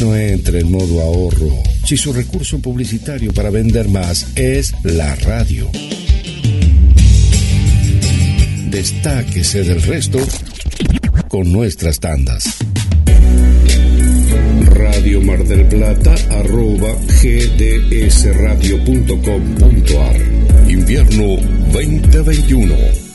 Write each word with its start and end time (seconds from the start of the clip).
No 0.00 0.14
entre 0.14 0.60
en 0.60 0.70
modo 0.70 1.00
ahorro 1.00 1.50
si 1.84 1.96
su 1.96 2.12
recurso 2.12 2.58
publicitario 2.58 3.32
para 3.32 3.48
vender 3.48 3.88
más 3.88 4.26
es 4.34 4.74
la 4.82 5.14
radio. 5.16 5.70
Destáquese 8.68 9.64
del 9.64 9.80
resto 9.80 10.18
con 11.28 11.50
nuestras 11.50 11.98
tandas. 11.98 12.58
Radio 14.74 15.22
Mar 15.22 15.42
del 15.44 15.64
Plata 15.66 16.14
arroba 16.30 16.94
gdsradio.com.ar 17.22 20.20
Invierno 20.68 21.36
2021 21.72 23.05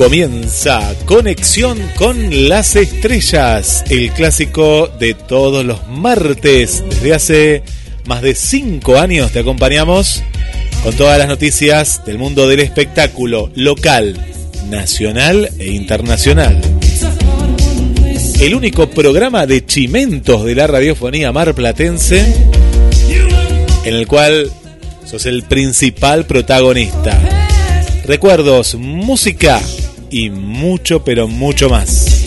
Comienza 0.00 0.94
Conexión 1.04 1.78
con 1.96 2.48
las 2.48 2.74
Estrellas, 2.74 3.84
el 3.90 4.10
clásico 4.12 4.88
de 4.98 5.12
todos 5.12 5.62
los 5.62 5.88
martes. 5.88 6.82
Desde 6.88 7.14
hace 7.14 7.62
más 8.06 8.22
de 8.22 8.34
cinco 8.34 8.98
años 8.98 9.30
te 9.30 9.40
acompañamos 9.40 10.22
con 10.82 10.94
todas 10.94 11.18
las 11.18 11.28
noticias 11.28 12.02
del 12.06 12.16
mundo 12.16 12.48
del 12.48 12.60
espectáculo 12.60 13.50
local, 13.54 14.16
nacional 14.70 15.50
e 15.58 15.72
internacional. 15.72 16.58
El 18.40 18.54
único 18.54 18.88
programa 18.88 19.46
de 19.46 19.66
chimentos 19.66 20.46
de 20.46 20.54
la 20.54 20.66
radiofonía 20.66 21.30
marplatense 21.30 22.24
en 23.84 23.94
el 23.94 24.06
cual 24.06 24.50
sos 25.04 25.26
el 25.26 25.42
principal 25.42 26.24
protagonista. 26.24 27.20
Recuerdos, 28.06 28.76
música 28.76 29.60
y 30.10 30.30
mucho, 30.30 31.04
pero 31.04 31.28
mucho 31.28 31.70
más. 31.70 32.26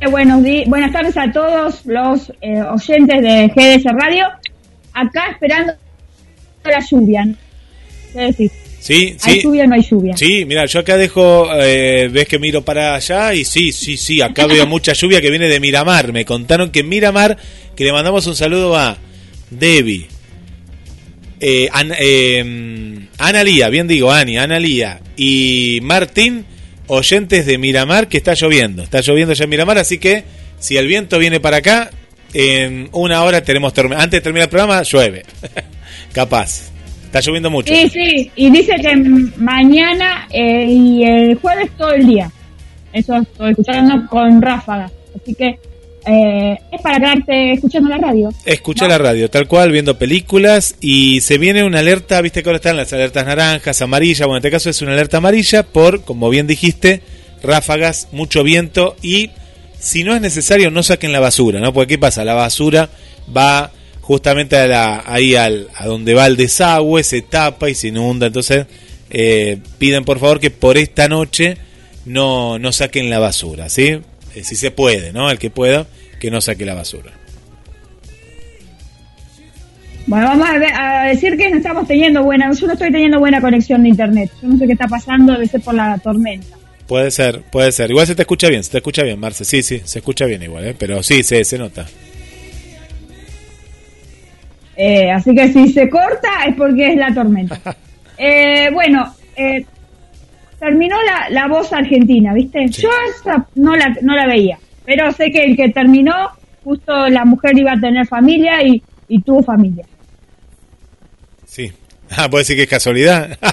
Eh, 0.00 0.08
buenos 0.10 0.42
buenas 0.66 0.92
tardes 0.92 1.16
a 1.16 1.30
todos 1.32 1.86
los 1.86 2.32
eh, 2.40 2.60
oyentes 2.60 3.22
de 3.22 3.48
GDS 3.48 3.84
Radio. 3.94 4.26
Acá 4.92 5.30
esperando 5.30 5.72
la 6.70 6.80
lluvia. 6.80 7.28
Sí, 8.80 9.16
sí. 9.16 9.16
¿Hay 9.22 9.42
lluvia 9.42 9.64
o 9.64 9.66
no 9.66 9.74
hay 9.74 9.82
lluvia? 9.82 10.16
Sí, 10.16 10.44
mira, 10.44 10.66
yo 10.66 10.80
acá 10.80 10.96
dejo, 10.96 11.48
eh, 11.54 12.08
ves 12.10 12.28
que 12.28 12.38
miro 12.38 12.62
para 12.62 12.94
allá 12.94 13.34
y 13.34 13.44
sí, 13.44 13.72
sí, 13.72 13.96
sí, 13.96 14.20
acá 14.20 14.46
veo 14.46 14.66
mucha 14.68 14.92
lluvia 14.92 15.20
que 15.20 15.30
viene 15.30 15.48
de 15.48 15.60
Miramar. 15.60 16.12
Me 16.12 16.24
contaron 16.24 16.70
que 16.70 16.80
en 16.80 16.88
Miramar, 16.88 17.36
que 17.74 17.84
le 17.84 17.92
mandamos 17.92 18.26
un 18.26 18.36
saludo 18.36 18.76
a 18.76 18.96
Debbie, 19.50 20.08
eh, 21.40 21.68
eh, 21.98 23.08
Ana 23.18 23.44
Lía, 23.44 23.68
bien 23.68 23.86
digo, 23.88 24.10
Ani, 24.10 24.38
Ana 24.38 24.58
Lía 24.58 25.00
y 25.16 25.80
Martín, 25.82 26.46
oyentes 26.86 27.46
de 27.46 27.58
Miramar, 27.58 28.08
que 28.08 28.16
está 28.16 28.34
lloviendo. 28.34 28.82
Está 28.82 29.00
lloviendo 29.00 29.34
ya 29.34 29.44
en 29.44 29.50
Miramar, 29.50 29.78
así 29.78 29.98
que 29.98 30.24
si 30.58 30.76
el 30.76 30.86
viento 30.86 31.18
viene 31.18 31.40
para 31.40 31.58
acá, 31.58 31.90
en 32.32 32.88
una 32.92 33.22
hora 33.22 33.42
tenemos. 33.42 33.72
Antes 33.76 34.10
de 34.10 34.20
terminar 34.20 34.44
el 34.44 34.50
programa, 34.50 34.82
llueve. 34.82 35.24
Capaz. 36.16 36.70
Está 37.04 37.20
lloviendo 37.20 37.50
mucho. 37.50 37.74
Sí, 37.74 37.90
sí. 37.90 38.30
Y 38.36 38.48
dice 38.48 38.74
que 38.80 38.96
mañana 39.36 40.26
eh, 40.30 40.64
y 40.66 41.04
el 41.04 41.34
jueves 41.34 41.70
todo 41.76 41.92
el 41.92 42.06
día. 42.06 42.32
Eso 42.90 43.16
estoy 43.16 43.50
escuchando 43.50 44.06
con 44.08 44.40
ráfagas. 44.40 44.90
Así 45.14 45.34
que 45.34 45.58
eh, 46.06 46.58
es 46.72 46.80
para 46.80 46.96
quedarte 46.96 47.52
escuchando 47.52 47.90
la 47.90 47.98
radio. 47.98 48.30
Escucha 48.46 48.88
la 48.88 48.96
radio, 48.96 49.28
tal 49.28 49.46
cual, 49.46 49.70
viendo 49.72 49.98
películas 49.98 50.76
y 50.80 51.20
se 51.20 51.36
viene 51.36 51.64
una 51.64 51.80
alerta, 51.80 52.22
viste 52.22 52.42
que 52.42 52.48
ahora 52.48 52.56
están 52.56 52.78
las 52.78 52.94
alertas 52.94 53.26
naranjas, 53.26 53.82
amarillas, 53.82 54.26
bueno, 54.26 54.36
en 54.36 54.40
este 54.40 54.50
caso 54.50 54.70
es 54.70 54.80
una 54.80 54.94
alerta 54.94 55.18
amarilla 55.18 55.64
por, 55.64 56.02
como 56.02 56.30
bien 56.30 56.46
dijiste, 56.46 57.02
ráfagas, 57.42 58.08
mucho 58.12 58.42
viento 58.42 58.96
y 59.02 59.32
si 59.78 60.02
no 60.02 60.14
es 60.14 60.22
necesario 60.22 60.70
no 60.70 60.82
saquen 60.82 61.12
la 61.12 61.20
basura, 61.20 61.60
¿no? 61.60 61.74
Porque 61.74 61.94
¿qué 61.94 61.98
pasa? 61.98 62.24
La 62.24 62.32
basura 62.32 62.88
va 63.36 63.70
justamente 64.06 64.56
a 64.56 65.02
ahí 65.04 65.34
al, 65.34 65.68
a 65.74 65.86
donde 65.86 66.14
va 66.14 66.28
el 66.28 66.36
desagüe, 66.36 67.02
se 67.02 67.22
tapa 67.22 67.68
y 67.68 67.74
se 67.74 67.88
inunda. 67.88 68.28
Entonces, 68.28 68.66
eh, 69.10 69.58
piden 69.78 70.04
por 70.04 70.20
favor 70.20 70.38
que 70.38 70.50
por 70.50 70.78
esta 70.78 71.08
noche 71.08 71.56
no, 72.04 72.56
no 72.60 72.70
saquen 72.70 73.10
la 73.10 73.18
basura, 73.18 73.68
¿sí? 73.68 73.98
Eh, 74.36 74.44
si 74.44 74.54
se 74.54 74.70
puede, 74.70 75.12
¿no? 75.12 75.28
El 75.28 75.40
que 75.40 75.50
pueda, 75.50 75.88
que 76.20 76.30
no 76.30 76.40
saque 76.40 76.64
la 76.64 76.74
basura. 76.74 77.10
Bueno, 80.06 80.26
vamos 80.26 80.48
a, 80.72 81.06
decir 81.06 81.36
que 81.36 81.50
no 81.50 81.56
estamos 81.56 81.88
teniendo 81.88 82.22
buena, 82.22 82.52
yo 82.52 82.66
no 82.68 82.74
estoy 82.74 82.92
teniendo 82.92 83.18
buena 83.18 83.40
conexión 83.40 83.82
de 83.82 83.88
internet. 83.88 84.30
Yo 84.40 84.46
no 84.46 84.56
sé 84.56 84.66
qué 84.68 84.74
está 84.74 84.86
pasando, 84.86 85.32
debe 85.32 85.48
ser 85.48 85.62
por 85.62 85.74
la 85.74 85.98
tormenta. 85.98 86.56
Puede 86.86 87.10
ser, 87.10 87.42
puede 87.50 87.72
ser. 87.72 87.90
Igual 87.90 88.06
se 88.06 88.14
te 88.14 88.22
escucha 88.22 88.48
bien, 88.48 88.62
se 88.62 88.70
te 88.70 88.78
escucha 88.78 89.02
bien, 89.02 89.18
Marce. 89.18 89.44
Sí, 89.44 89.64
sí, 89.64 89.82
se 89.84 89.98
escucha 89.98 90.26
bien 90.26 90.44
igual, 90.44 90.64
¿eh? 90.64 90.76
pero 90.78 91.02
sí, 91.02 91.24
se, 91.24 91.42
se 91.42 91.58
nota. 91.58 91.86
Eh, 94.76 95.10
así 95.10 95.34
que 95.34 95.48
si 95.48 95.72
se 95.72 95.88
corta 95.88 96.44
es 96.46 96.54
porque 96.54 96.88
es 96.88 96.96
la 96.96 97.14
tormenta. 97.14 97.58
Eh, 98.18 98.70
bueno, 98.72 99.14
eh, 99.36 99.66
terminó 100.58 100.96
la, 101.02 101.28
la, 101.28 101.48
voz 101.48 101.70
argentina, 101.70 102.32
¿viste? 102.32 102.66
Yo 102.68 102.88
esa 103.10 103.46
no 103.56 103.76
la, 103.76 103.94
no 104.00 104.16
la 104.16 104.26
veía, 104.26 104.58
pero 104.86 105.12
sé 105.12 105.30
que 105.30 105.44
el 105.44 105.54
que 105.54 105.68
terminó, 105.68 106.30
justo 106.64 107.10
la 107.10 107.26
mujer 107.26 107.58
iba 107.58 107.72
a 107.72 107.78
tener 107.78 108.06
familia 108.06 108.62
y, 108.62 108.82
y 109.08 109.20
tuvo 109.20 109.42
familia. 109.42 109.84
Sí. 111.44 111.70
Ah, 112.16 112.26
puede 112.30 112.40
decir 112.40 112.56
que 112.56 112.62
es 112.62 112.70
casualidad. 112.70 113.28
no, 113.42 113.50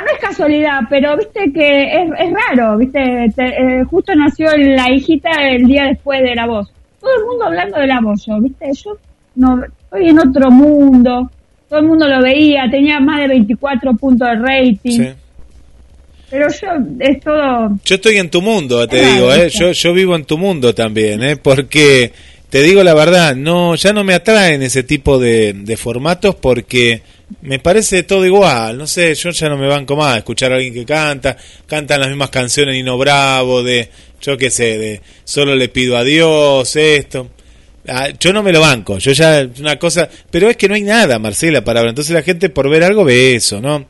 no 0.00 0.06
es 0.12 0.18
casualidad, 0.20 0.80
pero 0.90 1.16
viste 1.16 1.52
que 1.52 1.94
es, 1.94 2.10
es 2.18 2.32
raro, 2.48 2.76
viste, 2.76 3.32
justo 3.88 4.16
nació 4.16 4.48
la 4.56 4.90
hijita 4.90 5.30
el 5.48 5.68
día 5.68 5.84
después 5.84 6.22
de 6.22 6.34
la 6.34 6.46
voz 6.46 6.72
todo 7.02 7.14
el 7.18 7.24
mundo 7.26 7.44
hablando 7.44 7.78
del 7.78 7.90
aborto, 7.90 8.40
¿viste? 8.40 8.70
Yo 8.72 8.96
no 9.34 9.64
estoy 9.64 10.08
en 10.08 10.18
otro 10.18 10.50
mundo, 10.50 11.30
todo 11.68 11.80
el 11.80 11.86
mundo 11.86 12.08
lo 12.08 12.22
veía, 12.22 12.70
tenía 12.70 13.00
más 13.00 13.20
de 13.20 13.28
24 13.28 13.94
puntos 13.94 14.28
de 14.28 14.34
rating. 14.36 14.98
Sí. 14.98 15.08
Pero 16.30 16.48
yo 16.48 16.68
es 17.00 17.20
todo... 17.20 17.78
Yo 17.84 17.94
estoy 17.96 18.16
en 18.16 18.30
tu 18.30 18.40
mundo, 18.40 18.88
te 18.88 19.04
digo, 19.04 19.34
¿eh? 19.34 19.50
Yo, 19.50 19.72
yo 19.72 19.92
vivo 19.92 20.16
en 20.16 20.24
tu 20.24 20.38
mundo 20.38 20.74
también, 20.74 21.22
¿eh? 21.22 21.36
Porque 21.36 22.12
te 22.48 22.62
digo 22.62 22.82
la 22.82 22.94
verdad, 22.94 23.34
no 23.34 23.74
ya 23.74 23.92
no 23.92 24.04
me 24.04 24.14
atraen 24.14 24.62
ese 24.62 24.82
tipo 24.82 25.18
de, 25.18 25.52
de 25.54 25.76
formatos 25.76 26.34
porque 26.34 27.02
me 27.40 27.58
parece 27.58 28.02
todo 28.02 28.26
igual, 28.26 28.76
no 28.76 28.86
sé, 28.86 29.14
yo 29.14 29.30
ya 29.30 29.48
no 29.48 29.56
me 29.56 29.66
banco 29.66 29.96
más 29.96 30.18
escuchar 30.18 30.52
a 30.52 30.56
alguien 30.56 30.74
que 30.74 30.84
canta, 30.84 31.36
cantan 31.66 32.00
las 32.00 32.10
mismas 32.10 32.30
canciones 32.30 32.74
Nino 32.74 32.98
Bravo, 32.98 33.62
de, 33.62 33.88
yo 34.22 34.38
qué 34.38 34.50
sé, 34.50 34.78
de 34.78 35.00
solo 35.24 35.54
le 35.54 35.68
pido 35.68 35.96
a 35.96 36.04
Dios, 36.04 36.74
esto. 36.76 37.28
Ah, 37.88 38.08
yo 38.18 38.32
no 38.32 38.42
me 38.42 38.52
lo 38.52 38.60
banco, 38.60 38.98
yo 38.98 39.10
ya 39.12 39.46
una 39.58 39.76
cosa, 39.76 40.08
pero 40.30 40.48
es 40.48 40.56
que 40.56 40.68
no 40.68 40.74
hay 40.74 40.82
nada, 40.82 41.18
Marcela, 41.18 41.62
para. 41.64 41.80
Entonces 41.80 42.14
la 42.14 42.22
gente 42.22 42.48
por 42.48 42.70
ver 42.70 42.84
algo 42.84 43.04
ve 43.04 43.34
eso, 43.34 43.60
¿no? 43.60 43.86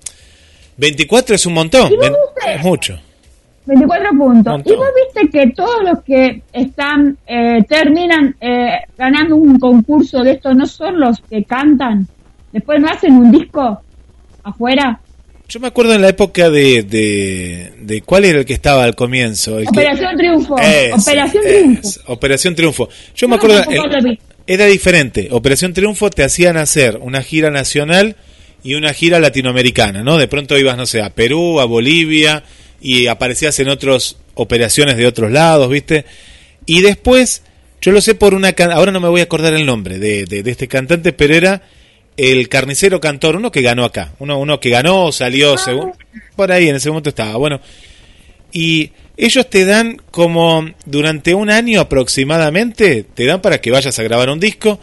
24 0.79 1.35
es 1.35 1.47
un 1.47 1.53
montón, 1.53 1.93
es 2.47 2.63
mucho. 2.63 2.99
24 3.67 4.11
puntos. 4.19 4.63
Y 4.65 4.75
vos 4.75 4.89
viste 4.97 5.31
que 5.31 5.51
todos 5.53 5.83
los 5.85 6.03
que 6.03 6.43
están, 6.53 7.17
eh, 7.27 7.63
terminan 7.69 8.35
eh, 8.41 8.81
ganando 8.97 9.37
un 9.37 9.59
concurso 9.59 10.23
de 10.23 10.33
esto, 10.33 10.53
no 10.55 10.67
son 10.67 10.99
los 10.99 11.21
que 11.21 11.45
cantan. 11.45 12.09
Después 12.51 12.81
no 12.81 12.89
hacen 12.89 13.15
un 13.15 13.31
disco 13.31 13.81
afuera. 14.43 15.01
Yo 15.53 15.61
me 15.61 15.69
acuerdo 15.69 15.93
en 15.93 16.01
la 16.01 16.09
época 16.09 16.49
de, 16.49 16.83
de, 16.83 18.03
cuál 18.07 18.25
era 18.25 18.39
el 18.39 18.47
que 18.47 18.55
estaba 18.55 18.85
al 18.85 18.95
comienzo. 18.95 19.59
Operación 19.59 20.17
Triunfo. 20.17 20.55
Operación 20.55 21.45
Triunfo. 21.45 22.01
Operación 22.07 22.55
Triunfo. 22.55 22.89
Yo 23.15 23.29
me 23.29 23.37
acuerdo, 23.37 23.63
era 24.47 24.65
diferente. 24.65 25.29
Operación 25.31 25.75
Triunfo 25.75 26.09
te 26.09 26.25
hacían 26.25 26.57
hacer 26.57 26.97
una 27.03 27.23
gira 27.23 27.51
nacional 27.51 28.17
y 28.65 28.77
una 28.77 28.95
gira 28.95 29.21
latinoamericana, 29.21 30.03
¿no? 30.03 30.17
De 30.17 30.27
pronto 30.27 30.57
ibas, 30.57 30.79
no 30.79 30.87
sé, 30.87 31.03
a 31.03 31.11
Perú, 31.11 31.61
a 31.61 31.67
Bolivia 31.67 32.45
y 32.81 33.09
aparecías 33.09 33.61
en 33.61 33.69
otras 33.69 34.17
operaciones 34.33 34.97
de 34.97 35.07
otros 35.07 35.31
lados, 35.31 35.69
¿viste? 35.69 36.07
Y 36.65 36.81
después, 36.81 37.43
yo 37.83 37.93
lo 37.93 38.01
sé 38.01 38.15
por 38.15 38.33
una... 38.33 38.55
Ahora 38.73 38.91
no 38.91 39.01
me 39.01 39.09
voy 39.11 39.21
a 39.21 39.25
acordar 39.25 39.53
el 39.53 39.67
nombre 39.67 39.99
de, 39.99 40.25
de, 40.25 40.43
de 40.43 40.51
este 40.51 40.67
cantante, 40.67 41.13
pero 41.13 41.35
era 41.35 41.61
el 42.17 42.49
carnicero 42.49 43.01
cantor, 43.01 43.37
uno 43.37 43.51
que 43.51 43.63
ganó 43.63 43.85
acá, 43.85 44.13
uno, 44.19 44.39
uno 44.39 44.61
que 44.61 44.71
ganó, 44.71 45.13
salió, 45.13 45.57
según, 45.57 45.93
por 46.37 46.53
ahí 46.53 46.69
en 46.69 46.77
ese 46.77 46.91
momento 46.91 47.09
estaba, 47.09 47.37
bueno, 47.37 47.61
y 48.53 48.91
ellos 49.17 49.49
te 49.49 49.65
dan 49.65 50.01
como 50.11 50.71
durante 50.85 51.35
un 51.35 51.51
año 51.51 51.81
aproximadamente, 51.81 53.03
te 53.03 53.25
dan 53.25 53.41
para 53.41 53.61
que 53.61 53.71
vayas 53.71 53.99
a 53.99 54.03
grabar 54.03 54.31
un 54.31 54.41
disco, 54.41 54.79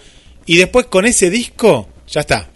y 0.45 0.57
después 0.57 0.87
con 0.87 1.05
ese 1.05 1.29
disco, 1.29 1.87
ya 2.07 2.21
está, 2.21 2.49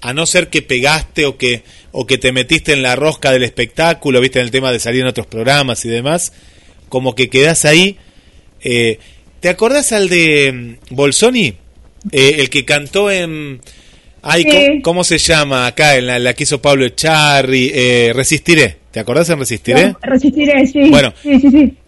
a 0.00 0.12
no 0.12 0.26
ser 0.26 0.48
que 0.48 0.62
pegaste 0.62 1.26
o 1.26 1.36
que, 1.36 1.62
o 1.92 2.06
que 2.06 2.18
te 2.18 2.32
metiste 2.32 2.72
en 2.72 2.82
la 2.82 2.96
rosca 2.96 3.32
del 3.32 3.42
espectáculo, 3.42 4.20
viste 4.20 4.38
en 4.38 4.44
el 4.44 4.50
tema 4.50 4.72
de 4.72 4.78
salir 4.78 5.02
en 5.02 5.08
otros 5.08 5.26
programas 5.26 5.84
y 5.84 5.88
demás, 5.88 6.32
como 6.88 7.14
que 7.14 7.28
quedas 7.28 7.64
ahí. 7.64 7.98
Eh, 8.62 8.98
¿Te 9.40 9.48
acordás 9.48 9.92
al 9.92 10.08
de 10.08 10.78
mm, 10.90 10.94
Bolsoni? 10.94 11.54
Eh, 12.12 12.36
el 12.38 12.48
que 12.48 12.64
cantó 12.64 13.10
en 13.10 13.60
Ay, 14.22 14.80
¿cómo, 14.82 15.04
se 15.04 15.18
llama 15.18 15.66
acá 15.66 15.96
en 15.96 16.24
la, 16.24 16.34
que 16.34 16.42
hizo 16.42 16.60
Pablo 16.60 16.84
Echarri? 16.84 17.70
Eh, 17.74 18.12
Resistiré. 18.14 18.76
¿Te 18.90 19.00
acordás 19.00 19.30
en 19.30 19.38
Resistiré? 19.38 19.94
resistiré, 20.02 20.66
sí. 20.66 20.90
Bueno, 20.90 21.14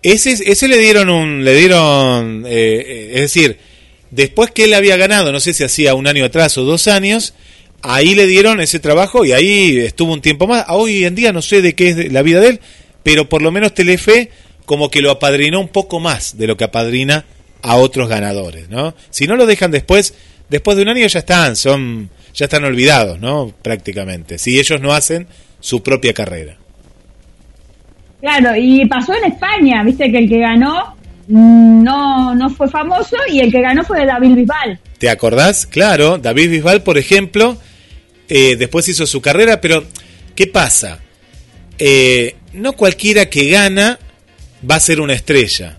Ese, 0.03 0.33
ese 0.33 0.69
le 0.69 0.79
dieron 0.79 1.11
un, 1.11 1.45
le 1.45 1.55
dieron, 1.55 2.45
eh, 2.47 2.51
eh, 2.87 3.11
es 3.15 3.21
decir, 3.23 3.59
después 4.11 4.53
que 4.53 4.65
él 4.65 4.75
había 4.75 4.97
ganado, 4.97 5.33
no 5.33 5.41
sé 5.41 5.53
si 5.53 5.65
hacía 5.65 5.95
un 5.95 6.07
año 6.07 6.25
atrás 6.25 6.57
o 6.59 6.65
dos 6.65 6.87
años, 6.87 7.35
ahí 7.83 8.15
le 8.15 8.27
dieron 8.27 8.61
ese 8.61 8.79
trabajo 8.79 9.25
y 9.25 9.33
ahí 9.33 9.79
estuvo 9.79 10.13
un 10.13 10.21
tiempo 10.21 10.47
más. 10.47 10.67
Hoy 10.69 11.05
en 11.05 11.15
día 11.15 11.33
no 11.33 11.43
sé 11.43 11.61
de 11.61 11.75
qué 11.75 11.89
es 11.89 12.13
la 12.13 12.23
vida 12.23 12.41
de 12.41 12.49
él, 12.49 12.61
pero 13.03 13.29
por 13.29 13.43
lo 13.43 13.51
menos 13.51 13.75
Telefe 13.75 14.31
como 14.65 14.91
que 14.91 15.03
lo 15.03 15.11
apadrinó 15.11 15.61
un 15.61 15.69
poco 15.69 15.99
más 15.99 16.39
de 16.39 16.47
lo 16.47 16.57
que 16.57 16.65
apadrina 16.65 17.25
a 17.63 17.77
otros 17.77 18.09
ganadores, 18.09 18.69
¿no? 18.69 18.95
Si 19.11 19.27
no 19.27 19.37
lo 19.37 19.47
dejan 19.47 19.71
después, 19.71 20.15
después 20.49 20.77
de 20.77 20.85
un 20.85 20.89
año 20.89 21.07
ya 21.07 21.19
están, 21.19 21.57
son 21.57 22.11
ya 22.35 22.45
están 22.45 22.65
olvidados, 22.65 23.21
¿no? 23.21 23.53
Prácticamente, 23.63 24.39
si 24.39 24.59
ellos 24.59 24.81
no 24.81 24.93
hacen 24.93 25.27
su 25.61 25.83
propia 25.83 26.13
carrera. 26.13 26.57
Claro, 28.21 28.55
y 28.57 28.87
pasó 28.87 29.15
en 29.15 29.33
España, 29.33 29.83
viste 29.83 30.11
que 30.11 30.19
el 30.19 30.29
que 30.29 30.39
ganó 30.39 30.97
no, 31.29 32.35
no 32.35 32.51
fue 32.51 32.69
famoso 32.69 33.17
y 33.29 33.41
el 33.41 33.51
que 33.51 33.61
ganó 33.61 33.85
fue 33.85 34.05
David 34.07 34.35
Bisbal. 34.35 34.79
¿Te 34.99 35.11
acordás? 35.11 35.67
Claro, 35.67 36.19
David 36.19 36.51
Bisbal, 36.51 36.83
por 36.83 36.99
ejemplo, 36.99 37.59
eh, 38.29 38.57
después 38.57 38.89
hizo 38.89 39.07
su 39.07 39.21
carrera, 39.21 39.61
pero 39.61 39.85
¿qué 40.35 40.47
pasa? 40.47 41.01
Eh, 41.79 42.37
no 42.53 42.75
cualquiera 42.75 43.29
que 43.29 43.51
gana 43.51 43.99
va 44.69 44.77
a 44.77 44.81
ser 44.81 45.01
una 45.01 45.15
estrella. 45.15 45.77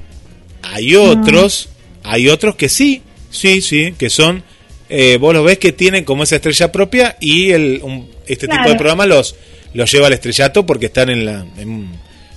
Hay 0.62 0.96
otros, 0.96 1.70
hay 2.04 2.30
otros 2.30 2.56
que 2.56 2.70
sí, 2.70 3.02
sí, 3.30 3.62
sí, 3.62 3.94
que 3.98 4.10
son 4.10 4.44
eh, 4.90 5.18
vos 5.18 5.34
lo 5.34 5.44
ves 5.44 5.58
que 5.58 5.72
tienen 5.72 6.04
como 6.04 6.24
esa 6.24 6.36
estrella 6.36 6.72
propia 6.72 7.16
y 7.20 7.52
el, 7.52 7.82
este 8.28 8.48
tipo 8.48 8.68
de 8.68 8.76
programa 8.76 9.06
los, 9.06 9.36
los 9.74 9.92
lleva 9.92 10.08
al 10.08 10.14
estrellato 10.14 10.66
porque 10.66 10.88
están 10.88 11.10
en 11.10 11.26
la... 11.26 11.46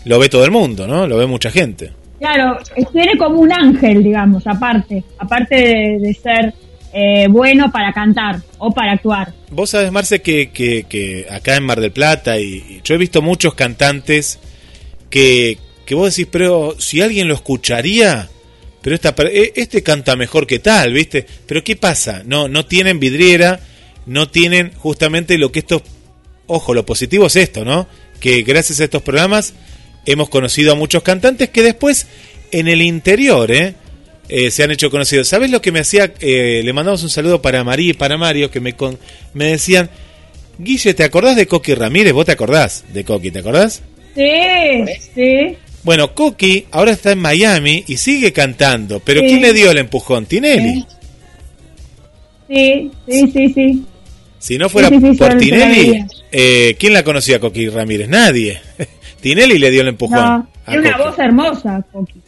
lo 0.04 0.18
ve 0.18 0.28
todo 0.28 0.44
el 0.44 0.50
mundo, 0.50 0.86
¿no? 0.86 1.06
Lo 1.06 1.16
ve 1.16 1.26
mucha 1.26 1.50
gente. 1.50 1.92
Claro, 2.18 2.58
tiene 2.92 3.16
como 3.18 3.40
un 3.40 3.52
ángel, 3.52 4.02
digamos, 4.02 4.46
aparte, 4.46 5.04
aparte 5.18 5.54
de, 5.54 6.14
ser 6.14 6.54
eh, 6.92 7.26
bueno 7.28 7.70
para 7.70 7.92
cantar 7.92 8.40
o 8.58 8.72
para 8.72 8.92
actuar. 8.92 9.34
Vos 9.50 9.70
sabés, 9.70 9.92
Marce, 9.92 10.22
que, 10.22 10.50
que, 10.50 11.26
acá 11.30 11.56
en 11.56 11.64
Mar 11.64 11.80
del 11.80 11.92
Plata, 11.92 12.38
y, 12.38 12.80
yo 12.82 12.94
he 12.94 12.98
visto 12.98 13.20
muchos 13.20 13.54
cantantes 13.54 14.38
que, 15.10 15.58
que 15.84 15.94
vos 15.94 16.16
decís, 16.16 16.28
pero 16.30 16.74
si 16.78 17.02
alguien 17.02 17.28
lo 17.28 17.34
escucharía, 17.34 18.30
pero 18.86 18.94
esta, 18.94 19.16
e, 19.24 19.52
este 19.56 19.82
canta 19.82 20.14
mejor 20.14 20.46
que 20.46 20.60
tal, 20.60 20.92
¿viste? 20.92 21.26
Pero 21.44 21.64
¿qué 21.64 21.74
pasa? 21.74 22.22
No, 22.24 22.46
no 22.46 22.66
tienen 22.66 23.00
vidriera, 23.00 23.58
no 24.06 24.28
tienen 24.28 24.70
justamente 24.76 25.38
lo 25.38 25.50
que 25.50 25.58
estos, 25.58 25.82
ojo, 26.46 26.72
lo 26.72 26.86
positivo 26.86 27.26
es 27.26 27.34
esto, 27.34 27.64
¿no? 27.64 27.88
Que 28.20 28.42
gracias 28.42 28.78
a 28.78 28.84
estos 28.84 29.02
programas 29.02 29.54
hemos 30.04 30.28
conocido 30.28 30.70
a 30.70 30.76
muchos 30.76 31.02
cantantes 31.02 31.48
que 31.48 31.64
después 31.64 32.06
en 32.52 32.68
el 32.68 32.80
interior, 32.80 33.50
¿eh? 33.50 33.74
eh 34.28 34.52
se 34.52 34.62
han 34.62 34.70
hecho 34.70 34.88
conocidos. 34.88 35.26
¿Sabes 35.26 35.50
lo 35.50 35.60
que 35.60 35.72
me 35.72 35.80
hacía? 35.80 36.14
Eh, 36.20 36.62
le 36.64 36.72
mandamos 36.72 37.02
un 37.02 37.10
saludo 37.10 37.42
para 37.42 37.64
María 37.64 37.90
y 37.90 37.94
para 37.94 38.16
Mario, 38.16 38.52
que 38.52 38.60
me, 38.60 38.74
con, 38.74 39.00
me 39.34 39.46
decían, 39.46 39.90
Guille, 40.60 40.94
¿te 40.94 41.02
acordás 41.02 41.34
de 41.34 41.48
Coqui 41.48 41.74
Ramírez? 41.74 42.12
¿Vos 42.12 42.26
te 42.26 42.30
acordás 42.30 42.84
de 42.92 43.02
Coqui? 43.02 43.32
¿Te 43.32 43.40
acordás? 43.40 43.82
Sí, 44.14 44.84
sí. 45.12 45.56
Bueno, 45.86 46.16
Cookie 46.16 46.66
ahora 46.72 46.90
está 46.90 47.12
en 47.12 47.20
Miami 47.20 47.84
y 47.86 47.96
sigue 47.98 48.32
cantando, 48.32 48.98
pero 48.98 49.20
¿quién 49.20 49.40
le 49.40 49.52
dio 49.52 49.70
el 49.70 49.78
empujón? 49.78 50.26
¿Tinelli? 50.26 50.84
Sí, 52.48 52.90
sí, 53.08 53.30
sí, 53.32 53.52
sí. 53.54 53.84
Si 54.36 54.58
no 54.58 54.68
fuera 54.68 54.90
por 54.90 55.38
Tinelli, 55.38 56.04
eh, 56.32 56.74
¿quién 56.76 56.92
la 56.92 57.04
conocía 57.04 57.36
a 57.36 57.38
Coqui 57.38 57.68
Ramírez? 57.68 58.08
Nadie. 58.08 58.60
Tinelli 59.20 59.60
le 59.60 59.70
dio 59.70 59.82
el 59.82 59.86
empujón. 59.86 60.18
No, 60.18 60.48
tiene 60.66 60.88
una 60.88 60.98
voz 60.98 61.16
hermosa, 61.20 61.86
Coqui. 61.92 62.20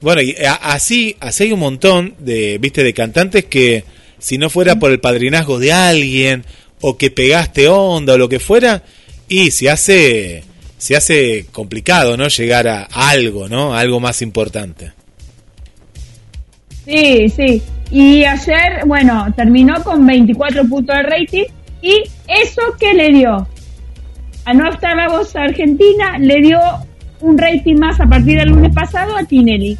Bueno, 0.00 0.22
y 0.22 0.36
así, 0.62 1.16
así 1.18 1.42
hay 1.42 1.52
un 1.52 1.58
montón 1.58 2.14
de, 2.20 2.58
viste, 2.58 2.84
de 2.84 2.94
cantantes 2.94 3.46
que 3.46 3.82
si 4.20 4.38
no 4.38 4.48
fuera 4.48 4.78
por 4.78 4.92
el 4.92 5.00
padrinazgo 5.00 5.58
de 5.58 5.72
alguien 5.72 6.44
o 6.82 6.96
que 6.96 7.10
pegaste 7.10 7.66
onda 7.66 8.14
o 8.14 8.18
lo 8.18 8.28
que 8.28 8.38
fuera, 8.38 8.84
y 9.28 9.50
se 9.50 9.70
hace 9.70 10.44
se 10.80 10.96
hace 10.96 11.44
complicado, 11.52 12.16
¿no? 12.16 12.28
Llegar 12.28 12.66
a 12.66 12.84
algo, 12.84 13.50
¿no? 13.50 13.74
algo 13.74 14.00
más 14.00 14.22
importante. 14.22 14.92
Sí, 16.86 17.28
sí. 17.28 17.62
Y 17.90 18.24
ayer, 18.24 18.86
bueno, 18.86 19.26
terminó 19.36 19.84
con 19.84 20.06
24 20.06 20.64
puntos 20.64 20.96
de 20.96 21.02
rating. 21.02 21.44
¿Y 21.82 22.02
eso 22.26 22.62
qué 22.78 22.94
le 22.94 23.10
dio? 23.10 23.46
A 24.46 24.54
no 24.54 24.70
estar 24.70 24.96
la 24.96 25.10
voz 25.10 25.36
argentina, 25.36 26.18
le 26.18 26.40
dio 26.40 26.58
un 27.20 27.36
rating 27.36 27.76
más 27.76 28.00
a 28.00 28.06
partir 28.06 28.38
del 28.38 28.48
lunes 28.48 28.74
pasado 28.74 29.18
a 29.18 29.24
Tinelli. 29.24 29.76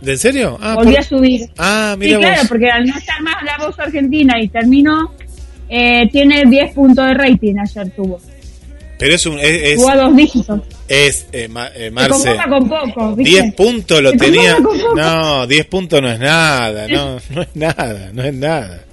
¿De 0.00 0.16
serio? 0.16 0.56
Ah, 0.62 0.74
Volvió 0.74 1.00
a 1.00 1.02
subir. 1.02 1.50
Ah, 1.58 1.96
mira. 1.98 2.16
Sí, 2.16 2.22
claro, 2.24 2.42
porque 2.48 2.70
al 2.70 2.86
no 2.86 2.96
estar 2.96 3.20
más 3.20 3.42
la 3.44 3.66
voz 3.66 3.78
argentina 3.78 4.40
y 4.40 4.48
terminó, 4.48 5.12
eh, 5.68 6.08
tiene 6.10 6.44
10 6.46 6.72
puntos 6.72 7.06
de 7.06 7.12
rating 7.12 7.56
ayer 7.58 7.90
tuvo. 7.90 8.18
Pero 9.00 9.14
es 9.14 9.26
un. 9.26 9.38
Es, 9.40 9.80
dos 9.80 10.14
dígitos. 10.14 10.60
Es, 10.86 11.26
eh, 11.32 11.48
eh 11.74 11.90
Marce. 11.90 12.36
con 12.48 12.68
poco. 12.68 13.14
10 13.16 13.54
puntos 13.54 14.02
lo 14.02 14.12
tenía. 14.12 14.58
No, 14.94 15.46
10 15.46 15.66
puntos 15.66 16.02
no 16.02 16.10
es 16.10 16.18
nada. 16.18 16.86
No, 16.86 17.18
no 17.30 17.42
es 17.42 17.48
nada. 17.54 18.10
No 18.12 18.22
es 18.22 18.34
nada. 18.34 18.84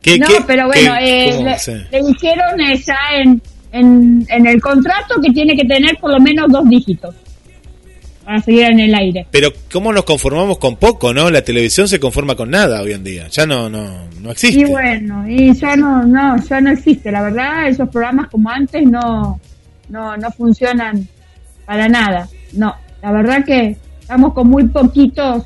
¿Qué, 0.00 0.16
no, 0.16 0.28
pero 0.46 0.66
bueno, 0.66 0.94
eh, 1.00 1.58
le, 1.90 2.02
dijeron 2.02 2.56
ya 2.86 2.98
en, 3.16 3.42
en, 3.72 4.24
en 4.30 4.46
el 4.46 4.60
contrato 4.60 5.20
que 5.20 5.32
tiene 5.32 5.56
que 5.56 5.64
tener 5.64 5.96
por 5.96 6.12
lo 6.12 6.20
menos 6.20 6.46
dos 6.48 6.68
dígitos 6.68 7.12
para 8.28 8.42
seguir 8.42 8.64
en 8.64 8.78
el 8.78 8.94
aire. 8.94 9.26
Pero 9.30 9.48
¿cómo 9.72 9.90
nos 9.90 10.04
conformamos 10.04 10.58
con 10.58 10.76
poco, 10.76 11.14
no? 11.14 11.30
La 11.30 11.40
televisión 11.40 11.88
se 11.88 11.98
conforma 11.98 12.34
con 12.34 12.50
nada 12.50 12.82
hoy 12.82 12.92
en 12.92 13.02
día, 13.02 13.26
ya 13.28 13.46
no 13.46 13.70
no 13.70 14.04
no 14.20 14.30
existe. 14.30 14.60
Y 14.60 14.64
bueno, 14.64 15.26
y 15.26 15.54
ya 15.54 15.74
no 15.76 16.04
no 16.04 16.36
ya 16.36 16.60
no 16.60 16.70
existe, 16.70 17.10
la 17.10 17.22
verdad, 17.22 17.68
esos 17.68 17.88
programas 17.88 18.28
como 18.28 18.50
antes 18.50 18.82
no 18.82 19.40
no 19.88 20.14
no 20.18 20.30
funcionan 20.32 21.08
para 21.64 21.88
nada. 21.88 22.28
No, 22.52 22.74
la 23.02 23.12
verdad 23.12 23.46
que 23.46 23.78
estamos 23.98 24.34
con 24.34 24.46
muy 24.48 24.68
poquitos 24.68 25.44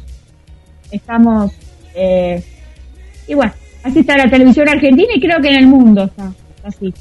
estamos 0.90 1.52
eh, 1.94 2.42
y 3.28 3.34
bueno, 3.34 3.52
Así 3.82 4.00
está 4.00 4.16
la 4.16 4.30
televisión 4.30 4.68
argentina 4.68 5.12
y 5.14 5.20
creo 5.20 5.40
que 5.40 5.48
en 5.48 5.56
el 5.56 5.66
mundo 5.66 6.04
está 6.04 6.32
así. 6.62 6.92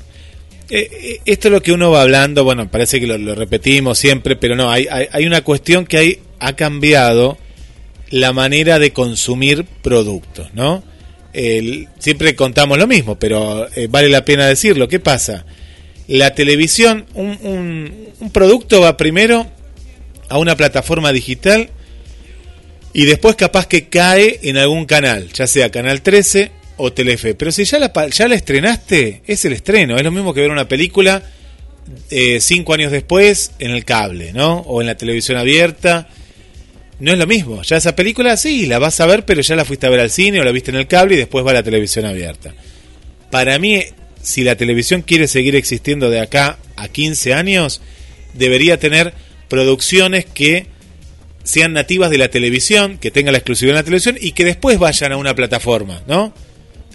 Eh, 0.74 0.90
eh, 0.90 1.22
esto 1.26 1.50
es 1.50 1.52
lo 1.52 1.62
que 1.62 1.74
uno 1.74 1.92
va 1.92 2.02
hablando, 2.02 2.46
bueno, 2.46 2.72
parece 2.72 3.02
que 3.02 3.06
lo, 3.06 3.36
repetimos 3.36 3.98
siempre, 3.98 4.38
pero 4.38 4.56
no, 4.56 4.72
hay, 4.72 4.88
hay, 4.90 5.26
una 5.26 5.44
cuestión 5.44 5.86
que 5.86 5.98
hay, 5.98 6.20
ha 6.40 6.54
cambiado 6.54 7.38
la 8.10 8.32
manera 8.32 8.80
de 8.80 8.94
consumir 8.94 9.66
productos, 9.66 10.54
¿no? 10.54 10.84
siempre 11.98 12.36
contamos 12.36 12.78
lo 12.78 12.88
mismo, 12.88 13.18
pero 13.18 13.66
eh, 13.76 13.88
vale 13.90 14.10
la 14.10 14.26
pena 14.26 14.48
decirlo. 14.48 14.90
¿Qué 14.90 15.00
pasa? 15.00 15.46
La 16.08 16.36
televisión, 16.36 17.06
un, 17.14 18.10
un 18.20 18.32
producto 18.32 18.82
va 18.82 18.98
primero 18.98 19.48
a 20.28 20.38
una 20.38 20.58
plataforma 20.58 21.14
digital 21.14 21.70
y 22.92 23.06
después 23.06 23.36
capaz 23.36 23.68
que 23.68 23.88
cae 23.88 24.40
en 24.44 24.58
algún 24.58 24.86
canal, 24.86 25.30
ya 25.34 25.48
sea 25.48 25.70
Canal 25.70 26.02
13 26.02 26.52
o 26.82 26.92
Telefe. 26.92 27.36
Pero 27.36 27.52
si 27.52 27.64
ya 27.64 27.80
la, 27.80 27.92
ya 28.10 28.28
la 28.28 28.36
estrenaste, 28.36 29.22
es 29.28 29.46
el 29.46 29.54
estreno. 29.54 29.98
Es 29.98 30.04
lo 30.04 30.12
mismo 30.12 30.34
que 30.34 30.42
ver 30.42 30.52
una 30.52 30.68
película 30.68 31.24
eh, 32.10 32.40
cinco 32.42 32.74
años 32.74 32.92
después 32.92 33.52
en 33.60 33.72
el 33.72 33.86
cable, 33.86 34.34
¿no? 34.34 34.60
O 34.62 34.82
en 34.82 34.88
la 34.88 34.96
televisión 34.96 35.38
abierta. 35.38 36.10
No 37.00 37.12
es 37.12 37.18
lo 37.18 37.28
mismo. 37.28 37.62
Ya 37.64 37.78
esa 37.78 37.96
película 37.96 38.36
sí, 38.38 38.66
la 38.66 38.80
vas 38.80 39.00
a 39.00 39.06
ver, 39.06 39.26
pero 39.26 39.42
ya 39.42 39.56
la 39.56 39.66
fuiste 39.66 39.88
a 39.88 39.90
ver 39.90 40.00
al 40.00 40.10
cine 40.10 40.40
o 40.40 40.44
la 40.44 40.52
viste 40.52 40.72
en 40.72 40.78
el 40.78 40.88
cable 40.88 41.16
y 41.16 41.18
después 41.18 41.46
va 41.46 41.52
a 41.52 41.56
la 41.56 41.64
televisión 41.64 42.06
abierta. 42.06 42.54
Para 43.30 43.58
mí, 43.60 43.84
si 44.22 44.44
la 44.44 44.56
televisión 44.56 45.02
quiere 45.02 45.28
seguir 45.28 45.56
existiendo 45.56 46.10
de 46.10 46.20
acá 46.20 46.58
a 46.76 46.88
15 46.88 47.34
años, 47.34 47.82
debería 48.34 48.80
tener 48.80 49.14
producciones 49.50 50.26
que 50.26 50.68
sean 51.44 51.74
nativas 51.74 52.12
de 52.12 52.20
la 52.20 52.30
televisión, 52.30 52.98
que 52.98 53.12
tengan 53.12 53.34
la 53.34 53.40
exclusividad 53.40 53.78
en 53.78 53.82
la 53.82 53.84
televisión 53.84 54.18
y 54.20 54.34
que 54.34 54.46
después 54.46 54.78
vayan 54.78 55.12
a 55.12 55.18
una 55.18 55.34
plataforma, 55.34 56.04
¿no? 56.08 56.34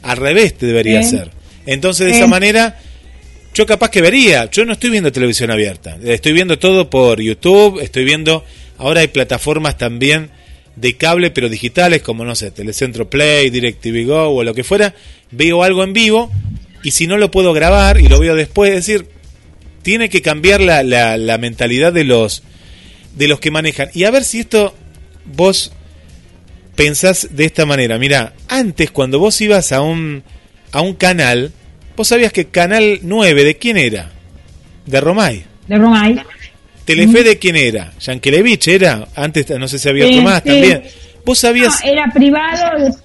Al 0.07 0.17
revés 0.17 0.57
te 0.57 0.67
debería 0.67 1.03
ser. 1.03 1.31
Entonces, 1.67 2.07
de 2.07 2.13
esa 2.13 2.27
manera, 2.27 2.79
yo 3.55 3.67
capaz 3.67 3.91
que 3.91 4.01
vería. 4.01 4.49
Yo 4.51 4.65
no 4.65 4.73
estoy 4.73 4.91
viendo 4.91 5.11
televisión 5.13 5.51
abierta. 5.51 5.99
Estoy 6.05 6.33
viendo 6.33 6.59
todo 6.59 6.89
por 6.91 7.21
YouTube. 7.21 7.81
Estoy 7.81 8.05
viendo. 8.05 8.45
Ahora 8.79 9.01
hay 9.01 9.09
plataformas 9.09 9.77
también 9.79 10.31
de 10.77 10.97
cable, 10.97 11.31
pero 11.31 11.49
digitales, 11.49 12.03
como 12.03 12.25
no 12.25 12.35
sé, 12.35 12.51
Telecentro 12.51 13.09
Play, 13.09 13.51
DirecTV 13.51 14.07
Go 14.07 14.29
o 14.29 14.45
lo 14.45 14.55
que 14.55 14.63
fuera. 14.63 14.95
Veo 15.31 15.63
algo 15.63 15.83
en 15.83 15.93
vivo 15.93 16.31
y 16.83 16.93
si 16.93 17.07
no 17.07 17.17
lo 17.17 17.31
puedo 17.31 17.53
grabar 17.53 18.01
y 18.01 18.09
lo 18.09 18.21
veo 18.21 18.37
después, 18.37 18.71
es 18.71 18.87
decir, 18.87 19.07
tiene 19.83 20.09
que 20.09 20.23
cambiar 20.23 20.61
la, 20.61 20.83
la, 20.83 21.17
la 21.17 21.39
mentalidad 21.39 21.93
de 21.93 22.05
los 22.05 22.43
de 23.17 23.29
los 23.29 23.41
que 23.41 23.51
manejan. 23.51 23.89
Y 23.95 24.05
a 24.05 24.11
ver 24.11 24.25
si 24.25 24.41
esto 24.41 24.75
vos 25.25 25.73
pensás 26.77 27.29
de 27.33 27.45
esta 27.45 27.67
manera. 27.67 27.99
Mira, 27.99 28.35
antes 28.49 28.91
cuando 28.91 29.19
vos 29.19 29.41
ibas 29.41 29.73
a 29.73 29.81
un, 29.81 30.23
a 30.73 30.83
un 30.83 30.95
canal, 30.95 31.53
vos 31.97 32.07
sabías 32.07 32.33
que 32.33 32.47
Canal 32.47 33.01
9 33.03 33.45
de 33.45 33.57
quién 33.57 33.77
era? 33.77 34.13
De 34.85 35.01
Romay. 35.01 35.45
De 35.67 35.77
Romay. 35.79 36.21
Telefe 36.85 37.25
de 37.25 37.39
quién 37.39 37.57
era? 37.57 37.93
Yankelevich 37.99 38.69
era, 38.69 39.09
antes 39.17 39.51
no 39.59 39.67
sé 39.67 39.81
si 39.81 39.89
había 39.89 40.07
otro 40.07 40.23
más 40.23 40.45
también. 40.45 40.85
Vos 41.25 41.41
sabías... 41.41 41.81
No, 41.85 41.91
era 41.91 42.07
privado. 42.13 42.97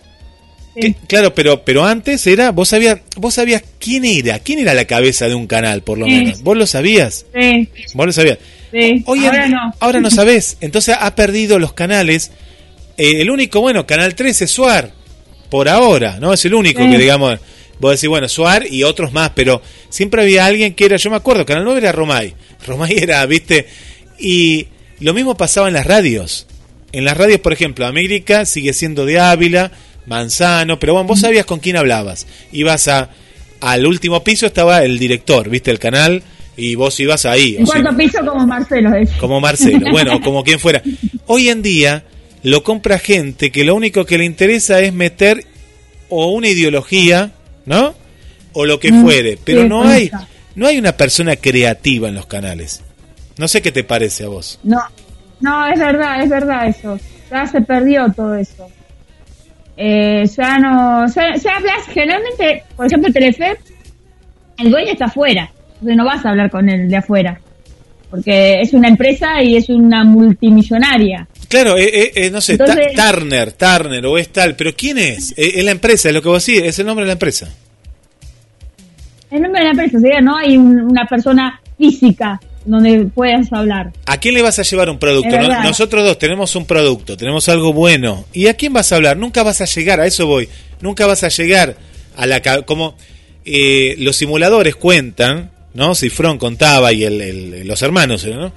Claro, 1.08 1.34
pero 1.36 1.66
pero 1.66 1.84
antes 1.84 2.26
era, 2.28 2.52
vos 2.52 2.70
sabías, 2.70 3.00
vos 3.18 3.34
sabías 3.34 3.62
quién 3.78 4.06
era, 4.06 4.40
quién 4.40 4.60
era 4.60 4.74
la 4.74 4.86
cabeza 4.86 5.28
de 5.28 5.36
un 5.36 5.46
canal, 5.48 5.82
por 5.82 5.98
lo 5.98 6.08
menos. 6.08 6.42
Vos 6.44 6.56
lo 6.56 6.66
sabías. 6.66 7.26
Sí. 7.38 7.68
Vos 7.94 8.06
lo 8.06 8.14
sabías. 8.14 8.38
Sí. 8.72 9.04
ahora 9.06 9.48
no. 9.50 9.74
Ahora 9.80 10.00
no 10.00 10.10
sabés. 10.12 10.58
Entonces 10.62 10.96
ha 10.98 11.14
perdido 11.16 11.60
los 11.60 11.74
canales 11.74 12.30
eh, 12.30 12.41
el 13.02 13.30
único, 13.30 13.62
bueno, 13.62 13.86
Canal 13.88 14.16
3 14.16 14.44
es 14.44 14.52
Suar, 14.52 14.92
por 15.50 15.68
ahora, 15.68 16.20
¿no? 16.20 16.34
Es 16.34 16.46
el 16.46 16.54
único 16.54 16.80
que, 16.80 16.98
digamos, 16.98 17.40
vos 17.80 17.92
decís, 17.92 18.08
bueno, 18.08 18.30
Suar 18.30 18.66
y 18.70 18.84
otros 18.84 19.12
más, 19.12 19.32
pero 19.36 19.62
siempre 19.90 20.22
había 20.22 20.46
alguien 20.46 20.76
que 20.76 20.86
era, 20.86 20.98
yo 20.98 21.10
me 21.10 21.16
acuerdo, 21.16 21.46
Canal 21.46 21.64
9 21.64 21.80
era 21.80 21.92
Romay, 21.92 22.34
Romay 22.68 22.94
era, 22.98 23.26
viste, 23.26 23.68
y 24.20 24.68
lo 25.00 25.14
mismo 25.14 25.36
pasaba 25.36 25.68
en 25.68 25.74
las 25.74 25.86
radios. 25.86 26.48
En 26.92 27.06
las 27.06 27.18
radios, 27.18 27.40
por 27.40 27.54
ejemplo, 27.54 27.88
América 27.88 28.46
sigue 28.46 28.74
siendo 28.74 29.06
de 29.06 29.20
Ávila, 29.20 29.72
Manzano, 30.06 30.78
pero 30.78 30.94
bueno, 30.94 31.08
vos 31.08 31.22
sabías 31.22 31.46
con 31.46 31.60
quién 31.60 31.78
hablabas. 31.78 32.28
Ibas 32.52 32.88
a, 32.88 33.10
al 33.62 33.86
último 33.86 34.24
piso, 34.24 34.46
estaba 34.46 34.84
el 34.84 35.00
director, 35.00 35.50
viste, 35.50 35.72
el 35.72 35.80
canal, 35.80 36.22
y 36.58 36.76
vos 36.76 37.00
ibas 37.00 37.26
ahí. 37.26 37.56
En 37.58 37.66
cuarto 37.66 37.98
piso 37.98 38.20
como 38.26 38.46
Marcelo. 38.46 38.92
Como 39.20 39.40
Marcelo, 39.40 39.90
bueno, 39.92 40.22
como 40.22 40.44
quien 40.44 40.60
fuera. 40.60 40.84
Hoy 41.26 41.50
en 41.50 41.62
día 41.62 42.04
lo 42.44 42.64
compra 42.64 43.00
gente 43.00 43.52
que 43.52 43.64
lo 43.64 43.76
único 43.76 44.06
que 44.06 44.18
le 44.18 44.26
interesa 44.26 44.80
es 44.80 44.94
meter 44.94 45.46
o 46.10 46.32
una 46.32 46.48
ideología, 46.48 47.32
¿no? 47.66 47.94
O 48.54 48.66
lo 48.66 48.80
que 48.80 48.92
mm, 48.92 49.02
fuere, 49.02 49.38
pero 49.44 49.68
no 49.68 49.84
hay 49.84 50.12
no 50.56 50.68
hay 50.68 50.78
una 50.78 50.92
persona 50.92 51.36
creativa 51.36 52.10
en 52.10 52.16
los 52.16 52.26
canales. 52.26 52.84
No 53.38 53.48
sé 53.48 53.62
qué 53.62 53.72
te 53.72 53.84
parece 53.84 54.26
a 54.26 54.28
vos. 54.28 54.60
No, 54.64 54.82
no, 55.40 55.68
es 55.68 55.80
verdad, 55.80 56.22
es 56.22 56.30
verdad 56.30 56.68
eso. 56.68 57.00
Ya 57.30 57.46
se 57.46 57.62
perdió 57.62 58.12
todo 58.12 58.36
eso. 58.36 58.70
Eh, 59.78 60.26
ya 60.38 60.60
no, 60.60 61.08
se, 61.08 61.40
se 61.40 61.50
habla 61.50 61.74
generalmente, 61.88 62.64
por 62.76 62.86
ejemplo, 62.86 63.12
Telefe, 63.12 63.58
el 64.60 64.70
dueño 64.70 64.92
está 64.92 65.06
afuera, 65.06 65.52
entonces 65.74 65.98
no 65.98 66.06
vas 66.06 66.24
a 66.24 66.30
hablar 66.30 66.52
con 66.52 66.70
él 66.70 66.88
de 66.88 66.98
afuera, 66.98 67.40
porque 68.12 68.60
es 68.62 68.74
una 68.74 68.90
empresa 68.90 69.42
y 69.42 69.56
es 69.56 69.70
una 69.70 70.04
multimillonaria. 70.04 71.28
Claro, 71.52 71.78
eh, 71.78 71.84
eh, 71.84 72.12
eh, 72.16 72.32
no 72.32 72.40
sé, 72.40 72.58
Turner, 72.58 73.52
Turner 73.52 74.06
o 74.06 74.18
es 74.18 74.30
tal, 74.30 74.56
pero 74.56 74.72
¿quién 74.74 74.98
es? 74.98 75.34
es 75.36 75.64
la 75.66 75.72
empresa, 75.72 76.08
es 76.08 76.16
lo 76.16 76.22
que 76.22 76.30
vos 76.30 76.46
decís, 76.46 76.64
es 76.64 76.80
el 76.80 76.86
nombre 76.86 77.04
de 77.04 77.08
la 77.08 77.14
empresa. 77.14 77.54
El 79.30 79.42
nombre 79.42 79.60
de 79.60 79.66
la 79.66 79.72
empresa, 79.72 79.98
o 79.98 80.00
sea, 80.02 80.22
no 80.22 80.38
hay 80.38 80.56
una 80.56 81.06
persona 81.06 81.60
física 81.78 82.40
donde 82.64 83.06
puedas 83.14 83.52
hablar. 83.52 83.92
¿A 84.06 84.18
quién 84.18 84.34
le 84.34 84.42
vas 84.42 84.60
a 84.60 84.64
llevar 84.64 84.90
un 84.90 84.98
producto? 84.98 85.38
nosotros 85.62 86.06
dos 86.06 86.18
tenemos 86.18 86.56
un 86.56 86.66
producto, 86.66 87.18
tenemos 87.18 87.50
algo 87.50 87.74
bueno. 87.74 88.24
¿Y 88.32 88.48
a 88.48 88.54
quién 88.54 88.72
vas 88.72 88.94
a 88.94 88.96
hablar? 88.96 89.18
Nunca 89.18 89.44
vas 89.44 89.60
a 89.60 89.66
llegar, 89.66 90.00
a 90.00 90.06
eso 90.06 90.28
voy. 90.28 90.48
Nunca 90.80 91.06
vas 91.06 91.26
a 91.26 91.28
llegar 91.28 91.76
a 92.16 92.26
la... 92.28 92.42
Como 92.64 92.96
los 93.44 94.16
simuladores 94.16 94.78
cuentan, 94.78 95.52
¿no? 95.74 95.96
Cifrón 95.96 96.38
contaba 96.38 96.94
y 96.94 97.04
el, 97.04 97.68
los 97.68 97.82
hermanos, 97.82 98.26
¿no? 98.26 98.54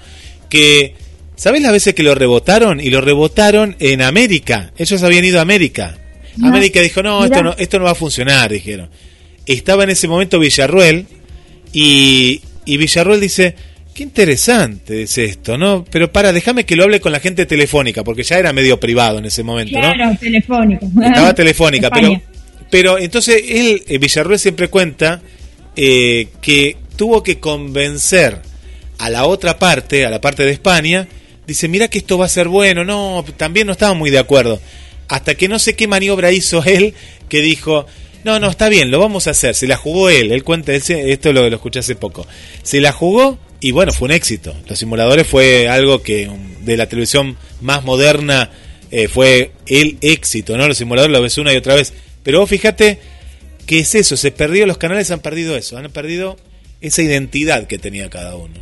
Que 0.49 0.95
¿Sabés 1.37 1.62
las 1.62 1.73
veces 1.73 1.95
que 1.95 2.03
lo 2.03 2.14
rebotaron? 2.14 2.81
Y 2.81 2.91
lo 2.91 3.00
rebotaron 3.00 3.76
en 3.79 4.03
América. 4.03 4.73
Ellos 4.76 5.03
habían 5.03 5.25
ido 5.25 5.38
a 5.38 5.43
América. 5.43 5.99
América 6.43 6.81
dijo, 6.81 7.03
no 7.03 7.25
esto, 7.25 7.43
no, 7.43 7.55
esto 7.59 7.79
no 7.79 7.85
va 7.85 7.93
a 7.93 7.97
funcionar, 7.97 8.50
dijeron. 8.50 8.88
Estaba 9.47 9.85
en 9.85 9.91
ese 9.91 10.09
momento 10.09 10.38
Villarruel 10.38 11.07
y, 11.73 12.41
y 12.64 12.76
Villarruel 12.76 13.21
dice, 13.21 13.55
qué 13.95 14.03
interesante 14.03 15.03
es 15.03 15.17
esto, 15.19 15.57
¿no? 15.57 15.85
Pero 15.91 16.11
para, 16.11 16.33
déjame 16.33 16.64
que 16.64 16.76
lo 16.76 16.85
hable 16.85 17.00
con 17.00 17.12
la 17.12 17.21
gente 17.21 17.47
telefónica, 17.47 18.03
porque 18.03 18.23
ya 18.23 18.38
era 18.38 18.53
medio 18.53 18.81
privado 18.81 19.19
en 19.19 19.26
ese 19.26 19.43
momento, 19.43 19.79
claro, 19.79 20.17
telefónica. 20.19 20.87
Estaba 21.07 21.35
telefónica, 21.35 21.91
pero, 21.95 22.21
pero 22.71 22.99
entonces 22.99 23.43
él, 23.49 23.83
eh, 23.87 23.99
Villarruel 23.99 24.38
siempre 24.38 24.69
cuenta 24.69 25.23
eh, 25.76 26.29
que 26.41 26.76
tuvo 26.97 27.23
que 27.23 27.38
convencer 27.38 28.41
a 28.99 29.11
la 29.11 29.26
otra 29.26 29.59
parte, 29.59 30.05
a 30.05 30.11
la 30.11 30.21
parte 30.21 30.45
de 30.45 30.53
España, 30.53 31.07
dice, 31.47 31.69
mira 31.69 31.89
que 31.89 31.99
esto 31.99 32.19
va 32.19 32.27
a 32.27 32.29
ser 32.29 32.49
bueno, 32.49 32.85
no, 32.85 33.25
también 33.37 33.67
no 33.67 33.73
estaba 33.73 33.95
muy 33.95 34.11
de 34.11 34.19
acuerdo. 34.19 34.61
Hasta 35.09 35.35
que 35.35 35.49
no 35.49 35.59
sé 35.59 35.75
qué 35.75 35.87
maniobra 35.87 36.33
hizo 36.33 36.63
él 36.67 36.95
que 37.29 37.41
dijo, 37.41 37.87
no, 38.25 38.41
no, 38.41 38.49
está 38.49 38.69
bien, 38.69 38.91
lo 38.91 38.99
vamos 38.99 39.27
a 39.27 39.31
hacer. 39.31 39.55
Se 39.55 39.67
la 39.67 39.77
jugó 39.77 40.09
él, 40.11 40.33
él 40.33 40.45
cuenta, 40.45 40.73
esto 40.73 41.33
lo, 41.33 41.49
lo 41.49 41.57
escuché 41.57 41.81
hace 41.81 41.95
poco. 41.95 42.27
Se 42.63 42.81
la 42.81 42.93
jugó 42.93 43.39
y 43.61 43.71
bueno, 43.71 43.93
fue 43.93 44.07
un 44.07 44.13
éxito. 44.13 44.55
Los 44.69 44.79
simuladores 44.79 45.27
fue 45.27 45.69
algo 45.69 46.03
que 46.03 46.29
um, 46.29 46.65
de 46.65 46.77
la 46.77 46.87
televisión 46.87 47.37
más 47.61 47.85
moderna 47.85 48.51
eh, 48.91 49.09
fue 49.09 49.53
el 49.67 49.99
éxito, 50.03 50.57
¿no? 50.57 50.69
Los 50.69 50.79
simuladores 50.79 51.17
lo 51.17 51.23
ves 51.23 51.39
una 51.39 51.53
y 51.53 51.57
otra 51.57 51.75
vez. 51.75 51.93
Pero 52.23 52.41
vos 52.41 52.51
fíjate 52.51 52.99
que 53.67 53.79
es 53.79 53.95
eso, 53.95 54.17
se 54.17 54.31
perdió, 54.31 54.67
los 54.67 54.79
canales 54.79 55.11
han 55.11 55.21
perdido 55.21 55.57
eso, 55.57 55.79
han 55.79 55.91
perdido 55.91 56.37
esa 56.81 57.03
identidad 57.03 57.67
que 57.67 57.79
tenía 57.79 58.11
cada 58.11 58.37
uno. 58.37 58.55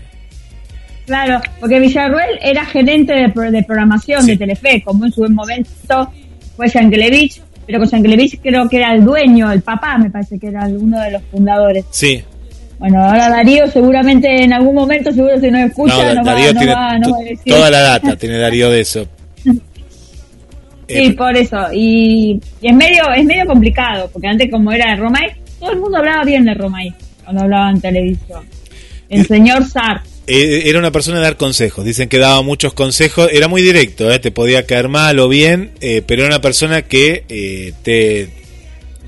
Claro, 1.06 1.40
porque 1.58 1.80
Villarruel 1.80 2.38
era 2.40 2.64
gerente 2.64 3.12
de, 3.12 3.28
programación 3.30 4.24
de 4.24 4.36
Telefe, 4.36 4.82
como 4.84 5.04
en 5.04 5.12
su 5.12 5.28
momento 5.28 6.10
fue 6.56 6.68
Yankelevich, 6.68 7.42
pero 7.66 7.80
con 7.80 7.88
Yankelevich 7.88 8.40
creo 8.40 8.68
que 8.68 8.76
era 8.76 8.94
el 8.94 9.04
dueño, 9.04 9.50
el 9.50 9.62
papá 9.62 9.98
me 9.98 10.10
parece 10.10 10.38
que 10.38 10.48
era 10.48 10.66
uno 10.66 11.00
de 11.00 11.12
los 11.12 11.22
fundadores. 11.30 11.84
Sí. 11.90 12.22
Bueno, 12.78 13.04
ahora 13.04 13.28
Darío 13.28 13.66
seguramente 13.68 14.42
en 14.42 14.52
algún 14.52 14.74
momento, 14.74 15.12
seguro 15.12 15.38
si 15.40 15.50
no 15.50 15.58
escucha, 15.58 16.14
no, 16.14 16.24
va, 16.24 16.98
no 16.98 17.16
a 17.16 17.22
decir. 17.22 17.52
Toda 17.52 17.70
la 17.70 17.80
data 17.80 18.16
tiene 18.16 18.38
Darío 18.38 18.70
de 18.70 18.80
eso. 18.80 19.06
Sí, 20.88 20.98
eh, 20.98 21.12
por 21.14 21.34
eso. 21.34 21.56
Y, 21.72 22.38
es 22.60 22.74
medio 22.74 23.04
es 23.16 23.24
medio 23.24 23.46
complicado, 23.46 24.10
porque 24.12 24.26
antes 24.26 24.50
como 24.50 24.72
era 24.72 24.94
Romay, 24.96 25.30
todo 25.58 25.70
el 25.70 25.78
mundo 25.78 25.96
hablaba 25.96 26.24
bien 26.24 26.44
de 26.44 26.52
Romay 26.52 26.92
cuando 27.24 27.44
hablaba 27.44 27.70
en 27.70 27.80
televisión. 27.80 28.44
El 29.08 29.24
señor 29.24 29.64
Sartre 29.64 30.02
eh, 30.06 30.11
era 30.26 30.78
una 30.78 30.90
persona 30.92 31.18
de 31.18 31.24
dar 31.24 31.36
consejos. 31.36 31.84
Dicen 31.84 32.08
que 32.08 32.18
daba 32.18 32.42
muchos 32.42 32.74
consejos. 32.74 33.28
Era 33.32 33.48
muy 33.48 33.62
directo, 33.62 34.10
¿eh? 34.12 34.18
te 34.18 34.30
podía 34.30 34.66
caer 34.66 34.88
mal 34.88 35.18
o 35.18 35.28
bien, 35.28 35.72
eh, 35.80 36.02
pero 36.06 36.22
era 36.22 36.28
una 36.34 36.40
persona 36.40 36.82
que 36.82 37.72
te, 37.82 38.28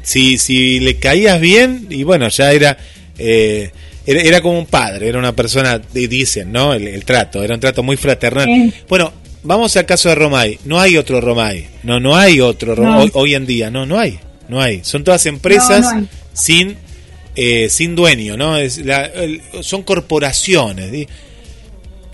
si, 0.03 0.39
si 0.39 0.81
le 0.81 0.97
caías 0.99 1.41
bien, 1.41 1.87
y 1.91 2.03
bueno, 2.05 2.29
ya 2.29 2.53
era, 2.53 2.77
eh, 3.19 3.71
era, 4.07 4.21
era 4.21 4.41
como 4.41 4.59
un 4.59 4.67
padre, 4.67 5.09
era 5.09 5.19
una 5.19 5.35
persona, 5.35 5.79
di- 5.93 6.07
dicen, 6.09 6.53
¿no? 6.53 6.75
El, 6.75 6.89
el 6.89 7.05
trato, 7.05 7.43
era 7.43 7.55
un 7.55 7.61
trato 7.61 7.83
muy 7.83 7.97
fraternal. 7.97 8.45
Sí. 8.47 8.73
Bueno, 8.89 9.13
vamos 9.45 9.77
al 9.77 9.87
caso 9.87 10.09
de 10.11 10.15
Romay. 10.17 10.59
No 10.65 10.81
hay 10.81 10.97
otro 10.97 11.21
Romay. 11.21 11.69
No, 11.85 12.01
no 12.01 12.17
hay 12.17 12.41
otro 12.41 12.75
Ro- 12.75 12.85
No. 12.85 12.99
hoy, 12.99 13.11
hoy 13.15 13.35
en 13.35 13.47
día. 13.47 13.71
No, 13.71 13.87
no 13.87 13.99
hay. 13.99 14.19
No 14.49 14.61
hay. 14.61 14.81
Son 14.85 15.05
todas 15.05 15.25
empresas 15.27 15.81
No, 15.83 15.93
no 15.93 15.99
hay. 16.01 16.09
sin 16.35 16.77
eh, 17.37 17.69
sin 17.69 17.95
dueño, 17.97 18.37
¿no? 18.37 18.57
Es 18.57 18.79
la- 18.79 19.05
el- 19.07 19.41
son 19.63 19.83
corporaciones. 19.83 20.91
¿sí? 20.91 21.09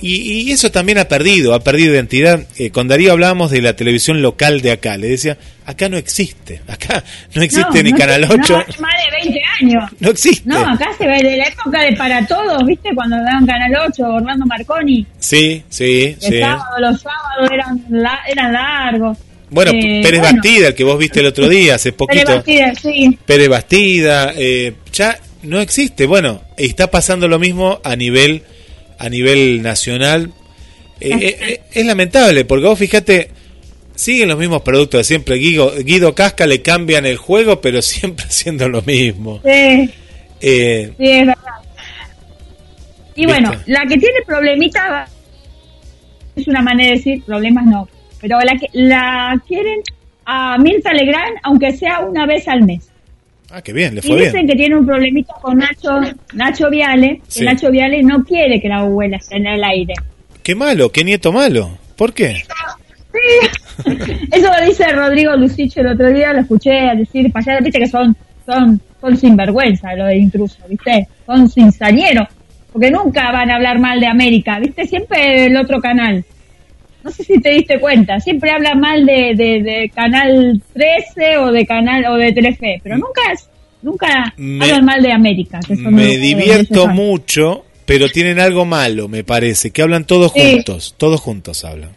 Y, 0.03 0.49
y 0.49 0.53
eso 0.53 0.71
también 0.71 0.97
ha 0.97 1.05
perdido, 1.09 1.53
ha 1.55 1.61
perdido 1.61 1.93
identidad. 1.93 2.47
Eh, 2.57 2.71
con 2.71 2.89
Darío 2.89 3.13
hablábamos 3.13 3.51
de 3.51 3.61
la 3.61 3.77
televisión 3.77 4.23
local 4.23 4.63
de 4.63 4.73
acá. 4.73 4.97
Le 4.97 5.09
decía, 5.09 5.37
acá 5.67 5.91
no 5.91 5.99
existe. 5.99 6.63
Acá 6.69 7.05
no 7.35 7.43
existe 7.43 7.77
No, 7.79 7.83
ni 7.83 7.93
no 7.93 7.99
Canal 7.99 8.27
sé, 8.27 8.33
8. 8.33 8.53
No, 8.55 8.59
hace 8.67 8.81
más 8.81 8.95
de 8.95 9.29
20 9.29 9.41
años. 9.61 9.91
No 10.01 10.11
existe. 10.11 10.49
No, 10.49 10.59
acá 10.61 10.89
se 10.97 11.07
ve 11.07 11.23
de 11.23 11.37
la 11.37 11.45
época 11.49 11.83
de 11.83 11.93
Para 11.97 12.27
Todos, 12.27 12.65
¿viste? 12.67 12.89
Cuando 12.95 13.17
daban 13.19 13.45
Canal 13.45 13.73
8, 13.91 14.03
Orlando 14.05 14.47
Marconi. 14.47 15.07
Sí, 15.19 15.63
sí, 15.69 16.17
El 16.23 16.33
sí. 16.33 16.41
sábado, 16.41 16.65
los 16.81 17.01
sábados 17.03 17.51
eran, 17.53 17.85
la- 17.91 18.21
eran 18.27 18.53
largos. 18.55 19.19
Bueno, 19.51 19.73
Eh, 19.73 20.01
Pérez 20.03 20.21
bueno, 20.21 20.37
Bastida, 20.37 20.69
el 20.69 20.75
que 20.75 20.85
vos 20.85 20.99
viste 20.99 21.21
el 21.21 21.27
otro 21.27 21.49
día, 21.49 21.75
hace 21.75 21.93
poquito. 21.93 22.25
Pérez 22.25 22.37
Bastida, 22.37 22.75
sí. 22.75 23.19
Pérez 23.27 23.49
Bastida, 23.49 24.33
eh, 24.37 24.75
ya 24.93 25.19
no 25.43 25.61
existe. 25.61 26.07
Bueno, 26.07 26.43
está 26.57 26.91
pasando 26.91 27.29
lo 27.29 27.39
mismo 27.39 27.81
a 27.83 27.97
nivel 27.97 28.43
a 29.01 29.09
nivel 29.09 29.63
nacional. 29.63 30.31
Eh, 31.01 31.11
eh, 31.11 31.39
eh, 31.41 31.61
es 31.73 31.87
lamentable, 31.87 32.45
porque 32.45 32.67
vos 32.67 32.79
fíjate, 32.79 33.31
siguen 33.95 34.29
los 34.29 34.39
mismos 34.39 34.61
productos 34.61 35.01
de 35.01 35.05
siempre. 35.05 35.37
Guido, 35.37 35.73
Guido 35.83 36.15
Casca 36.15 36.47
le 36.47 36.61
cambian 36.61 37.07
el 37.07 37.17
juego, 37.17 37.61
pero 37.63 37.81
siempre 37.83 38.27
haciendo 38.27 38.69
lo 38.69 38.83
mismo. 38.83 39.41
Sí, 39.45 39.91
sí, 40.39 40.49
es 40.99 41.27
verdad. 41.27 41.37
Y 43.17 43.27
¿Viste? 43.27 43.41
bueno, 43.41 43.63
la 43.67 43.81
que 43.87 43.97
tiene 43.97 44.21
problemitas 44.27 45.11
es 46.37 46.47
una 46.47 46.63
manera 46.63 46.91
de 46.91 46.97
decir 46.99 47.23
problemas 47.25 47.65
no. 47.67 47.89
Pero 48.21 48.39
la 48.41 48.59
la 48.73 49.43
quieren 49.47 49.81
a 50.27 50.59
Mirta 50.59 50.93
Legrand, 50.93 51.37
aunque 51.43 51.73
sea 51.73 52.01
una 52.01 52.27
vez 52.27 52.47
al 52.49 52.63
mes. 52.65 52.89
ah, 53.51 53.63
qué 53.63 53.73
bien, 53.73 53.95
le 53.95 54.01
Y 54.01 54.09
fue 54.09 54.17
dicen 54.19 54.33
bien. 54.33 54.47
que 54.49 54.57
tiene 54.57 54.77
un 54.77 54.87
problemita 54.87 55.35
con 55.41 55.59
Nacho, 55.59 56.01
Nacho 56.35 56.71
Viale, 56.71 57.21
que. 57.29 57.45
Nacho 57.45 57.71
Viale 57.71 58.03
no 58.03 58.23
quiere 58.25 58.61
que 58.61 58.69
la 58.69 58.79
abuela 58.81 59.17
esté 59.17 59.37
en 59.37 59.47
el 59.47 59.65
aire. 59.65 59.95
Qué 60.43 60.55
malo, 60.55 60.91
qué 60.91 61.03
nieto 61.05 61.33
malo. 61.33 61.71
¿Por 61.97 62.13
qué? 62.13 62.37
Sí. 63.13 63.49
Eso 64.33 64.49
lo 64.59 64.67
dice 64.67 64.87
Rodrigo 64.93 65.35
Lucicho 65.37 65.81
el 65.81 65.89
otro 65.89 66.13
día, 66.13 66.33
lo 66.33 66.41
escuché 66.41 66.71
decir 66.97 67.33
para 67.33 67.55
allá, 67.55 67.65
viste 67.65 67.81
que 67.81 67.89
son, 67.89 68.15
son, 68.47 68.81
son 69.01 69.17
sinvergüenza 69.17 69.95
lo 69.95 70.05
de 70.07 70.17
intruso, 70.19 70.59
viste, 70.69 71.09
son 71.27 71.49
cinzañeros, 71.49 72.29
porque 72.73 72.91
nunca 72.91 73.33
van 73.33 73.51
a 73.51 73.57
hablar 73.57 73.79
mal 73.79 73.99
de 73.99 74.07
América, 74.07 74.59
viste, 74.61 74.87
siempre 74.87 75.47
el 75.47 75.57
otro 75.57 75.81
canal. 75.81 76.25
No 77.03 77.11
sé 77.11 77.25
si 77.25 77.41
te 77.41 77.51
diste 77.51 77.79
cuenta, 77.81 78.21
siempre 78.21 78.51
hablan 78.51 78.79
mal 78.81 79.07
de, 79.07 79.35
de, 79.35 79.63
de 79.63 79.91
Canal 79.95 80.61
13 80.75 81.39
o 81.39 81.51
de 81.53 81.65
Canal 81.67 82.05
o 82.07 82.17
de 82.17 82.33
Telefe, 82.33 82.81
pero 82.83 82.97
nunca 82.99 83.23
nunca 83.83 84.35
Me- 84.37 84.65
hablan 84.65 84.85
mal 84.85 85.03
de 85.03 85.13
América. 85.13 85.61
Que 85.67 85.77
son 85.77 85.95
Me 85.95 86.05
los- 86.09 86.21
divierto 86.21 86.89
mucho, 86.89 87.65
pero 87.87 88.09
tienen 88.11 88.39
algo 88.39 88.65
malo, 88.67 89.09
me 89.09 89.25
parece, 89.25 89.71
que 89.71 89.81
hablan 89.83 90.05
todos 90.05 90.33
Sí. 90.33 90.41
juntos, 90.53 90.95
todos 90.99 91.21
juntos 91.21 91.65
hablan. 91.65 91.91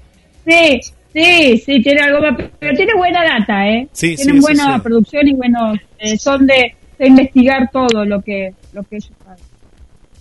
Sí, 0.48 0.80
sí, 1.14 1.58
sí, 1.66 1.82
tiene 1.82 2.02
algo 2.02 2.22
más, 2.22 2.50
pero 2.60 2.74
tiene 2.76 2.94
buena 2.96 3.24
data, 3.24 3.68
¿eh? 3.70 3.88
Sí, 3.92 4.16
Tienen 4.16 4.40
buena 4.40 4.82
producción 4.82 5.28
y 5.28 5.34
buenos, 5.34 5.78
eh, 6.00 6.18
son 6.18 6.48
de, 6.48 6.74
de 6.98 7.08
investigar 7.08 7.70
todo 7.72 8.06
lo 8.06 8.22
que, 8.22 8.54
lo 8.72 8.84
que 8.84 8.96
ellos 8.96 9.12
saben. 9.24 9.44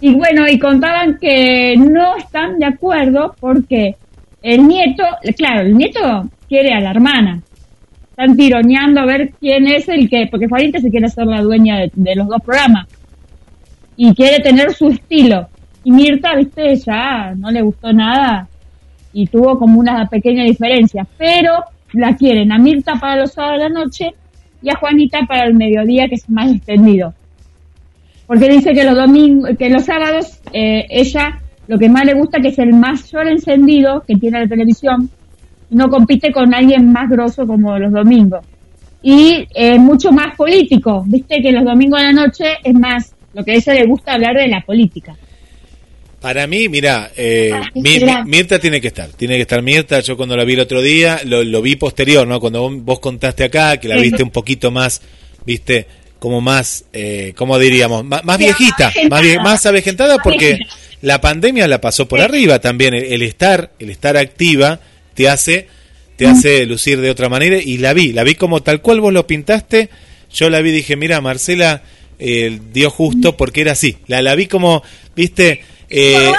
Y 0.00 0.14
bueno, 0.14 0.48
y 0.48 0.58
contaban 0.58 1.16
que 1.20 1.76
no 1.76 2.16
están 2.16 2.58
de 2.58 2.66
acuerdo 2.66 3.36
porque 3.38 3.94
el 4.42 4.66
nieto, 4.66 5.04
claro, 5.36 5.60
el 5.60 5.76
nieto 5.76 6.28
quiere 6.48 6.74
a 6.74 6.80
la 6.80 6.90
hermana. 6.90 7.42
Están 8.10 8.36
tironeando 8.36 9.00
a 9.00 9.06
ver 9.06 9.32
quién 9.40 9.66
es 9.68 9.88
el 9.88 10.10
que, 10.10 10.28
porque 10.30 10.48
Juanita 10.48 10.80
se 10.80 10.90
quiere 10.90 11.08
ser 11.08 11.26
la 11.26 11.40
dueña 11.40 11.78
de, 11.78 11.90
de 11.94 12.14
los 12.14 12.28
dos 12.28 12.42
programas. 12.42 12.86
Y 13.96 14.14
quiere 14.14 14.40
tener 14.40 14.72
su 14.74 14.88
estilo. 14.88 15.48
Y 15.84 15.92
Mirta, 15.92 16.34
viste, 16.36 16.76
ya 16.76 17.34
no 17.36 17.50
le 17.50 17.62
gustó 17.62 17.92
nada 17.92 18.48
y 19.12 19.26
tuvo 19.26 19.58
como 19.58 19.78
una 19.78 20.06
pequeña 20.06 20.44
diferencia, 20.44 21.06
pero 21.18 21.64
la 21.92 22.16
quieren 22.16 22.52
a 22.52 22.58
Mirta 22.58 22.94
para 22.94 23.16
los 23.16 23.32
sábados 23.32 23.58
de 23.58 23.68
la 23.68 23.80
noche 23.80 24.10
y 24.62 24.70
a 24.70 24.76
Juanita 24.76 25.26
para 25.26 25.44
el 25.44 25.54
mediodía, 25.54 26.08
que 26.08 26.14
es 26.14 26.28
más 26.30 26.50
extendido. 26.50 27.14
Porque 28.26 28.48
dice 28.48 28.72
que 28.72 28.84
los 28.84 28.96
domingos, 28.96 29.50
que 29.58 29.68
los 29.68 29.84
sábados, 29.84 30.40
eh, 30.52 30.86
ella 30.88 31.41
lo 31.72 31.78
que 31.78 31.88
más 31.88 32.04
le 32.04 32.12
gusta 32.12 32.38
que 32.38 32.48
es 32.48 32.58
el 32.58 32.74
mayor 32.74 33.28
encendido 33.28 34.04
que 34.06 34.14
tiene 34.16 34.40
la 34.40 34.46
televisión, 34.46 35.08
no 35.70 35.88
compite 35.88 36.30
con 36.30 36.52
alguien 36.52 36.92
más 36.92 37.08
grosso 37.08 37.46
como 37.46 37.78
los 37.78 37.90
domingos. 37.90 38.44
Y 39.02 39.46
eh, 39.54 39.78
mucho 39.78 40.12
más 40.12 40.36
político, 40.36 41.02
viste 41.06 41.40
que 41.40 41.50
los 41.50 41.64
domingos 41.64 41.98
de 42.00 42.06
la 42.08 42.12
noche 42.12 42.44
es 42.62 42.74
más, 42.74 43.14
lo 43.32 43.42
que 43.42 43.52
a 43.52 43.54
ella 43.54 43.72
le 43.72 43.86
gusta 43.86 44.12
hablar 44.12 44.36
de 44.36 44.48
la 44.48 44.60
política. 44.60 45.16
Para 46.20 46.46
mí, 46.46 46.68
mira, 46.68 47.10
eh, 47.16 47.52
Ah. 47.54 48.22
Mirta 48.26 48.58
tiene 48.58 48.78
que 48.78 48.88
estar, 48.88 49.08
tiene 49.08 49.36
que 49.36 49.40
estar 49.42 49.62
Mirta. 49.62 50.00
Yo 50.00 50.14
cuando 50.18 50.36
la 50.36 50.44
vi 50.44 50.52
el 50.52 50.60
otro 50.60 50.82
día, 50.82 51.20
lo, 51.24 51.42
lo 51.42 51.62
vi 51.62 51.76
posterior, 51.76 52.28
¿no? 52.28 52.38
Cuando 52.38 52.68
vos, 52.70 53.00
contaste 53.00 53.44
acá, 53.44 53.78
que 53.78 53.88
la 53.88 53.96
viste 53.96 54.22
un 54.22 54.30
poquito 54.30 54.70
más, 54.70 55.00
viste, 55.46 55.86
como 56.18 56.42
más, 56.42 56.84
eh, 56.92 57.32
¿cómo 57.34 57.58
diríamos? 57.58 58.04
Más, 58.04 58.38
viejita, 58.38 58.92
más, 59.08 59.22
vie- 59.22 59.42
más 59.42 59.64
avejentada 59.64 60.18
porque. 60.18 60.58
La 61.02 61.20
pandemia 61.20 61.68
la 61.68 61.80
pasó 61.80 62.08
por 62.08 62.18
Sí. 62.18 62.24
arriba 62.24 62.60
también. 62.60 62.94
El, 62.94 63.04
el 63.04 63.22
estar, 63.22 63.72
el 63.78 63.90
estar 63.90 64.16
activa 64.16 64.80
te 65.14 65.28
hace, 65.28 65.68
te 66.16 66.26
hace 66.26 66.64
lucir 66.66 67.00
de 67.00 67.10
otra 67.10 67.28
manera 67.28 67.58
y 67.58 67.78
la 67.78 67.92
vi, 67.92 68.12
la 68.12 68.24
vi 68.24 68.34
como 68.34 68.62
tal 68.62 68.80
cual 68.80 69.00
vos 69.00 69.12
lo 69.12 69.26
pintaste. 69.26 69.90
Yo 70.32 70.48
la 70.48 70.60
vi 70.62 70.70
y 70.70 70.72
dije, 70.72 70.96
mira, 70.96 71.20
Marcela 71.20 71.82
eh, 72.18 72.58
dio 72.72 72.88
justo 72.90 73.36
porque 73.36 73.60
era 73.60 73.72
así. 73.72 73.98
La, 74.06 74.22
la 74.22 74.34
vi 74.34 74.46
como, 74.46 74.82
viste, 75.14 75.62
eh, 75.90 76.14
encorvada, 76.14 76.38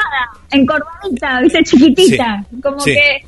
encorvadita, 0.51 1.41
viste, 1.41 1.63
chiquitita, 1.63 2.45
como 2.61 2.79
sí. 2.79 2.93
que 2.93 3.25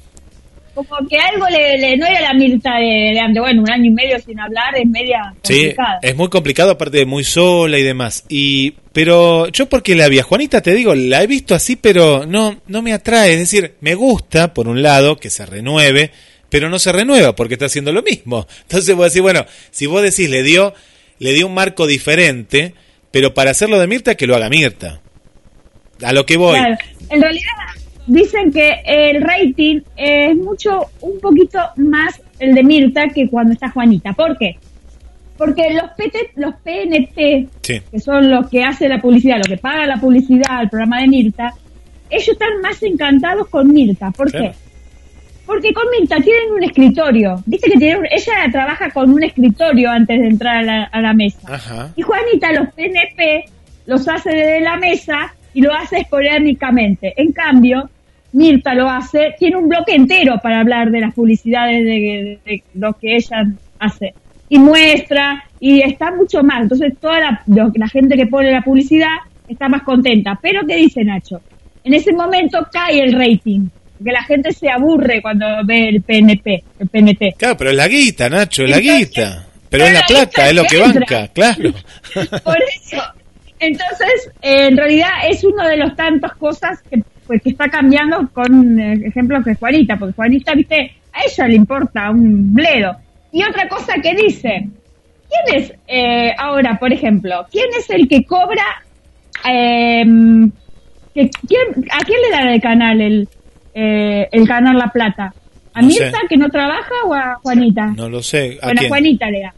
como 0.75 1.07
que 1.09 1.17
algo 1.17 1.47
le, 1.49 1.77
le- 1.77 1.97
no 1.97 2.05
era 2.05 2.21
la 2.21 2.33
Mirta 2.33 2.75
de, 2.77 3.11
de 3.13 3.19
antes, 3.19 3.41
bueno, 3.41 3.61
un 3.61 3.71
año 3.71 3.85
y 3.85 3.91
medio 3.91 4.19
sin 4.19 4.39
hablar 4.39 4.75
es 4.77 4.85
media 4.87 5.33
Sí, 5.43 5.53
complicada. 5.53 5.99
es 6.01 6.15
muy 6.15 6.29
complicado, 6.29 6.71
aparte 6.71 6.97
de 6.97 7.05
muy 7.05 7.23
sola 7.23 7.79
y 7.79 7.83
demás. 7.83 8.25
Y, 8.29 8.71
pero 8.93 9.47
yo 9.47 9.67
porque 9.67 9.95
la 9.95 10.07
vi 10.09 10.19
a 10.19 10.23
Juanita, 10.23 10.61
te 10.61 10.73
digo, 10.75 10.93
la 10.93 11.23
he 11.23 11.27
visto 11.27 11.55
así, 11.55 11.75
pero 11.75 12.25
no, 12.27 12.61
no 12.67 12.81
me 12.81 12.93
atrae. 12.93 13.33
Es 13.33 13.39
decir, 13.39 13.75
me 13.81 13.95
gusta, 13.95 14.53
por 14.53 14.67
un 14.67 14.81
lado, 14.83 15.17
que 15.17 15.29
se 15.29 15.45
renueve, 15.45 16.11
pero 16.49 16.69
no 16.69 16.77
se 16.79 16.91
renueva 16.91 17.35
porque 17.35 17.55
está 17.55 17.65
haciendo 17.65 17.91
lo 17.91 18.03
mismo. 18.03 18.45
Entonces 18.63 18.93
voy 18.95 19.03
a 19.03 19.07
decir, 19.07 19.21
bueno, 19.21 19.45
si 19.71 19.85
vos 19.87 20.01
decís, 20.03 20.29
le 20.29 20.43
dio, 20.43 20.73
le 21.19 21.33
dio 21.33 21.47
un 21.47 21.53
marco 21.53 21.87
diferente, 21.87 22.73
pero 23.11 23.33
para 23.33 23.51
hacerlo 23.51 23.79
de 23.79 23.87
Mirta, 23.87 24.15
que 24.15 24.27
lo 24.27 24.35
haga 24.35 24.49
Mirta. 24.49 25.01
A 26.03 26.11
lo 26.11 26.25
que 26.25 26.35
voy. 26.37 26.57
Claro. 26.59 26.77
En 27.09 27.21
realidad 27.21 27.51
dicen 28.07 28.51
que 28.51 28.81
el 28.85 29.21
rating 29.21 29.81
es 29.95 30.35
mucho, 30.35 30.85
un 31.01 31.19
poquito 31.19 31.59
más 31.77 32.21
el 32.39 32.53
de 32.53 32.63
Mirta 32.63 33.07
que 33.09 33.27
cuando 33.29 33.53
está 33.53 33.69
Juanita. 33.69 34.13
¿Por 34.13 34.37
qué? 34.37 34.57
Porque 35.37 35.73
los, 35.73 35.91
PT, 35.97 36.31
los 36.35 36.55
PNT, 36.63 37.47
Sí. 37.61 37.81
que 37.91 37.99
son 37.99 38.29
los 38.29 38.49
que 38.49 38.63
hacen 38.63 38.89
la 38.89 39.01
publicidad, 39.01 39.37
los 39.37 39.47
que 39.47 39.57
pagan 39.57 39.89
la 39.89 39.97
publicidad 39.97 40.45
al 40.49 40.69
programa 40.69 41.01
de 41.01 41.07
Mirta, 41.07 41.53
ellos 42.09 42.29
están 42.29 42.61
más 42.61 42.81
encantados 42.83 43.47
con 43.49 43.71
Mirta. 43.73 44.11
¿Por 44.11 44.31
Claro. 44.31 44.51
qué? 44.51 44.57
Porque 45.45 45.73
con 45.73 45.83
Mirta 45.91 46.17
tienen 46.21 46.53
un 46.55 46.63
escritorio. 46.63 47.43
Dice 47.45 47.69
que 47.69 47.77
tiene 47.77 47.99
ella 48.11 48.33
trabaja 48.51 48.89
con 48.91 49.11
un 49.11 49.23
escritorio 49.23 49.89
antes 49.91 50.19
de 50.19 50.27
entrar 50.27 50.57
a 50.57 50.61
la, 50.63 50.83
a 50.85 51.01
la 51.01 51.13
mesa. 51.13 51.39
Ajá. 51.53 51.91
Y 51.95 52.01
Juanita 52.01 52.51
los 52.53 52.69
PNP 52.73 53.45
los 53.85 54.07
hace 54.07 54.29
desde 54.31 54.61
la 54.61 54.77
mesa 54.77 55.33
y 55.53 55.61
lo 55.61 55.73
hace 55.73 55.99
esporádicamente. 55.99 57.13
En 57.17 57.31
cambio, 57.31 57.89
Mirta 58.35 58.73
lo 58.73 58.89
hace, 58.89 59.33
tiene 59.39 59.55
un 59.55 59.69
bloque 59.69 59.95
entero 59.95 60.39
para 60.43 60.59
hablar 60.59 60.91
de 60.91 60.99
las 61.01 61.13
publicidades 61.13 61.83
de, 61.83 61.89
de- 61.91 62.39
de 62.45 62.63
lo 62.73 62.93
que 62.93 63.15
ella 63.15 63.43
hace. 63.79 64.13
Y 64.49 64.59
muestra, 64.59 65.43
y 65.59 65.81
está 65.81 66.11
mucho 66.11 66.43
más. 66.43 66.63
Entonces 66.63 66.93
toda 66.99 67.19
la, 67.19 67.41
lo- 67.47 67.71
la 67.75 67.87
gente 67.87 68.15
que 68.17 68.27
pone 68.27 68.51
la 68.51 68.61
publicidad 68.61 69.07
está 69.47 69.69
más 69.69 69.83
contenta. 69.83 70.37
Pero 70.41 70.65
¿qué 70.67 70.75
dice 70.75 71.03
Nacho? 71.03 71.41
En 71.83 71.93
ese 71.93 72.11
momento 72.13 72.67
cae 72.71 72.99
el 73.01 73.13
rating, 73.13 73.67
porque 73.97 74.11
la 74.11 74.23
gente 74.23 74.51
se 74.51 74.69
aburre 74.69 75.21
cuando 75.21 75.45
ve 75.63 75.87
el 75.89 76.01
PNP, 76.01 76.63
el 76.79 76.87
PNT. 76.89 77.35
Claro, 77.37 77.55
pero 77.57 77.69
es 77.69 77.75
la 77.77 77.87
guita, 77.87 78.27
Nacho, 78.29 78.63
es 78.63 78.69
la 78.69 78.79
guita. 78.79 79.45
Pero 79.69 79.85
es 79.85 79.93
la 79.93 79.99
la 80.01 80.05
plata, 80.07 80.47
es 80.49 80.55
lo 80.55 80.63
que 80.65 80.77
entra. 80.77 80.99
banca, 80.99 81.27
claro. 81.33 81.71
Por 82.43 82.57
eso. 82.81 83.01
Entonces, 83.59 84.29
en 84.41 84.75
realidad 84.77 85.09
es 85.29 85.43
uno 85.43 85.65
de 85.67 85.77
los 85.77 85.95
tantas 85.95 86.33
cosas 86.35 86.81
que, 86.89 87.01
pues, 87.27 87.41
que 87.41 87.49
está 87.51 87.67
cambiando 87.69 88.27
con 88.33 88.79
eh, 88.79 89.01
ejemplos 89.05 89.43
que 89.43 89.55
Juanita, 89.55 89.97
porque 89.97 90.13
Juanita, 90.13 90.53
viste, 90.53 90.91
a 91.13 91.19
ella 91.25 91.47
le 91.47 91.55
importa 91.55 92.09
un 92.11 92.53
bledo. 92.53 92.95
Y 93.31 93.43
otra 93.43 93.67
cosa 93.67 93.93
que 94.01 94.13
dice, 94.15 94.67
¿quién 95.29 95.61
es 95.63 95.73
eh, 95.87 96.31
ahora, 96.37 96.77
por 96.79 96.91
ejemplo, 96.93 97.45
quién 97.51 97.65
es 97.77 97.89
el 97.89 98.07
que 98.07 98.23
cobra, 98.25 98.63
eh, 99.49 100.03
que, 101.13 101.29
quién, 101.47 101.85
a 101.91 102.03
quién 102.05 102.19
le 102.21 102.29
da 102.31 102.53
el 102.53 102.61
canal 102.61 103.01
el, 103.01 103.27
eh, 103.73 104.27
el 104.31 104.47
canal 104.47 104.77
La 104.77 104.87
Plata? 104.87 105.33
¿A 105.73 105.81
No 105.81 105.87
Mirta 105.87 106.11
sé. 106.11 106.27
que 106.29 106.37
no 106.37 106.47
trabaja 106.49 106.93
o 107.05 107.13
a 107.13 107.35
Juanita? 107.43 107.87
No 107.97 108.07
lo 108.09 108.21
sé. 108.23 108.57
¿A 108.61 108.67
bueno, 108.67 108.81
a? 108.83 108.87
Juanita 108.87 109.29
le 109.29 109.41
da. 109.41 109.53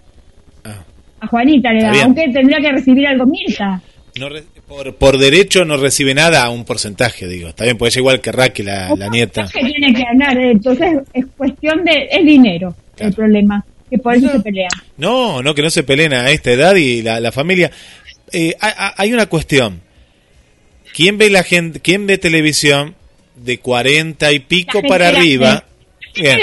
Ah. 0.65 0.84
A 1.21 1.27
Juanita 1.27 1.71
le 1.71 1.82
da, 1.84 2.03
aunque 2.03 2.27
tendría 2.30 2.58
que 2.60 2.71
recibir 2.71 3.06
algo 3.08 3.25
Mirta. 3.27 3.80
No 4.19 4.30
re- 4.30 4.43
por, 4.67 4.95
por 4.95 5.17
derecho 5.17 5.63
no 5.65 5.77
recibe 5.77 6.13
nada 6.13 6.43
a 6.43 6.49
un 6.49 6.65
porcentaje, 6.65 7.27
digo. 7.27 7.49
Está 7.49 7.63
bien, 7.63 7.77
pues 7.77 7.93
es 7.93 7.97
igual 7.97 8.19
que 8.21 8.32
Raquel, 8.32 8.65
la, 8.65 8.93
la 8.95 9.08
nieta. 9.10 9.47
que 9.53 9.62
tiene 9.63 9.93
que 9.93 10.03
ganar, 10.03 10.38
eh, 10.38 10.51
entonces 10.51 10.99
es 11.13 11.25
cuestión 11.38 11.84
de, 11.86 12.08
es 12.12 12.25
dinero 12.25 12.75
Claro. 12.95 13.10
el 13.10 13.15
problema, 13.15 13.65
que 13.89 13.97
por 13.97 14.15
eso 14.15 14.30
se 14.32 14.39
pelean. 14.41 14.69
No, 14.97 15.41
no, 15.41 15.53
que 15.56 15.62
no 15.62 15.69
se 15.69 15.84
peleen 15.84 16.13
a 16.13 16.30
esta 16.32 16.51
edad 16.51 16.75
y 16.75 17.01
la, 17.01 17.19
la 17.19 17.32
familia. 17.32 17.71
Eh, 18.32 18.56
ha- 18.60 18.88
ha- 18.88 18.93
hay 18.97 19.13
una 19.13 19.27
cuestión. 19.27 19.82
¿Quién 20.93 21.17
ve 21.17 21.30
la 21.30 21.43
gente, 21.43 21.80
quién 21.80 22.08
ve 22.08 22.17
televisión 22.17 22.95
de 23.36 23.60
40 23.60 24.32
y 24.32 24.39
pico 24.39 24.82
para 24.82 25.12
grande. 25.12 25.19
arriba? 25.19 25.63
Bien. 26.15 26.39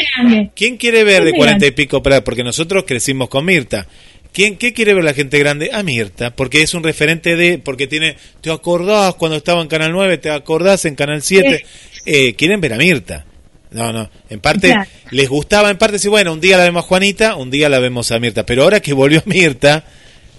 ¿Quién 0.55 0.77
quiere 0.77 1.03
ver 1.03 1.25
de 1.25 1.31
Gente 1.33 1.39
40 1.39 1.57
y 1.57 1.69
grande. 1.69 1.73
pico 1.73 2.03
para 2.03 2.23
Porque 2.23 2.45
nosotros 2.45 2.85
crecimos 2.87 3.29
con 3.29 3.45
Mirta. 3.45 3.89
¿Quién, 4.35 4.59
¿Qué 4.59 4.73
quiere 4.73 4.95
ver 4.95 5.05
la 5.05 5.15
gente 5.15 5.39
grande? 5.39 5.71
A 5.73 5.85
Mirta, 5.85 6.31
porque 6.35 6.61
es 6.61 6.75
un 6.75 6.83
referente 6.83 7.37
de, 7.37 7.59
porque 7.59 7.87
tiene, 7.87 8.17
te 8.41 8.51
acordás 8.51 9.15
cuando 9.15 9.37
estaba 9.37 9.63
en 9.63 9.69
Canal 9.69 9.93
9, 9.93 10.19
te 10.19 10.29
acordás 10.31 10.85
en 10.87 10.97
Canal 10.97 11.23
7, 11.23 11.65
eh, 12.05 12.35
quieren 12.35 12.61
ver 12.61 12.73
a 12.75 12.77
Mirta. 12.77 13.25
No, 13.71 13.93
no, 13.93 14.11
en 14.29 14.41
parte 14.41 14.69
Claro. 14.69 14.91
les 15.13 15.29
gustaba, 15.29 15.71
en 15.71 15.79
parte 15.79 15.99
sí, 16.01 16.09
bueno, 16.09 16.33
un 16.33 16.41
día 16.41 16.59
la 16.59 16.65
vemos 16.65 16.85
a 16.85 16.89
Juanita, 16.89 17.37
un 17.37 17.51
día 17.51 17.69
la 17.69 17.79
vemos 17.79 18.11
a 18.11 18.19
Mirta, 18.19 18.45
pero 18.45 18.65
ahora 18.65 18.81
que 18.81 18.93
volvió 18.93 19.23
Mirta, 19.27 19.85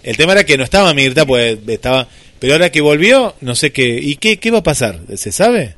el 0.03 0.17
tema 0.17 0.33
era 0.33 0.43
que 0.43 0.57
no 0.57 0.65
estaba 0.65 0.93
Mirta, 0.93 1.25
pues 1.25 1.57
estaba, 1.65 2.05
pero 2.39 2.51
ahora 2.53 2.69
que 2.71 2.81
volvió, 2.81 3.33
no 3.39 3.55
sé 3.55 3.71
qué, 3.71 3.97
¿y 4.01 4.17
qué, 4.17 4.39
qué 4.39 4.51
va 4.51 4.57
a 4.59 4.63
pasar? 4.63 4.99
¿Se 5.15 5.31
sabe? 5.31 5.75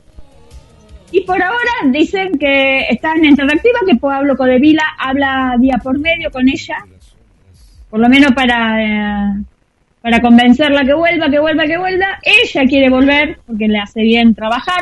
Y 1.11 1.21
por 1.21 1.41
ahora 1.41 1.71
dicen 1.91 2.31
que 2.39 2.81
están 2.89 3.19
en 3.19 3.25
interactiva, 3.25 3.79
que 3.87 3.95
Pablo 3.95 4.35
Codevila 4.35 4.83
habla 4.99 5.53
día 5.59 5.77
por 5.81 5.97
medio 5.99 6.29
con 6.31 6.49
ella, 6.49 6.77
por 7.89 7.99
lo 7.99 8.09
menos 8.09 8.31
para, 8.33 8.83
eh, 8.83 9.43
para 10.01 10.19
convencerla 10.19 10.83
que 10.83 10.93
vuelva, 10.93 11.29
que 11.29 11.39
vuelva, 11.39 11.65
que 11.65 11.77
vuelva. 11.77 12.05
Ella 12.23 12.65
quiere 12.67 12.89
volver 12.89 13.39
porque 13.45 13.67
le 13.67 13.79
hace 13.79 14.01
bien 14.01 14.33
trabajar, 14.35 14.81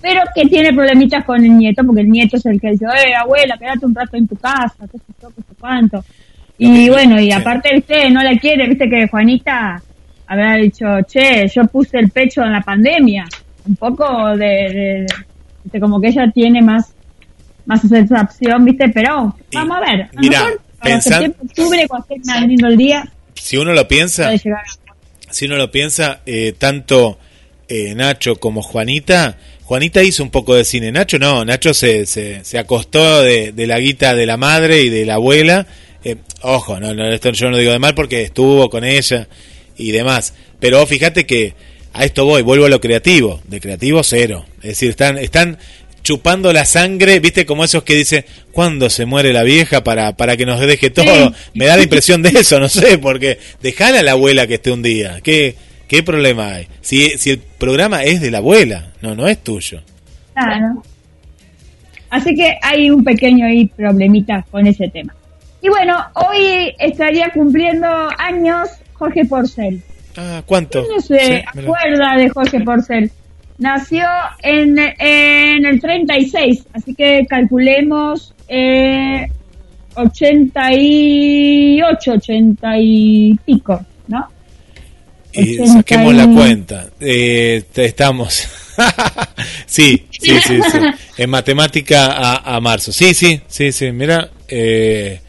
pero 0.00 0.22
que 0.34 0.46
tiene 0.46 0.72
problemitas 0.72 1.24
con 1.24 1.44
el 1.44 1.56
nieto, 1.58 1.84
porque 1.84 2.02
el 2.02 2.08
nieto 2.08 2.36
es 2.36 2.46
el 2.46 2.60
que 2.60 2.70
dice, 2.70 2.84
eh, 2.86 3.14
abuela, 3.14 3.56
quédate 3.58 3.86
un 3.86 3.94
rato 3.94 4.16
en 4.16 4.26
tu 4.28 4.36
casa, 4.36 4.74
qué 4.90 4.98
sé 4.98 5.12
yo, 5.22 5.28
qué 5.28 5.42
sé 5.42 5.54
cuánto. 5.60 6.04
Y 6.56 6.88
bueno, 6.90 7.20
y 7.20 7.30
aparte 7.30 7.70
usted 7.78 8.10
no 8.10 8.22
la 8.22 8.36
quiere, 8.38 8.66
viste 8.68 8.88
que 8.88 9.06
Juanita 9.08 9.80
habrá 10.26 10.54
dicho, 10.56 10.86
che, 11.06 11.46
yo 11.48 11.64
puse 11.66 11.98
el 11.98 12.10
pecho 12.10 12.42
en 12.42 12.52
la 12.52 12.60
pandemia. 12.60 13.24
Un 13.66 13.76
poco 13.76 14.36
de, 14.36 14.46
de- 14.46 15.06
viste, 15.62 15.78
como 15.80 16.00
que 16.00 16.08
ella 16.08 16.30
tiene 16.32 16.60
más, 16.62 16.92
más 17.66 17.80
sensación, 17.82 18.64
viste, 18.64 18.88
pero 18.88 19.34
vamos 19.52 19.76
a 19.76 19.80
ver. 19.80 20.02
A 20.02 20.08
mira, 20.20 20.38
mejor 20.40 20.60
para 20.78 20.94
pensan- 20.96 21.02
septiembre, 21.02 21.38
octubre, 21.48 21.88
cuando 21.88 22.06
esté 22.10 22.26
más 22.30 22.42
lindo 22.46 22.66
el 22.68 22.76
día, 22.76 23.12
Si 23.34 23.56
uno 23.56 23.72
lo 23.72 23.86
piensa, 23.88 24.30
si 25.30 25.44
uno 25.46 25.56
lo 25.56 25.70
piensa, 25.70 26.20
eh, 26.26 26.54
tanto 26.56 27.18
eh, 27.68 27.94
Nacho 27.94 28.36
como 28.36 28.62
Juanita, 28.62 29.36
Juanita 29.64 30.02
hizo 30.02 30.22
un 30.22 30.30
poco 30.30 30.54
de 30.54 30.64
cine. 30.64 30.90
Nacho 30.92 31.18
no, 31.18 31.44
Nacho 31.44 31.74
se, 31.74 32.06
se, 32.06 32.42
se 32.44 32.58
acostó 32.58 33.22
de, 33.22 33.52
de 33.52 33.66
la 33.66 33.78
guita 33.78 34.14
de 34.14 34.24
la 34.26 34.36
madre 34.38 34.82
y 34.82 34.88
de 34.88 35.04
la 35.04 35.14
abuela. 35.14 35.66
Eh, 36.04 36.16
ojo, 36.42 36.80
no, 36.80 36.94
no, 36.94 37.10
esto 37.12 37.30
yo 37.32 37.50
no 37.50 37.58
digo 37.58 37.72
de 37.72 37.78
mal 37.78 37.94
porque 37.94 38.22
estuvo 38.22 38.70
con 38.70 38.84
ella 38.84 39.28
y 39.76 39.90
demás. 39.90 40.32
Pero 40.58 40.86
fíjate 40.86 41.26
que 41.26 41.54
a 41.92 42.04
esto 42.04 42.24
voy, 42.24 42.40
vuelvo 42.42 42.64
a 42.64 42.68
lo 42.70 42.80
creativo. 42.80 43.42
De 43.46 43.60
creativo 43.60 44.02
cero. 44.02 44.46
Es 44.58 44.70
decir, 44.70 44.90
están, 44.90 45.18
están 45.18 45.58
chupando 46.08 46.54
la 46.54 46.64
sangre, 46.64 47.20
viste 47.20 47.44
como 47.44 47.64
esos 47.64 47.82
que 47.82 47.94
dicen, 47.94 48.24
¿cuándo 48.50 48.88
se 48.88 49.04
muere 49.04 49.30
la 49.30 49.42
vieja 49.42 49.84
para, 49.84 50.16
para 50.16 50.38
que 50.38 50.46
nos 50.46 50.58
deje 50.58 50.88
todo? 50.88 51.34
Me 51.52 51.66
da 51.66 51.76
la 51.76 51.82
impresión 51.82 52.22
de 52.22 52.30
eso, 52.30 52.58
no 52.58 52.70
sé, 52.70 52.96
porque 52.96 53.38
dejala 53.60 54.00
a 54.00 54.02
la 54.02 54.12
abuela 54.12 54.46
que 54.46 54.54
esté 54.54 54.70
un 54.70 54.80
día. 54.82 55.20
¿Qué, 55.22 55.54
qué 55.86 56.02
problema 56.02 56.54
hay? 56.54 56.66
Si, 56.80 57.10
si 57.18 57.28
el 57.32 57.40
programa 57.58 58.04
es 58.04 58.22
de 58.22 58.30
la 58.30 58.38
abuela, 58.38 58.90
no, 59.02 59.14
no 59.14 59.28
es 59.28 59.36
tuyo. 59.44 59.82
Claro. 60.32 60.82
Así 62.08 62.34
que 62.34 62.56
hay 62.62 62.88
un 62.90 63.04
pequeño 63.04 63.44
ahí 63.44 63.66
problemita 63.66 64.46
con 64.50 64.66
ese 64.66 64.88
tema. 64.88 65.14
Y 65.60 65.68
bueno, 65.68 66.02
hoy 66.14 66.74
estaría 66.78 67.28
cumpliendo 67.34 67.86
años 68.16 68.70
Jorge 68.94 69.26
Porcel. 69.26 69.82
Ah, 70.16 70.42
¿cuánto? 70.46 70.80
¿Quién 70.86 70.94
no 70.96 71.02
se 71.02 71.18
Sí, 71.20 71.42
me 71.54 71.62
lo- 71.62 71.74
acuerda 71.74 72.16
de 72.16 72.30
Jorge 72.30 72.60
Porcel? 72.60 73.10
Nació 73.58 74.06
en, 74.42 74.78
en 74.78 75.66
el 75.66 75.80
36, 75.80 76.64
así 76.72 76.94
que 76.94 77.26
calculemos 77.28 78.34
eh, 78.48 79.26
88, 79.94 82.12
80 82.12 82.78
y 82.78 83.34
pico, 83.44 83.84
¿no? 84.06 84.28
Y 85.32 85.54
80 85.60 85.72
saquemos 85.72 86.14
la 86.14 86.26
cuenta. 86.28 86.86
Eh, 87.00 87.64
te- 87.72 87.84
estamos. 87.86 88.34
sí, 89.66 90.06
sí, 90.10 90.40
sí, 90.40 90.60
sí. 90.70 90.78
En 91.16 91.30
matemática 91.30 92.06
a, 92.12 92.56
a 92.56 92.60
marzo. 92.60 92.92
Sí, 92.92 93.14
sí, 93.14 93.40
sí, 93.48 93.72
sí. 93.72 93.90
Mira, 93.92 94.30
eh, 94.48 95.20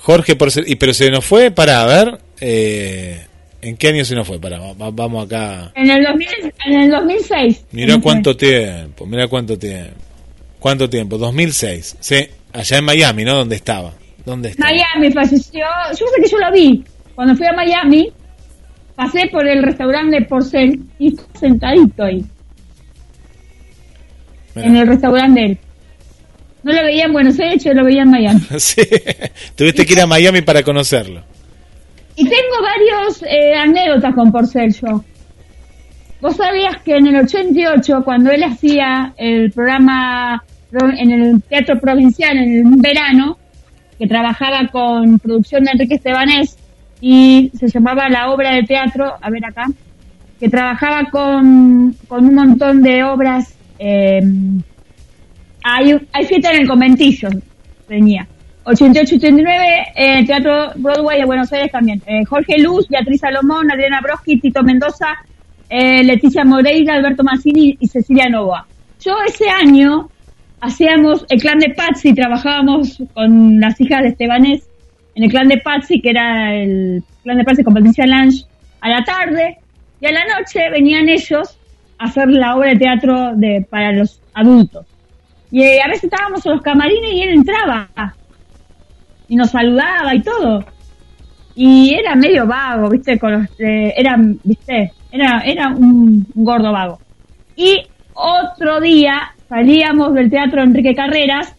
Jorge, 0.00 0.36
por 0.36 0.50
ser, 0.50 0.68
y 0.68 0.76
pero 0.76 0.92
se 0.92 1.10
nos 1.10 1.24
fue 1.24 1.50
para 1.50 1.82
a 1.82 1.86
ver. 1.86 2.18
Eh, 2.40 3.20
¿En 3.60 3.76
qué 3.76 3.88
año 3.88 4.04
se 4.04 4.14
nos 4.14 4.26
fue? 4.26 4.38
Para, 4.40 4.58
va- 4.58 4.90
vamos 4.92 5.26
acá. 5.26 5.72
En 5.74 5.90
el, 5.90 6.04
2000, 6.04 6.28
en 6.66 6.80
el 6.82 6.90
2006. 6.90 7.64
Mira 7.72 7.98
cuánto 8.00 8.36
tiempo, 8.36 9.04
mira 9.06 9.26
cuánto 9.28 9.58
tiempo. 9.58 9.94
¿Cuánto 10.60 10.88
tiempo? 10.88 11.18
2006. 11.18 11.96
Sí, 12.00 12.16
allá 12.52 12.78
en 12.78 12.84
Miami, 12.84 13.24
¿no? 13.24 13.34
¿Dónde 13.36 13.56
estaba? 13.56 13.92
¿Dónde 14.24 14.50
estaba? 14.50 14.70
Miami 14.70 15.12
falleció. 15.12 15.64
Yo 15.90 16.06
sé 16.14 16.22
que 16.22 16.28
yo 16.28 16.38
lo 16.38 16.52
vi. 16.52 16.84
Cuando 17.14 17.34
fui 17.36 17.46
a 17.46 17.52
Miami, 17.52 18.12
pasé 18.94 19.28
por 19.30 19.46
el 19.48 19.62
restaurante 19.62 20.20
de 20.20 20.26
Porcel 20.26 20.80
y 21.00 21.08
está 21.08 21.24
sentadito 21.40 22.04
ahí, 22.04 22.24
Mirá. 24.54 24.68
en 24.68 24.76
el 24.76 24.86
restaurante 24.86 25.40
de 25.40 25.46
él. 25.46 25.58
No 26.62 26.72
lo 26.72 26.82
veía 26.82 27.04
en 27.04 27.12
Buenos 27.12 27.38
Aires, 27.38 27.64
yo 27.64 27.72
lo 27.72 27.84
veía 27.84 28.02
en 28.02 28.10
Miami. 28.10 28.40
Sí, 28.58 28.82
tuviste 29.56 29.86
que 29.86 29.92
ir 29.94 30.00
a 30.00 30.06
Miami 30.06 30.42
para 30.42 30.62
conocerlo. 30.62 31.22
Y 32.20 32.24
tengo 32.24 32.62
varios 32.62 33.22
eh, 33.22 33.54
anécdotas 33.54 34.14
con 34.14 34.32
Porcel 34.32 34.74
yo. 34.74 35.04
Vos 36.20 36.36
sabías 36.36 36.78
que 36.82 36.96
en 36.96 37.06
el 37.06 37.16
88, 37.24 38.02
cuando 38.04 38.30
él 38.32 38.42
hacía 38.42 39.12
el 39.16 39.52
programa 39.52 40.42
pro- 40.70 40.90
en 40.90 41.10
el 41.12 41.42
Teatro 41.42 41.78
Provincial 41.80 42.36
en 42.36 42.52
el 42.56 42.64
verano, 42.80 43.38
que 43.98 44.06
trabajaba 44.08 44.66
con 44.72 45.18
producción 45.20 45.62
de 45.64 45.70
Enrique 45.72 45.94
Estebanés 45.94 46.56
y 47.00 47.52
se 47.56 47.68
llamaba 47.68 48.08
La 48.08 48.30
Obra 48.30 48.52
de 48.54 48.64
Teatro, 48.64 49.14
a 49.20 49.30
ver 49.30 49.44
acá, 49.44 49.66
que 50.40 50.48
trabajaba 50.48 51.04
con, 51.10 51.94
con 52.08 52.24
un 52.26 52.34
montón 52.34 52.82
de 52.82 53.04
obras. 53.04 53.54
eh, 53.78 54.20
hay, 55.62 55.96
hay 56.12 56.24
fiesta 56.26 56.50
en 56.52 56.62
el 56.62 56.68
conventillo, 56.68 57.28
venía. 57.88 58.26
88-89, 58.68 59.92
eh, 59.94 60.26
Teatro 60.26 60.72
Broadway 60.76 61.20
de 61.20 61.24
Buenos 61.24 61.52
Aires 61.52 61.72
también. 61.72 62.02
Eh, 62.06 62.24
Jorge 62.26 62.58
Luz, 62.58 62.86
Beatriz 62.88 63.20
Salomón, 63.20 63.70
Adriana 63.70 64.00
Broski, 64.02 64.38
Tito 64.38 64.62
Mendoza, 64.62 65.06
eh, 65.70 66.04
Leticia 66.04 66.44
Moreira, 66.44 66.94
Alberto 66.94 67.24
Massini 67.24 67.76
y 67.80 67.86
Cecilia 67.88 68.28
Novoa. 68.28 68.66
Yo 69.00 69.14
ese 69.26 69.48
año 69.48 70.10
hacíamos 70.60 71.24
el 71.30 71.40
clan 71.40 71.58
de 71.58 71.70
Patsy, 71.70 72.14
trabajábamos 72.14 73.02
con 73.14 73.58
las 73.58 73.80
hijas 73.80 74.02
de 74.02 74.08
Estebanés 74.08 74.68
en 75.14 75.24
el 75.24 75.30
clan 75.30 75.48
de 75.48 75.58
Patsy, 75.58 76.00
que 76.00 76.10
era 76.10 76.54
el 76.54 77.02
clan 77.22 77.38
de 77.38 77.44
Patsy 77.44 77.64
con 77.64 77.74
Patricia 77.74 78.06
Lange, 78.06 78.44
a 78.80 78.88
la 78.90 79.02
tarde, 79.02 79.58
y 80.00 80.06
a 80.06 80.12
la 80.12 80.22
noche 80.36 80.68
venían 80.70 81.08
ellos 81.08 81.58
a 81.98 82.04
hacer 82.04 82.28
la 82.28 82.54
obra 82.54 82.70
de 82.70 82.76
teatro 82.76 83.32
de, 83.34 83.66
para 83.68 83.92
los 83.92 84.20
adultos. 84.34 84.86
Y 85.50 85.62
eh, 85.62 85.80
a 85.82 85.88
veces 85.88 86.04
estábamos 86.04 86.44
en 86.44 86.52
los 86.52 86.62
camarines 86.62 87.12
y 87.12 87.22
él 87.22 87.30
entraba 87.30 87.88
y 89.28 89.36
nos 89.36 89.50
saludaba 89.50 90.14
y 90.14 90.22
todo. 90.22 90.64
Y 91.54 91.94
era 91.94 92.14
medio 92.14 92.46
vago, 92.46 92.88
¿viste? 92.88 93.18
Con 93.18 93.32
los, 93.32 93.46
eh, 93.58 93.92
era, 93.96 94.16
¿viste? 94.44 94.92
Era, 95.10 95.40
era 95.44 95.68
un, 95.68 96.26
un 96.34 96.44
gordo 96.44 96.72
vago. 96.72 97.00
Y 97.56 97.80
otro 98.14 98.80
día 98.80 99.32
salíamos 99.48 100.14
del 100.14 100.30
teatro 100.30 100.62
Enrique 100.62 100.94
Carreras, 100.94 101.54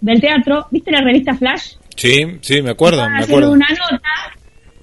del 0.00 0.20
teatro, 0.20 0.66
¿viste 0.70 0.90
la 0.90 1.00
revista 1.02 1.34
Flash? 1.34 1.74
Sí, 1.96 2.38
sí, 2.40 2.60
me 2.62 2.70
acuerdo, 2.70 2.98
estaban 2.98 3.12
me 3.14 3.18
haciendo 3.20 3.46
acuerdo. 3.46 3.52
una 3.52 3.68
nota, 3.68 4.08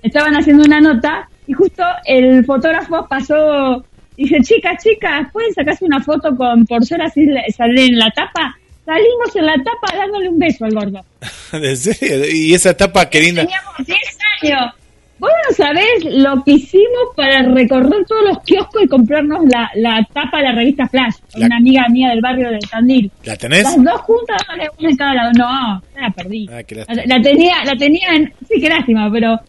estaban 0.02 0.36
haciendo 0.36 0.64
una 0.64 0.80
nota 0.80 1.28
y 1.48 1.54
justo 1.54 1.84
el 2.06 2.46
fotógrafo 2.46 3.06
pasó, 3.10 3.84
dice, 4.16 4.38
chicas, 4.42 4.82
chicas, 4.84 5.28
¿pueden 5.34 5.54
sacarse 5.54 5.84
una 5.86 6.00
foto 6.02 6.36
con 6.38 6.66
Porcel 6.66 7.02
así 7.02 7.26
le- 7.26 7.52
salir 7.52 7.92
en 7.92 8.00
la 8.00 8.10
tapa? 8.12 8.56
Salimos 8.86 9.36
en 9.36 9.46
la 9.46 9.54
tapa 9.56 9.96
dándole 9.98 10.30
un 10.30 10.40
beso 10.40 10.66
al 10.66 10.74
gordo. 10.74 11.06
¿En 11.54 11.78
serio? 11.78 12.26
¿Y 12.32 12.54
esa 12.54 12.76
tapa 12.76 13.10
qué 13.10 13.22
linda? 13.22 13.44
Teníamos 13.44 13.76
10 13.86 13.98
años. 14.44 14.74
Vos 15.20 15.30
no 15.48 15.56
sabés 15.56 16.04
lo 16.04 16.44
que 16.44 16.54
hicimos 16.54 17.14
para 17.16 17.44
recorrer 17.44 18.04
todos 18.08 18.24
los 18.28 18.40
kioscos 18.40 18.82
y 18.84 18.88
comprarnos 18.88 19.46
la, 19.46 19.70
la 19.76 20.04
tapa 20.12 20.38
de 20.40 20.44
la 20.46 20.52
revista 20.54 20.88
Flash. 20.88 21.14
La- 21.36 21.46
Una 21.46 21.58
amiga 21.58 21.86
mía 21.90 22.10
del 22.10 22.22
barrio 22.22 22.50
de 22.50 22.58
Tandil. 22.58 23.12
¿La 23.24 23.36
tenés? 23.36 23.62
Las 23.64 23.84
dos 23.84 24.02
juntas, 24.02 24.42
dándole 24.48 24.70
una 24.80 24.90
en 24.90 24.98
cada 24.98 25.14
lado. 25.14 25.32
No, 25.38 25.84
la 26.02 26.10
perdí. 26.10 26.50
Ah, 26.52 26.64
qué 26.64 26.74
La, 26.74 26.86
lástima. 26.86 27.16
la 27.18 27.22
tenía, 27.22 27.64
la 27.66 27.76
tenía 27.76 28.08
en, 28.16 28.34
sí, 28.50 28.60
qué 28.60 28.68
lástima, 28.70 29.12
pero 29.12 29.40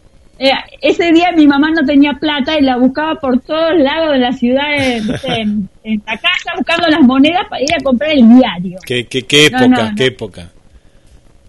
eh, 0.47 0.51
ese 0.81 1.11
día 1.11 1.31
mi 1.35 1.47
mamá 1.47 1.69
no 1.71 1.85
tenía 1.85 2.13
plata 2.13 2.57
y 2.59 2.61
la 2.63 2.77
buscaba 2.77 3.15
por 3.15 3.39
todos 3.41 3.73
lados 3.77 4.11
de 4.13 4.19
la 4.19 4.31
ciudad, 4.33 4.63
en, 4.77 5.69
en 5.83 6.01
la 6.05 6.17
casa, 6.17 6.51
buscando 6.57 6.87
las 6.89 7.01
monedas 7.01 7.43
para 7.49 7.61
ir 7.61 7.73
a 7.73 7.83
comprar 7.83 8.11
el 8.11 8.27
diario. 8.37 8.79
¿Qué, 8.85 9.05
qué, 9.05 9.23
qué 9.23 9.49
No, 9.51 9.57
época? 9.57 9.67
no, 9.67 9.89
no. 9.89 9.95
¿Qué 9.95 10.05
época? 10.05 10.49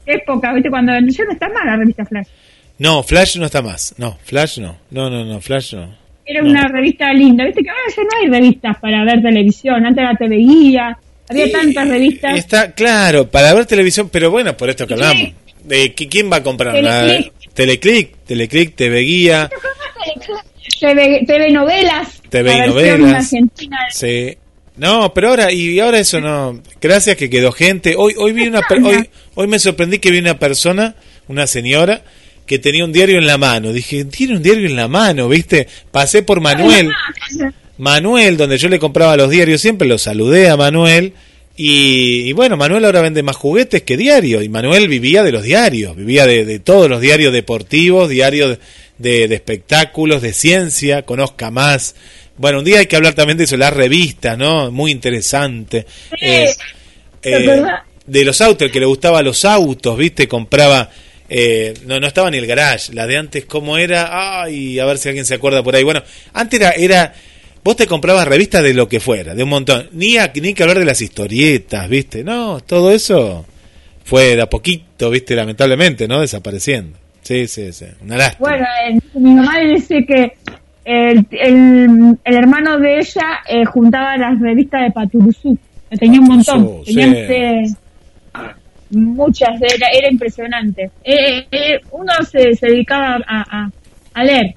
Qué 0.06 0.12
época, 0.12 0.52
viste, 0.52 0.70
cuando 0.70 0.92
ya 0.92 1.24
no 1.24 1.32
está 1.32 1.48
mal 1.48 1.66
la 1.66 1.76
revista 1.76 2.04
Flash. 2.04 2.26
No, 2.78 3.02
Flash 3.02 3.36
no 3.38 3.46
está 3.46 3.62
más. 3.62 3.94
No, 3.98 4.18
Flash 4.24 4.58
no. 4.58 4.76
No, 4.90 5.08
no, 5.08 5.24
no, 5.24 5.40
Flash 5.40 5.74
no. 5.74 5.94
Era 6.26 6.42
una 6.42 6.66
revista 6.68 7.12
linda, 7.12 7.44
viste 7.44 7.62
que 7.62 7.70
ahora 7.70 7.82
ya 7.94 8.02
no 8.02 8.08
hay 8.20 8.40
revistas 8.40 8.78
para 8.80 9.04
ver 9.04 9.22
televisión, 9.22 9.84
antes 9.86 10.02
la 10.04 10.14
TV 10.16 10.36
Guía, 10.36 10.96
había 11.28 11.50
tantas 11.52 11.88
revistas. 11.88 12.38
Está 12.38 12.72
claro, 12.72 13.30
para 13.30 13.52
ver 13.54 13.66
televisión, 13.66 14.08
pero 14.10 14.30
bueno, 14.30 14.56
por 14.56 14.70
esto 14.70 14.86
que 14.86 14.94
hablamos. 14.94 15.32
De, 15.64 15.94
¿qui- 15.94 16.08
¿Quién 16.10 16.30
va 16.30 16.36
a 16.36 16.42
comprar? 16.42 16.74
Teleclick. 16.74 17.32
Teleclick, 17.54 18.13
Teleclick, 18.26 18.74
TV 18.74 19.00
Guía. 19.00 19.50
TV, 20.80 21.24
TV 21.26 21.50
novelas, 21.50 22.20
TV 22.28 22.66
novelas. 22.66 23.30
Sí. 23.92 24.36
No, 24.76 25.14
pero 25.14 25.28
ahora 25.28 25.52
y 25.52 25.78
ahora 25.78 25.98
eso 25.98 26.20
no. 26.20 26.60
Gracias 26.80 27.16
que 27.16 27.30
quedó 27.30 27.52
gente. 27.52 27.94
Hoy 27.96 28.14
hoy 28.18 28.32
vi 28.32 28.48
una 28.48 28.60
hoy 28.82 29.08
hoy 29.34 29.46
me 29.46 29.58
sorprendí 29.58 29.98
que 29.98 30.10
vi 30.10 30.18
una 30.18 30.38
persona, 30.38 30.96
una 31.28 31.46
señora 31.46 32.02
que 32.44 32.58
tenía 32.58 32.84
un 32.84 32.92
diario 32.92 33.18
en 33.18 33.26
la 33.26 33.38
mano. 33.38 33.72
Dije, 33.72 34.04
"Tiene 34.04 34.36
un 34.36 34.42
diario 34.42 34.66
en 34.66 34.76
la 34.76 34.88
mano", 34.88 35.28
¿viste? 35.28 35.68
Pasé 35.92 36.22
por 36.22 36.40
Manuel, 36.40 36.90
Manuel 37.78 38.36
donde 38.36 38.58
yo 38.58 38.68
le 38.68 38.78
compraba 38.80 39.16
los 39.16 39.30
diarios, 39.30 39.60
siempre 39.60 39.86
lo 39.86 39.96
saludé 39.96 40.48
a 40.50 40.56
Manuel 40.56 41.14
y, 41.56 42.28
y 42.28 42.32
bueno, 42.32 42.56
Manuel 42.56 42.84
ahora 42.84 43.00
vende 43.00 43.22
más 43.22 43.36
juguetes 43.36 43.82
que 43.82 43.96
diarios 43.96 44.42
y 44.44 44.48
Manuel 44.48 44.88
vivía 44.88 45.22
de 45.22 45.32
los 45.32 45.42
diarios, 45.44 45.94
vivía 45.96 46.26
de, 46.26 46.44
de 46.44 46.58
todos 46.58 46.88
los 46.90 47.00
diarios 47.00 47.32
deportivos, 47.32 48.08
diarios 48.08 48.58
de, 48.98 49.28
de 49.28 49.34
espectáculos, 49.34 50.20
de 50.22 50.32
ciencia, 50.32 51.02
conozca 51.02 51.50
más. 51.50 51.94
Bueno, 52.36 52.58
un 52.58 52.64
día 52.64 52.80
hay 52.80 52.86
que 52.86 52.96
hablar 52.96 53.14
también 53.14 53.38
de 53.38 53.44
eso, 53.44 53.56
las 53.56 53.72
revistas, 53.72 54.36
¿no? 54.36 54.70
Muy 54.72 54.90
interesante. 54.90 55.86
Sí, 56.10 56.16
Eh, 56.26 57.46
verdad. 57.46 57.78
de 58.06 58.24
los 58.24 58.40
autos, 58.40 58.66
el 58.66 58.72
que 58.72 58.80
le 58.80 58.86
gustaba 58.86 59.22
los 59.22 59.44
autos, 59.44 59.96
¿viste? 59.96 60.26
Compraba, 60.28 60.90
eh, 61.28 61.72
no, 61.86 62.00
no 62.00 62.06
estaba 62.08 62.30
ni 62.30 62.38
el 62.38 62.46
garage, 62.46 62.92
la 62.92 63.06
de 63.06 63.16
antes, 63.16 63.44
¿cómo 63.46 63.78
era? 63.78 64.42
Ay, 64.42 64.78
a 64.80 64.84
ver 64.84 64.98
si 64.98 65.08
alguien 65.08 65.24
se 65.24 65.34
acuerda 65.34 65.62
por 65.62 65.74
ahí. 65.76 65.84
Bueno, 65.84 66.02
antes 66.32 66.60
era, 66.60 66.72
era 66.72 67.14
vos 67.64 67.76
te 67.76 67.86
comprabas 67.86 68.28
revistas 68.28 68.62
de 68.62 68.74
lo 68.74 68.88
que 68.88 69.00
fuera, 69.00 69.34
de 69.34 69.42
un 69.42 69.48
montón. 69.48 69.88
Ni, 69.92 70.18
a- 70.18 70.30
ni 70.40 70.52
que 70.54 70.62
hablar 70.62 70.78
de 70.78 70.84
las 70.84 71.00
historietas, 71.00 71.88
¿viste? 71.88 72.22
No, 72.22 72.60
todo 72.60 72.92
eso 72.92 73.44
fue 74.04 74.36
de 74.36 74.42
a 74.42 74.46
poquito, 74.50 75.08
¿viste? 75.10 75.34
Lamentablemente, 75.34 76.06
¿no? 76.06 76.20
Desapareciendo. 76.20 76.98
Sí, 77.22 77.46
sí, 77.48 77.72
sí. 77.72 77.86
Una 78.02 78.18
lástima. 78.18 78.50
Bueno, 78.50 78.66
eh, 78.86 78.98
mi 79.14 79.34
mamá 79.34 79.58
dice 79.60 80.04
que 80.06 80.32
el, 80.84 81.26
el, 81.30 82.18
el 82.22 82.34
hermano 82.36 82.78
de 82.78 82.98
ella 82.98 83.38
eh, 83.48 83.64
juntaba 83.64 84.18
las 84.18 84.38
revistas 84.38 84.82
de 84.82 84.90
Paturuzú, 84.90 85.56
tenía 85.98 86.20
un 86.20 86.26
montón, 86.28 86.84
tenía 86.84 87.06
sí. 87.06 87.16
este, 87.16 87.62
muchas, 88.90 89.50
era, 89.62 89.88
era 89.88 90.10
impresionante. 90.10 90.90
Eh, 91.02 91.46
eh, 91.50 91.80
uno 91.92 92.12
se, 92.30 92.54
se 92.54 92.66
dedicaba 92.66 93.16
a, 93.26 93.62
a, 93.64 93.70
a 94.12 94.24
leer, 94.24 94.54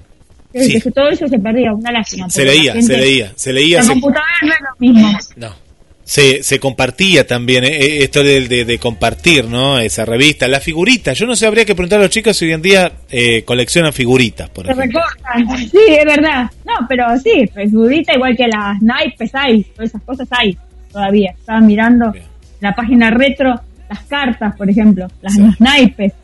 Sí. 0.54 0.80
que 0.80 0.90
todo 0.90 1.08
eso 1.10 1.28
se 1.28 1.38
perdía, 1.38 1.72
una 1.72 1.92
lástima. 1.92 2.28
se 2.30 2.44
la 2.44 2.52
leía, 2.52 2.72
gente- 2.72 2.86
se 2.94 2.98
leía, 3.00 3.32
se 3.36 3.52
leía. 3.52 3.76
La 3.78 3.82
se- 3.84 3.88
computadora 3.90 4.32
no 4.42 4.48
es 4.52 4.58
lo 4.60 4.76
mismo. 4.78 5.18
No. 5.36 5.68
Se, 6.04 6.42
se 6.42 6.58
compartía 6.58 7.26
también, 7.26 7.64
eh, 7.64 7.68
eh, 7.68 7.98
esto 8.04 8.22
de, 8.22 8.48
de- 8.48 8.64
de 8.64 8.78
compartir, 8.78 9.44
¿no? 9.44 9.78
Esa 9.78 10.06
revista, 10.06 10.48
la 10.48 10.58
figurita. 10.58 11.12
Yo 11.12 11.26
no 11.26 11.36
sé, 11.36 11.46
habría 11.46 11.66
que 11.66 11.74
preguntar 11.74 11.98
a 12.00 12.04
los 12.04 12.10
chicos 12.10 12.34
si 12.34 12.46
hoy 12.46 12.52
en 12.52 12.62
día 12.62 12.90
eh, 13.10 13.42
coleccionan 13.44 13.92
figuritas, 13.92 14.48
por 14.48 14.64
Se 14.64 14.72
ejemplo. 14.72 15.00
recortan, 15.02 15.58
sí, 15.58 15.78
es 15.86 16.04
verdad. 16.06 16.50
No, 16.64 16.86
pero 16.88 17.04
sí, 17.22 17.46
figurita 17.54 18.14
igual 18.14 18.34
que 18.34 18.46
las 18.48 18.80
naipes 18.80 19.34
hay, 19.34 19.64
todas 19.64 19.90
esas 19.90 20.02
cosas 20.02 20.26
hay 20.30 20.56
todavía. 20.90 21.32
Estaba 21.38 21.60
mirando 21.60 22.10
Bien. 22.10 22.24
la 22.60 22.74
página 22.74 23.10
retro, 23.10 23.60
las 23.90 24.00
cartas, 24.04 24.56
por 24.56 24.70
ejemplo, 24.70 25.08
las, 25.20 25.34
Sí. 25.34 25.42
los 25.42 25.60
naipes. 25.60 26.14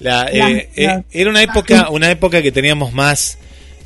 La, 0.00 0.28
eh, 0.30 0.68
eh, 0.76 1.02
era 1.10 1.30
una 1.30 1.42
época, 1.42 1.88
una 1.90 2.10
época 2.10 2.40
que 2.40 2.52
teníamos 2.52 2.92
más, 2.92 3.38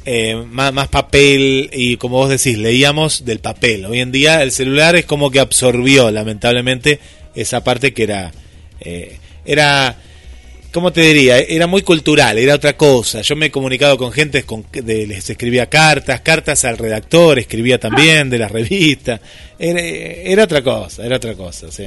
eh, 0.05 0.35
más, 0.35 0.73
más 0.73 0.89
papel 0.89 1.71
y 1.73 1.97
como 1.97 2.17
vos 2.17 2.29
decís, 2.29 2.59
leíamos 2.59 3.25
del 3.25 3.39
papel. 3.39 3.87
Hoy 3.87 4.01
en 4.01 4.13
día 4.13 4.43
el 4.43 4.53
celular 4.53 4.97
es 4.97 5.07
como 5.07 5.31
que 5.31 5.41
absorbió, 5.41 6.11
lamentablemente, 6.11 7.01
esa 7.35 7.65
parte 7.65 7.95
que 7.95 8.03
era, 8.03 8.31
eh, 8.81 9.17
era, 9.45 9.97
¿cómo 10.71 10.93
te 10.93 11.01
diría? 11.01 11.39
Era 11.39 11.67
muy 11.67 11.81
cultural, 11.83 12.37
era 12.37 12.57
otra 12.57 12.77
cosa. 12.77 13.23
Yo 13.23 13.35
me 13.35 13.47
he 13.47 13.51
comunicado 13.51 13.97
con 13.97 14.13
gente, 14.13 14.43
con, 14.43 14.67
de, 14.71 15.07
les 15.07 15.31
escribía 15.31 15.71
cartas, 15.71 16.21
cartas 16.21 16.65
al 16.67 16.77
redactor, 16.77 17.39
escribía 17.39 17.79
también 17.79 18.29
de 18.29 18.39
la 18.39 18.49
revista. 18.49 19.19
Era, 19.59 19.81
era 19.81 20.45
otra 20.45 20.63
cosa, 20.63 21.07
era 21.07 21.17
otra 21.17 21.35
cosa, 21.35 21.71
sí. 21.71 21.85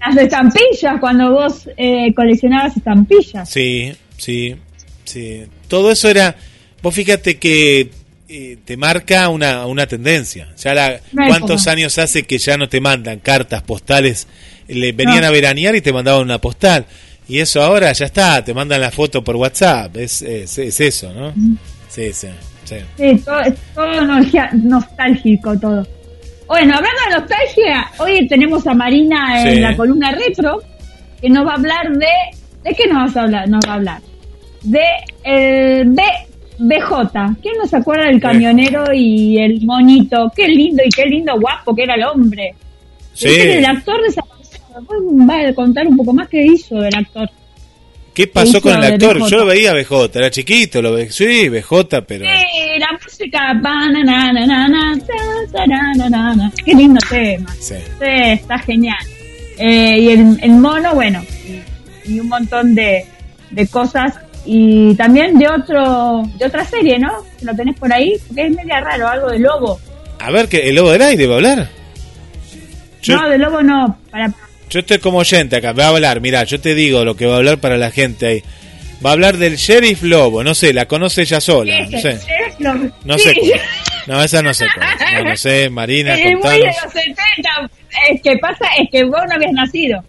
Las 0.00 0.16
estampillas, 0.16 0.98
cuando 1.00 1.30
vos 1.32 1.68
eh, 1.76 2.12
coleccionabas 2.14 2.76
estampillas. 2.76 3.48
Sí, 3.50 3.92
sí, 4.16 4.56
sí. 5.04 5.42
Todo 5.68 5.90
eso 5.92 6.08
era. 6.08 6.34
Vos 6.82 6.94
fíjate 6.94 7.38
que 7.38 7.90
eh, 8.28 8.56
te 8.64 8.76
marca 8.76 9.28
una, 9.28 9.66
una 9.66 9.86
tendencia. 9.86 10.48
Ya 10.56 10.72
la, 10.74 11.00
¿Cuántos 11.14 11.62
época. 11.62 11.72
años 11.72 11.98
hace 11.98 12.22
que 12.22 12.38
ya 12.38 12.56
no 12.56 12.68
te 12.68 12.80
mandan 12.80 13.18
cartas 13.18 13.62
postales? 13.62 14.26
Le 14.68 14.92
venían 14.92 15.20
No. 15.20 15.26
a 15.26 15.30
veranear 15.30 15.74
y 15.76 15.80
te 15.82 15.92
mandaban 15.92 16.22
una 16.22 16.38
postal. 16.38 16.86
Y 17.28 17.38
eso 17.38 17.62
ahora 17.62 17.92
ya 17.92 18.06
está, 18.06 18.42
te 18.44 18.54
mandan 18.54 18.80
la 18.80 18.90
foto 18.90 19.22
por 19.22 19.36
WhatsApp. 19.36 19.96
Es, 19.98 20.22
es, 20.22 20.56
es 20.58 20.80
eso, 20.80 21.12
¿no? 21.12 21.32
Sí, 21.88 22.12
sí, 22.12 22.28
sí. 22.64 22.76
Sí, 22.96 23.16
todo, 23.24 23.40
es 23.40 23.54
todo 23.74 24.00
nostálgico 24.54 25.58
todo. 25.58 25.86
Bueno, 26.50 26.74
hablando 26.74 27.00
de 27.06 27.20
nostalgia, 27.20 27.92
hoy 27.98 28.26
tenemos 28.26 28.66
a 28.66 28.74
Marina 28.74 29.40
en 29.40 29.54
Sí. 29.54 29.60
la 29.60 29.76
columna 29.76 30.10
retro, 30.10 30.60
que 31.20 31.30
nos 31.30 31.46
va 31.46 31.52
a 31.52 31.54
hablar 31.54 31.92
de... 31.92 32.08
¿De 32.64 32.74
qué 32.74 32.88
nos 32.88 33.04
vas 33.04 33.16
a 33.16 33.22
hablar? 33.22 33.48
Nos 33.48 33.60
va 33.68 33.70
a 33.70 33.76
hablar 33.76 34.00
de 34.62 34.82
el 35.22 35.90
B, 35.90 36.02
BJ. 36.58 37.36
¿Quién 37.40 37.54
nos 37.56 37.72
acuerda 37.72 38.06
del 38.06 38.20
camionero 38.20 38.92
y 38.92 39.38
el 39.38 39.64
monito? 39.64 40.32
Qué 40.34 40.48
lindo 40.48 40.82
y 40.84 40.88
qué 40.90 41.06
lindo 41.06 41.38
guapo 41.38 41.72
que 41.72 41.84
era 41.84 41.94
el 41.94 42.02
hombre. 42.02 42.56
Sí. 43.14 43.28
El 43.28 43.64
actor 43.64 44.00
va 45.30 45.48
a 45.48 45.54
contar 45.54 45.86
un 45.86 45.96
poco 45.96 46.12
más 46.12 46.26
qué 46.26 46.44
hizo 46.44 46.80
del 46.80 46.96
actor. 46.96 47.30
¿Qué 48.20 48.26
pasó 48.28 48.60
con 48.60 48.72
el 48.76 48.84
actor? 48.92 49.18
BJ? 49.18 49.28
Yo 49.28 49.36
lo 49.38 49.46
veía 49.46 49.72
BJ, 49.74 50.10
era 50.18 50.30
chiquito, 50.30 50.80
lo 50.82 50.92
ve, 50.94 51.10
sí, 51.10 51.48
BJ, 51.48 52.02
pero... 52.06 52.24
Sí, 52.24 52.78
la 52.78 52.88
música. 53.02 53.60
Qué 56.64 56.74
lindo 56.74 57.00
tema. 57.08 57.52
Sí. 57.58 57.74
Sí, 57.76 58.04
está 58.06 58.58
genial. 58.58 58.98
Eh, 59.58 59.98
y 60.00 60.08
el, 60.10 60.38
el 60.42 60.50
mono, 60.52 60.94
bueno, 60.94 61.22
y, 62.06 62.12
y 62.12 62.20
un 62.20 62.28
montón 62.28 62.74
de, 62.74 63.04
de 63.50 63.66
cosas. 63.66 64.14
Y 64.46 64.94
también 64.94 65.38
de 65.38 65.46
otro 65.48 66.22
de 66.38 66.46
otra 66.46 66.64
serie, 66.64 66.98
¿no? 66.98 67.12
Lo 67.42 67.54
tenés 67.54 67.78
por 67.78 67.92
ahí, 67.92 68.16
porque 68.26 68.46
es 68.46 68.50
media 68.56 68.80
raro, 68.80 69.06
algo 69.06 69.28
de 69.30 69.38
lobo. 69.38 69.78
A 70.18 70.30
ver, 70.30 70.48
que 70.48 70.68
¿el 70.70 70.76
lobo 70.76 70.90
del 70.92 71.02
aire 71.02 71.26
va 71.26 71.34
a 71.34 71.36
hablar? 71.36 71.68
Yo- 73.02 73.16
No, 73.20 73.28
de 73.28 73.36
lobo 73.38 73.62
no. 73.62 73.98
Para, 74.10 74.32
Yo 74.70 74.80
estoy 74.80 74.98
como 74.98 75.18
oyente 75.18 75.56
acá, 75.56 75.72
va 75.72 75.86
a 75.86 75.88
hablar, 75.88 76.20
mira, 76.20 76.44
yo 76.44 76.60
te 76.60 76.74
digo 76.74 77.04
lo 77.04 77.16
que 77.16 77.26
va 77.26 77.34
a 77.34 77.36
hablar 77.38 77.58
para 77.58 77.76
la 77.76 77.90
gente 77.90 78.26
ahí. 78.26 78.42
Va 79.04 79.10
a 79.10 79.12
hablar 79.14 79.36
del 79.38 79.56
sheriff 79.56 80.02
Lobo, 80.02 80.44
no 80.44 80.54
sé, 80.54 80.72
la 80.72 80.86
conoce 80.86 81.22
ella 81.22 81.40
sola, 81.40 81.74
no 81.88 82.00
sé. 82.00 82.18
No 83.04 83.18
sé 83.18 83.34
cuál. 83.34 83.60
No, 84.06 84.22
esa 84.22 84.42
no 84.42 84.52
sé 84.54 84.66
cuál. 84.74 84.88
No, 85.24 85.30
no 85.30 85.36
sé, 85.36 85.70
Marina, 85.70 86.14
Es 86.14 86.36
muy 86.38 86.58
de 86.58 86.66
los 86.66 86.76
70. 86.92 87.70
Es 88.10 88.22
que 88.22 88.36
pasa, 88.38 88.66
es 88.78 88.88
que 88.92 89.04
vos 89.04 89.20
no 89.28 89.34
habías 89.34 89.52
nacido. 89.52 90.04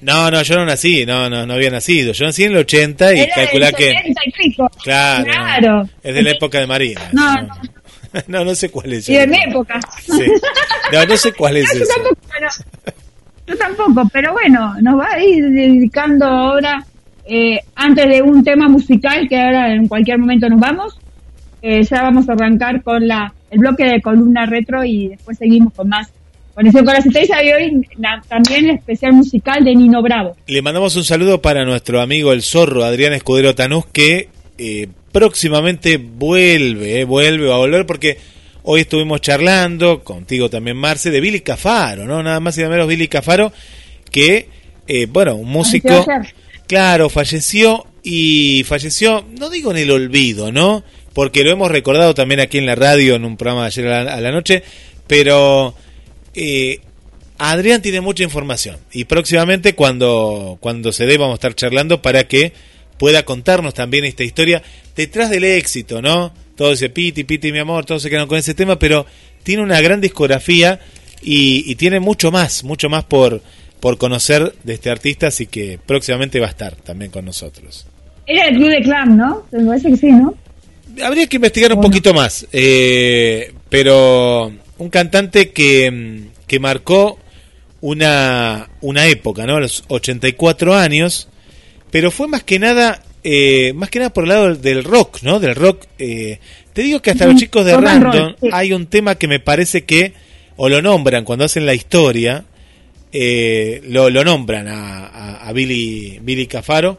No, 0.00 0.30
no, 0.30 0.42
yo 0.42 0.56
no 0.56 0.64
nací, 0.66 1.04
no, 1.06 1.28
no, 1.30 1.46
no 1.46 1.54
había 1.54 1.70
nacido. 1.70 2.12
Yo 2.12 2.26
nací 2.26 2.44
en 2.44 2.52
el 2.52 2.58
80 2.58 3.14
y 3.14 3.20
Era 3.20 3.34
calculá 3.34 3.66
del 3.66 3.74
que... 3.76 3.88
70 3.92 4.20
y 4.26 4.30
pico. 4.32 4.70
Claro, 4.82 5.24
Claro. 5.24 5.88
es 6.02 6.14
de 6.14 6.22
la 6.22 6.30
época 6.30 6.60
de 6.60 6.66
Marina. 6.66 7.08
No, 7.12 7.34
no, 7.42 7.48
no, 8.28 8.44
no 8.44 8.54
sé 8.54 8.70
cuál 8.70 8.92
es. 8.92 9.08
Y 9.08 9.16
de 9.16 9.26
mi 9.26 9.38
época. 9.42 9.80
Sí. 10.04 10.26
No, 10.92 11.04
no 11.06 11.16
sé 11.16 11.32
cuál 11.32 11.56
es 11.58 11.66
yo 11.74 11.82
ese. 11.84 11.92
tampoco, 11.94 12.16
yo 13.46 13.56
tampoco, 13.56 14.08
pero 14.12 14.32
bueno, 14.32 14.74
nos 14.80 14.98
va 14.98 15.08
a 15.12 15.22
ir 15.22 15.44
dedicando 15.50 16.26
ahora, 16.26 16.84
eh, 17.26 17.58
antes 17.74 18.08
de 18.08 18.22
un 18.22 18.42
tema 18.42 18.68
musical 18.68 19.26
que 19.28 19.40
ahora 19.40 19.74
en 19.74 19.88
cualquier 19.88 20.18
momento 20.18 20.48
nos 20.48 20.60
vamos, 20.60 20.98
eh, 21.62 21.82
ya 21.82 22.02
vamos 22.02 22.28
a 22.28 22.32
arrancar 22.32 22.82
con 22.82 23.06
la 23.06 23.32
el 23.50 23.60
bloque 23.60 23.84
de 23.84 24.02
columna 24.02 24.46
retro 24.46 24.84
y 24.84 25.08
después 25.08 25.38
seguimos 25.38 25.72
con 25.74 25.88
más 25.88 26.10
con 26.54 26.64
las 26.64 27.04
estrellas 27.04 27.38
y 27.42 27.52
hoy 27.52 27.88
también 28.28 28.66
el 28.66 28.76
especial 28.76 29.12
musical 29.12 29.64
de 29.64 29.74
Nino 29.74 30.02
Bravo. 30.02 30.36
Le 30.46 30.62
mandamos 30.62 30.94
un 30.94 31.02
saludo 31.02 31.42
para 31.42 31.64
nuestro 31.64 32.00
amigo 32.00 32.32
el 32.32 32.42
zorro 32.42 32.84
Adrián 32.84 33.12
Escudero 33.12 33.56
Tanús 33.56 33.86
que 33.86 34.28
eh, 34.56 34.86
próximamente 35.10 35.96
vuelve, 35.96 37.00
eh, 37.00 37.04
vuelve, 37.04 37.48
va 37.48 37.56
a 37.56 37.58
volver 37.58 37.86
porque 37.86 38.18
hoy 38.64 38.82
estuvimos 38.82 39.20
charlando, 39.20 40.02
contigo 40.02 40.50
también 40.50 40.76
Marce, 40.76 41.10
de 41.10 41.20
Billy 41.20 41.40
Cafaro, 41.40 42.06
¿no? 42.06 42.22
Nada 42.22 42.40
más 42.40 42.56
y 42.56 42.60
nada 42.60 42.72
menos 42.72 42.88
Billy 42.88 43.08
Cafaro, 43.08 43.52
que, 44.10 44.48
eh, 44.86 45.06
bueno, 45.06 45.36
un 45.36 45.48
músico, 45.48 46.04
claro, 46.66 47.08
falleció 47.08 47.86
y 48.02 48.64
falleció, 48.66 49.24
no 49.38 49.50
digo 49.50 49.70
en 49.70 49.78
el 49.78 49.90
olvido, 49.90 50.50
¿no? 50.50 50.82
Porque 51.12 51.44
lo 51.44 51.50
hemos 51.50 51.70
recordado 51.70 52.14
también 52.14 52.40
aquí 52.40 52.58
en 52.58 52.66
la 52.66 52.74
radio 52.74 53.14
en 53.14 53.24
un 53.24 53.36
programa 53.36 53.62
de 53.62 53.66
ayer 53.66 53.88
a 53.88 54.20
la 54.20 54.32
noche, 54.32 54.62
pero 55.06 55.74
eh, 56.34 56.80
Adrián 57.38 57.82
tiene 57.82 58.00
mucha 58.00 58.22
información 58.22 58.78
y 58.92 59.04
próximamente 59.04 59.74
cuando, 59.74 60.56
cuando 60.60 60.92
se 60.92 61.06
dé 61.06 61.18
vamos 61.18 61.34
a 61.34 61.36
estar 61.36 61.54
charlando 61.54 62.00
para 62.00 62.26
que 62.26 62.52
pueda 62.98 63.24
contarnos 63.24 63.74
también 63.74 64.04
esta 64.04 64.24
historia 64.24 64.62
detrás 64.96 65.30
del 65.30 65.44
éxito, 65.44 66.00
¿no? 66.00 66.32
Todo 66.56 66.72
ese 66.72 66.88
piti, 66.88 67.24
piti, 67.24 67.52
mi 67.52 67.58
amor, 67.58 67.84
todos 67.84 68.02
se 68.02 68.10
quedan 68.10 68.28
con 68.28 68.38
ese 68.38 68.54
tema, 68.54 68.78
pero 68.78 69.06
tiene 69.42 69.62
una 69.62 69.80
gran 69.80 70.00
discografía 70.00 70.80
y, 71.20 71.74
tiene 71.76 72.00
mucho 72.00 72.30
más, 72.30 72.64
mucho 72.64 72.88
más 72.88 73.04
por, 73.04 73.42
por 73.80 73.98
conocer 73.98 74.54
de 74.62 74.74
este 74.74 74.90
artista, 74.90 75.28
así 75.28 75.46
que 75.46 75.78
próximamente 75.84 76.40
va 76.40 76.46
a 76.46 76.50
estar 76.50 76.76
también 76.76 77.10
con 77.10 77.24
nosotros. 77.24 77.86
Era 78.26 78.48
el 78.48 78.56
club 78.56 78.68
de 78.70 78.82
clan, 78.82 79.16
¿no? 79.16 79.46
Me 79.50 79.64
parece 79.64 79.90
que 79.90 79.96
sí, 79.96 80.12
¿no? 80.12 80.34
Habría 81.02 81.26
que 81.26 81.36
investigar 81.36 81.72
un 81.72 81.80
poquito 81.80 82.14
más, 82.14 82.46
eh, 82.52 83.52
pero 83.68 84.52
un 84.78 84.90
cantante 84.90 85.50
que, 85.50 86.22
que 86.46 86.60
marcó 86.60 87.18
una, 87.80 88.70
una 88.80 89.06
época, 89.06 89.44
¿no? 89.46 89.56
A 89.56 89.60
los 89.60 89.84
84 89.88 90.74
años, 90.74 91.28
pero 91.90 92.10
fue 92.10 92.28
más 92.28 92.42
que 92.42 92.58
nada, 92.58 93.02
eh, 93.24 93.72
más 93.74 93.90
que 93.90 93.98
nada 93.98 94.12
por 94.12 94.24
el 94.24 94.28
lado 94.28 94.54
del 94.54 94.84
rock, 94.84 95.22
¿no? 95.22 95.40
Del 95.40 95.54
rock. 95.54 95.86
Eh, 95.98 96.38
te 96.72 96.82
digo 96.82 97.00
que 97.00 97.10
hasta 97.10 97.26
los 97.26 97.36
chicos 97.36 97.64
de 97.64 97.76
Random 97.76 98.34
hay 98.52 98.72
un 98.72 98.86
tema 98.86 99.16
que 99.16 99.26
me 99.26 99.40
parece 99.40 99.84
que, 99.84 100.12
o 100.56 100.68
lo 100.68 100.82
nombran 100.82 101.24
cuando 101.24 101.44
hacen 101.44 101.66
la 101.66 101.74
historia, 101.74 102.44
eh, 103.12 103.82
lo, 103.88 104.10
lo, 104.10 104.24
nombran 104.24 104.68
a, 104.68 105.36
a, 105.38 105.52
Billy, 105.52 106.18
Billy 106.20 106.46
Cafaro, 106.46 106.98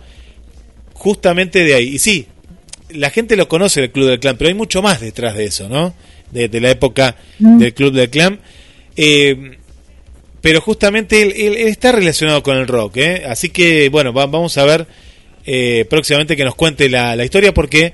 justamente 0.94 1.64
de 1.64 1.76
ahí. 1.76 1.96
Y 1.96 2.00
sí, 2.00 2.26
la 2.90 3.10
gente 3.10 3.36
lo 3.36 3.48
conoce 3.48 3.82
el 3.82 3.92
Club 3.92 4.08
del 4.08 4.20
Clan, 4.20 4.38
pero 4.38 4.48
hay 4.48 4.56
mucho 4.56 4.82
más 4.82 5.02
detrás 5.02 5.36
de 5.36 5.46
eso, 5.46 5.70
¿no? 5.70 5.94
de, 6.32 6.62
la 6.62 6.72
época 6.72 7.16
mm. 7.40 7.58
del 7.60 7.74
Club 7.74 7.94
del 7.94 8.10
Clan. 8.10 8.40
Eh, 8.96 9.58
pero 10.42 10.62
justamente 10.62 11.22
él, 11.22 11.56
está 11.68 11.92
relacionado 11.92 12.44
con 12.44 12.58
el 12.58 12.68
rock, 12.68 12.98
¿eh? 12.98 13.24
así 13.28 13.50
que 13.50 13.90
bueno, 13.90 14.14
vamos 14.14 14.58
a 14.58 14.66
ver 14.66 14.88
eh, 15.46 15.86
próximamente 15.90 16.36
que 16.36 16.44
nos 16.44 16.56
cuente 16.56 16.90
la, 16.90 17.24
historia 17.24 17.54
porque 17.54 17.94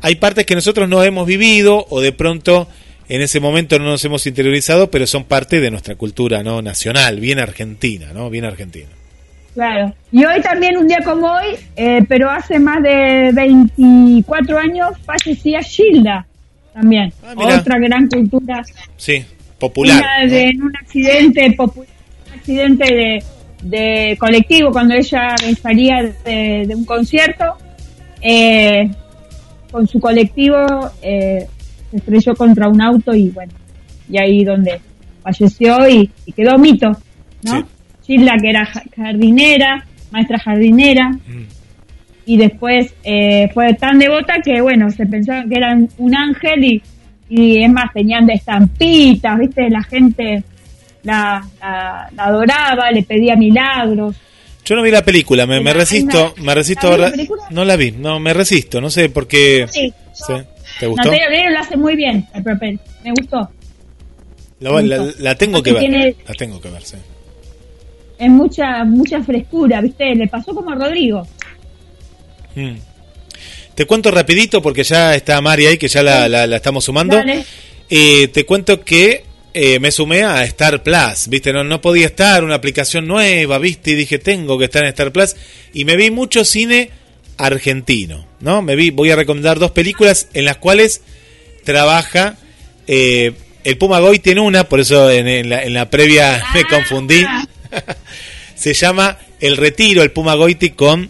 hay 0.00 0.16
partes 0.16 0.46
que 0.46 0.54
nosotros 0.54 0.88
no 0.88 1.02
hemos 1.02 1.26
vivido 1.26 1.86
o 1.90 2.00
de 2.00 2.12
pronto 2.12 2.68
en 3.08 3.22
ese 3.22 3.40
momento 3.40 3.78
no 3.78 3.84
nos 3.84 4.04
hemos 4.04 4.26
interiorizado, 4.26 4.90
pero 4.90 5.06
son 5.06 5.24
parte 5.24 5.60
de 5.60 5.70
nuestra 5.70 5.94
cultura 5.94 6.42
no 6.42 6.62
nacional, 6.62 7.20
bien 7.20 7.38
argentina, 7.38 8.12
¿no? 8.12 8.30
Bien 8.30 8.44
argentina. 8.44 8.88
Claro. 9.54 9.94
Y 10.12 10.24
hoy 10.24 10.40
también, 10.42 10.76
un 10.76 10.88
día 10.88 10.98
como 11.04 11.32
hoy, 11.32 11.56
pero 12.08 12.28
hace 12.28 12.58
más 12.58 12.82
de 12.82 13.30
24 13.32 14.58
años, 14.58 14.88
fallecía 15.04 15.62
Gilda 15.62 16.26
también. 16.76 17.12
Ah, 17.24 17.34
Otra 17.36 17.78
gran 17.78 18.06
cultura. 18.06 18.62
Sí, 18.96 19.24
popular. 19.58 20.04
En 20.30 20.62
un 20.62 20.76
accidente 20.76 21.52
popular, 21.52 21.88
un 22.26 22.38
accidente 22.38 22.94
de, 22.94 23.22
colectivo, 24.18 24.70
cuando 24.70 24.94
ella 24.94 25.34
salía 25.60 26.14
de, 26.24 26.72
un 26.74 26.84
concierto, 26.84 27.56
eh, 28.20 28.90
con 29.70 29.86
su 29.86 30.00
colectivo 30.00 30.58
eh, 31.02 31.46
se 31.90 31.96
estrelló 31.96 32.34
contra 32.34 32.68
un 32.68 32.80
auto 32.80 33.14
y 33.14 33.30
bueno, 33.30 33.52
y 34.08 34.18
ahí 34.18 34.44
donde 34.44 34.80
falleció 35.22 35.88
y, 35.88 36.10
quedó 36.34 36.58
mito, 36.58 36.90
¿no? 37.42 37.66
Sí. 38.02 38.16
que 38.16 38.50
era 38.50 38.64
jardinera, 38.94 39.84
maestra 40.10 40.38
jardinera, 40.38 41.10
mm 41.10 41.56
y 42.26 42.36
después 42.36 42.92
eh, 43.04 43.48
fue 43.54 43.72
tan 43.74 43.98
devota 44.00 44.34
que, 44.44 44.60
bueno, 44.60 44.90
se 44.90 45.06
pensaba 45.06 45.44
que 45.44 45.54
era 45.54 45.78
un 45.96 46.14
ángel 46.14 46.64
y, 46.64 46.82
y 47.28 47.62
es 47.62 47.70
más, 47.70 47.92
tenían 47.94 48.26
de 48.26 48.34
estampitas, 48.34 49.38
¿viste? 49.38 49.70
La 49.70 49.82
gente 49.84 50.42
la, 51.06 52.10
adoraba, 52.16 52.90
le 52.90 53.02
pedía 53.02 53.36
milagros. 53.36 54.16
Yo 54.64 54.74
no 54.74 54.82
vi 54.82 54.90
la 54.90 55.04
película, 55.04 55.46
me, 55.46 55.72
resisto, 55.72 56.34
me 56.38 56.52
resisto 56.54 56.92
a 56.92 57.12
No 57.50 57.64
la 57.64 57.76
vi, 57.76 57.92
no, 57.92 58.18
me 58.18 58.34
resisto, 58.34 58.80
no 58.80 58.90
sé 58.90 59.08
por 59.08 59.28
qué. 59.28 59.66
Sí, 59.70 59.92
¿Te 60.80 60.86
gustó? 60.86 61.10
Natalia 61.10 61.50
lo 61.50 61.58
hace 61.60 61.76
muy 61.76 61.94
bien, 61.94 62.26
el 62.34 62.42
papel, 62.42 62.80
me 63.04 63.12
gustó. 63.12 63.48
La, 64.58 65.34
tengo 65.36 65.62
que 65.62 65.72
ver, 65.72 66.16
la 66.26 66.34
tengo 66.34 66.60
que 66.60 66.70
ver, 66.70 66.82
sí. 66.82 66.96
Es 68.18 68.30
mucha, 68.30 68.84
mucha 68.84 69.22
frescura, 69.22 69.80
¿viste? 69.80 70.14
Le 70.14 70.26
pasó 70.26 70.54
como 70.54 70.70
a 70.70 70.74
Rodrigo. 70.74 71.26
Mm. 72.54 72.76
Te 73.74 73.84
cuento 73.84 74.10
rapidito 74.10 74.62
porque 74.62 74.82
ya 74.82 75.14
está 75.14 75.40
Mari 75.42 75.66
ahí, 75.66 75.78
que 75.78 75.86
ya 75.86 76.02
la, 76.02 76.44
estamos 76.56 76.84
sumando. 76.84 77.22
Eh, 77.88 78.28
te 78.28 78.44
cuento 78.44 78.80
que 78.80 79.25
eh, 79.58 79.80
me 79.80 79.90
sumé 79.90 80.22
a 80.22 80.44
Star 80.44 80.82
Plus, 80.82 81.28
¿viste? 81.28 81.50
No, 81.50 81.64
no 81.64 81.80
podía 81.80 82.08
estar, 82.08 82.44
una 82.44 82.56
aplicación 82.56 83.06
nueva, 83.06 83.58
¿viste? 83.58 83.92
Y 83.92 83.94
dije, 83.94 84.18
tengo 84.18 84.58
que 84.58 84.66
estar 84.66 84.82
en 84.82 84.90
Star 84.90 85.12
Plus. 85.12 85.34
Y 85.72 85.86
me 85.86 85.96
vi 85.96 86.10
mucho 86.10 86.44
cine 86.44 86.90
argentino, 87.38 88.26
¿no? 88.40 88.60
Me 88.60 88.76
vi, 88.76 88.90
voy 88.90 89.10
a 89.12 89.16
recomendar 89.16 89.58
dos 89.58 89.70
películas 89.70 90.28
en 90.34 90.44
las 90.44 90.58
cuales 90.58 91.00
trabaja 91.64 92.36
eh, 92.86 93.32
el 93.64 93.78
Puma 93.78 93.98
Goy 93.98 94.18
tiene 94.18 94.42
una, 94.42 94.64
por 94.68 94.78
eso 94.78 95.10
en, 95.10 95.48
la, 95.48 95.62
en 95.62 95.72
la, 95.72 95.88
previa 95.88 96.44
me 96.52 96.60
ah. 96.60 96.66
confundí. 96.68 97.24
Se 98.54 98.74
llama 98.74 99.16
El 99.40 99.56
Retiro, 99.56 100.02
el 100.02 100.10
Puma 100.10 100.34
Goiti 100.34 100.70
con 100.70 101.08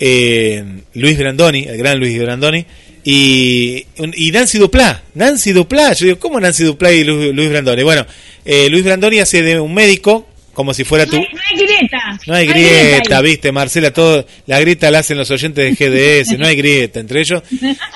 eh, 0.00 0.64
Luis 0.94 1.18
Brandoni, 1.18 1.64
el 1.64 1.76
gran 1.76 2.00
Luis 2.00 2.18
Brandoni, 2.18 2.64
y, 3.04 3.86
y 4.16 4.32
Nancy 4.32 4.58
Duplá. 4.58 5.02
Nancy 5.14 5.52
Duplá, 5.52 5.92
yo 5.92 6.06
digo, 6.06 6.18
¿cómo 6.18 6.40
Nancy 6.40 6.64
Duplá 6.64 6.90
y 6.90 7.04
Luis, 7.04 7.50
Brandoni? 7.50 7.82
Bueno, 7.82 8.06
eh, 8.46 8.68
Luis 8.70 8.82
Brandoni 8.82 9.18
hace 9.18 9.42
de 9.42 9.60
un 9.60 9.74
médico, 9.74 10.26
como 10.54 10.72
si 10.72 10.84
fuera 10.84 11.04
tú. 11.04 11.16
No 11.16 11.22
hay, 11.22 11.66
grieta. 11.66 12.18
No 12.26 12.34
hay 12.34 12.46
grieta, 12.46 13.20
viste, 13.20 13.52
Marcela, 13.52 13.92
todo, 13.92 14.26
la 14.46 14.58
grieta 14.58 14.90
la 14.90 15.00
hacen 15.00 15.18
los 15.18 15.30
oyentes 15.30 15.78
de 15.78 16.22
GDS, 16.22 16.38
no 16.38 16.46
hay 16.46 16.56
grieta 16.56 17.00
entre 17.00 17.20
ellos. 17.20 17.42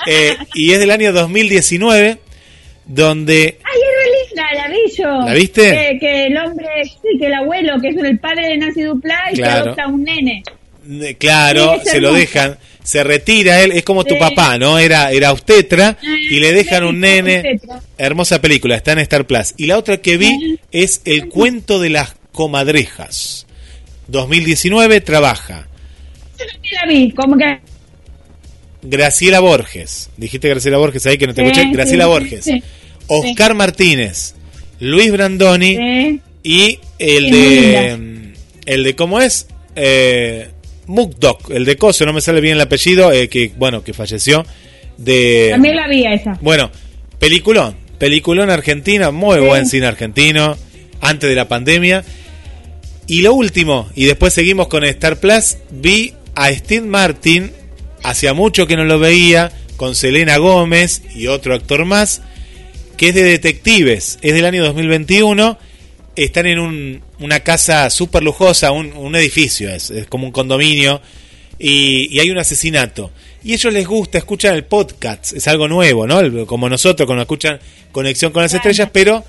Eh, 0.07 0.35
y 0.55 0.71
es 0.71 0.79
del 0.79 0.89
año 0.89 1.11
2019, 1.11 2.17
donde... 2.85 3.59
¡Ay, 3.63 3.79
es 4.25 4.35
la, 4.35 4.53
la 4.53 4.67
vi 4.69 4.77
yo. 4.97 5.25
¿La 5.25 5.33
viste? 5.33 5.97
Que, 5.99 6.25
el 6.25 6.37
hombre, 6.37 6.67
sí, 6.85 7.19
que 7.19 7.27
el 7.27 7.33
abuelo, 7.33 7.79
que 7.79 7.89
es 7.89 7.97
el 7.97 8.17
padre 8.17 8.47
de 8.47 8.57
Nancy 8.57 8.81
Duplá 8.83 9.19
y 9.31 9.35
que 9.35 9.43
adopta 9.43 9.87
un 9.87 10.03
nene. 10.03 10.43
Claro, 11.19 11.79
se 11.83 11.99
lo 11.99 12.13
dejan, 12.13 12.57
se 12.89 13.03
retira 13.03 13.61
él, 13.61 13.71
es 13.71 13.83
como 13.83 14.03
tu 14.03 14.17
papá, 14.17 14.57
¿no? 14.57 14.79
Era, 14.79 15.11
era 15.11 15.31
obstetra 15.31 15.95
y 16.01 16.39
le 16.39 16.51
dejan 16.51 16.83
un 16.83 16.99
nene. 16.99 17.59
Hermosa 17.99 18.41
película, 18.41 18.75
está 18.75 18.93
en 18.93 18.97
Star 18.97 19.27
Plus. 19.27 19.53
Y 19.57 19.67
la 19.67 19.77
otra 19.77 19.97
que 19.97 20.17
vi 20.17 20.57
es 20.71 21.03
El 21.05 21.29
cuento 21.29 21.79
de 21.79 21.91
las 21.91 22.15
comadrejas. 22.31 23.45
2019 24.07 25.01
trabaja. 25.01 25.67
La 26.71 26.91
vi, 26.91 27.11
como 27.11 27.37
que 27.37 27.59
Graciela 28.81 29.39
Borges. 29.39 30.09
Dijiste 30.17 30.49
Graciela 30.49 30.79
Borges 30.79 31.05
ahí 31.05 31.19
que 31.19 31.27
no 31.27 31.35
te 31.35 31.43
escuché. 31.43 31.69
Graciela 31.71 32.07
Borges. 32.07 32.49
Oscar 33.05 33.53
Martínez. 33.53 34.33
Luis 34.79 35.11
Brandoni. 35.11 36.21
Y 36.41 36.79
el 36.97 37.29
de. 37.29 38.33
El 38.65 38.83
de, 38.83 38.95
¿cómo 38.95 39.21
es? 39.21 39.45
Eh, 39.75 40.49
Mukdok, 40.89 41.51
el 41.51 41.65
de 41.65 41.77
Coso, 41.77 42.03
no 42.05 42.13
me 42.13 42.19
sale 42.19 42.41
bien 42.41 42.55
el 42.55 42.61
apellido, 42.61 43.11
eh, 43.11 43.29
que 43.29 43.51
bueno, 43.55 43.83
que 43.83 43.93
falleció. 43.93 44.43
De, 44.97 45.49
También 45.51 45.75
la 45.75 45.87
vi 45.87 46.03
esa. 46.05 46.37
Bueno, 46.41 46.71
peliculón, 47.19 47.75
peliculón 47.99 48.49
argentina, 48.49 49.11
muy 49.11 49.39
buen 49.39 49.67
cine 49.67 49.85
argentino, 49.85 50.57
antes 50.99 51.29
de 51.29 51.35
la 51.35 51.47
pandemia. 51.47 52.03
Y 53.05 53.21
lo 53.21 53.33
último, 53.33 53.87
y 53.95 54.05
después 54.05 54.33
seguimos 54.33 54.67
con 54.67 54.83
Star 54.83 55.19
Plus, 55.19 55.57
vi 55.69 56.13
a 56.33 56.51
Steve 56.51 56.85
Martin, 56.85 57.51
hacía 58.03 58.33
mucho 58.33 58.65
que 58.65 58.75
no 58.75 58.83
lo 58.83 58.97
veía, 58.97 59.51
con 59.77 59.93
Selena 59.93 60.37
Gómez 60.37 61.03
y 61.15 61.27
otro 61.27 61.53
actor 61.53 61.85
más, 61.85 62.23
que 62.97 63.09
es 63.09 63.15
de 63.15 63.23
detectives, 63.23 64.17
es 64.21 64.33
del 64.33 64.45
año 64.45 64.63
2021 64.63 65.57
están 66.25 66.45
en 66.47 66.59
un, 66.59 67.01
una 67.19 67.41
casa 67.41 67.89
súper 67.89 68.23
lujosa, 68.23 68.71
un, 68.71 68.93
un 68.93 69.15
edificio, 69.15 69.69
es, 69.69 69.89
es, 69.89 70.07
como 70.07 70.25
un 70.25 70.31
condominio, 70.31 71.01
y, 71.57 72.07
y, 72.15 72.19
hay 72.19 72.29
un 72.29 72.37
asesinato. 72.37 73.11
Y 73.43 73.51
a 73.51 73.55
ellos 73.55 73.73
les 73.73 73.87
gusta, 73.87 74.17
escuchan 74.17 74.55
el 74.55 74.63
podcast, 74.63 75.33
es 75.33 75.47
algo 75.47 75.67
nuevo, 75.67 76.07
¿no? 76.07 76.45
Como 76.45 76.69
nosotros, 76.69 77.05
cuando 77.05 77.23
escuchan 77.23 77.59
Conexión 77.91 78.31
con 78.31 78.43
las 78.43 78.53
Estrellas, 78.53 78.89
pero 78.91 79.23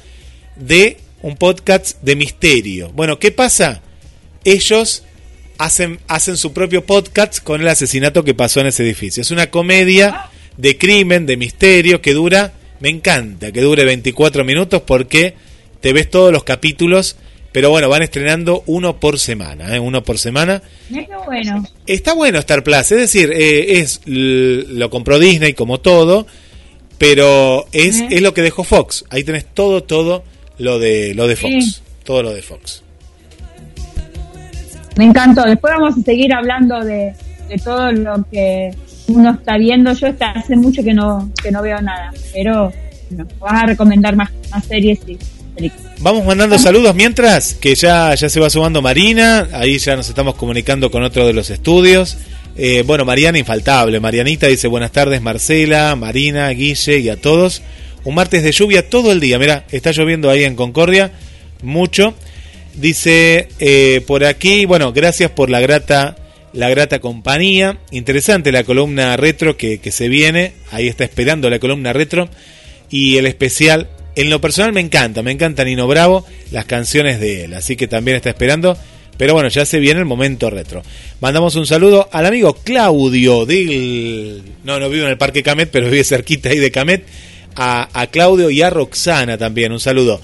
de 0.56 0.98
un 1.22 1.36
podcast 1.36 2.00
de 2.02 2.16
misterio. 2.16 2.90
Bueno, 2.94 3.18
¿qué 3.18 3.30
pasa? 3.30 3.82
Ellos 4.44 5.04
hacen, 5.58 6.00
hacen 6.08 6.36
su 6.36 6.52
propio 6.52 6.84
podcast 6.84 7.42
con 7.42 7.60
el 7.60 7.68
asesinato 7.68 8.24
que 8.24 8.34
pasó 8.34 8.60
en 8.60 8.68
ese 8.68 8.82
edificio. 8.82 9.20
Es 9.20 9.30
una 9.30 9.50
comedia 9.50 10.30
de 10.56 10.78
crimen, 10.78 11.26
de 11.26 11.36
misterio, 11.36 12.00
que 12.00 12.14
dura, 12.14 12.52
me 12.80 12.88
encanta, 12.88 13.52
que 13.52 13.60
dure 13.60 13.84
24 13.84 14.44
minutos 14.44 14.82
porque 14.82 15.34
te 15.80 15.92
ves 15.92 16.08
todos 16.10 16.32
los 16.32 16.44
capítulos, 16.44 17.16
pero 17.52 17.70
bueno, 17.70 17.88
van 17.88 18.02
estrenando 18.02 18.62
uno 18.66 19.00
por 19.00 19.18
semana, 19.18 19.74
¿eh? 19.74 19.80
uno 19.80 20.02
por 20.02 20.18
semana. 20.18 20.62
bueno. 21.26 21.64
Está 21.86 22.14
bueno 22.14 22.38
Star 22.38 22.62
Plus, 22.62 22.92
es 22.92 22.98
decir, 22.98 23.32
eh, 23.32 23.80
es 23.80 24.00
lo 24.06 24.88
compró 24.90 25.18
Disney 25.18 25.54
como 25.54 25.80
todo, 25.80 26.26
pero 26.98 27.66
es, 27.72 28.02
es 28.10 28.22
lo 28.22 28.34
que 28.34 28.42
dejó 28.42 28.62
Fox. 28.62 29.04
Ahí 29.10 29.24
tenés 29.24 29.46
todo, 29.46 29.82
todo 29.82 30.22
lo 30.58 30.78
de 30.78 31.14
lo 31.14 31.26
de 31.26 31.36
Fox, 31.36 31.82
todo 32.04 32.22
lo 32.22 32.32
de 32.32 32.42
Fox. 32.42 32.82
Me 34.96 35.04
encantó. 35.04 35.42
Después 35.44 35.74
vamos 35.76 35.98
a 35.98 36.02
seguir 36.02 36.32
hablando 36.32 36.84
de, 36.84 37.14
de 37.48 37.56
todo 37.56 37.90
lo 37.90 38.24
que 38.30 38.70
uno 39.08 39.32
está 39.32 39.56
viendo. 39.56 39.92
Yo 39.92 40.06
está, 40.06 40.30
hace 40.30 40.54
mucho 40.56 40.84
que 40.84 40.94
no 40.94 41.32
que 41.42 41.50
no 41.50 41.62
veo 41.62 41.80
nada, 41.80 42.12
pero 42.32 42.72
no, 43.10 43.26
vas 43.40 43.62
a 43.64 43.66
recomendar 43.66 44.14
más, 44.14 44.30
más 44.52 44.64
series 44.66 45.00
y 45.08 45.18
Vamos 46.00 46.24
mandando 46.24 46.58
saludos 46.58 46.94
mientras 46.94 47.54
que 47.54 47.74
ya, 47.74 48.14
ya 48.14 48.28
se 48.30 48.40
va 48.40 48.48
sumando 48.48 48.80
Marina, 48.80 49.48
ahí 49.52 49.78
ya 49.78 49.96
nos 49.96 50.08
estamos 50.08 50.34
comunicando 50.34 50.90
con 50.90 51.02
otro 51.02 51.26
de 51.26 51.34
los 51.34 51.50
estudios. 51.50 52.16
Eh, 52.56 52.82
bueno, 52.86 53.04
Mariana 53.04 53.38
infaltable, 53.38 54.00
Marianita 54.00 54.46
dice 54.46 54.66
buenas 54.66 54.92
tardes 54.92 55.20
Marcela, 55.20 55.94
Marina, 55.96 56.48
Guille 56.50 56.98
y 57.00 57.08
a 57.10 57.20
todos. 57.20 57.62
Un 58.04 58.14
martes 58.14 58.42
de 58.42 58.52
lluvia 58.52 58.88
todo 58.88 59.12
el 59.12 59.20
día, 59.20 59.38
mira, 59.38 59.66
está 59.70 59.92
lloviendo 59.92 60.30
ahí 60.30 60.44
en 60.44 60.56
Concordia, 60.56 61.12
mucho. 61.62 62.14
Dice 62.74 63.48
eh, 63.58 64.02
por 64.06 64.24
aquí, 64.24 64.64
bueno, 64.64 64.92
gracias 64.92 65.30
por 65.30 65.50
la 65.50 65.60
grata 65.60 66.16
la 66.52 66.70
grata 66.70 66.98
compañía. 66.98 67.78
Interesante 67.90 68.52
la 68.52 68.64
columna 68.64 69.16
retro 69.16 69.56
que, 69.56 69.78
que, 69.78 69.92
se 69.92 70.08
viene. 70.08 70.54
Ahí 70.70 70.88
está 70.88 71.04
esperando 71.04 71.50
la 71.50 71.58
columna 71.58 71.92
retro. 71.92 72.28
Y 72.88 73.18
el 73.18 73.26
especial. 73.26 73.88
En 74.16 74.28
lo 74.30 74.40
personal 74.40 74.72
me 74.72 74.80
encanta, 74.80 75.22
me 75.22 75.30
encanta 75.30 75.64
Nino 75.64 75.86
Bravo, 75.86 76.26
las 76.50 76.64
canciones 76.64 77.20
de 77.20 77.44
él. 77.44 77.54
Así 77.54 77.76
que 77.76 77.88
también 77.88 78.16
está 78.16 78.30
esperando. 78.30 78.76
Pero 79.16 79.34
bueno, 79.34 79.50
ya 79.50 79.66
se 79.66 79.80
viene 79.80 80.00
el 80.00 80.06
momento 80.06 80.48
retro. 80.48 80.82
Mandamos 81.20 81.54
un 81.54 81.66
saludo 81.66 82.08
al 82.10 82.24
amigo 82.24 82.54
Claudio 82.54 83.44
del... 83.44 84.42
No, 84.64 84.80
no 84.80 84.88
vive 84.88 85.04
en 85.04 85.10
el 85.10 85.18
Parque 85.18 85.42
Camet, 85.42 85.68
pero 85.70 85.90
vive 85.90 86.04
cerquita 86.04 86.48
ahí 86.48 86.58
de 86.58 86.70
Camet. 86.70 87.04
A, 87.54 87.88
a 87.92 88.06
Claudio 88.06 88.48
y 88.48 88.62
a 88.62 88.70
Roxana 88.70 89.36
también, 89.36 89.72
un 89.72 89.80
saludo. 89.80 90.22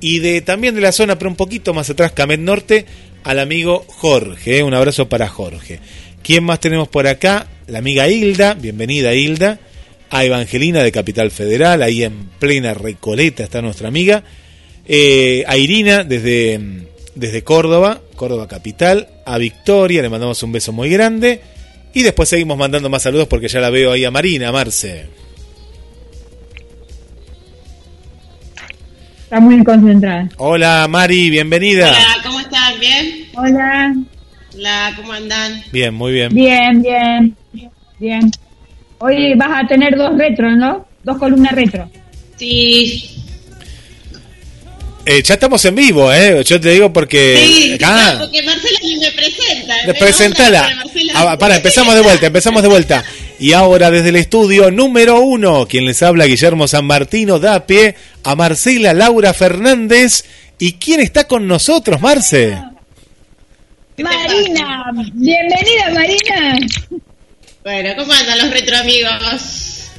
Y 0.00 0.20
de 0.20 0.42
también 0.42 0.76
de 0.76 0.80
la 0.80 0.92
zona, 0.92 1.18
pero 1.18 1.30
un 1.30 1.36
poquito 1.36 1.74
más 1.74 1.90
atrás, 1.90 2.12
Camet 2.12 2.38
Norte, 2.38 2.86
al 3.24 3.40
amigo 3.40 3.84
Jorge. 3.88 4.62
Un 4.62 4.74
abrazo 4.74 5.08
para 5.08 5.28
Jorge. 5.28 5.80
¿Quién 6.22 6.44
más 6.44 6.60
tenemos 6.60 6.86
por 6.86 7.08
acá? 7.08 7.48
La 7.66 7.78
amiga 7.78 8.08
Hilda, 8.08 8.54
bienvenida 8.54 9.12
Hilda. 9.12 9.58
A 10.10 10.24
Evangelina 10.24 10.82
de 10.82 10.92
Capital 10.92 11.30
Federal, 11.30 11.82
ahí 11.82 12.04
en 12.04 12.28
plena 12.38 12.74
Recoleta 12.74 13.42
está 13.42 13.60
nuestra 13.60 13.88
amiga. 13.88 14.22
Eh, 14.86 15.44
a 15.48 15.56
Irina 15.56 16.04
desde, 16.04 16.86
desde 17.14 17.42
Córdoba, 17.42 18.00
Córdoba 18.14 18.46
Capital. 18.46 19.08
A 19.24 19.38
Victoria, 19.38 20.02
le 20.02 20.08
mandamos 20.08 20.42
un 20.42 20.52
beso 20.52 20.72
muy 20.72 20.88
grande. 20.90 21.40
Y 21.92 22.02
después 22.02 22.28
seguimos 22.28 22.56
mandando 22.56 22.88
más 22.88 23.02
saludos 23.02 23.26
porque 23.26 23.48
ya 23.48 23.60
la 23.60 23.70
veo 23.70 23.90
ahí 23.90 24.04
a 24.04 24.10
Marina, 24.10 24.52
Marce. 24.52 25.06
Está 29.24 29.40
muy 29.40 29.64
concentrada. 29.64 30.28
Hola 30.36 30.86
Mari, 30.88 31.30
bienvenida. 31.30 31.88
Hola, 31.88 32.22
¿cómo 32.22 32.38
están? 32.38 32.78
¿Bien? 32.78 33.28
Hola. 33.34 33.94
Hola, 34.54 34.92
¿cómo 34.94 35.12
andan? 35.12 35.64
Bien, 35.72 35.92
muy 35.92 36.12
bien. 36.12 36.32
Bien, 36.32 36.80
bien, 36.80 37.36
bien. 37.98 38.30
Hoy 38.98 39.34
vas 39.34 39.64
a 39.64 39.66
tener 39.66 39.96
dos 39.96 40.16
retros, 40.16 40.56
¿no? 40.56 40.86
Dos 41.02 41.18
columnas 41.18 41.52
retro. 41.52 41.90
Sí. 42.36 43.16
Eh, 45.04 45.22
ya 45.22 45.34
estamos 45.34 45.64
en 45.64 45.74
vivo, 45.76 46.12
¿eh? 46.12 46.42
Yo 46.44 46.60
te 46.60 46.70
digo 46.70 46.92
porque... 46.92 47.36
Sí, 47.36 47.74
acá... 47.74 48.14
no, 48.14 48.20
porque 48.20 48.42
Marcela 48.42 48.78
ni 48.82 48.96
me 48.96 49.10
presenta. 49.12 49.74
Presentala. 49.98 50.68
Ah, 51.14 51.38
para, 51.38 51.56
empezamos 51.56 51.94
de 51.94 52.00
vuelta, 52.00 52.26
empezamos 52.26 52.62
de 52.62 52.68
vuelta. 52.68 53.04
Y 53.38 53.52
ahora 53.52 53.90
desde 53.90 54.08
el 54.08 54.16
estudio 54.16 54.70
número 54.72 55.20
uno, 55.20 55.68
quien 55.68 55.84
les 55.84 56.02
habla, 56.02 56.24
Guillermo 56.24 56.66
San 56.66 56.86
Martino, 56.86 57.38
da 57.38 57.66
pie 57.66 57.94
a 58.24 58.34
Marcela 58.34 58.94
Laura 58.94 59.32
Fernández. 59.32 60.24
¿Y 60.58 60.72
quién 60.72 61.00
está 61.00 61.28
con 61.28 61.46
nosotros, 61.46 62.00
Marce? 62.00 62.58
Marina, 63.98 64.90
bienvenida 65.14 65.90
Marina. 65.94 66.58
Bueno, 67.66 67.96
¿cómo 67.96 68.12
andan 68.12 68.38
los 68.38 68.50
retro 68.52 68.76
amigos? 68.76 69.90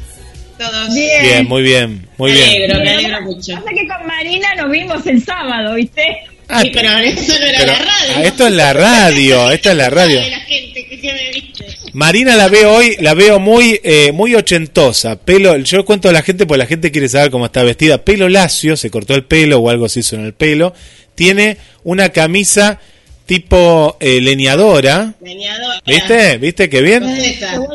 Todos. 0.58 0.96
Bien, 0.96 1.22
bien 1.22 1.48
muy 1.50 1.64
bien, 1.64 2.08
muy 2.16 2.32
me 2.32 2.38
bien. 2.38 2.50
Alegro, 2.50 2.80
me 2.80 2.90
alegro 2.92 3.22
mucho. 3.24 3.56
Pasa 3.56 3.70
que 3.76 3.86
con 3.86 4.08
Marina 4.08 4.56
nos 4.56 4.72
vimos 4.72 5.06
el 5.06 5.22
sábado, 5.22 5.76
¿viste? 5.76 6.02
Ah, 6.48 6.62
sí, 6.62 6.72
pero 6.74 6.98
eso 7.00 7.34
no 7.38 7.46
era 7.46 7.60
pero, 7.60 7.72
la 7.74 7.80
radio. 7.80 8.14
ah, 8.16 8.24
esto 8.24 8.48
es 8.48 8.54
la 8.54 8.72
radio, 8.72 9.52
esto 9.52 9.72
es 9.72 9.76
la 9.76 9.90
radio. 9.90 10.22
La 10.22 10.40
gente 10.40 10.86
que, 10.88 11.02
que 11.02 11.14
me 11.14 11.30
viste. 11.30 11.66
Marina 11.92 12.38
la 12.38 12.48
veo 12.48 12.74
hoy, 12.74 12.96
la 13.02 13.14
veo 13.14 13.38
muy 13.38 13.82
eh, 13.84 14.14
muy 14.14 14.34
ochentosa. 14.34 15.20
Pelo, 15.20 15.58
yo 15.58 15.84
cuento 15.84 16.08
a 16.08 16.14
la 16.14 16.22
gente 16.22 16.46
porque 16.46 16.60
la 16.60 16.68
gente 16.68 16.90
quiere 16.90 17.10
saber 17.10 17.32
cómo 17.32 17.48
está 17.48 17.64
vestida. 17.64 17.98
Pelo 17.98 18.30
lacio, 18.30 18.78
se 18.78 18.90
cortó 18.90 19.14
el 19.14 19.26
pelo 19.26 19.60
o 19.60 19.70
algo 19.70 19.90
se 19.90 20.00
hizo 20.00 20.16
en 20.16 20.24
el 20.24 20.34
pelo. 20.34 20.74
Tiene 21.16 21.58
una 21.84 22.14
camisa 22.14 22.80
tipo 23.28 23.98
eh, 24.00 24.20
leñadora. 24.22 25.14
Leñadora. 25.22 25.82
¿Viste? 25.86 26.38
¿Viste 26.40 26.70
qué 26.70 26.82
bien? 26.82 27.06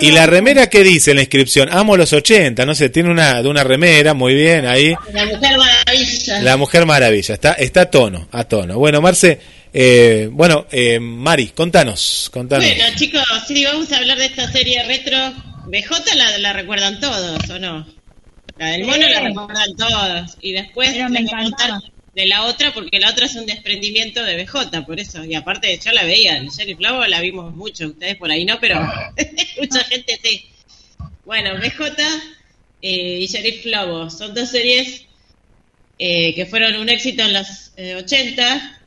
Y 0.00 0.10
la 0.10 0.26
remera 0.26 0.68
que 0.68 0.82
dice 0.82 1.10
en 1.12 1.18
la 1.18 1.22
inscripción, 1.22 1.68
amo 1.70 1.96
los 1.96 2.12
80, 2.12 2.66
no 2.66 2.74
sé, 2.74 2.88
tiene 2.88 3.10
una 3.10 3.40
de 3.42 3.48
una 3.48 3.62
remera, 3.62 4.14
muy 4.14 4.34
bien 4.34 4.66
ahí. 4.66 4.94
La 5.12 5.26
mujer 5.26 5.58
maravilla. 5.58 6.40
La 6.42 6.56
Mujer 6.56 6.86
Maravilla, 6.86 7.34
está 7.34 7.52
está 7.52 7.82
a 7.82 7.90
tono, 7.90 8.28
a 8.32 8.44
tono. 8.44 8.78
Bueno, 8.78 9.00
Marce, 9.00 9.38
eh, 9.72 10.28
bueno, 10.32 10.66
eh, 10.72 10.98
Mari, 10.98 11.48
contanos, 11.48 12.30
contanos. 12.32 12.66
Bueno, 12.66 12.84
chicos, 12.96 13.22
sí, 13.46 13.64
vamos 13.64 13.92
a 13.92 13.98
hablar 13.98 14.18
de 14.18 14.26
esta 14.26 14.50
serie 14.50 14.82
retro. 14.84 15.16
BJ 15.66 16.14
la, 16.16 16.38
la 16.38 16.52
recuerdan 16.54 16.98
todos, 16.98 17.48
¿o 17.50 17.58
no? 17.58 17.86
La 18.58 18.66
del 18.70 18.84
mono 18.84 19.06
Sí. 19.06 19.12
la 19.12 19.20
recuerdan 19.20 19.76
todos. 19.76 20.36
Y 20.40 20.52
después 20.52 20.90
Pero 20.92 21.08
me 21.10 21.20
les 21.20 21.30
voy 21.30 21.40
a 21.40 21.42
contar 21.42 21.68
encantaba. 21.68 21.92
De 22.14 22.26
la 22.26 22.44
otra, 22.44 22.74
porque 22.74 23.00
la 23.00 23.10
otra 23.10 23.26
es 23.26 23.34
un 23.34 23.46
desprendimiento 23.46 24.22
de 24.22 24.42
BJ, 24.42 24.84
por 24.84 25.00
eso. 25.00 25.24
Y 25.24 25.34
aparte, 25.34 25.78
yo 25.82 25.92
la 25.92 26.04
veía, 26.04 26.36
el 26.36 26.50
Jerry 26.50 26.74
Flavo 26.74 27.06
la 27.06 27.20
vimos 27.20 27.54
mucho, 27.54 27.88
ustedes 27.88 28.16
por 28.16 28.30
ahí 28.30 28.44
no, 28.44 28.60
pero 28.60 28.80
mucha 29.60 29.84
gente 29.84 30.20
sí. 30.22 30.46
Bueno, 31.24 31.56
BJ 31.56 31.96
eh, 32.82 33.20
y 33.20 33.26
Sheriff 33.26 33.62
Flavo 33.62 34.10
son 34.10 34.34
dos 34.34 34.50
series 34.50 35.06
eh, 35.98 36.34
que 36.34 36.46
fueron 36.46 36.74
un 36.76 36.88
éxito 36.88 37.22
en 37.22 37.32
los 37.32 37.72
eh, 37.76 37.94
80, 37.94 38.80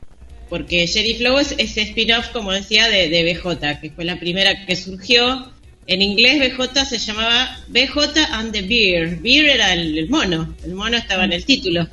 porque 0.48 0.86
Sheriff 0.86 1.18
Flow 1.18 1.38
es 1.38 1.54
ese 1.58 1.82
spin-off, 1.82 2.28
como 2.28 2.52
decía, 2.52 2.88
de, 2.88 3.08
de 3.08 3.24
BJ, 3.24 3.80
que 3.80 3.90
fue 3.90 4.04
la 4.04 4.20
primera 4.20 4.66
que 4.66 4.76
surgió. 4.76 5.52
En 5.88 6.02
inglés 6.02 6.38
BJ 6.38 6.84
se 6.84 6.98
llamaba 6.98 7.64
BJ 7.68 8.18
and 8.32 8.52
the 8.52 8.62
Bear. 8.62 9.16
Bear 9.20 9.46
era 9.46 9.72
el, 9.72 9.96
el 9.96 10.08
mono, 10.08 10.54
el 10.64 10.74
mono 10.74 10.96
estaba 10.96 11.24
en 11.24 11.32
el 11.32 11.44
título. 11.44 11.88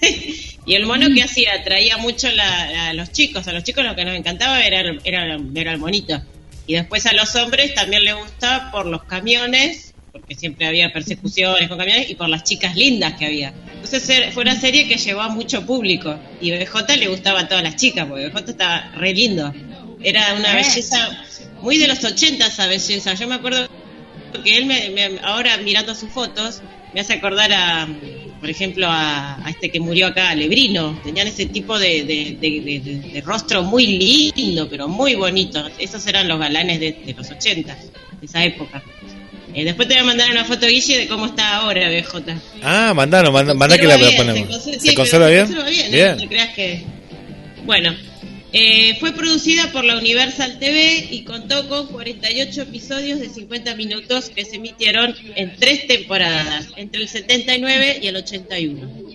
y 0.66 0.74
el 0.74 0.86
mono 0.86 1.08
que 1.14 1.22
hacía, 1.22 1.62
traía 1.64 1.96
mucho 1.98 2.30
la- 2.30 2.88
a 2.90 2.92
los 2.94 3.10
chicos, 3.12 3.46
a 3.48 3.52
los 3.52 3.64
chicos 3.64 3.84
lo 3.84 3.94
que 3.96 4.04
nos 4.04 4.14
encantaba 4.16 4.62
era, 4.64 4.80
el- 4.80 5.00
era 5.04 5.36
ver 5.38 5.68
al 5.68 5.78
monito. 5.78 6.22
Y 6.66 6.74
después 6.74 7.06
a 7.06 7.12
los 7.14 7.34
hombres 7.36 7.74
también 7.74 8.04
les 8.04 8.14
gustaba 8.14 8.70
por 8.70 8.86
los 8.86 9.02
camiones, 9.04 9.94
porque 10.12 10.34
siempre 10.34 10.66
había 10.66 10.92
persecuciones 10.92 11.68
con 11.68 11.78
camiones, 11.78 12.10
y 12.10 12.14
por 12.14 12.28
las 12.28 12.44
chicas 12.44 12.76
lindas 12.76 13.14
que 13.14 13.26
había. 13.26 13.52
Entonces 13.74 14.32
fue 14.32 14.42
una 14.42 14.58
serie 14.60 14.86
que 14.86 14.96
llevó 14.96 15.22
a 15.22 15.28
mucho 15.28 15.66
público. 15.66 16.18
Y 16.40 16.50
BJ 16.52 16.96
le 16.96 17.08
gustaba 17.08 17.40
a 17.40 17.48
todas 17.48 17.64
las 17.64 17.76
chicas, 17.76 18.06
porque 18.06 18.28
BJ 18.28 18.50
estaba 18.52 18.92
re 18.96 19.12
lindo. 19.14 19.52
Era 20.02 20.34
una 20.34 20.52
Eh. 20.52 20.56
belleza 20.56 21.24
muy 21.62 21.78
de 21.78 21.88
los 21.88 22.04
80 22.04 22.46
esa 22.46 22.66
belleza. 22.66 23.14
Yo 23.14 23.26
me 23.26 23.34
acuerdo 23.36 23.68
que 24.44 24.58
él, 24.58 24.66
me, 24.66 24.90
me- 24.90 25.18
ahora 25.22 25.56
mirando 25.58 25.94
sus 25.94 26.10
fotos, 26.10 26.60
me 26.94 27.00
hace 27.00 27.14
acordar 27.14 27.52
a, 27.52 27.88
por 28.42 28.50
ejemplo, 28.50 28.88
a, 28.88 29.36
a 29.46 29.50
este 29.50 29.70
que 29.70 29.78
murió 29.78 30.08
acá, 30.08 30.30
a 30.30 30.34
Lebrino. 30.34 30.98
Tenían 31.04 31.28
ese 31.28 31.46
tipo 31.46 31.78
de, 31.78 32.02
de- 32.04 33.20
rostro 33.24 33.62
muy 33.62 33.86
lindo, 33.86 34.68
pero 34.68 34.88
muy 34.88 35.14
bonito. 35.14 35.64
Esos 35.78 36.04
eran 36.08 36.26
los 36.26 36.40
galanes 36.40 36.80
de, 36.80 36.90
de 37.06 37.14
los 37.14 37.30
80, 37.30 37.72
de 38.20 38.26
esa 38.26 38.44
época. 38.44 38.82
Eh, 39.54 39.64
después 39.64 39.86
te 39.86 39.94
voy 39.94 40.02
a 40.02 40.06
mandar 40.06 40.28
una 40.32 40.44
foto, 40.44 40.66
Guille, 40.66 40.98
de 40.98 41.06
cómo 41.06 41.26
está 41.26 41.56
ahora 41.58 41.88
BJ. 41.88 42.34
Ah, 42.64 42.92
mandanos, 42.96 43.32
manda, 43.32 43.54
manda 43.54 43.78
que 43.78 43.86
la 43.86 43.94
Conserva 43.96 44.16
ponemos. 44.16 44.48
bien, 44.48 44.60
Se, 44.60 44.70
conser- 44.70 44.72
¿Se 44.74 44.80
sí, 44.80 44.86
pero 44.86 44.96
conserva 44.96 45.26
se 45.26 45.32
bien? 45.32 45.46
conserva 45.46 45.70
bien, 45.70 45.86
¿eh? 45.86 45.90
Bien. 45.96 46.10
No 46.10 46.16
te 46.16 46.26
creas 46.28 46.54
que... 46.54 46.82
Bueno, 47.64 47.94
eh, 48.52 48.96
fue 49.00 49.12
producida 49.12 49.72
por 49.72 49.84
la 49.84 49.96
Universal 49.96 50.58
TV 50.58 51.08
y 51.10 51.22
contó 51.22 51.68
con 51.68 51.86
48 51.86 52.62
episodios 52.62 53.18
de 53.18 53.30
50 53.30 53.74
minutos 53.76 54.28
que 54.28 54.44
se 54.44 54.56
emitieron 54.56 55.14
en 55.36 55.56
tres 55.56 55.86
temporadas, 55.86 56.68
entre 56.76 57.00
el 57.00 57.08
79 57.08 58.00
y 58.02 58.06
el 58.08 58.16
81. 58.16 59.12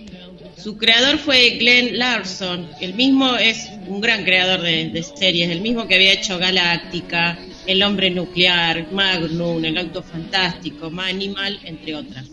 Su 0.56 0.76
creador 0.76 1.18
fue 1.18 1.50
Glenn 1.50 1.98
Larson, 1.98 2.68
el 2.80 2.94
mismo 2.94 3.36
es 3.36 3.68
un 3.86 4.00
gran 4.00 4.24
creador 4.24 4.60
de, 4.60 5.04
series, 5.16 5.50
el 5.50 5.60
mismo 5.60 5.86
que 5.86 5.94
había 5.94 6.14
hecho 6.14 6.36
Galáctica, 6.36 7.38
El 7.64 7.84
Hombre 7.84 8.10
Nuclear, 8.10 8.90
Magnum, 8.90 9.64
El 9.64 9.78
Auto 9.78 10.02
Fantástico, 10.02 10.90
Manimal, 10.90 11.60
entre 11.62 11.94
otras. 11.94 12.26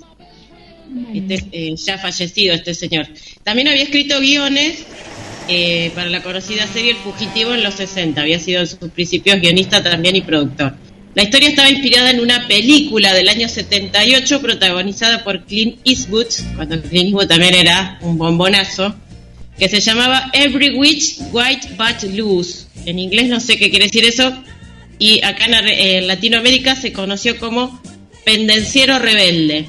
Este, 1.13 1.43
eh, 1.51 1.75
ya 1.75 1.99
fallecido 1.99 2.55
este 2.55 2.73
señor. 2.73 3.07
También 3.43 3.67
había 3.67 3.83
escrito 3.83 4.19
guiones 4.19 4.85
eh, 5.47 5.91
para 5.95 6.09
la 6.09 6.23
conocida 6.23 6.67
serie 6.67 6.91
El 6.91 6.97
Fugitivo 6.97 7.53
en 7.53 7.63
los 7.63 7.75
60. 7.75 8.21
Había 8.21 8.39
sido 8.39 8.61
en 8.61 8.67
sus 8.67 8.89
principios 8.89 9.39
guionista 9.39 9.83
también 9.83 10.15
y 10.15 10.21
productor. 10.21 10.75
La 11.13 11.23
historia 11.23 11.49
estaba 11.49 11.69
inspirada 11.69 12.11
en 12.11 12.19
una 12.19 12.47
película 12.47 13.13
del 13.13 13.29
año 13.29 13.47
78 13.47 14.41
protagonizada 14.41 15.23
por 15.23 15.45
Clint 15.45 15.79
Eastwood, 15.85 16.27
cuando 16.55 16.81
Clint 16.81 17.05
Eastwood 17.05 17.27
también 17.27 17.55
era 17.55 17.97
un 18.01 18.17
bombonazo, 18.17 18.93
que 19.57 19.69
se 19.69 19.79
llamaba 19.79 20.29
Every 20.33 20.71
Witch 20.71 21.19
White 21.31 21.69
But 21.77 22.11
Loose. 22.13 22.65
En 22.85 22.99
inglés 22.99 23.29
no 23.29 23.39
sé 23.39 23.57
qué 23.57 23.69
quiere 23.69 23.85
decir 23.85 24.03
eso, 24.03 24.33
y 24.99 25.23
acá 25.23 25.45
en 25.45 26.07
Latinoamérica 26.07 26.75
se 26.75 26.91
conoció 26.91 27.37
como 27.39 27.81
Pendenciero 28.25 28.99
Rebelde. 28.99 29.67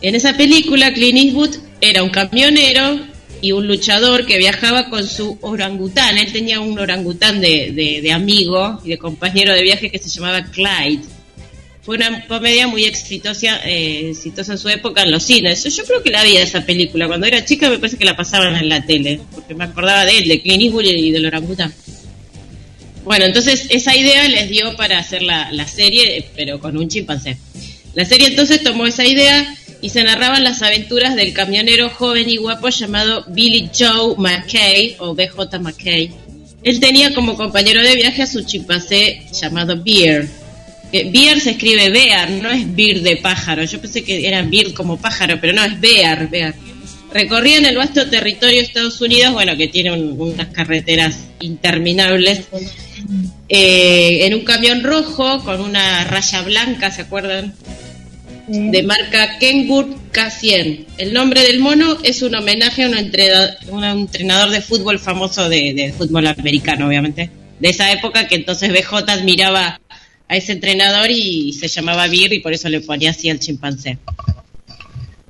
En 0.00 0.14
esa 0.14 0.36
película, 0.36 0.92
Clint 0.94 1.18
Eastwood 1.18 1.56
era 1.80 2.02
un 2.02 2.10
camionero 2.10 3.11
y 3.42 3.50
un 3.52 3.66
luchador 3.66 4.24
que 4.24 4.38
viajaba 4.38 4.88
con 4.88 5.06
su 5.06 5.36
orangután. 5.42 6.16
Él 6.16 6.32
tenía 6.32 6.60
un 6.60 6.78
orangután 6.78 7.40
de, 7.40 8.10
amigo 8.14 8.80
y 8.84 8.90
de 8.90 8.98
compañero 8.98 9.52
de 9.52 9.62
viaje 9.62 9.90
que 9.90 9.98
se 9.98 10.08
llamaba 10.08 10.44
Clyde. 10.44 11.02
Fue 11.82 11.96
una 11.96 12.24
comedia 12.28 12.68
muy 12.68 12.84
exitosa, 12.84 13.60
eh, 13.64 14.10
exitosa 14.10 14.52
en 14.52 14.58
su 14.58 14.68
época 14.68 15.02
en 15.02 15.10
los 15.10 15.24
cines. 15.24 15.64
Yo, 15.64 15.84
creo 15.84 16.00
que 16.00 16.10
la 16.10 16.22
vi 16.22 16.36
esa 16.36 16.64
película. 16.64 17.08
Cuando 17.08 17.26
era 17.26 17.44
chica 17.44 17.68
me 17.68 17.78
parece 17.78 17.98
que 17.98 18.04
la 18.04 18.16
pasaban 18.16 18.54
en 18.54 18.68
la 18.68 18.86
tele, 18.86 19.20
porque 19.34 19.56
me 19.56 19.64
acordaba 19.64 20.04
de 20.04 20.18
él, 20.18 20.28
de 20.28 20.40
Clint 20.40 20.62
Eastwood 20.62 20.84
y 20.84 21.10
del 21.10 21.26
orangután. 21.26 21.74
Bueno, 23.04 23.24
entonces 23.24 23.66
esa 23.70 23.96
idea 23.96 24.28
les 24.28 24.48
dio 24.48 24.76
para 24.76 25.00
hacer 25.00 25.22
la, 25.22 25.50
la 25.50 25.66
serie, 25.66 26.24
pero 26.36 26.60
con 26.60 26.76
un 26.76 26.88
chimpancé. 26.88 27.36
La 27.94 28.04
serie 28.04 28.28
entonces 28.28 28.62
tomó 28.62 28.86
esa 28.86 29.04
idea 29.04 29.44
y 29.82 29.90
se 29.90 30.04
narraban 30.04 30.44
las 30.44 30.62
aventuras 30.62 31.16
del 31.16 31.34
camionero 31.34 31.90
joven 31.90 32.30
y 32.30 32.36
guapo 32.36 32.68
llamado 32.68 33.24
Billy 33.28 33.68
Joe 33.76 34.14
McKay 34.16 34.96
o 35.00 35.14
BJ 35.14 35.58
McKay. 35.58 36.10
Él 36.62 36.78
tenía 36.78 37.12
como 37.12 37.36
compañero 37.36 37.82
de 37.82 37.96
viaje 37.96 38.22
a 38.22 38.26
su 38.26 38.44
chimpancé 38.44 39.22
llamado 39.32 39.82
Beer. 39.82 40.28
Beer 40.92 41.40
se 41.40 41.50
escribe 41.50 41.90
Bear, 41.90 42.30
no 42.30 42.48
es 42.50 42.72
Beer 42.74 43.00
de 43.02 43.16
pájaro. 43.16 43.64
Yo 43.64 43.80
pensé 43.80 44.04
que 44.04 44.26
era 44.26 44.42
Beer 44.42 44.72
como 44.72 44.98
pájaro, 44.98 45.38
pero 45.40 45.52
no, 45.52 45.64
es 45.64 45.80
Bear, 45.80 46.30
Bear. 46.30 46.54
Recorrían 47.12 47.64
el 47.64 47.76
vasto 47.76 48.08
territorio 48.08 48.58
de 48.58 48.62
Estados 48.62 49.00
Unidos, 49.00 49.32
bueno, 49.32 49.56
que 49.56 49.66
tiene 49.66 49.90
unas 49.92 50.48
carreteras 50.48 51.18
interminables, 51.40 52.42
eh, 53.48 54.26
en 54.26 54.34
un 54.34 54.44
camión 54.44 54.82
rojo 54.84 55.42
con 55.44 55.60
una 55.60 56.04
raya 56.04 56.42
blanca, 56.42 56.90
¿se 56.90 57.02
acuerdan? 57.02 57.52
De 58.46 58.82
marca 58.82 59.38
Kenwood 59.38 59.86
K100. 60.12 60.86
El 60.98 61.12
nombre 61.12 61.42
del 61.42 61.60
mono 61.60 61.98
es 62.02 62.22
un 62.22 62.34
homenaje 62.34 62.84
a 62.84 62.88
un 62.88 62.94
entrenador, 62.96 64.50
de 64.50 64.60
fútbol 64.60 64.98
famoso 64.98 65.48
de, 65.48 65.94
fútbol 65.96 66.26
americano, 66.26 66.86
obviamente, 66.86 67.30
de 67.60 67.68
esa 67.68 67.92
época 67.92 68.26
que 68.26 68.36
entonces 68.36 68.72
BJ 68.72 69.10
admiraba 69.10 69.80
a 70.28 70.36
ese 70.36 70.52
entrenador 70.52 71.10
y 71.10 71.52
se 71.52 71.68
llamaba 71.68 72.08
Beer 72.08 72.32
y 72.32 72.40
por 72.40 72.52
eso 72.52 72.68
le 72.68 72.80
ponía 72.80 73.10
así 73.10 73.30
al 73.30 73.38
chimpancé. 73.38 73.98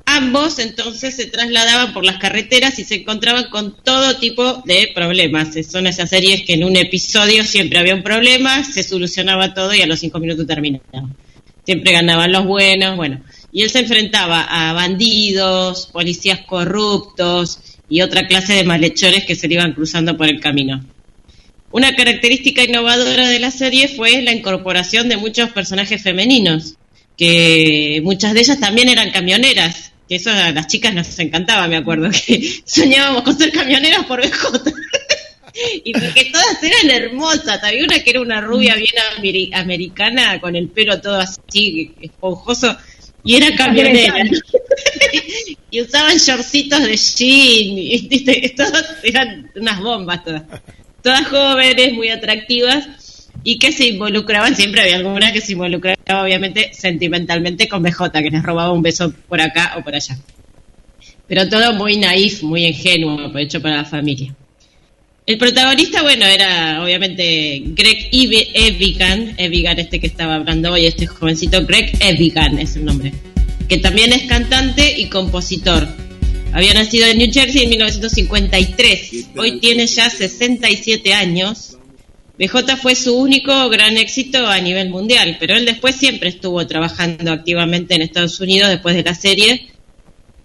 Ambos 0.04 0.58
entonces 0.58 1.16
se 1.16 1.26
trasladaban 1.26 1.94
por 1.94 2.04
las 2.04 2.18
carreteras 2.18 2.78
y 2.78 2.84
se 2.84 2.96
encontraban 2.96 3.48
con 3.50 3.76
todo 3.82 4.16
tipo 4.16 4.62
de 4.66 4.90
problemas. 4.94 5.54
Son 5.70 5.86
esas 5.86 6.10
series 6.10 6.42
que 6.42 6.54
en 6.54 6.64
un 6.64 6.76
episodio 6.76 7.44
siempre 7.44 7.78
había 7.78 7.94
un 7.94 8.02
problema, 8.02 8.62
se 8.64 8.82
solucionaba 8.82 9.54
todo 9.54 9.74
y 9.74 9.80
a 9.80 9.86
los 9.86 10.00
cinco 10.00 10.18
minutos 10.18 10.46
terminaba 10.46 10.84
siempre 11.64 11.92
ganaban 11.92 12.32
los 12.32 12.44
buenos, 12.44 12.96
bueno. 12.96 13.22
Y 13.52 13.62
él 13.62 13.70
se 13.70 13.80
enfrentaba 13.80 14.42
a 14.42 14.72
bandidos, 14.72 15.88
policías 15.92 16.40
corruptos 16.40 17.58
y 17.88 18.00
otra 18.00 18.26
clase 18.26 18.54
de 18.54 18.64
malhechores 18.64 19.24
que 19.24 19.34
se 19.34 19.48
le 19.48 19.54
iban 19.54 19.74
cruzando 19.74 20.16
por 20.16 20.28
el 20.28 20.40
camino. 20.40 20.84
Una 21.70 21.94
característica 21.94 22.64
innovadora 22.64 23.28
de 23.28 23.38
la 23.38 23.50
serie 23.50 23.88
fue 23.88 24.22
la 24.22 24.32
incorporación 24.32 25.08
de 25.08 25.16
muchos 25.16 25.50
personajes 25.50 26.02
femeninos, 26.02 26.74
que 27.16 28.00
muchas 28.04 28.34
de 28.34 28.40
ellas 28.40 28.60
también 28.60 28.88
eran 28.88 29.10
camioneras, 29.10 29.92
que 30.08 30.16
eso 30.16 30.30
a 30.30 30.50
las 30.50 30.66
chicas 30.66 30.94
nos 30.94 31.18
encantaba, 31.18 31.68
me 31.68 31.76
acuerdo, 31.76 32.10
que 32.26 32.62
soñábamos 32.64 33.22
con 33.22 33.36
ser 33.36 33.52
camioneras 33.52 34.04
por 34.04 34.20
BJ. 34.20 34.62
y 35.84 35.92
porque 35.92 36.30
todas 36.32 36.62
eran 36.62 36.90
hermosas. 36.90 37.62
Había 37.62 37.84
una 37.84 38.02
que 38.02 38.10
era 38.10 38.20
una 38.20 38.40
rubia 38.40 38.74
bien 38.76 39.52
americana 39.54 40.40
con 40.40 40.56
el 40.56 40.68
pelo 40.68 41.00
todo 41.00 41.20
así 41.20 41.94
esponjoso 42.00 42.76
y 43.24 43.36
era 43.36 43.54
camionera. 43.56 44.14
y 45.70 45.80
usaban 45.80 46.18
shortcitos 46.18 46.82
de 46.82 46.96
jean. 46.96 47.78
Y, 47.78 48.48
todas 48.50 48.96
eran 49.02 49.50
unas 49.56 49.80
bombas 49.80 50.24
todas. 50.24 50.42
Todas 51.02 51.26
jóvenes, 51.28 51.92
muy 51.94 52.08
atractivas 52.08 52.88
y 53.44 53.58
que 53.58 53.72
se 53.72 53.88
involucraban, 53.88 54.54
siempre 54.54 54.82
había 54.82 54.96
alguna 54.96 55.32
que 55.32 55.40
se 55.40 55.52
involucraba 55.52 56.22
obviamente 56.22 56.72
sentimentalmente 56.72 57.68
con 57.68 57.82
BJ, 57.82 58.12
que 58.12 58.30
les 58.30 58.42
robaba 58.42 58.72
un 58.72 58.82
beso 58.82 59.12
por 59.28 59.40
acá 59.40 59.74
o 59.78 59.82
por 59.82 59.94
allá. 59.94 60.16
Pero 61.26 61.48
todo 61.48 61.72
muy 61.72 61.96
naif, 61.96 62.42
muy 62.42 62.66
ingenuo, 62.66 63.36
hecho 63.38 63.60
para 63.60 63.78
la 63.78 63.84
familia. 63.84 64.34
El 65.24 65.38
protagonista, 65.38 66.02
bueno, 66.02 66.26
era 66.26 66.82
obviamente 66.82 67.62
Greg 67.64 68.08
Evigan, 68.10 69.34
Evigan 69.38 69.78
este 69.78 70.00
que 70.00 70.08
estaba 70.08 70.34
hablando 70.34 70.72
hoy, 70.72 70.86
este 70.86 71.06
jovencito, 71.06 71.64
Greg 71.64 71.96
Evigan 72.00 72.58
es 72.58 72.74
el 72.74 72.84
nombre, 72.84 73.12
que 73.68 73.76
también 73.76 74.12
es 74.12 74.22
cantante 74.22 74.98
y 74.98 75.08
compositor. 75.08 75.86
Había 76.52 76.74
nacido 76.74 77.06
en 77.06 77.18
New 77.18 77.32
Jersey 77.32 77.62
en 77.62 77.68
1953, 77.70 79.26
hoy 79.36 79.60
tiene 79.60 79.86
ya 79.86 80.10
67 80.10 81.14
años. 81.14 81.76
BJ 82.36 82.76
fue 82.76 82.96
su 82.96 83.16
único 83.16 83.68
gran 83.68 83.96
éxito 83.98 84.44
a 84.48 84.58
nivel 84.58 84.90
mundial, 84.90 85.36
pero 85.38 85.54
él 85.54 85.66
después 85.66 85.94
siempre 85.94 86.30
estuvo 86.30 86.66
trabajando 86.66 87.30
activamente 87.30 87.94
en 87.94 88.02
Estados 88.02 88.40
Unidos 88.40 88.70
después 88.70 88.96
de 88.96 89.04
la 89.04 89.14
serie 89.14 89.71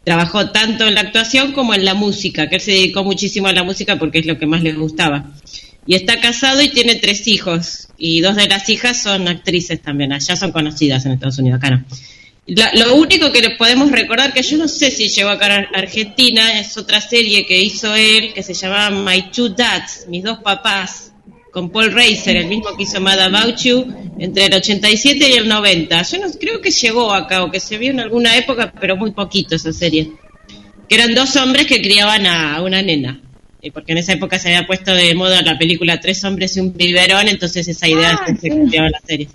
trabajó 0.07 0.51
tanto 0.51 0.87
en 0.87 0.95
la 0.95 1.01
actuación 1.01 1.51
como 1.51 1.73
en 1.73 1.83
la 1.83 1.93
música, 1.93 2.47
que 2.47 2.55
él 2.55 2.61
se 2.61 2.71
dedicó 2.71 3.03
muchísimo 3.03 3.47
a 3.47 3.51
la 3.51 3.63
música 3.63 3.99
porque 3.99 4.19
es 4.19 4.25
lo 4.25 4.39
que 4.39 4.45
más 4.45 4.63
le 4.63 4.71
gustaba. 4.71 5.33
Y 5.85 5.95
está 5.95 6.21
casado 6.21 6.61
y 6.61 6.69
tiene 6.69 6.95
tres 6.95 7.27
hijos, 7.27 7.89
y 7.97 8.21
dos 8.21 8.37
de 8.37 8.47
las 8.47 8.69
hijas 8.69 9.03
son 9.03 9.27
actrices 9.27 9.81
también, 9.81 10.13
allá 10.13 10.37
son 10.37 10.53
conocidas 10.53 11.05
en 11.05 11.11
Estados 11.11 11.39
Unidos, 11.39 11.57
acá 11.57 11.71
no. 11.71 11.83
lo 12.47 12.95
único 12.95 13.33
que 13.33 13.41
le 13.41 13.57
podemos 13.57 13.91
recordar, 13.91 14.31
que 14.31 14.43
yo 14.43 14.57
no 14.57 14.69
sé 14.69 14.91
si 14.91 15.09
llegó 15.09 15.27
acá 15.27 15.53
a 15.53 15.77
Argentina, 15.77 16.57
es 16.57 16.77
otra 16.77 17.01
serie 17.01 17.45
que 17.45 17.61
hizo 17.61 17.93
él, 17.93 18.31
que 18.33 18.43
se 18.43 18.53
llamaba 18.53 18.89
My 18.91 19.29
Two 19.29 19.49
Dads, 19.49 20.05
mis 20.07 20.23
dos 20.23 20.37
papás, 20.37 21.06
con 21.57 21.71
Paul 21.71 21.91
Reiser, 21.91 22.35
el 22.35 22.45
mismo 22.45 22.77
que 22.77 22.83
hizo 22.83 23.01
Mad 23.01 23.19
About 23.19 23.57
You, 23.63 23.83
entre 24.19 24.45
el 24.45 24.53
87 24.53 25.27
y 25.27 25.33
el 25.37 25.47
90. 25.47 26.03
Yo 26.03 26.19
no 26.19 26.31
creo 26.39 26.61
que 26.61 26.69
llegó 26.69 27.11
acá 27.11 27.43
o 27.43 27.49
que 27.49 27.59
se 27.59 27.79
vio 27.79 27.89
en 27.89 27.99
alguna 27.99 28.37
época, 28.37 28.71
pero 28.79 28.95
muy 28.95 29.09
poquito 29.09 29.55
esa 29.55 29.73
serie. 29.73 30.11
Que 30.87 30.93
eran 30.93 31.15
dos 31.15 31.35
hombres 31.35 31.65
que 31.65 31.81
criaban 31.81 32.27
a 32.27 32.61
una 32.61 32.83
nena. 32.83 33.19
y 33.59 33.71
porque 33.71 33.93
en 33.93 33.97
esa 33.97 34.13
época 34.13 34.37
se 34.37 34.49
había 34.49 34.67
puesto 34.67 34.93
de 34.93 35.15
moda 35.15 35.41
la 35.41 35.57
película 35.57 35.99
Tres 35.99 36.23
hombres 36.25 36.55
y 36.57 36.59
un 36.59 36.77
biberón, 36.77 37.27
entonces 37.27 37.67
esa 37.67 37.87
idea 37.87 38.11
ah, 38.11 38.35
se 38.39 38.49
creaba 38.49 38.85
en 38.85 38.91
la 38.91 39.01
serie. 39.03 39.27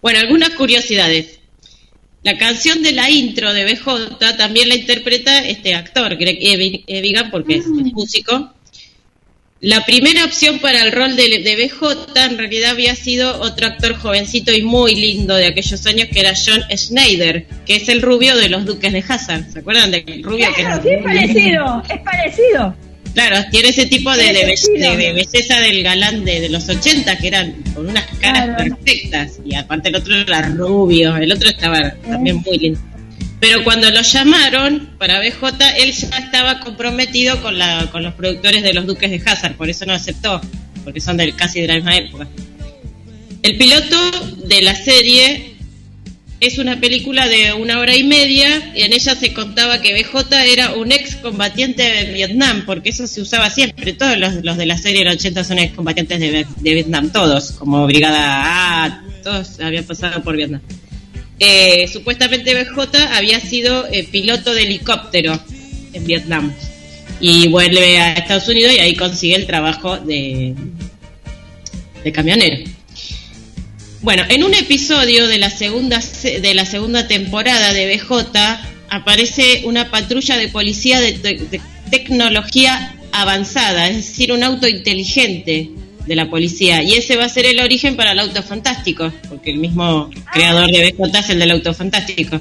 Bueno, 0.00 0.20
algunas 0.20 0.50
curiosidades. 0.50 1.40
La 2.22 2.38
canción 2.38 2.84
de 2.84 2.92
la 2.92 3.10
intro 3.10 3.52
de 3.52 3.64
BJ 3.64 4.36
también 4.36 4.68
la 4.68 4.76
interpreta 4.76 5.36
este 5.40 5.74
actor, 5.74 6.14
Greg 6.14 6.38
Evigan, 6.40 7.32
porque 7.32 7.56
es 7.56 7.66
ah. 7.66 7.70
músico 7.92 8.52
la 9.60 9.84
primera 9.86 10.24
opción 10.24 10.58
para 10.58 10.82
el 10.82 10.92
rol 10.92 11.16
de, 11.16 11.56
BJ 11.56 12.24
en 12.26 12.38
realidad 12.38 12.72
había 12.72 12.94
sido 12.94 13.40
otro 13.40 13.66
actor 13.66 13.94
jovencito 13.96 14.52
y 14.52 14.62
muy 14.62 14.94
lindo 14.94 15.34
de 15.34 15.46
aquellos 15.46 15.86
años 15.86 16.08
que 16.12 16.20
era 16.20 16.34
John 16.34 16.62
Schneider, 16.76 17.46
que 17.64 17.76
es 17.76 17.88
el 17.88 18.02
rubio 18.02 18.36
de 18.36 18.50
los 18.50 18.66
Duques 18.66 18.92
de 18.92 19.02
Hazard. 19.08 19.50
¿Se 19.50 19.60
acuerdan 19.60 19.90
del 19.90 20.22
rubio 20.22 20.46
que 20.54 20.62
sí, 20.62 20.88
es 20.90 21.02
parecido, 21.02 21.82
es 21.88 22.00
parecido. 22.00 22.76
Claro, 23.14 23.36
tiene 23.50 23.70
ese 23.70 23.86
tipo 23.86 24.14
de, 24.14 24.24
de, 24.24 25.12
belleza 25.14 25.58
del 25.60 25.82
galán 25.82 26.22
de, 26.26 26.50
los 26.50 26.68
80, 26.68 27.16
que 27.16 27.28
eran 27.28 27.54
con 27.74 27.88
unas 27.88 28.04
caras 28.20 28.54
perfectas. 28.58 29.40
Y 29.42 29.54
aparte 29.54 29.88
el 29.88 29.96
otro 29.96 30.14
era 30.16 30.42
rubio, 30.50 31.16
el 31.16 31.32
otro 31.32 31.48
estaba 31.48 31.94
también 32.02 32.42
muy 32.44 32.58
lindo. 32.58 32.80
Pero 33.38 33.62
cuando 33.64 33.90
lo 33.90 34.00
llamaron 34.00 34.90
para 34.98 35.20
BJ, 35.20 35.44
él 35.78 35.92
ya 35.92 36.18
estaba 36.18 36.60
comprometido 36.60 37.40
con, 37.42 37.58
la, 37.58 37.88
con 37.92 38.02
los 38.02 38.14
productores 38.14 38.62
de 38.62 38.72
los 38.72 38.86
Duques 38.86 39.10
de 39.10 39.22
Hazard, 39.24 39.56
por 39.56 39.68
eso 39.68 39.84
no 39.84 39.92
aceptó, 39.92 40.40
porque 40.84 41.00
son 41.00 41.18
del, 41.18 41.36
casi 41.36 41.60
de 41.60 41.68
la 41.68 41.74
misma 41.74 41.96
época. 41.96 42.26
El 43.42 43.58
piloto 43.58 44.10
de 44.46 44.62
la 44.62 44.74
serie 44.74 45.56
es 46.40 46.58
una 46.58 46.80
película 46.80 47.28
de 47.28 47.52
una 47.52 47.78
hora 47.78 47.96
y 47.96 48.04
media 48.04 48.72
y 48.74 48.82
en 48.82 48.92
ella 48.92 49.14
se 49.14 49.32
contaba 49.32 49.80
que 49.80 49.94
BJ 49.94 50.44
era 50.52 50.74
un 50.74 50.92
ex 50.92 51.16
combatiente 51.16 51.82
de 51.82 52.12
Vietnam, 52.12 52.64
porque 52.66 52.90
eso 52.90 53.06
se 53.06 53.20
usaba 53.20 53.50
siempre. 53.50 53.92
Todos 53.92 54.18
los, 54.18 54.44
los 54.44 54.56
de 54.56 54.66
la 54.66 54.78
serie 54.78 55.04
del 55.04 55.14
80 55.14 55.44
son 55.44 55.58
ex 55.58 55.74
combatientes 55.74 56.20
de, 56.20 56.46
de 56.56 56.74
Vietnam, 56.74 57.10
todos, 57.10 57.52
como 57.52 57.86
Brigada 57.86 58.84
A, 58.84 59.02
todos 59.22 59.60
habían 59.60 59.84
pasado 59.84 60.22
por 60.22 60.36
Vietnam. 60.36 60.60
Eh, 61.38 61.86
supuestamente 61.92 62.54
BJ 62.54 62.96
había 63.12 63.40
sido 63.40 63.86
eh, 63.92 64.08
piloto 64.10 64.54
de 64.54 64.62
helicóptero 64.62 65.38
en 65.92 66.06
Vietnam 66.06 66.54
y 67.20 67.48
vuelve 67.48 67.98
a 67.98 68.14
Estados 68.14 68.48
Unidos 68.48 68.72
y 68.74 68.78
ahí 68.78 68.94
consigue 68.94 69.36
el 69.36 69.46
trabajo 69.46 69.98
de, 69.98 70.54
camionero. 72.12 72.70
Bueno, 74.00 74.22
en 74.28 74.44
un 74.44 74.54
episodio 74.54 75.26
de 75.26 75.38
la 75.38 75.50
segunda 75.50 76.00
de 76.22 76.54
la 76.54 76.64
segunda 76.64 77.08
temporada 77.08 77.72
de 77.72 77.96
BJ 77.96 78.38
aparece 78.88 79.62
una 79.64 79.90
patrulla 79.90 80.36
de 80.36 80.48
policía 80.48 81.00
de 81.00 81.60
tecnología 81.90 82.94
avanzada, 83.12 83.88
es 83.88 83.96
decir, 83.96 84.32
un 84.32 84.42
auto 84.42 84.68
inteligente 84.68 85.70
de 86.06 86.14
la 86.14 86.30
policía. 86.30 86.82
Y 86.82 86.94
ese 86.94 87.16
va 87.16 87.24
a 87.24 87.28
ser 87.28 87.46
el 87.46 87.60
origen 87.60 87.96
para 87.96 88.12
el 88.12 88.20
auto 88.20 88.42
fantástico, 88.42 89.12
porque 89.28 89.50
el 89.50 89.58
mismo 89.58 90.10
creador 90.32 90.70
de 90.70 90.92
BJ 90.92 91.18
es 91.18 91.30
el 91.30 91.38
del 91.38 91.50
auto 91.50 91.74
fantástico. 91.74 92.40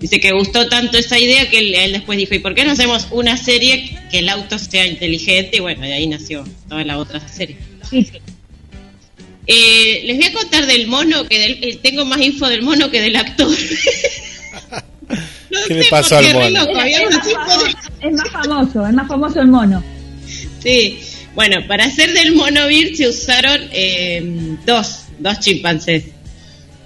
Dice 0.00 0.20
que 0.20 0.32
gustó 0.32 0.68
tanto 0.68 0.98
esa 0.98 1.18
idea 1.18 1.48
que 1.48 1.58
él, 1.58 1.92
después 1.92 2.18
dijo, 2.18 2.34
¿y 2.34 2.38
por 2.38 2.54
qué 2.54 2.64
no 2.64 2.72
hacemos 2.72 3.08
una 3.10 3.36
serie 3.36 3.98
que 4.10 4.18
el 4.18 4.28
auto 4.28 4.58
sea 4.58 4.86
inteligente? 4.86 5.56
Y 5.56 5.60
bueno, 5.60 5.82
de 5.82 5.94
ahí 5.94 6.06
nació 6.06 6.44
toda 6.68 6.84
la 6.84 6.98
otra 6.98 7.26
serie. 7.26 7.56
Eh, 9.46 10.02
les 10.04 10.16
voy 10.16 10.26
a 10.26 10.32
contar 10.32 10.66
del 10.66 10.86
mono, 10.88 11.24
que 11.24 11.44
eh, 11.44 11.78
tengo 11.82 12.04
más 12.04 12.20
info 12.20 12.48
del 12.48 12.62
mono 12.62 12.90
que 12.90 13.00
del 13.00 13.16
actor. 13.16 13.48
¿Qué 15.68 15.74
le 15.74 15.84
pasó 15.84 16.16
al 16.18 16.32
mono? 16.34 16.66
Es, 16.84 18.12
más 18.12 18.30
famoso, 18.30 18.86
es 18.86 18.92
más 18.92 19.08
famoso 19.08 19.40
el 19.40 19.48
mono. 19.48 19.82
Sí, 20.62 20.98
bueno, 21.36 21.66
para 21.68 21.84
hacer 21.84 22.14
del 22.14 22.34
mono 22.34 22.62
se 22.96 23.06
usaron 23.06 23.68
eh, 23.70 24.22
dos, 24.64 25.02
dos 25.18 25.38
chimpancés. 25.38 26.04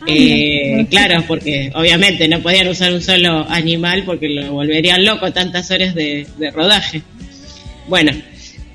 Ah, 0.01 0.07
eh, 0.09 0.87
claro, 0.91 1.25
porque 1.29 1.71
obviamente 1.73 2.27
no 2.27 2.43
podían 2.43 2.67
usar 2.67 2.93
un 2.93 3.01
solo 3.01 3.49
animal 3.49 4.03
porque 4.05 4.29
lo 4.29 4.53
volverían 4.53 5.05
loco 5.05 5.33
tantas 5.33 5.71
horas 5.71 5.95
de, 5.95 6.27
rodaje. 6.53 7.01
Bueno, 7.87 8.11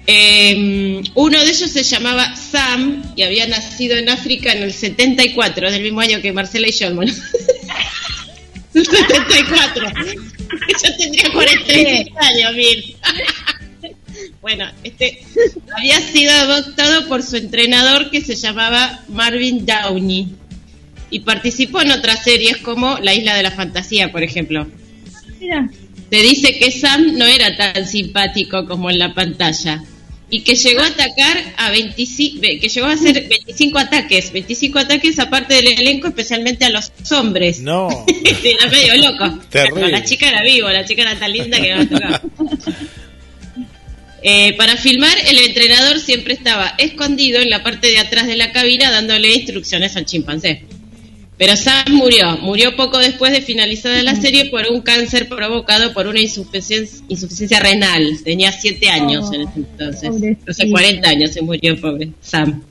eh, 0.08 1.02
uno 1.14 1.44
de 1.44 1.50
ellos 1.50 1.70
se 1.70 1.84
llamaba 1.84 2.34
Sam 2.38 3.12
y 3.18 3.24
había 3.24 3.46
nacido 3.46 3.98
en 3.98 4.08
África 4.08 4.54
en 4.54 4.64
el 4.64 4.72
74, 4.72 5.72
del 5.72 5.84
mismo 5.84 6.00
año 6.00 6.22
que 6.22 6.32
Marcela 6.32 6.70
y 6.70 6.72
yo, 6.72 6.88
el 6.88 7.14
74. 8.86 9.88
Yo 10.84 10.98
tendría 10.98 11.32
43 11.32 12.08
años, 12.18 12.56
Mir. 12.56 12.96
Bueno, 14.46 14.66
este 14.84 15.24
había 15.76 16.00
sido 16.02 16.32
adoptado 16.32 17.08
por 17.08 17.24
su 17.24 17.36
entrenador 17.36 18.12
que 18.12 18.22
se 18.22 18.36
llamaba 18.36 19.02
Marvin 19.08 19.66
Downey 19.66 20.28
y 21.10 21.22
participó 21.22 21.82
en 21.82 21.90
otras 21.90 22.24
series 22.24 22.58
como 22.58 23.00
La 23.00 23.16
Isla 23.16 23.36
de 23.36 23.42
la 23.42 23.50
Fantasía, 23.50 24.12
por 24.12 24.22
ejemplo. 24.22 24.68
Mira. 25.40 25.68
Se 26.12 26.18
dice 26.18 26.60
que 26.60 26.72
Sam 26.72 27.18
no 27.18 27.26
era 27.26 27.58
tan 27.58 27.88
simpático 27.88 28.68
como 28.68 28.92
en 28.92 29.00
la 29.00 29.16
pantalla 29.16 29.84
y 30.30 30.42
que 30.42 30.54
llegó 30.54 30.82
a 30.82 30.88
atacar 30.90 31.38
a 31.58 31.72
25, 31.72 32.42
que 32.42 32.70
llegó 32.70 32.86
a 32.86 32.92
hacer 32.92 33.28
25 33.28 33.80
ataques, 33.80 34.32
25 34.32 34.78
ataques 34.78 35.18
aparte 35.18 35.56
del 35.56 35.80
elenco, 35.80 36.08
especialmente 36.08 36.66
a 36.66 36.70
los 36.70 36.92
hombres. 37.12 37.62
No. 37.62 37.90
era 38.44 38.68
medio 38.70 39.10
loco. 39.10 39.40
la 39.90 40.04
chica 40.04 40.30
era 40.30 40.44
vivo, 40.44 40.70
la 40.70 40.86
chica 40.86 41.02
era 41.02 41.18
tan 41.18 41.32
linda 41.32 41.60
que 41.60 41.74
no 41.74 41.82
a 41.82 42.22
eh, 44.28 44.54
para 44.58 44.76
filmar, 44.76 45.16
el 45.28 45.38
entrenador 45.38 46.00
siempre 46.00 46.34
estaba 46.34 46.74
escondido 46.80 47.40
en 47.42 47.52
la 47.52 47.62
parte 47.62 47.90
de 47.90 48.00
atrás 48.00 48.26
de 48.26 48.36
la 48.36 48.52
cabina 48.52 48.90
dándole 48.90 49.32
instrucciones 49.32 49.96
al 49.96 50.06
chimpancé. 50.06 50.64
Pero 51.38 51.56
Sam 51.56 51.84
murió, 51.92 52.36
murió 52.38 52.76
poco 52.76 52.98
después 52.98 53.32
de 53.34 53.42
finalizada 53.42 54.02
la 54.02 54.16
serie 54.16 54.46
por 54.46 54.66
un 54.72 54.82
cáncer 54.82 55.30
provocado 55.30 55.94
por 55.94 56.08
una 56.08 56.20
insuficiencia, 56.22 57.60
renal. 57.60 58.18
Tenía 58.24 58.52
7 58.52 58.90
años 58.90 59.32
en 59.32 59.42
ese 59.42 59.52
entonces, 59.58 60.38
hace 60.48 60.72
40 60.72 61.08
años 61.08 61.30
se 61.30 61.44
murió, 61.44 61.80
pobre 61.80 62.10
Sam. 62.20 62.64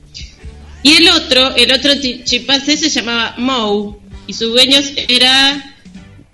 Y 0.83 0.97
el 0.97 1.07
otro, 1.07 1.55
el 1.55 1.71
otro 1.71 1.93
chimpancé 2.25 2.75
se 2.75 2.89
llamaba 2.89 3.33
Moe 3.37 3.95
y 4.27 4.33
su 4.33 4.49
dueño 4.49 4.79
era 5.07 5.73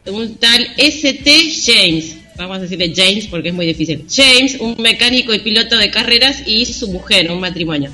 un 0.08 0.34
tal 0.38 0.68
S.T. 0.78 1.54
James 1.64 2.21
vamos 2.48 2.60
a 2.60 2.62
decirle 2.62 2.94
James 2.96 3.28
porque 3.28 3.50
es 3.50 3.54
muy 3.54 3.66
difícil. 3.66 4.06
James, 4.14 4.58
un 4.60 4.76
mecánico 4.80 5.34
y 5.34 5.40
piloto 5.40 5.78
de 5.78 5.90
carreras, 5.90 6.44
y 6.46 6.66
su 6.66 6.90
mujer, 6.92 7.32
un 7.32 7.40
matrimonio. 7.40 7.92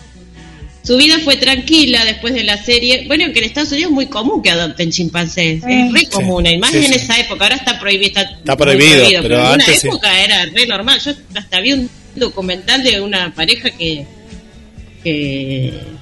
Su 0.84 0.96
vida 0.96 1.20
fue 1.20 1.36
tranquila 1.36 2.06
después 2.06 2.34
de 2.34 2.46
la 2.46 2.64
serie. 2.64 3.04
Bueno, 3.08 3.26
que 3.34 3.40
en 3.40 3.46
Estados 3.46 3.74
Unidos 3.74 3.90
es 3.90 3.96
muy 3.96 4.06
común 4.06 4.42
que 4.42 4.52
adopten 4.52 4.90
chimpancés. 4.90 5.62
Es 5.68 5.92
re 5.92 6.06
común, 6.06 6.46
y 6.46 6.58
más 6.58 6.74
en 6.74 6.94
esa 6.94 7.20
época. 7.20 7.44
Ahora 7.44 7.58
está 7.58 7.78
prohibido. 7.78 8.22
Está, 8.22 8.56
prohibido, 8.56 9.22
pero, 9.22 9.54
en 9.54 9.60
esa 9.60 9.88
época 9.88 10.24
era 10.24 10.46
re 10.46 10.66
normal. 10.66 11.02
Yo 11.04 11.12
hasta 11.36 11.60
vi 11.60 11.74
un 11.74 11.90
documental 12.16 12.84
de 12.84 13.02
una 13.02 13.36
pareja 13.36 13.70
que 13.72 14.06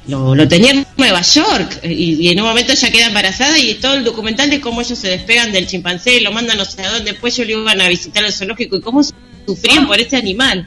lo, 0.08 0.48
tenía 0.48 0.72
en 0.72 0.86
Nueva 0.98 1.22
York 1.22 1.80
y, 1.84 2.30
en 2.30 2.40
un 2.40 2.48
momento 2.48 2.74
ella 2.74 2.92
queda 2.92 3.08
embarazada 3.08 3.60
y 3.60 3.76
todo 3.76 3.96
el 3.96 4.04
documental 4.04 4.50
de 4.50 4.62
cómo 4.62 4.82
ellos 4.82 4.98
se 4.98 5.10
despegan 5.10 5.52
del 5.52 5.68
chimpancé, 5.68 6.22
lo 6.22 6.32
mandan 6.32 6.58
no 6.58 6.66
sé 6.66 6.84
a 6.84 6.92
dónde, 6.92 7.12
después 7.12 7.38
ellos 7.38 7.50
lo 7.50 7.62
iban 7.62 7.82
a 7.82 7.90
visitar 7.90 8.24
al 8.24 8.34
zoológico 8.34 8.78
y 8.78 8.82
cómo 8.82 9.02
sufrían 9.46 9.88
por 9.88 10.00
este 10.00 10.18
animal. 10.18 10.66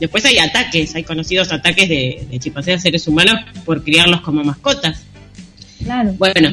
Después 0.00 0.24
hay 0.24 0.38
ataques, 0.38 0.94
hay 0.94 1.02
conocidos 1.02 1.50
ataques 1.50 1.88
de, 1.88 2.26
de 2.30 2.38
chimpancés 2.38 2.76
a 2.76 2.78
seres 2.78 3.06
humanos 3.08 3.40
por 3.64 3.82
criarlos 3.82 4.20
como 4.20 4.44
mascotas. 4.44 5.00
Claro. 5.82 6.12
Bueno, 6.18 6.50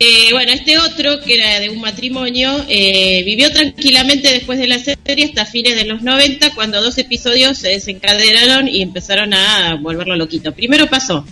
eh, 0.00 0.28
bueno, 0.32 0.52
este 0.52 0.78
otro, 0.78 1.20
que 1.20 1.34
era 1.34 1.58
de 1.58 1.70
un 1.70 1.80
matrimonio, 1.80 2.64
eh, 2.68 3.22
vivió 3.24 3.50
tranquilamente 3.50 4.32
después 4.32 4.58
de 4.58 4.68
la 4.68 4.78
serie 4.78 5.24
hasta 5.24 5.44
fines 5.44 5.74
de 5.74 5.86
los 5.86 6.02
90, 6.02 6.54
cuando 6.54 6.80
dos 6.80 6.98
episodios 6.98 7.58
se 7.58 7.70
desencadenaron 7.70 8.68
y 8.68 8.82
empezaron 8.82 9.34
a 9.34 9.74
volverlo 9.74 10.14
loquito. 10.14 10.52
Primero 10.52 10.88
pasó 10.88 11.26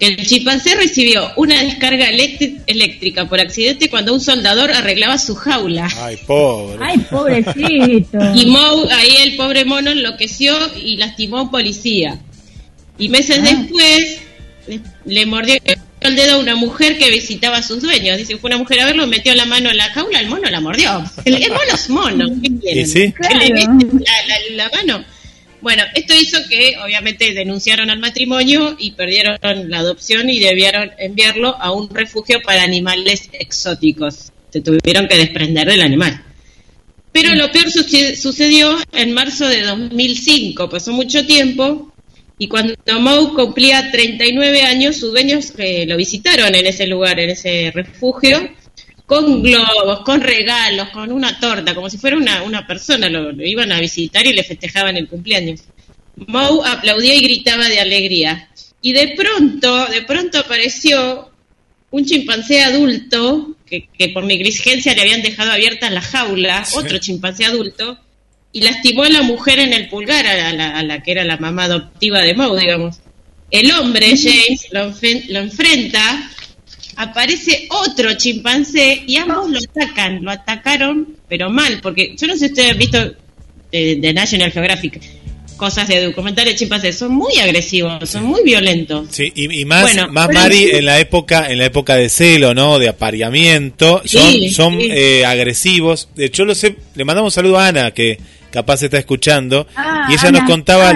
que 0.00 0.06
el 0.06 0.26
chimpancé 0.26 0.74
recibió 0.74 1.30
una 1.36 1.62
descarga 1.62 2.08
eléctrica 2.08 3.28
por 3.28 3.38
accidente 3.38 3.90
cuando 3.90 4.14
un 4.14 4.20
soldador 4.20 4.72
arreglaba 4.72 5.18
su 5.18 5.36
jaula. 5.36 5.88
Ay, 5.98 6.16
pobre. 6.26 6.78
Ay, 6.80 6.98
pobrecito. 6.98 8.18
Y 8.34 8.46
Moe, 8.46 8.90
ahí 8.92 9.16
el 9.22 9.36
pobre 9.36 9.64
mono 9.64 9.90
enloqueció 9.90 10.56
y 10.82 10.96
lastimó 10.96 11.38
a 11.38 11.42
un 11.42 11.50
policía. 11.50 12.18
Y 12.98 13.08
meses 13.08 13.40
ah. 13.40 13.54
después 13.54 14.20
le 15.04 15.26
mordió 15.26 15.54
el 16.00 16.16
dedo 16.16 16.36
a 16.36 16.38
una 16.38 16.56
mujer 16.56 16.98
que 16.98 17.10
visitaba 17.10 17.58
a 17.58 17.62
sus 17.62 17.82
dueños. 17.82 18.16
Dice, 18.16 18.38
fue 18.38 18.48
una 18.48 18.58
mujer 18.58 18.80
a 18.80 18.86
verlo, 18.86 19.06
metió 19.06 19.34
la 19.34 19.44
mano 19.44 19.70
en 19.70 19.76
la 19.76 19.90
jaula, 19.90 20.20
el 20.20 20.28
mono 20.28 20.48
la 20.48 20.60
mordió. 20.60 21.04
El, 21.24 21.34
mono 21.50 21.74
es 21.74 21.90
mono, 21.90 22.26
¿qué? 22.62 22.86
¿Sí? 22.86 23.14
la, 24.54 24.70
mano. 24.70 25.04
Bueno, 25.60 25.82
esto 25.94 26.14
hizo 26.14 26.38
que 26.48 26.76
obviamente 26.82 27.34
denunciaron 27.34 27.90
al 27.90 27.98
matrimonio 27.98 28.76
y 28.78 28.92
perdieron 28.92 29.38
la 29.42 29.78
adopción 29.78 30.30
y 30.30 30.40
debieron 30.40 30.90
enviarlo 30.98 31.54
a 31.60 31.70
un 31.72 31.90
refugio 31.90 32.40
para 32.40 32.62
animales 32.62 33.28
exóticos. 33.32 34.32
Se 34.50 34.62
tuvieron 34.62 35.06
que 35.06 35.16
desprender 35.16 35.68
del 35.68 35.82
animal. 35.82 36.24
Pero 37.12 37.34
lo 37.34 37.50
peor 37.50 37.70
sucedió 37.70 38.78
en 38.92 39.12
marzo 39.12 39.48
de 39.48 39.62
2005, 39.62 40.70
pasó 40.70 40.92
mucho 40.92 41.26
tiempo 41.26 41.89
y 42.42 42.48
cuando 42.48 42.74
Moe 43.00 43.34
cumplía 43.34 43.90
39 43.90 44.62
años, 44.62 44.96
sus 44.96 45.10
dueños 45.10 45.52
eh, 45.58 45.84
lo 45.86 45.98
visitaron 45.98 46.54
en 46.54 46.66
ese 46.66 46.86
lugar, 46.86 47.20
en 47.20 47.28
ese 47.28 47.70
refugio, 47.70 48.50
con 49.04 49.42
globos, 49.42 50.00
con 50.06 50.22
regalos, 50.22 50.88
con 50.88 51.12
una 51.12 51.38
torta, 51.38 51.74
como 51.74 51.90
si 51.90 51.98
fuera 51.98 52.16
una, 52.16 52.42
una 52.42 52.66
persona, 52.66 53.10
lo, 53.10 53.30
iban 53.44 53.70
a 53.72 53.78
visitar 53.78 54.26
y 54.26 54.32
le 54.32 54.42
festejaban 54.42 54.96
el 54.96 55.06
cumpleaños. 55.06 55.64
Moe 56.16 56.66
aplaudía 56.66 57.14
y 57.14 57.20
gritaba 57.20 57.68
de 57.68 57.78
alegría. 57.78 58.48
Y 58.80 58.94
de 58.94 59.08
pronto, 59.08 59.84
de 59.88 60.00
pronto 60.00 60.38
apareció 60.38 61.30
un 61.90 62.06
chimpancé 62.06 62.62
adulto, 62.62 63.54
que, 63.66 63.86
que 63.98 64.08
por 64.08 64.24
negligencia 64.24 64.94
le 64.94 65.02
habían 65.02 65.20
dejado 65.20 65.52
abierta 65.52 65.90
la 65.90 66.00
jaula, 66.00 66.66
otro 66.72 66.96
chimpancé 66.96 67.44
adulto, 67.44 67.98
y 68.52 68.62
lastimó 68.62 69.04
a 69.04 69.08
la 69.08 69.22
mujer 69.22 69.60
en 69.60 69.72
el 69.72 69.88
pulgar, 69.88 70.26
a 70.26 70.82
la, 70.82 71.02
que 71.02 71.12
era 71.12 71.24
la 71.24 71.36
mamá 71.36 71.64
adoptiva 71.64 72.20
de 72.20 72.34
Moe, 72.34 72.58
digamos. 72.58 72.96
El 73.50 73.70
hombre, 73.72 74.14
James, 74.16 74.68
lo, 74.72 75.40
enfrenta, 75.40 76.30
aparece 76.96 77.68
otro 77.70 78.14
chimpancé 78.14 79.02
y 79.06 79.16
ambos 79.16 79.50
lo 79.50 79.58
atacan, 79.58 80.22
lo 80.22 80.30
atacaron, 80.30 81.16
pero 81.28 81.50
mal, 81.50 81.80
porque 81.82 82.14
yo 82.16 82.26
no 82.26 82.34
sé 82.34 82.40
si 82.40 82.46
ustedes 82.46 82.72
han 82.72 82.78
visto 82.78 83.14
de, 83.72 84.12
National 84.12 84.52
Geographic. 84.52 85.00
cosas 85.56 85.86
de 85.88 86.02
documentales 86.02 86.56
chimpancés, 86.56 86.96
son 86.96 87.12
muy 87.12 87.38
agresivos, 87.38 88.08
son 88.08 88.24
muy 88.24 88.42
violentos. 88.42 89.08
Sí, 89.10 89.32
y, 89.34 89.64
más, 89.64 89.94
más 90.10 90.32
Mari 90.32 90.70
en 90.72 90.86
la 90.86 90.98
época, 90.98 91.50
en 91.50 91.58
la 91.58 91.66
época 91.66 91.96
de 91.96 92.08
celo, 92.08 92.54
¿no? 92.54 92.78
De 92.78 92.88
apareamiento, 92.88 94.02
son, 94.04 94.50
son 94.50 94.78
Eh, 94.80 95.24
agresivos. 95.24 96.08
De 96.16 96.26
hecho, 96.26 96.44
lo 96.44 96.54
sé, 96.54 96.76
le 96.94 97.04
mandamos 97.04 97.32
un 97.32 97.34
saludo 97.34 97.58
a 97.58 97.68
Ana, 97.68 97.90
que 97.90 98.18
capaz 98.50 98.82
está 98.82 98.98
escuchando, 98.98 99.66
ah, 99.76 100.08
y 100.10 100.14
ella 100.14 100.30
nos 100.30 100.44
contaba, 100.44 100.90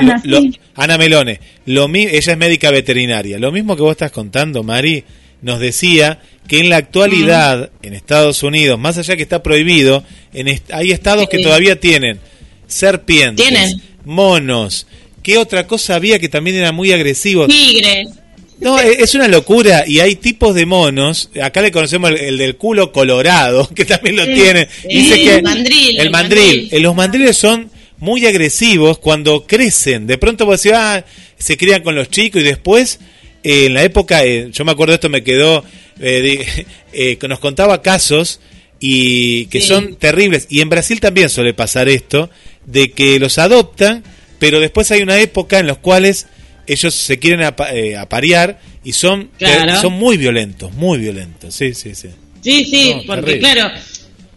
Ana, 0.75 0.99
Melone, 0.99 1.41
lo, 1.67 1.89
ella 1.95 2.33
es 2.33 2.39
médica 2.39 2.71
veterinaria, 2.71 3.39
lo 3.39 3.53
mismo 3.53 3.77
que 3.77 3.83
vos 3.83 3.93
estás 3.93 4.13
contando, 4.13 4.63
Mari, 4.63 5.05
nos 5.43 5.61
decía 5.61 6.21
que 6.49 6.59
en 6.59 6.69
la 6.69 6.77
actualidad, 6.77 7.71
en 7.83 7.95
Estados 7.95 8.43
Unidos, 8.43 8.79
más 8.79 8.99
allá 8.99 9.17
que 9.17 9.23
está 9.23 9.43
prohibido, 9.43 10.05
en 10.33 10.61
hay 10.73 10.91
estados 10.91 11.29
que 11.29 11.39
todavía 11.39 11.79
tienen 11.79 12.19
serpientes, 12.67 13.77
monos. 14.05 14.87
¿Qué 15.23 15.39
otra 15.39 15.67
cosa 15.67 15.95
había 15.95 16.19
que 16.19 16.29
también 16.29 16.57
era 16.57 16.73
muy 16.73 16.93
agresivo? 16.93 17.47
Tigres. 17.47 18.09
No, 18.61 18.79
e, 18.81 19.03
es 19.03 19.15
una 19.15 19.29
locura 19.29 19.85
y 19.87 20.01
hay 20.01 20.17
tipos 20.17 20.55
de 20.55 20.67
monos. 20.67 21.31
Acá 21.43 21.61
le 21.63 21.73
conocemos 21.73 22.11
el, 22.11 22.39
del 22.39 22.57
culo 22.57 22.93
colorado, 22.93 23.69
que 23.75 23.85
también 23.85 24.17
lo 24.17 24.25
tiene. 24.25 24.69
Dice 24.89 25.17
que 25.17 25.35
el 25.37 25.43
mandril. 25.43 26.01
El 26.01 26.11
mandril. 26.11 26.69
Eh, 26.71 26.81
los 26.81 26.95
mandriles 26.95 27.37
son 27.37 27.71
muy 27.99 28.27
agresivos 28.27 28.99
cuando 28.99 29.47
crecen. 29.47 30.07
De 30.07 30.19
pronto 30.19 30.47
vos 30.47 30.63
decís, 30.63 30.77
ah, 30.77 31.05
se 31.39 31.57
crían 31.57 31.83
con 31.83 31.95
los 31.95 32.11
chicos 32.11 32.43
y 32.43 32.45
después, 32.45 33.01
eh, 33.43 33.67
en 33.67 33.75
la 33.75 33.83
época, 33.83 34.25
eh, 34.25 34.49
yo 34.53 34.65
me 34.65 34.73
acuerdo 34.73 34.95
esto 34.95 35.09
me 35.09 35.25
quedó, 35.25 35.65
que 35.97 37.29
nos 37.29 37.39
contaba 37.39 37.83
casos 37.83 38.41
y 38.81 39.47
que 39.47 39.61
son 39.61 39.97
terribles. 39.97 40.47
Y 40.51 40.61
en 40.61 40.69
Brasil 40.69 41.01
también 41.01 41.31
suele 41.31 41.55
pasar 41.55 41.89
esto, 41.89 42.31
de 42.67 42.91
que 42.91 43.19
los 43.19 43.39
adoptan, 43.39 44.03
pero 44.39 44.61
después 44.61 44.91
hay 44.91 45.03
una 45.03 45.19
época 45.21 45.59
en 45.59 45.67
los 45.67 45.79
cuales 45.79 46.27
ellos 46.67 46.95
se 46.95 47.19
quieren 47.19 47.41
eh, 47.73 47.97
aparear 47.97 48.61
y 48.83 48.93
son, 48.93 49.31
son 49.81 49.93
muy 49.93 50.17
violentos, 50.17 50.73
muy 50.75 50.99
violentos. 50.99 51.55
Sí, 51.55 51.75
sí, 51.75 51.95
sí. 51.95 52.09
Sí, 52.43 52.65
sí, 52.67 52.95
porque 53.07 53.39
claro, 53.39 53.71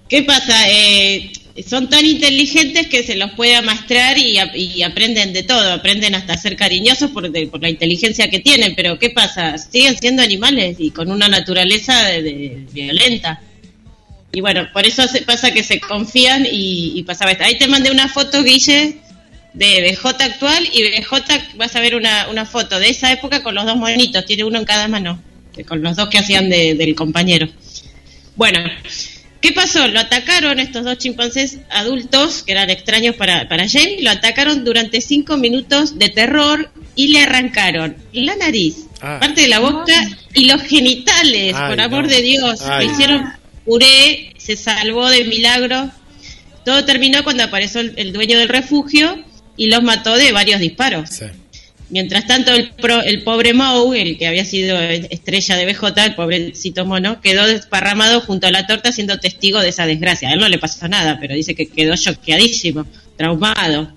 ¿qué 0.07 0.23
pasa? 0.23 0.69
Eh, 0.69 1.31
son 1.67 1.89
tan 1.89 2.05
inteligentes 2.05 2.87
que 2.87 3.03
se 3.03 3.15
los 3.15 3.31
puede 3.31 3.55
amastrar 3.55 4.17
y, 4.17 4.37
y, 4.55 4.83
aprenden 4.83 5.33
de 5.33 5.43
todo, 5.43 5.73
aprenden 5.73 6.15
hasta 6.15 6.37
ser 6.37 6.55
cariñosos 6.55 7.11
por, 7.11 7.31
por, 7.49 7.61
la 7.61 7.69
inteligencia 7.69 8.29
que 8.29 8.39
tienen, 8.39 8.75
pero 8.75 8.99
¿qué 8.99 9.09
pasa? 9.09 9.57
Siguen 9.57 9.97
siendo 9.97 10.21
animales 10.21 10.77
y 10.79 10.91
con 10.91 11.11
una 11.11 11.27
naturaleza 11.27 12.05
de, 12.05 12.65
violenta. 12.71 13.41
Y 14.31 14.41
bueno, 14.41 14.67
por 14.71 14.85
eso 14.85 15.07
se 15.07 15.23
pasa 15.23 15.51
que 15.51 15.63
se 15.63 15.79
confían 15.79 16.45
y, 16.45 16.93
y 16.95 17.03
pasaba 17.03 17.31
esto. 17.31 17.43
Ahí 17.43 17.57
te 17.57 17.67
mandé 17.67 17.91
una 17.91 18.07
foto, 18.07 18.43
Guille, 18.43 18.97
de 19.53 19.81
BJ 19.81 20.23
actual 20.23 20.69
y 20.71 20.83
BJ 20.83 21.55
vas 21.55 21.75
a 21.75 21.79
ver 21.79 21.95
una, 21.95 22.27
una 22.29 22.45
foto 22.45 22.79
de 22.79 22.89
esa 22.89 23.11
época 23.11 23.41
con 23.43 23.55
los 23.55 23.65
dos 23.65 23.75
monitos, 23.75 24.25
tiene 24.25 24.43
uno 24.43 24.59
en 24.59 24.65
cada 24.65 24.87
mano, 24.87 25.21
con 25.67 25.81
los 25.81 25.95
dos 25.95 26.09
que 26.09 26.19
hacían 26.19 26.49
del 26.49 26.95
compañero. 26.95 27.47
Bueno, 28.35 28.59
¿qué 29.41 29.51
pasó? 29.51 29.87
Lo 29.87 29.99
atacaron 29.99 30.59
estos 30.59 30.85
dos 30.85 30.97
chimpancés 30.99 31.57
adultos, 31.69 32.43
que 32.43 32.51
eran 32.51 32.69
extraños 32.69 33.15
para, 33.15 33.47
para 33.49 33.67
James, 33.67 34.01
lo 34.01 34.11
atacaron 34.11 34.63
durante 34.63 35.01
cinco 35.01 35.37
minutos 35.37 35.97
de 35.97 36.09
terror 36.09 36.69
y 36.95 37.07
le 37.07 37.21
arrancaron 37.21 37.97
la 38.13 38.35
nariz, 38.35 38.85
ah. 39.01 39.17
parte 39.19 39.41
de 39.41 39.47
la 39.47 39.59
boca 39.59 39.93
y 40.33 40.45
los 40.45 40.61
genitales, 40.61 41.53
por 41.53 41.81
amor 41.81 42.07
de 42.07 42.21
Dios. 42.21 42.61
Le 42.79 42.85
hicieron 42.85 43.33
puré, 43.65 44.33
se 44.37 44.55
salvó 44.55 45.09
de 45.09 45.25
milagro. 45.25 45.89
Todo 46.63 46.85
terminó 46.85 47.23
cuando 47.23 47.43
apareció 47.43 47.81
el 47.81 48.13
dueño 48.13 48.37
del 48.37 48.49
refugio 48.49 49.23
y 49.57 49.69
los 49.69 49.83
mató 49.83 50.15
de 50.15 50.31
varios 50.31 50.61
disparos. 50.61 51.09
Mientras 51.89 52.27
tanto, 52.27 52.53
el, 52.53 52.71
el 53.05 53.23
pobre 53.23 53.53
Moe, 53.53 54.01
el 54.01 54.17
que 54.17 54.27
había 54.27 54.43
sido 54.43 54.77
estrella 54.79 55.55
de 55.55 55.65
BJ, 55.65 56.05
el 56.05 56.15
pobrecito 56.15 56.85
mono, 56.85 57.21
quedó 57.21 57.47
desparramado 57.47 58.19
junto 58.21 58.47
a 58.47 58.51
la 58.51 58.67
torta 58.67 58.91
siendo 58.91 59.19
testigo 59.19 59.59
de 59.61 59.69
esa 59.69 59.85
desgracia. 59.85 60.29
A 60.29 60.33
él 60.33 60.39
no 60.39 60.49
le 60.49 60.59
pasó 60.59 60.87
nada, 60.87 61.17
pero 61.19 61.33
dice 61.33 61.55
que 61.55 61.67
quedó 61.67 61.95
choqueadísimo, 61.95 62.85
traumado. 63.15 63.91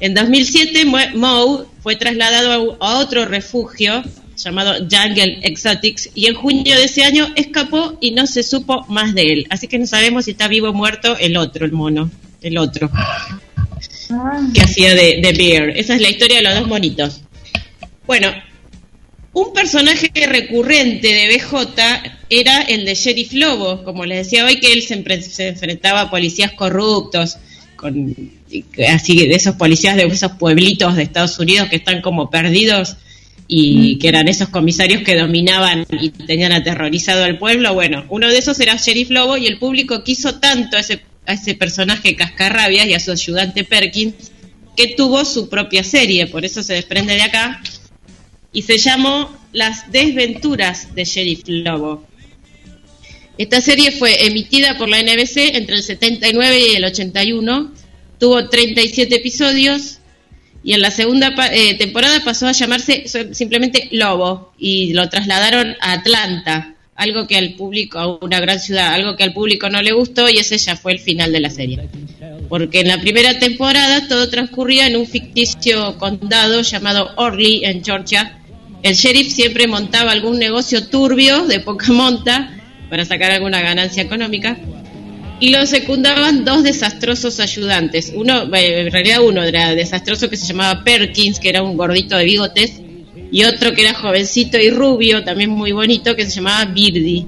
En 0.00 0.12
2007, 0.12 0.84
Moe 1.14 1.66
fue 1.82 1.94
trasladado 1.94 2.76
a 2.80 2.98
otro 2.98 3.26
refugio 3.26 4.02
llamado 4.36 4.74
Jungle 4.90 5.38
Exotics 5.42 6.10
y 6.16 6.26
en 6.26 6.34
junio 6.34 6.76
de 6.76 6.84
ese 6.84 7.04
año 7.04 7.28
escapó 7.36 7.96
y 8.00 8.10
no 8.10 8.26
se 8.26 8.42
supo 8.42 8.84
más 8.88 9.14
de 9.14 9.32
él. 9.32 9.46
Así 9.50 9.68
que 9.68 9.78
no 9.78 9.86
sabemos 9.86 10.24
si 10.24 10.32
está 10.32 10.48
vivo 10.48 10.70
o 10.70 10.72
muerto 10.72 11.16
el 11.16 11.36
otro, 11.36 11.64
el 11.64 11.70
mono, 11.70 12.10
el 12.42 12.58
otro 12.58 12.90
que 14.52 14.60
hacía 14.60 14.94
de, 14.94 15.20
de 15.20 15.32
Bear. 15.32 15.70
Esa 15.70 15.94
es 15.94 16.00
la 16.00 16.10
historia 16.10 16.38
de 16.38 16.42
los 16.44 16.54
dos 16.54 16.68
monitos. 16.68 17.20
Bueno, 18.06 18.32
un 19.32 19.52
personaje 19.52 20.10
recurrente 20.26 21.08
de 21.08 21.36
BJ 21.36 21.82
era 22.30 22.62
el 22.62 22.84
de 22.84 22.94
Sheriff 22.94 23.32
Lobo, 23.32 23.82
como 23.82 24.04
les 24.04 24.26
decía 24.26 24.44
hoy, 24.44 24.60
que 24.60 24.72
él 24.72 24.82
se, 24.82 25.22
se 25.22 25.48
enfrentaba 25.48 26.02
a 26.02 26.10
policías 26.10 26.52
corruptos, 26.52 27.38
con 27.76 28.14
así 28.88 29.26
de 29.26 29.34
esos 29.34 29.56
policías 29.56 29.96
de 29.96 30.04
esos 30.04 30.32
pueblitos 30.32 30.94
de 30.94 31.02
Estados 31.02 31.38
Unidos 31.38 31.68
que 31.68 31.76
están 31.76 32.00
como 32.00 32.30
perdidos 32.30 32.96
y 33.48 33.96
mm. 33.96 33.98
que 33.98 34.08
eran 34.08 34.28
esos 34.28 34.48
comisarios 34.48 35.02
que 35.02 35.16
dominaban 35.16 35.86
y 35.90 36.10
tenían 36.10 36.52
aterrorizado 36.52 37.24
al 37.24 37.38
pueblo. 37.38 37.74
Bueno, 37.74 38.04
uno 38.08 38.28
de 38.28 38.38
esos 38.38 38.58
era 38.60 38.76
Sheriff 38.76 39.10
Lobo 39.10 39.36
y 39.36 39.46
el 39.46 39.58
público 39.58 40.04
quiso 40.04 40.36
tanto 40.36 40.76
a 40.76 40.80
ese 40.80 41.00
a 41.26 41.34
ese 41.34 41.54
personaje 41.54 42.16
cascarrabias 42.16 42.86
y 42.86 42.94
a 42.94 43.00
su 43.00 43.10
ayudante 43.12 43.64
Perkins, 43.64 44.14
que 44.76 44.88
tuvo 44.88 45.24
su 45.24 45.48
propia 45.48 45.84
serie, 45.84 46.26
por 46.26 46.44
eso 46.44 46.62
se 46.62 46.74
desprende 46.74 47.14
de 47.14 47.22
acá, 47.22 47.62
y 48.52 48.62
se 48.62 48.78
llamó 48.78 49.36
Las 49.52 49.90
desventuras 49.90 50.94
de 50.94 51.04
Sheriff 51.04 51.42
Lobo. 51.46 52.06
Esta 53.36 53.60
serie 53.60 53.90
fue 53.90 54.26
emitida 54.26 54.78
por 54.78 54.88
la 54.88 55.02
NBC 55.02 55.56
entre 55.56 55.76
el 55.76 55.82
79 55.82 56.58
y 56.72 56.76
el 56.76 56.84
81, 56.84 57.72
tuvo 58.18 58.48
37 58.48 59.16
episodios 59.16 59.98
y 60.62 60.72
en 60.72 60.80
la 60.80 60.90
segunda 60.90 61.34
eh, 61.52 61.74
temporada 61.74 62.22
pasó 62.24 62.46
a 62.46 62.52
llamarse 62.52 63.04
simplemente 63.32 63.88
Lobo 63.92 64.54
y 64.56 64.92
lo 64.92 65.08
trasladaron 65.08 65.76
a 65.80 65.92
Atlanta, 65.92 66.73
algo 66.96 67.26
que 67.26 67.36
al 67.36 67.54
público, 67.54 68.18
una 68.22 68.40
gran 68.40 68.60
ciudad, 68.60 68.94
algo 68.94 69.16
que 69.16 69.24
al 69.24 69.32
público 69.32 69.68
no 69.68 69.82
le 69.82 69.92
gustó 69.92 70.28
y 70.28 70.38
ese 70.38 70.58
ya 70.58 70.76
fue 70.76 70.92
el 70.92 70.98
final 70.98 71.32
de 71.32 71.40
la 71.40 71.50
serie. 71.50 71.80
Porque 72.48 72.80
en 72.80 72.88
la 72.88 73.00
primera 73.00 73.38
temporada 73.38 74.06
todo 74.06 74.28
transcurría 74.28 74.86
en 74.86 74.96
un 74.96 75.06
ficticio 75.06 75.98
condado 75.98 76.62
llamado 76.62 77.10
Orly, 77.16 77.64
en 77.64 77.84
Georgia. 77.84 78.38
El 78.82 78.94
sheriff 78.94 79.32
siempre 79.32 79.66
montaba 79.66 80.12
algún 80.12 80.38
negocio 80.38 80.86
turbio 80.88 81.46
de 81.46 81.60
poca 81.60 81.92
monta 81.92 82.54
para 82.90 83.04
sacar 83.04 83.32
alguna 83.32 83.60
ganancia 83.60 84.02
económica 84.02 84.58
y 85.40 85.50
lo 85.50 85.66
secundaban 85.66 86.44
dos 86.44 86.62
desastrosos 86.62 87.40
ayudantes. 87.40 88.12
Uno, 88.14 88.44
en 88.54 88.92
realidad 88.92 89.20
uno 89.22 89.42
era 89.42 89.74
desastroso 89.74 90.30
que 90.30 90.36
se 90.36 90.46
llamaba 90.46 90.84
Perkins, 90.84 91.40
que 91.40 91.48
era 91.48 91.62
un 91.62 91.76
gordito 91.76 92.16
de 92.16 92.24
bigotes, 92.24 92.80
y 93.30 93.44
otro 93.44 93.72
que 93.72 93.82
era 93.82 93.94
jovencito 93.94 94.58
y 94.58 94.70
rubio, 94.70 95.24
también 95.24 95.50
muy 95.50 95.72
bonito, 95.72 96.14
que 96.14 96.24
se 96.24 96.30
llamaba 96.30 96.64
Birdi. 96.66 97.26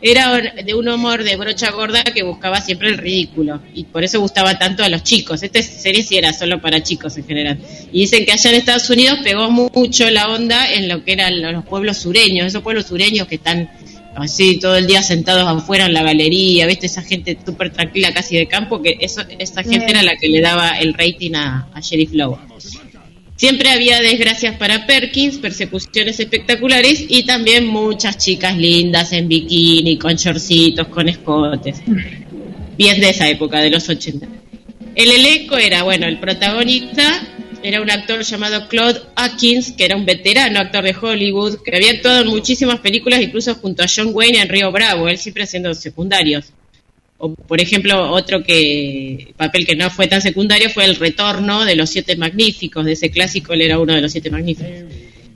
Era 0.00 0.40
de 0.40 0.74
un 0.74 0.88
humor 0.88 1.24
de 1.24 1.36
brocha 1.36 1.70
gorda 1.70 2.04
que 2.04 2.22
buscaba 2.22 2.60
siempre 2.60 2.88
el 2.88 2.98
ridículo 2.98 3.62
y 3.74 3.84
por 3.84 4.04
eso 4.04 4.20
gustaba 4.20 4.58
tanto 4.58 4.84
a 4.84 4.88
los 4.88 5.02
chicos. 5.02 5.42
Esta 5.42 5.62
serie 5.62 6.02
sí 6.02 6.16
era 6.16 6.32
solo 6.32 6.60
para 6.60 6.82
chicos 6.82 7.16
en 7.16 7.26
general. 7.26 7.58
Y 7.92 8.00
dicen 8.00 8.26
que 8.26 8.32
allá 8.32 8.50
en 8.50 8.56
Estados 8.56 8.88
Unidos 8.90 9.18
pegó 9.24 9.50
mucho 9.50 10.08
la 10.10 10.28
onda 10.28 10.70
en 10.70 10.88
lo 10.88 11.02
que 11.02 11.12
eran 11.12 11.40
los 11.40 11.64
pueblos 11.64 11.96
sureños, 11.96 12.46
esos 12.46 12.62
pueblos 12.62 12.86
sureños 12.86 13.26
que 13.26 13.36
están 13.36 13.70
así 14.16 14.58
todo 14.58 14.76
el 14.76 14.86
día 14.86 15.02
sentados 15.02 15.46
afuera 15.46 15.86
en 15.86 15.94
la 15.94 16.02
galería, 16.02 16.66
¿viste? 16.66 16.86
Esa 16.86 17.02
gente 17.02 17.38
súper 17.44 17.72
tranquila 17.72 18.12
casi 18.12 18.36
de 18.36 18.46
campo, 18.46 18.82
que 18.82 18.98
eso, 19.00 19.22
esa 19.38 19.62
gente 19.62 19.90
era 19.90 20.02
la 20.02 20.16
que 20.16 20.28
le 20.28 20.40
daba 20.40 20.78
el 20.78 20.94
rating 20.94 21.34
a, 21.34 21.68
a 21.72 21.80
Sheriff 21.80 22.12
Lowe. 22.12 22.38
Siempre 23.36 23.68
había 23.68 24.00
desgracias 24.00 24.56
para 24.56 24.86
Perkins, 24.86 25.36
persecuciones 25.36 26.18
espectaculares 26.18 27.04
y 27.06 27.24
también 27.24 27.66
muchas 27.66 28.16
chicas 28.16 28.56
lindas 28.56 29.12
en 29.12 29.28
bikini, 29.28 29.98
con 29.98 30.14
shortcitos, 30.14 30.88
con 30.88 31.08
escotes. 31.08 31.82
Bien 32.78 33.00
de 33.00 33.10
esa 33.10 33.28
época, 33.28 33.60
de 33.60 33.70
los 33.70 33.88
80. 33.88 34.26
El 34.94 35.10
elenco 35.10 35.58
era, 35.58 35.82
bueno, 35.82 36.06
el 36.06 36.18
protagonista 36.18 37.22
era 37.62 37.82
un 37.82 37.90
actor 37.90 38.22
llamado 38.22 38.68
Claude 38.68 39.00
Atkins, 39.14 39.72
que 39.72 39.84
era 39.84 39.96
un 39.96 40.06
veterano 40.06 40.58
actor 40.58 40.84
de 40.84 40.96
Hollywood, 40.98 41.58
que 41.62 41.76
había 41.76 41.90
actuado 41.90 42.22
en 42.22 42.28
muchísimas 42.28 42.80
películas, 42.80 43.20
incluso 43.20 43.54
junto 43.56 43.82
a 43.82 43.86
John 43.94 44.10
Wayne 44.12 44.40
en 44.40 44.48
Río 44.48 44.72
Bravo, 44.72 45.08
él 45.08 45.18
siempre 45.18 45.42
haciendo 45.42 45.74
secundarios. 45.74 46.52
O, 47.18 47.34
por 47.34 47.60
ejemplo, 47.60 48.10
otro 48.12 48.42
que 48.42 49.32
papel 49.36 49.66
que 49.66 49.74
no 49.74 49.90
fue 49.90 50.06
tan 50.06 50.20
secundario 50.20 50.68
fue 50.70 50.84
el 50.84 50.96
retorno 50.96 51.64
de 51.64 51.74
los 51.74 51.90
Siete 51.90 52.16
Magníficos, 52.16 52.84
de 52.84 52.92
ese 52.92 53.10
clásico, 53.10 53.54
él 53.54 53.62
era 53.62 53.78
uno 53.78 53.94
de 53.94 54.02
los 54.02 54.12
Siete 54.12 54.30
Magníficos. 54.30 54.72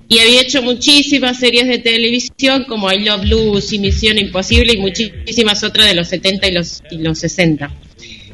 Y 0.09 0.19
había 0.19 0.43
hecho 0.43 0.61
muchísimas 0.61 1.39
series 1.39 1.69
de 1.69 1.79
televisión 1.79 2.65
como 2.65 2.91
I 2.91 3.05
Love 3.05 3.25
Lucy, 3.27 3.79
Misión 3.79 4.19
Imposible 4.19 4.73
y 4.73 4.79
muchísimas 4.79 5.63
otras 5.63 5.87
de 5.87 5.95
los 5.95 6.09
70 6.09 6.49
y 6.49 6.53
los, 6.53 6.83
y 6.91 6.99
los 6.99 7.19
60. 7.21 7.71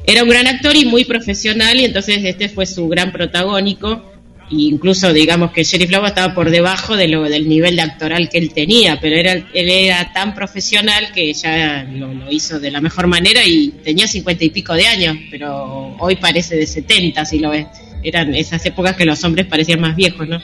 era 0.07 0.23
un 0.23 0.29
gran 0.31 0.47
actor 0.47 0.75
y 0.75 0.87
muy 0.87 1.05
profesional 1.05 1.79
y 1.79 1.85
entonces 1.85 2.21
este 2.25 2.49
fue 2.49 2.65
su 2.65 2.89
gran 2.89 3.13
protagónico 3.13 4.16
incluso 4.51 5.13
digamos 5.13 5.51
que 5.51 5.65
Sheriff 5.65 5.91
Lobo 5.91 6.07
estaba 6.07 6.35
por 6.35 6.51
debajo 6.51 6.97
de 6.97 7.09
lo, 7.09 7.25
del 7.25 7.49
nivel 7.49 7.77
de 7.77 7.83
actoral 7.83 8.29
que 8.29 8.39
él 8.39 8.53
tenía, 8.53 9.01
pero 9.01 9.17
era, 9.17 9.33
él 9.33 9.69
era 9.71 10.13
tan 10.13 10.35
profesional 10.35 11.13
que 11.13 11.33
ya 11.33 11.85
lo, 11.85 12.31
hizo 12.31 12.61
de 12.61 12.71
la 12.71 12.81
mejor 12.81 13.07
manera 13.07 13.41
y 13.45 13.69
tenía 13.83 14.07
cincuenta 14.07 14.45
y 14.45 14.51
pico 14.51 14.75
de 14.75 14.87
años, 14.87 15.17
pero 15.31 15.97
hoy 15.99 16.17
parece 16.17 16.57
de 16.57 16.67
setenta 16.67 17.25
si 17.25 17.39
lo 17.39 17.51
ves. 17.51 17.67
Eran 18.03 18.35
esas 18.35 18.65
épocas 18.65 18.95
que 18.97 19.05
los 19.05 19.23
hombres 19.25 19.47
parecían 19.47 19.81
más 19.81 19.97
viejos, 19.97 20.29
¿no? 20.29 20.41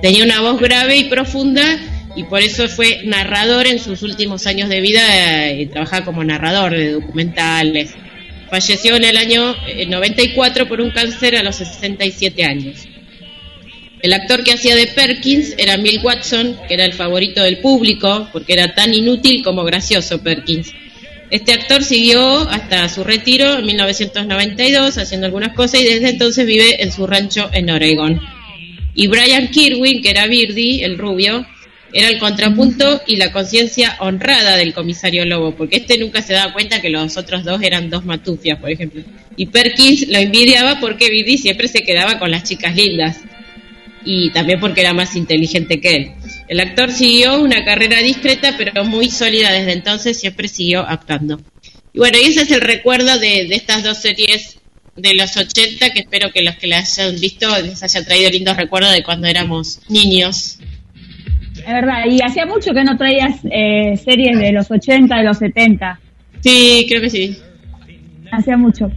Tenía 0.00 0.24
una 0.24 0.40
voz 0.40 0.60
grave 0.60 0.96
y 0.96 1.04
profunda 1.04 1.62
y 2.14 2.24
por 2.24 2.40
eso 2.40 2.68
fue 2.68 3.02
narrador 3.04 3.66
en 3.66 3.78
sus 3.78 4.02
últimos 4.02 4.46
años 4.46 4.68
de 4.68 4.80
vida 4.80 5.50
y 5.50 5.66
trabajaba 5.66 6.04
como 6.04 6.22
narrador 6.22 6.72
de 6.72 6.92
documentales. 6.92 7.94
Falleció 8.50 8.94
en 8.94 9.04
el 9.04 9.16
año 9.16 9.56
94 9.88 10.62
eh, 10.62 10.66
por 10.66 10.80
un 10.80 10.90
cáncer 10.90 11.36
a 11.36 11.42
los 11.42 11.56
67 11.56 12.44
años. 12.44 12.86
El 14.06 14.12
actor 14.12 14.44
que 14.44 14.52
hacía 14.52 14.76
de 14.76 14.86
Perkins 14.86 15.54
era 15.58 15.76
Bill 15.78 15.98
Watson, 16.00 16.56
que 16.68 16.74
era 16.74 16.84
el 16.84 16.92
favorito 16.92 17.42
del 17.42 17.58
público, 17.58 18.28
porque 18.32 18.52
era 18.52 18.72
tan 18.72 18.94
inútil 18.94 19.42
como 19.42 19.64
gracioso 19.64 20.22
Perkins. 20.22 20.72
Este 21.32 21.52
actor 21.52 21.82
siguió 21.82 22.48
hasta 22.48 22.88
su 22.88 23.02
retiro 23.02 23.58
en 23.58 23.66
1992 23.66 24.96
haciendo 24.98 25.26
algunas 25.26 25.54
cosas 25.54 25.80
y 25.80 25.86
desde 25.86 26.10
entonces 26.10 26.46
vive 26.46 26.84
en 26.84 26.92
su 26.92 27.04
rancho 27.08 27.50
en 27.52 27.68
Oregon. 27.68 28.20
Y 28.94 29.08
Brian 29.08 29.48
Kirwin, 29.48 30.00
que 30.02 30.10
era 30.10 30.28
Birdie, 30.28 30.84
el 30.84 30.98
rubio, 30.98 31.44
era 31.92 32.08
el 32.08 32.20
contrapunto 32.20 33.02
y 33.08 33.16
la 33.16 33.32
conciencia 33.32 33.96
honrada 33.98 34.56
del 34.56 34.72
comisario 34.72 35.24
Lobo, 35.24 35.56
porque 35.56 35.78
este 35.78 35.98
nunca 35.98 36.22
se 36.22 36.32
daba 36.32 36.52
cuenta 36.52 36.80
que 36.80 36.90
los 36.90 37.16
otros 37.16 37.42
dos 37.42 37.60
eran 37.60 37.90
dos 37.90 38.04
matufias, 38.04 38.60
por 38.60 38.70
ejemplo. 38.70 39.02
Y 39.36 39.46
Perkins 39.46 40.06
lo 40.06 40.18
envidiaba 40.18 40.78
porque 40.78 41.10
Birdie 41.10 41.38
siempre 41.38 41.66
se 41.66 41.82
quedaba 41.82 42.20
con 42.20 42.30
las 42.30 42.44
chicas 42.44 42.76
lindas 42.76 43.16
y 44.06 44.30
también 44.30 44.60
porque 44.60 44.80
era 44.80 44.94
más 44.94 45.16
inteligente 45.16 45.80
que 45.80 45.96
él. 45.96 46.12
El 46.48 46.60
actor 46.60 46.92
siguió 46.92 47.42
una 47.42 47.64
carrera 47.64 47.98
discreta 47.98 48.54
pero 48.56 48.84
muy 48.84 49.10
sólida 49.10 49.52
desde 49.52 49.72
entonces, 49.72 50.18
siempre 50.18 50.48
siguió 50.48 50.86
actuando. 50.86 51.40
Y 51.92 51.98
bueno, 51.98 52.16
y 52.22 52.28
ese 52.28 52.42
es 52.42 52.50
el 52.52 52.60
recuerdo 52.60 53.18
de, 53.18 53.42
estas 53.54 53.82
dos 53.82 53.98
series 53.98 54.58
de 54.96 55.14
los 55.14 55.36
80 55.36 55.90
que 55.90 56.00
espero 56.00 56.30
que 56.32 56.42
los 56.42 56.56
que 56.56 56.68
las 56.68 56.98
hayan 56.98 57.20
visto 57.20 57.48
les 57.62 57.82
haya 57.82 58.04
traído 58.04 58.30
lindos 58.30 58.56
recuerdos 58.56 58.92
de 58.92 59.02
cuando 59.02 59.26
éramos 59.26 59.80
niños. 59.88 60.58
Es 61.56 61.72
verdad, 61.72 62.06
y 62.08 62.20
hacía 62.22 62.46
mucho 62.46 62.72
que 62.72 62.84
no 62.84 62.96
traías 62.96 63.40
eh, 63.50 63.96
series 63.96 64.38
de 64.38 64.52
los 64.52 64.70
80, 64.70 65.16
de 65.16 65.24
los 65.24 65.38
70. 65.38 66.00
Sí, 66.40 66.86
creo 66.88 67.00
que 67.00 67.10
sí. 67.10 67.36
Hacía 68.30 68.56
mucho. 68.56 68.90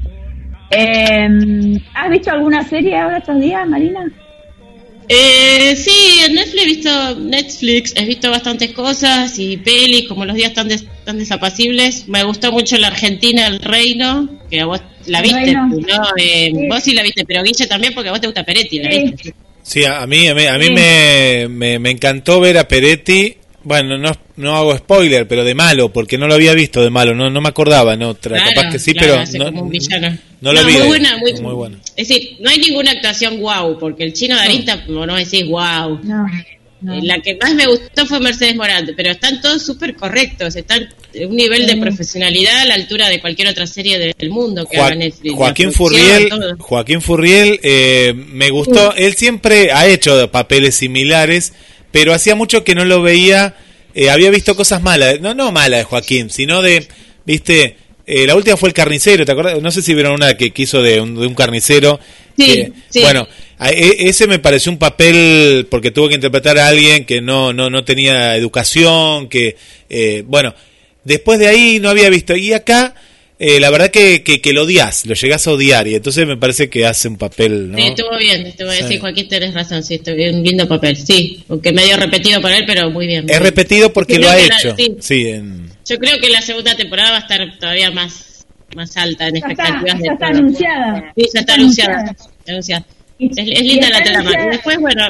Eh, 0.71 1.79
¿Has 1.95 2.09
visto 2.11 2.31
alguna 2.31 2.63
serie 2.63 2.97
ahora 2.97 3.17
estos 3.17 3.39
días, 3.39 3.67
Marina? 3.67 4.11
Eh, 5.11 5.75
sí, 5.75 6.19
en 6.23 6.35
Netflix 6.35 6.61
he 6.61 6.65
visto 6.65 7.15
Netflix, 7.15 7.93
he 7.95 8.05
visto 8.05 8.29
bastantes 8.29 8.71
cosas 8.73 9.39
y 9.39 9.57
pelis, 9.57 10.07
como 10.07 10.23
los 10.23 10.35
días 10.35 10.53
tan, 10.53 10.69
tan 11.03 11.17
desapacibles. 11.17 12.07
Me 12.07 12.23
gustó 12.23 12.51
mucho 12.51 12.77
la 12.77 12.87
Argentina, 12.87 13.47
El 13.47 13.59
Reino, 13.59 14.29
que 14.51 14.63
vos 14.63 14.79
la 15.07 15.23
viste, 15.23 15.53
¿no? 15.53 15.71
Eh, 16.15 16.51
Vos 16.69 16.83
sí 16.83 16.93
la 16.93 17.01
viste, 17.01 17.25
pero 17.25 17.41
Guille 17.41 17.65
también 17.65 17.93
porque 17.95 18.09
a 18.09 18.11
vos 18.11 18.21
te 18.21 18.27
gusta 18.27 18.43
Peretti, 18.43 18.79
¿la 18.79 18.89
viste? 18.89 19.33
Sí, 19.63 19.83
a 19.83 20.05
mí, 20.05 20.27
a 20.27 20.35
mí, 20.35 20.45
a 20.45 20.57
mí 20.59 20.69
me, 20.69 21.47
me, 21.49 21.79
me, 21.79 21.89
encantó 21.89 22.39
ver 22.39 22.59
a 22.59 22.67
Peretti 22.67 23.35
bueno, 23.63 23.97
no, 23.97 24.11
no 24.37 24.55
hago 24.55 24.77
spoiler, 24.77 25.27
pero 25.27 25.43
de 25.43 25.53
malo, 25.55 25.91
porque 25.91 26.17
no 26.17 26.27
lo 26.27 26.35
había 26.35 26.53
visto 26.53 26.81
de 26.81 26.89
malo, 26.89 27.13
no, 27.13 27.29
no 27.29 27.41
me 27.41 27.49
acordaba, 27.49 27.95
no, 27.95 28.15
capaz 28.15 28.71
que 28.71 28.79
sí, 28.79 28.93
pero 28.93 29.17
no, 29.37 29.51
no, 29.51 30.53
lo 30.53 30.65
vi. 30.65 30.73
Muy 30.77 30.87
buena, 30.87 31.17
muy, 31.17 31.33
buena. 31.53 31.77
Es 31.95 32.07
decir, 32.07 32.37
no 32.39 32.49
hay 32.49 32.57
ninguna 32.59 32.91
actuación 32.91 33.37
guau, 33.39 33.77
porque 33.77 34.03
el 34.03 34.13
chino 34.13 34.35
de 34.35 34.41
Arista, 34.41 34.83
no, 34.87 35.05
no 35.05 35.15
decís 35.15 35.45
guau. 35.45 35.99
No. 36.03 36.25
Eh, 36.81 37.01
la 37.03 37.19
que 37.19 37.35
más 37.35 37.53
me 37.55 37.65
gustó 37.65 38.05
fue 38.05 38.21
Mercedes 38.21 38.55
Morante, 38.55 38.93
pero 38.93 39.11
están 39.11 39.41
todos 39.41 39.61
súper 39.61 39.95
correctos, 39.95 40.55
están 40.55 40.87
en 41.13 41.29
un 41.29 41.35
nivel 41.35 41.67
de 41.67 41.75
profesionalidad 41.75 42.57
a 42.61 42.65
la 42.65 42.75
altura 42.75 43.09
de 43.09 43.19
cualquier 43.19 43.49
otra 43.49 43.67
serie 43.67 44.13
del 44.17 44.29
mundo 44.29 44.65
que 44.65 44.77
haga 44.77 44.95
Netflix. 44.95 45.35
Joaquín 45.35 45.73
Furriel, 45.73 46.29
Joaquín 46.57 47.01
Furriel 47.01 47.59
eh, 47.63 48.13
me 48.15 48.49
gustó, 48.49 48.95
él 48.95 49.15
siempre 49.15 49.73
ha 49.73 49.87
hecho 49.87 50.31
papeles 50.31 50.75
similares, 50.75 51.51
pero 51.91 52.13
hacía 52.13 52.35
mucho 52.35 52.63
que 52.63 52.75
no 52.75 52.85
lo 52.85 53.01
veía, 53.01 53.55
eh, 53.93 54.09
había 54.09 54.29
visto 54.29 54.55
cosas 54.55 54.81
malas, 54.81 55.19
no, 55.21 55.33
no 55.33 55.51
malas 55.51 55.79
de 55.79 55.83
Joaquín, 55.83 56.29
sino 56.29 56.61
de, 56.61 56.87
viste, 57.25 57.77
eh, 58.05 58.25
la 58.25 58.35
última 58.35 58.57
fue 58.57 58.69
el 58.69 58.73
carnicero, 58.73 59.23
¿te 59.23 59.31
acuerdas? 59.31 59.61
No 59.61 59.69
sé 59.69 59.83
si 59.83 59.93
vieron 59.93 60.13
una 60.13 60.35
que 60.35 60.51
quiso 60.51 60.81
de 60.81 60.99
un, 60.99 61.15
de 61.15 61.27
un 61.27 61.35
carnicero. 61.35 61.99
Sí, 62.35 62.71
Bueno, 63.01 63.27
e, 63.59 64.07
ese 64.09 64.25
me 64.25 64.39
pareció 64.39 64.71
un 64.71 64.79
papel 64.79 65.67
porque 65.69 65.91
tuvo 65.91 66.07
que 66.07 66.15
interpretar 66.15 66.57
a 66.57 66.67
alguien 66.67 67.05
que 67.05 67.21
no, 67.21 67.53
no, 67.53 67.69
no 67.69 67.83
tenía 67.83 68.35
educación, 68.35 69.29
que, 69.29 69.57
eh, 69.89 70.23
bueno, 70.25 70.55
después 71.03 71.37
de 71.37 71.49
ahí 71.49 71.79
no 71.79 71.89
había 71.89 72.09
visto. 72.09 72.35
Y 72.35 72.53
acá 72.53 72.95
eh, 73.39 73.59
la 73.59 73.69
verdad 73.69 73.89
que, 73.89 74.21
que, 74.21 74.53
lo 74.53 74.63
odias, 74.63 75.05
lo 75.05 75.15
llegas 75.15 75.47
a 75.47 75.51
odiar 75.51 75.87
y 75.87 75.95
entonces 75.95 76.27
me 76.27 76.35
parece 76.35 76.69
que 76.69 76.85
hace 76.85 77.07
un 77.07 77.17
papel, 77.17 77.71
¿no? 77.71 77.77
Sí, 77.77 77.83
estuvo 77.87 78.17
bien, 78.17 78.45
estuvo 78.45 78.69
bien, 78.69 78.87
sí, 78.87 78.99
Joaquín 78.99 79.29
tenés 79.29 79.53
razón, 79.53 79.81
sí, 79.81 79.95
estuvo 79.95 80.15
bien, 80.15 80.35
un 80.35 80.43
lindo 80.43 80.67
papel, 80.67 80.97
sí, 80.97 81.43
aunque 81.47 81.71
medio 81.71 81.95
repetido 81.95 82.41
por 82.41 82.51
él, 82.51 82.65
pero 82.67 82.91
muy 82.91 83.07
bien. 83.07 83.29
es 83.29 83.39
repetido 83.39 83.93
porque 83.93 84.19
lo 84.19 84.29
ha 84.29 84.37
hecho, 84.37 84.75
sí. 84.99 85.33
Yo 85.85 85.97
creo 85.97 86.19
que 86.19 86.29
la 86.29 86.41
segunda 86.41 86.75
temporada 86.75 87.11
va 87.11 87.17
a 87.17 87.21
estar 87.21 87.57
todavía 87.57 87.89
más, 87.89 88.45
más 88.75 88.95
alta 88.95 89.27
en 89.27 89.37
expectativas. 89.37 89.95
Ya 90.03 90.11
está, 90.11 90.27
anunciada. 90.27 91.13
Sí, 91.15 91.25
ya 91.33 91.39
está, 91.39 91.53
anunciada. 91.55 92.15
anunciada. 92.47 92.85
Es, 93.19 93.35
linda 93.45 93.89
la 93.89 94.01
trama. 94.01 94.31
Y 94.31 94.49
después, 94.49 94.77
bueno, 94.79 95.03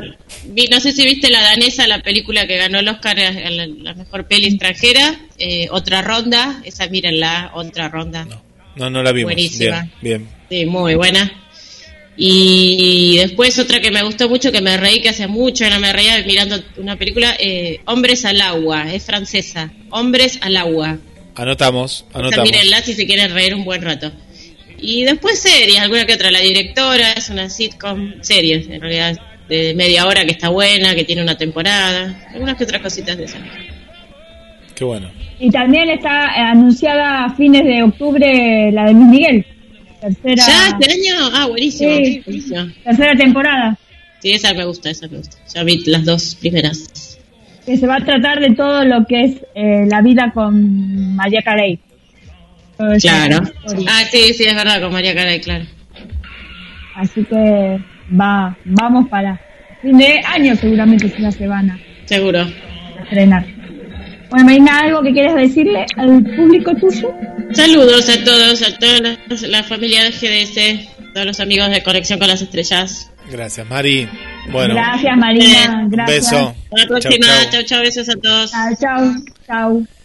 vi, 0.46 0.66
no 0.68 0.80
sé 0.80 0.92
si 0.92 1.06
viste 1.06 1.30
la 1.30 1.42
danesa, 1.42 1.88
la 1.88 2.02
película 2.02 2.48
que 2.48 2.58
ganó 2.58 2.80
el 2.80 2.88
Oscar, 2.88 3.18
la, 3.18 3.68
la 3.68 3.94
mejor 3.94 4.28
peli 4.28 4.48
extranjera, 4.48 5.20
eh, 5.38 5.68
otra 5.70 6.02
ronda, 6.02 6.62
esa 6.66 6.88
mírenla, 6.88 7.52
otra 7.54 7.88
ronda. 7.88 8.28
No, 8.76 8.90
no, 8.90 9.04
la 9.04 9.12
vimos. 9.12 9.34
Buenísima. 9.34 9.88
Bien, 10.02 10.28
Sí, 10.50 10.66
muy 10.66 10.96
buena. 10.96 11.32
Y 12.18 13.18
después 13.18 13.58
otra 13.60 13.80
que 13.80 13.92
me 13.92 14.04
gustó 14.04 14.28
mucho, 14.28 14.52
que 14.52 14.60
me 14.60 14.76
reí, 14.76 15.02
que 15.02 15.10
hace 15.10 15.28
mucho 15.28 15.70
no 15.70 15.80
me 15.80 15.94
reía 15.94 16.22
mirando 16.26 16.62
una 16.78 16.98
película, 16.98 17.34
eh, 17.40 17.80
Hombres 17.86 18.26
al 18.26 18.42
agua, 18.42 18.94
es 18.94 19.06
francesa. 19.06 19.72
Hombres 19.92 20.40
al 20.42 20.58
agua. 20.58 20.98
Anotamos, 21.36 22.06
anotamos. 22.12 22.50
mírenla 22.50 22.82
si 22.82 22.94
se 22.94 23.06
quieren 23.06 23.32
reír 23.34 23.56
un 23.56 23.64
buen 23.64 23.82
rato. 23.82 24.12
Y 24.82 25.04
después 25.04 25.40
series, 25.40 25.80
alguna 25.80 26.06
que 26.06 26.14
otra. 26.14 26.32
La 26.32 26.40
directora 26.40 27.12
es 27.14 27.30
una 27.30 27.50
sitcom, 27.50 28.22
series 28.22 28.70
en 28.70 28.82
realidad, 28.82 29.18
de 29.48 29.74
media 29.74 30.06
hora 30.06 30.26
que 30.26 30.32
está 30.32 30.50
buena, 30.50 30.96
que 30.96 31.04
tiene 31.04 31.22
una 31.24 31.38
temporada. 31.38 32.28
Algunas 32.34 32.56
que 32.56 32.64
otras 32.64 32.82
cositas 32.82 33.18
de 33.18 33.26
esas. 33.26 33.42
Qué 34.76 34.86
bueno. 34.86 35.10
Y 35.40 35.50
también 35.50 35.90
está 35.90 36.28
eh, 36.28 36.42
anunciada 36.42 37.26
a 37.26 37.36
fines 37.36 37.64
de 37.66 37.84
octubre 37.84 38.72
la 38.72 38.86
de 38.86 38.94
Luis 38.94 39.06
Miguel. 39.08 39.46
Tercera. 40.02 40.44
¿Ya 40.48 40.68
este 40.70 40.92
año? 40.92 41.30
Ah, 41.34 41.48
buenísimo, 41.48 41.92
Tercera 42.84 43.16
temporada. 43.16 43.78
Sí, 44.20 44.32
esa 44.32 44.54
me 44.54 44.66
gusta, 44.66 44.90
esa 44.90 45.08
me 45.08 45.18
gusta. 45.18 45.38
Ya 45.54 45.64
vi 45.64 45.84
las 45.86 46.06
dos 46.06 46.36
primeras. 46.36 47.18
Que 47.66 47.78
se 47.78 47.88
va 47.88 47.98
a 47.98 48.06
tratar 48.06 48.40
de 48.40 48.56
todo 48.56 48.84
lo 48.84 49.06
que 49.06 49.24
es 49.24 49.36
eh, 49.56 49.86
la 49.88 50.02
vida 50.02 50.32
con 50.34 51.16
María 51.16 51.42
Carey. 51.42 51.80
Claro. 53.02 53.40
Ah, 53.88 54.04
sí, 54.10 54.34
sí, 54.34 54.46
es 54.46 54.56
verdad, 54.56 54.82
con 54.82 54.94
María 54.94 55.14
Caray, 55.14 55.42
claro. 55.42 55.66
Así 56.96 57.24
que 57.26 57.78
va, 58.20 58.58
vamos 58.64 59.08
para 59.10 59.40
fin 59.82 59.98
de 59.98 60.22
año 60.26 60.56
seguramente 60.56 61.10
se 61.10 61.20
la 61.20 61.32
semana. 61.32 61.80
Seguro. 62.06 62.42
A 62.42 63.04
estrenar. 63.04 63.46
Bueno, 64.30 64.46
Marina, 64.46 64.80
¿algo 64.82 65.02
que 65.02 65.12
quieres 65.12 65.36
decirle 65.36 65.86
al 65.98 66.24
público 66.24 66.74
tuyo? 66.76 67.14
Saludos 67.52 68.10
a 68.10 68.24
todos, 68.24 68.62
a 68.62 68.78
toda 68.78 69.18
la, 69.48 69.64
familia 69.64 70.04
de 70.04 70.12
GDS, 70.12 71.14
todos 71.14 71.26
los 71.26 71.40
amigos 71.40 71.72
de 71.72 71.82
Conexión 71.82 72.20
con 72.20 72.28
las 72.28 72.42
Estrellas. 72.42 73.12
Gracias, 73.32 73.68
Mari. 73.68 74.08
Bueno. 74.52 74.76
Gracias, 74.76 75.18
Marina. 75.18 75.88
Gracias. 75.90 76.32
Beso. 76.32 76.38
Hasta 76.38 76.78
la 76.78 76.88
próxima. 76.88 77.28
Chao, 77.50 77.64
chao, 77.64 77.82
besos 77.82 78.10
a 78.10 78.16
todos. 78.16 78.52
Chao, 78.52 79.16
chao. 79.48 79.99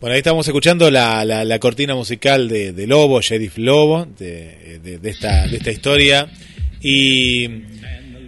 Bueno, 0.00 0.14
ahí 0.14 0.20
estamos 0.20 0.48
escuchando 0.48 0.90
la, 0.90 1.26
la, 1.26 1.58
cortina 1.58 1.94
musical 1.94 2.48
de, 2.48 2.72
de, 2.72 2.86
Lobo, 2.86 3.20
Sheriff 3.20 3.58
Lobo, 3.58 4.06
de, 4.18 4.80
de, 4.82 5.10
esta, 5.10 5.46
de 5.46 5.58
esta 5.58 5.70
historia. 5.70 6.26
Y 6.80 7.46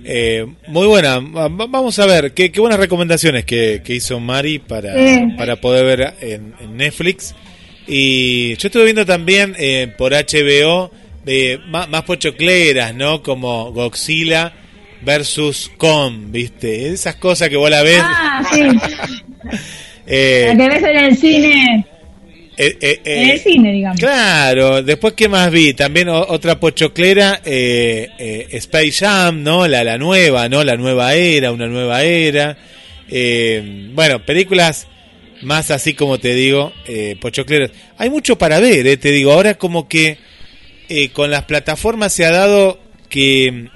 eh, 0.05 0.47
muy 0.69 0.87
buena. 0.87 1.19
Vamos 1.19 1.99
a 1.99 2.05
ver, 2.05 2.35
qué, 2.35 2.53
qué 2.53 2.61
buenas 2.61 2.79
recomendaciones 2.79 3.47
que, 3.47 3.81
que, 3.83 3.95
hizo 3.95 4.21
Mari 4.21 4.59
para, 4.59 4.93
para 5.39 5.57
poder 5.57 5.87
ver 5.87 6.15
en, 6.21 6.77
Netflix. 6.77 7.35
Y 7.87 8.55
yo 8.57 8.69
estuve 8.69 8.85
viendo 8.85 9.07
también 9.07 9.57
eh, 9.59 9.95
por 9.97 10.13
HBO 10.13 10.91
de 11.25 11.59
más, 11.69 11.89
más 11.89 12.03
pochocleras, 12.03 12.95
¿no? 12.95 13.23
Como 13.23 13.73
Godzilla 13.73 14.53
versus 15.01 15.71
Kong, 15.79 16.27
¿viste? 16.27 16.89
Esas 16.89 17.15
cosas 17.15 17.49
que 17.49 17.57
vos 17.57 17.71
la 17.71 17.83
ves. 17.83 18.03
Ah, 18.03 18.43
sí. 18.53 18.61
Eh, 20.07 20.47
la 20.49 20.57
que 20.57 20.69
ves 20.69 20.83
en 20.83 20.97
el 21.05 21.17
cine. 21.17 21.87
Eh, 22.57 22.77
eh, 22.81 23.01
eh, 23.05 23.23
en 23.23 23.31
el 23.31 23.39
cine, 23.41 23.73
digamos. 23.73 23.99
Claro, 23.99 24.83
después 24.83 25.15
qué 25.15 25.29
más 25.29 25.51
vi, 25.51 25.73
también 25.75 26.09
o- 26.11 26.27
otra 26.29 26.61
pochoclera, 26.61 27.41
Space 27.45 28.93
Jam, 28.93 29.43
¿no? 29.43 29.67
La, 29.67 29.83
la 29.85 29.97
nueva, 29.99 30.49
¿no? 30.49 30.63
La 30.63 30.77
nueva 30.77 31.15
era, 31.15 31.51
una 31.53 31.67
nueva 31.67 32.03
era. 32.03 32.57
Eh, 33.11 33.89
bueno, 33.95 34.25
películas 34.25 34.87
más 35.43 35.71
así 35.71 35.95
como 35.95 36.19
te 36.19 36.35
digo, 36.35 36.73
eh, 36.87 37.17
pochocleras. 37.21 37.71
Hay 37.99 38.11
mucho 38.11 38.37
para 38.39 38.61
ver, 38.61 38.87
eh, 38.87 38.97
te 38.97 39.11
digo, 39.11 39.33
ahora 39.33 39.55
como 39.55 39.89
que 39.89 40.19
eh, 40.89 41.09
con 41.09 41.31
las 41.31 41.45
plataformas 41.45 42.13
se 42.13 42.25
ha 42.27 42.31
dado 42.31 42.79
que 43.09 43.69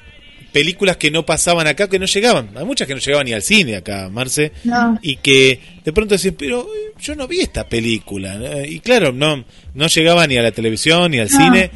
películas 0.57 0.97
que 0.97 1.11
no 1.11 1.27
pasaban 1.27 1.67
acá, 1.67 1.87
que 1.87 1.99
no 1.99 2.07
llegaban, 2.07 2.49
hay 2.57 2.65
muchas 2.65 2.89
que 2.89 2.95
no 2.95 3.01
llegaban 3.01 3.27
ni 3.27 3.35
al 3.35 3.43
cine 3.43 3.77
acá, 3.77 4.09
Marce, 4.09 4.53
No. 4.65 4.99
y 5.03 5.17
que 5.17 5.61
de 5.85 5.93
pronto 5.93 6.17
decís, 6.17 6.33
pero 6.39 6.63
eh, 6.63 6.93
yo 6.99 7.15
no 7.15 7.29
vi 7.29 7.41
esta 7.41 7.69
película, 7.69 8.41
y 8.67 8.81
claro, 8.81 9.13
no, 9.13 9.45
no 9.75 9.87
llegaba 9.89 10.27
ni 10.27 10.39
a 10.39 10.43
la 10.43 10.53
televisión 10.53 11.11
ni 11.11 11.19
al 11.19 11.29
No. 11.31 11.37
cine, 11.37 11.71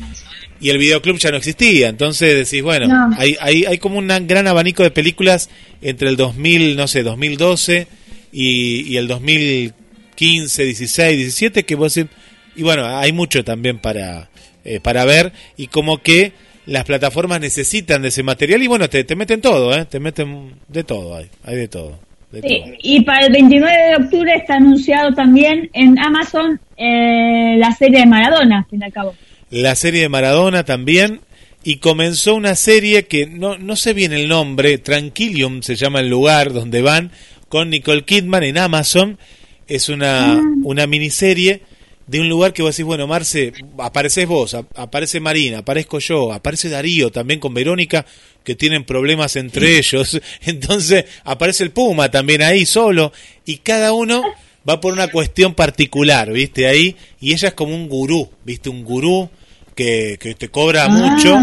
y 0.62 0.70
el 0.70 0.78
videoclub 0.78 1.18
ya 1.18 1.30
no 1.30 1.36
existía, 1.36 1.88
entonces 1.88 2.34
decís, 2.48 2.62
bueno, 2.62 2.86
No. 2.88 3.14
hay, 3.18 3.36
hay, 3.40 3.64
hay 3.66 3.76
como 3.76 3.98
un 3.98 4.08
gran 4.26 4.46
abanico 4.46 4.82
de 4.82 4.90
películas 4.90 5.50
entre 5.82 6.08
el 6.08 6.16
2000, 6.16 6.74
no 6.74 6.88
sé, 6.88 7.02
2012 7.02 7.86
y, 8.32 8.80
y 8.92 8.96
el 8.96 9.08
2015, 9.08 10.64
16, 10.64 11.16
17, 11.18 11.64
que 11.64 11.74
vos 11.74 11.94
decís, 11.94 12.10
y 12.56 12.62
bueno, 12.62 12.86
hay 12.98 13.12
mucho 13.12 13.44
también 13.44 13.78
para, 13.78 14.30
eh, 14.64 14.80
para 14.80 15.04
ver, 15.04 15.32
y 15.58 15.66
como 15.66 16.02
que 16.02 16.32
las 16.70 16.84
plataformas 16.84 17.40
necesitan 17.40 18.00
de 18.02 18.08
ese 18.08 18.22
material, 18.22 18.62
y 18.62 18.68
bueno, 18.68 18.88
te, 18.88 19.02
te 19.02 19.16
meten 19.16 19.40
todo, 19.40 19.76
¿eh? 19.76 19.86
te 19.86 19.98
meten 19.98 20.52
de 20.68 20.84
todo, 20.84 21.16
hay, 21.16 21.26
hay 21.42 21.56
de 21.56 21.66
todo. 21.66 21.98
de 22.30 22.40
Sí, 22.42 22.60
todo. 22.64 22.74
y 22.80 23.00
para 23.00 23.26
el 23.26 23.32
29 23.32 23.72
de 23.88 23.96
octubre 24.04 24.34
está 24.36 24.54
anunciado 24.54 25.12
también 25.12 25.68
en 25.72 25.98
Amazon 25.98 26.60
eh, 26.76 27.56
la 27.58 27.72
serie 27.72 27.98
de 27.98 28.06
Maradona, 28.06 28.58
al 28.58 28.66
fin 28.66 28.80
y 28.82 28.84
al 28.84 28.92
cabo. 28.92 29.14
la 29.50 29.74
serie 29.74 30.02
de 30.02 30.08
Maradona 30.08 30.64
también 30.64 31.22
y 31.64 31.78
comenzó 31.78 32.36
una 32.36 32.54
serie 32.54 33.06
que 33.06 33.26
no, 33.26 33.58
no 33.58 33.74
sé 33.74 33.92
bien 33.92 34.12
el 34.12 34.28
nombre, 34.28 34.78
Tranquilium 34.78 35.62
se 35.62 35.74
llama 35.74 35.98
el 35.98 36.08
lugar 36.08 36.52
donde 36.52 36.82
van 36.82 37.10
con 37.48 37.70
Nicole 37.70 38.04
Kidman 38.04 38.44
en 38.44 38.58
Amazon. 38.58 39.18
Es 39.66 39.88
una, 39.88 40.40
una 40.62 40.86
miniserie 40.86 41.62
de 42.10 42.20
un 42.20 42.28
lugar 42.28 42.52
que 42.52 42.62
vos 42.62 42.74
decís, 42.76 42.84
bueno, 42.84 43.06
Marce, 43.06 43.52
apareces 43.78 44.26
vos, 44.26 44.54
ap- 44.54 44.66
aparece 44.76 45.20
Marina, 45.20 45.58
aparezco 45.58 46.00
yo, 46.00 46.32
aparece 46.32 46.68
Darío 46.68 47.10
también 47.12 47.38
con 47.38 47.54
Verónica, 47.54 48.04
que 48.42 48.56
tienen 48.56 48.84
problemas 48.84 49.36
entre 49.36 49.78
ellos. 49.78 50.20
Entonces 50.42 51.04
aparece 51.24 51.62
el 51.62 51.70
Puma 51.70 52.10
también 52.10 52.42
ahí 52.42 52.66
solo 52.66 53.12
y 53.44 53.58
cada 53.58 53.92
uno 53.92 54.24
va 54.68 54.80
por 54.80 54.92
una 54.92 55.06
cuestión 55.08 55.54
particular, 55.54 56.32
¿viste? 56.32 56.66
Ahí, 56.66 56.96
y 57.20 57.32
ella 57.32 57.48
es 57.48 57.54
como 57.54 57.74
un 57.74 57.88
gurú, 57.88 58.28
¿viste? 58.44 58.68
Un 58.70 58.82
gurú 58.82 59.30
que, 59.76 60.18
que 60.20 60.34
te 60.34 60.48
cobra 60.48 60.86
Ah. 60.86 60.88
mucho, 60.88 61.36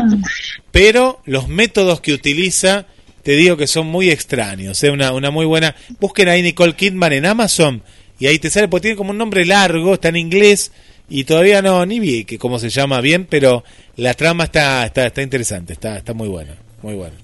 pero 0.71 1.21
los 1.25 1.47
métodos 1.47 2.01
que 2.01 2.13
utiliza, 2.13 2.85
te 3.23 3.31
digo 3.35 3.57
que 3.57 3.67
son 3.67 3.87
muy 3.87 4.09
extraños, 4.09 4.83
es 4.83 4.89
una, 4.91 5.13
una 5.13 5.31
muy 5.31 5.45
buena. 5.45 5.75
Busquen 5.99 6.27
ahí 6.29 6.41
Nicole 6.41 6.75
Kidman 6.75 7.13
en 7.13 7.25
Amazon 7.25 7.83
y 8.19 8.27
ahí 8.27 8.39
te 8.39 8.49
sale, 8.49 8.67
porque 8.67 8.83
tiene 8.83 8.97
como 8.97 9.11
un 9.11 9.17
nombre 9.17 9.45
largo, 9.45 9.93
está 9.93 10.09
en 10.09 10.17
inglés 10.17 10.71
y 11.09 11.23
todavía 11.23 11.61
no, 11.61 11.85
ni 11.85 11.99
vi 11.99 12.25
que 12.25 12.37
cómo 12.37 12.59
se 12.59 12.69
llama 12.69 13.01
bien, 13.01 13.25
pero 13.29 13.63
la 13.95 14.13
trama 14.13 14.45
está, 14.45 14.85
está, 14.85 15.07
está 15.07 15.21
interesante, 15.21 15.73
está, 15.73 15.97
está 15.97 16.13
muy 16.13 16.27
buena, 16.27 16.53
muy 16.81 16.95
buena. 16.95 17.15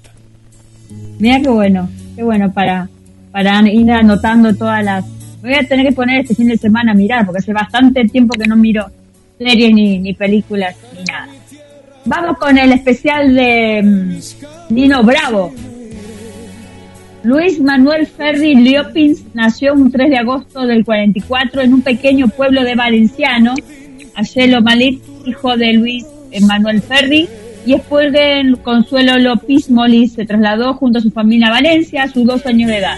Mira 1.19 1.41
qué 1.41 1.49
bueno, 1.49 1.89
qué 2.15 2.23
bueno 2.23 2.51
para, 2.53 2.89
para 3.31 3.61
ir 3.69 3.91
anotando 3.91 4.55
todas 4.55 4.83
las... 4.83 5.05
Me 5.41 5.49
voy 5.49 5.59
a 5.59 5.67
tener 5.67 5.87
que 5.87 5.93
poner 5.93 6.21
este 6.21 6.35
fin 6.35 6.47
de 6.47 6.57
semana 6.57 6.91
a 6.91 6.95
mirar, 6.95 7.25
porque 7.25 7.39
hace 7.39 7.51
bastante 7.51 8.05
tiempo 8.05 8.37
que 8.37 8.47
no 8.47 8.55
miro 8.55 8.85
series 9.37 9.73
ni, 9.73 9.99
ni 9.99 10.13
películas 10.13 10.75
ni 10.97 11.03
nada. 11.03 11.27
Vamos 12.05 12.37
con 12.37 12.57
el 12.57 12.71
especial 12.71 13.33
de 13.33 13.81
mm, 13.83 14.73
Nino 14.73 15.03
Bravo. 15.03 15.53
Luis 17.24 17.57
Manuel 17.61 18.05
Ferri 18.05 18.53
Liopins 18.53 19.24
nació 19.34 19.74
un 19.74 19.89
3 19.89 20.09
de 20.09 20.17
agosto 20.17 20.67
del 20.67 20.84
44 20.84 21.61
en 21.61 21.74
un 21.74 21.82
pequeño 21.82 22.28
pueblo 22.28 22.63
de 22.63 22.76
Valenciano, 22.76 23.55
Ayelo 24.13 24.61
Malik, 24.61 25.01
hijo 25.26 25.55
de 25.55 25.71
Luis 25.71 26.05
Manuel 26.41 26.82
Ferri, 26.82 27.30
y 27.65 27.71
después 27.71 28.11
de 28.11 28.53
Consuelo 28.61 29.17
López 29.19 29.69
Molis 29.69 30.13
se 30.13 30.26
trasladó 30.26 30.74
junto 30.74 30.99
a 30.99 31.01
su 31.01 31.11
familia 31.11 31.47
a 31.47 31.51
Valencia 31.51 32.03
a 32.03 32.09
sus 32.09 32.26
dos 32.26 32.45
años 32.45 32.69
de 32.69 32.80
edad. 32.80 32.97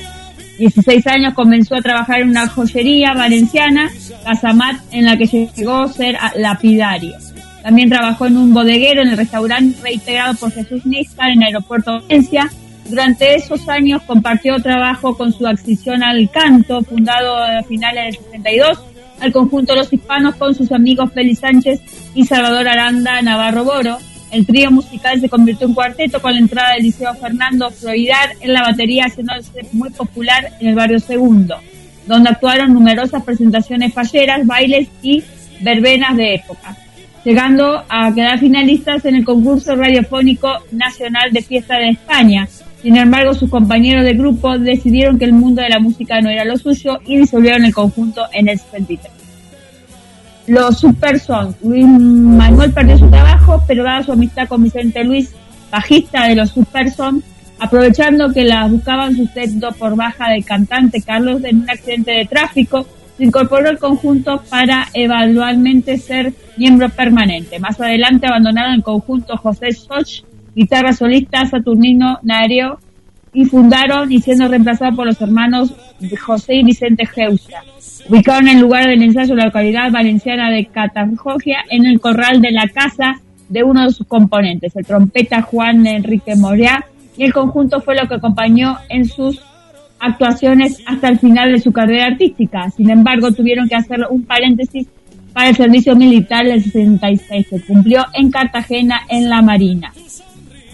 16 0.57 1.05
años 1.05 1.34
comenzó 1.36 1.76
a 1.76 1.82
trabajar 1.82 2.21
en 2.21 2.30
una 2.30 2.47
joyería 2.47 3.13
valenciana, 3.13 3.91
Casamat, 4.23 4.78
en 4.91 5.05
la 5.05 5.17
que 5.17 5.28
llegó 5.28 5.84
a 5.84 5.88
ser 5.88 6.17
lapidario. 6.36 7.13
También 7.61 7.89
trabajó 7.89 8.26
en 8.26 8.38
un 8.38 8.53
bodeguero 8.55 9.03
en 9.03 9.09
el 9.09 9.17
restaurante 9.17 9.78
reintegrado 9.84 10.34
por 10.36 10.51
Jesús 10.51 10.84
Níscar 10.86 11.30
en 11.30 11.43
el 11.43 11.47
aeropuerto 11.47 11.93
de 11.93 11.99
Valencia. 11.99 12.49
Durante 12.89 13.33
esos 13.33 13.67
años 13.67 14.03
compartió 14.03 14.59
trabajo 14.59 15.17
con 15.17 15.33
su 15.33 15.47
accesión 15.47 16.03
al 16.03 16.29
canto, 16.29 16.83
fundado 16.83 17.36
a 17.38 17.63
finales 17.63 18.05
del 18.05 18.23
62, 18.25 18.79
al 19.19 19.31
conjunto 19.31 19.75
Los 19.75 19.91
Hispanos 19.91 20.36
con 20.36 20.53
sus 20.53 20.71
amigos 20.71 21.11
Félix 21.11 21.39
Sánchez 21.39 21.81
y 22.13 22.25
Salvador 22.25 22.67
Aranda 22.67 23.21
Navarro 23.23 23.63
Boro. 23.63 23.97
El 24.31 24.45
trío 24.45 24.69
musical 24.69 25.19
se 25.19 25.29
convirtió 25.29 25.67
en 25.67 25.73
cuarteto 25.73 26.21
con 26.21 26.33
la 26.33 26.39
entrada 26.39 26.73
del 26.73 26.83
Liceo 26.83 27.13
Fernando 27.15 27.71
Floridar 27.71 28.33
en 28.41 28.53
la 28.53 28.61
batería, 28.61 29.05
haciéndose 29.05 29.65
muy 29.71 29.89
popular 29.89 30.51
en 30.59 30.67
el 30.67 30.75
barrio 30.75 30.99
Segundo, 30.99 31.55
donde 32.05 32.29
actuaron 32.29 32.73
numerosas 32.73 33.23
presentaciones 33.23 33.93
falleras, 33.93 34.45
bailes 34.45 34.89
y 35.01 35.23
verbenas 35.61 36.17
de 36.17 36.36
época, 36.36 36.75
llegando 37.23 37.83
a 37.89 38.13
quedar 38.13 38.39
finalistas 38.39 39.05
en 39.05 39.15
el 39.15 39.25
concurso 39.25 39.75
radiofónico 39.75 40.49
nacional 40.71 41.31
de 41.31 41.41
fiesta 41.41 41.77
de 41.77 41.89
España. 41.89 42.47
Sin 42.86 42.97
embargo, 42.97 43.33
sus 43.33 43.49
compañeros 43.49 44.03
de 44.03 44.13
grupo 44.13 44.59
decidieron 44.59 45.17
que 45.17 45.25
el 45.25 45.33
mundo 45.33 45.59
de 45.59 45.69
la 45.69 45.79
música 45.79 46.21
no 46.21 46.29
era 46.29 46.45
lo 46.45 46.55
suyo 46.55 46.99
y 47.03 47.17
disolvieron 47.17 47.65
el 47.65 47.73
conjunto 47.73 48.21
en 48.31 48.47
el 48.47 48.59
73 48.59 49.11
los 50.45 50.77
Super 50.77 51.19
Sons. 51.19 51.55
Luis 51.63 51.83
Manuel 51.88 52.71
perdió 52.71 52.95
su 52.95 53.09
trabajo, 53.09 53.63
pero 53.67 53.83
dada 53.83 54.03
su 54.03 54.11
amistad 54.11 54.47
con 54.47 54.61
Vicente 54.61 55.03
Luis, 55.03 55.33
bajista 55.71 56.27
de 56.27 56.36
los 56.36 56.51
Super 56.51 56.91
Sons, 56.91 57.23
aprovechando 57.57 58.31
que 58.31 58.43
la 58.43 58.67
buscaban 58.67 59.15
sustento 59.15 59.71
por 59.71 59.95
baja 59.95 60.29
del 60.29 60.45
cantante 60.45 61.01
Carlos 61.01 61.43
en 61.43 61.61
un 61.61 61.69
accidente 61.71 62.11
de 62.11 62.25
tráfico, 62.25 62.86
se 63.17 63.23
incorporó 63.23 63.67
al 63.67 63.79
conjunto 63.79 64.43
para 64.47 64.89
eventualmente 64.93 65.97
ser 65.97 66.33
miembro 66.55 66.89
permanente. 66.89 67.57
Más 67.57 67.81
adelante 67.81 68.27
abandonaron 68.27 68.75
el 68.75 68.83
conjunto 68.83 69.36
José 69.38 69.71
Soch, 69.71 70.21
guitarra 70.56 70.93
solista 70.93 71.45
Saturnino 71.45 72.20
Nario, 72.24 72.80
y 73.36 73.43
fundaron 73.45 74.12
y 74.12 74.22
siendo 74.22 74.47
reemplazados 74.47 74.95
por 74.95 75.06
los 75.06 75.22
hermanos 75.22 75.74
José 76.26 76.56
y 76.56 76.64
Vicente 76.64 77.06
Geusa. 77.06 77.62
Ubicaron 78.10 78.47
el 78.47 78.62
lugar 78.62 78.88
del 78.88 79.03
ensayo 79.03 79.34
en 79.34 79.39
la 79.39 79.45
localidad 79.45 79.91
valenciana 79.91 80.49
de 80.49 80.66
Catarrogia, 80.68 81.58
en 81.70 81.86
el 81.86 81.99
corral 81.99 82.41
de 82.41 82.51
la 82.51 82.68
casa 82.70 83.20
de 83.49 83.64
uno 83.64 83.84
de 83.84 83.91
sus 83.91 84.08
componentes, 84.08 84.76
el 84.76 84.86
trompeta 84.86 85.41
Juan 85.41 85.86
Enrique 85.86 86.36
Moria, 86.36 86.86
y 87.18 87.26
el 87.26 87.34
conjunto 87.34 87.82
fue 87.82 87.95
lo 87.95 88.08
que 88.08 88.16
acompañó 88.16 88.78
en 88.89 89.06
sus 89.06 89.41
actuaciones 89.99 90.82
hasta 90.86 91.10
el 91.10 91.20
final 91.20 91.51
de 91.51 91.60
su 91.60 91.72
carrera 91.72 92.06
artística. 92.06 92.70
Sin 92.72 92.89
embargo, 92.89 93.32
tuvieron 93.32 93.68
que 93.68 93.76
hacer 93.76 93.99
un 94.10 94.24
paréntesis 94.24 94.88
para 95.34 95.49
el 95.49 95.56
servicio 95.56 95.95
militar 95.95 96.45
del 96.45 96.64
66, 96.64 97.47
que 97.49 97.62
cumplió 97.62 98.06
en 98.14 98.32
Cartagena 98.32 99.01
en 99.10 99.30
la 99.30 99.41
Marina. 99.41 99.91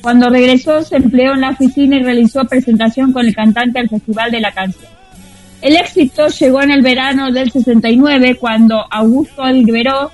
Cuando 0.02 0.30
regresó, 0.30 0.82
se 0.84 0.98
empleó 0.98 1.34
en 1.34 1.42
la 1.42 1.52
oficina 1.52 1.98
y 1.98 2.04
realizó 2.04 2.46
presentación 2.46 3.14
con 3.14 3.26
el 3.26 3.36
cantante 3.36 3.80
al 3.80 3.90
Festival 3.90 4.32
de 4.32 4.42
la 4.42 4.52
Canción. 4.52 4.92
El 5.62 5.76
éxito 5.76 6.28
llegó 6.28 6.64
en 6.64 6.72
el 6.72 6.82
verano 6.82 7.32
del 7.32 7.52
69 7.52 8.36
cuando 8.40 8.84
Augusto 8.90 9.44
Algueró 9.44 10.12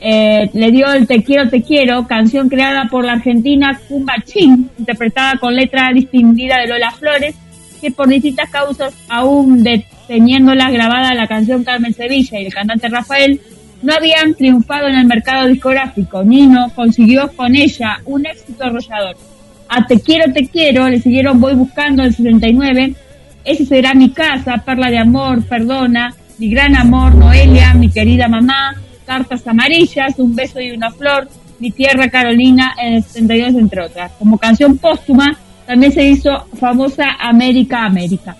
eh, 0.00 0.48
le 0.52 0.70
dio 0.70 0.92
el 0.92 1.08
Te 1.08 1.24
quiero, 1.24 1.48
te 1.48 1.62
quiero, 1.62 2.06
canción 2.06 2.48
creada 2.48 2.86
por 2.88 3.04
la 3.04 3.14
argentina 3.14 3.80
Cumba 3.88 4.14
Chin, 4.24 4.70
interpretada 4.78 5.36
con 5.38 5.56
letra 5.56 5.90
distinguida 5.92 6.58
de 6.58 6.68
Lola 6.68 6.92
Flores, 6.92 7.34
que 7.80 7.90
por 7.90 8.06
distintas 8.08 8.48
causas, 8.50 8.94
aún 9.08 9.64
deteniéndola 9.64 10.70
grabada 10.70 11.14
la 11.14 11.26
canción 11.26 11.64
Carmen 11.64 11.92
Sevilla 11.92 12.38
y 12.38 12.46
el 12.46 12.54
cantante 12.54 12.88
Rafael, 12.88 13.40
no 13.82 13.94
habían 13.94 14.34
triunfado 14.34 14.88
en 14.88 14.96
el 14.96 15.06
mercado 15.06 15.46
discográfico. 15.46 16.24
Nino 16.24 16.70
consiguió 16.74 17.30
con 17.34 17.54
ella 17.54 18.00
un 18.04 18.26
éxito 18.26 18.64
arrollador. 18.64 19.16
A 19.68 19.86
Te 19.86 20.00
quiero, 20.00 20.32
te 20.32 20.48
quiero 20.48 20.88
le 20.88 21.00
siguieron 21.00 21.40
Voy 21.40 21.54
buscando 21.54 22.02
el 22.02 22.14
69 22.14 22.94
ese 23.48 23.64
será 23.64 23.94
mi 23.94 24.10
casa, 24.10 24.58
Perla 24.58 24.90
de 24.90 24.98
Amor, 24.98 25.42
Perdona, 25.42 26.14
Mi 26.38 26.50
gran 26.50 26.76
amor, 26.76 27.14
Noelia, 27.14 27.72
Mi 27.72 27.88
querida 27.88 28.28
mamá, 28.28 28.74
Cartas 29.06 29.46
amarillas, 29.46 30.18
Un 30.18 30.36
beso 30.36 30.60
y 30.60 30.72
una 30.72 30.90
flor, 30.90 31.28
Mi 31.58 31.70
tierra 31.70 32.10
Carolina, 32.10 32.74
en 32.78 32.94
el 32.96 33.02
72, 33.02 33.54
entre 33.54 33.86
otras. 33.86 34.12
Como 34.18 34.36
canción 34.36 34.76
póstuma, 34.76 35.34
también 35.66 35.92
se 35.92 36.04
hizo 36.04 36.46
famosa 36.60 37.16
América, 37.18 37.86
América. 37.86 38.36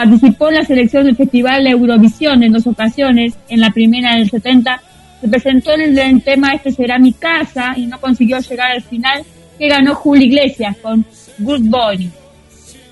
Participó 0.00 0.48
en 0.48 0.54
la 0.54 0.64
selección 0.64 1.04
del 1.04 1.14
Festival 1.14 1.66
Eurovisión 1.66 2.42
en 2.42 2.52
dos 2.52 2.66
ocasiones, 2.66 3.34
en 3.50 3.60
la 3.60 3.68
primera 3.70 4.14
en 4.14 4.22
el 4.22 4.30
70 4.30 4.80
se 5.20 5.28
presentó 5.28 5.72
en 5.72 5.98
el 5.98 6.22
tema 6.22 6.54
Este 6.54 6.72
será 6.72 6.98
mi 6.98 7.12
casa 7.12 7.74
y 7.76 7.84
no 7.84 8.00
consiguió 8.00 8.38
llegar 8.38 8.70
al 8.70 8.80
final 8.80 9.22
que 9.58 9.68
ganó 9.68 9.94
Julio 9.94 10.26
Iglesias 10.26 10.74
con 10.80 11.04
Good 11.40 11.68
Boy. 11.68 12.10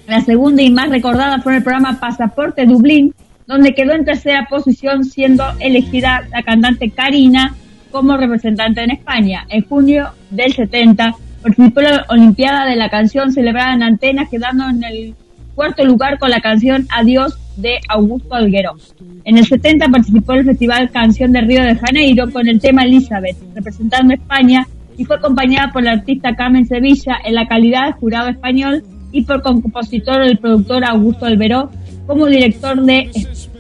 La 0.07 0.21
segunda 0.21 0.61
y 0.61 0.71
más 0.71 0.91
recordada 0.91 1.39
fue 1.39 1.57
el 1.57 1.63
programa 1.63 1.99
Pasaporte 1.99 2.67
Dublín, 2.67 3.15
donde 3.47 3.75
quedó 3.75 3.95
en 3.95 4.05
tercera 4.05 4.47
posición 4.51 5.03
siendo 5.03 5.45
elegida 5.61 6.29
la 6.31 6.43
cantante 6.43 6.91
Karina 6.91 7.55
como 7.91 8.19
representante 8.19 8.83
en 8.83 8.91
España. 8.91 9.47
En 9.49 9.65
junio 9.65 10.11
del 10.29 10.53
70 10.53 11.15
participó 11.43 11.81
en 11.81 11.87
la 11.87 12.05
Olimpiada 12.11 12.67
de 12.67 12.77
la 12.77 12.91
canción 12.91 13.33
celebrada 13.33 13.73
en 13.73 13.83
Antenas, 13.83 14.29
quedando 14.29 14.69
en 14.69 14.85
el 14.85 15.15
cuarto 15.59 15.85
lugar 15.85 16.21
con 16.21 16.31
la 16.31 16.41
canción 16.41 16.87
Adiós 16.89 17.37
de 17.57 17.81
Augusto 17.89 18.33
Alguero. 18.33 18.77
En 19.25 19.39
el 19.39 19.45
70 19.45 19.89
participó 19.89 20.35
en 20.35 20.39
el 20.39 20.45
Festival 20.45 20.89
Canción 20.91 21.33
de 21.33 21.41
Río 21.41 21.65
de 21.65 21.75
Janeiro 21.75 22.31
con 22.31 22.47
el 22.47 22.61
tema 22.61 22.85
Elizabeth, 22.85 23.37
representando 23.57 24.13
a 24.13 24.15
España 24.19 24.69
y 24.97 25.05
fue 25.05 25.17
acompañada 25.17 25.73
por 25.73 25.83
el 25.83 25.89
artista 25.89 26.37
Carmen 26.37 26.65
Sevilla 26.65 27.17
en 27.25 27.35
la 27.35 27.49
calidad 27.49 27.87
de 27.87 27.93
jurado 27.95 28.29
español 28.29 28.85
y 29.11 29.23
por 29.23 29.43
compositor 29.43 30.23
el 30.23 30.39
productor 30.39 30.85
Augusto 30.85 31.27
Alberó 31.27 31.73
como 32.07 32.27
director 32.27 32.81
de, 32.81 33.11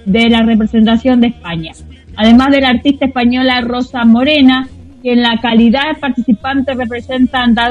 de 0.04 0.30
la 0.30 0.44
representación 0.44 1.20
de 1.20 1.28
España. 1.28 1.72
Además 2.14 2.50
de 2.52 2.60
la 2.60 2.68
artista 2.68 3.06
española 3.06 3.60
Rosa 3.62 4.04
Morena, 4.04 4.68
que 5.02 5.14
en 5.14 5.22
la 5.22 5.36
calidad 5.42 5.94
de 5.94 6.00
participante 6.00 6.74
representando 6.74 7.62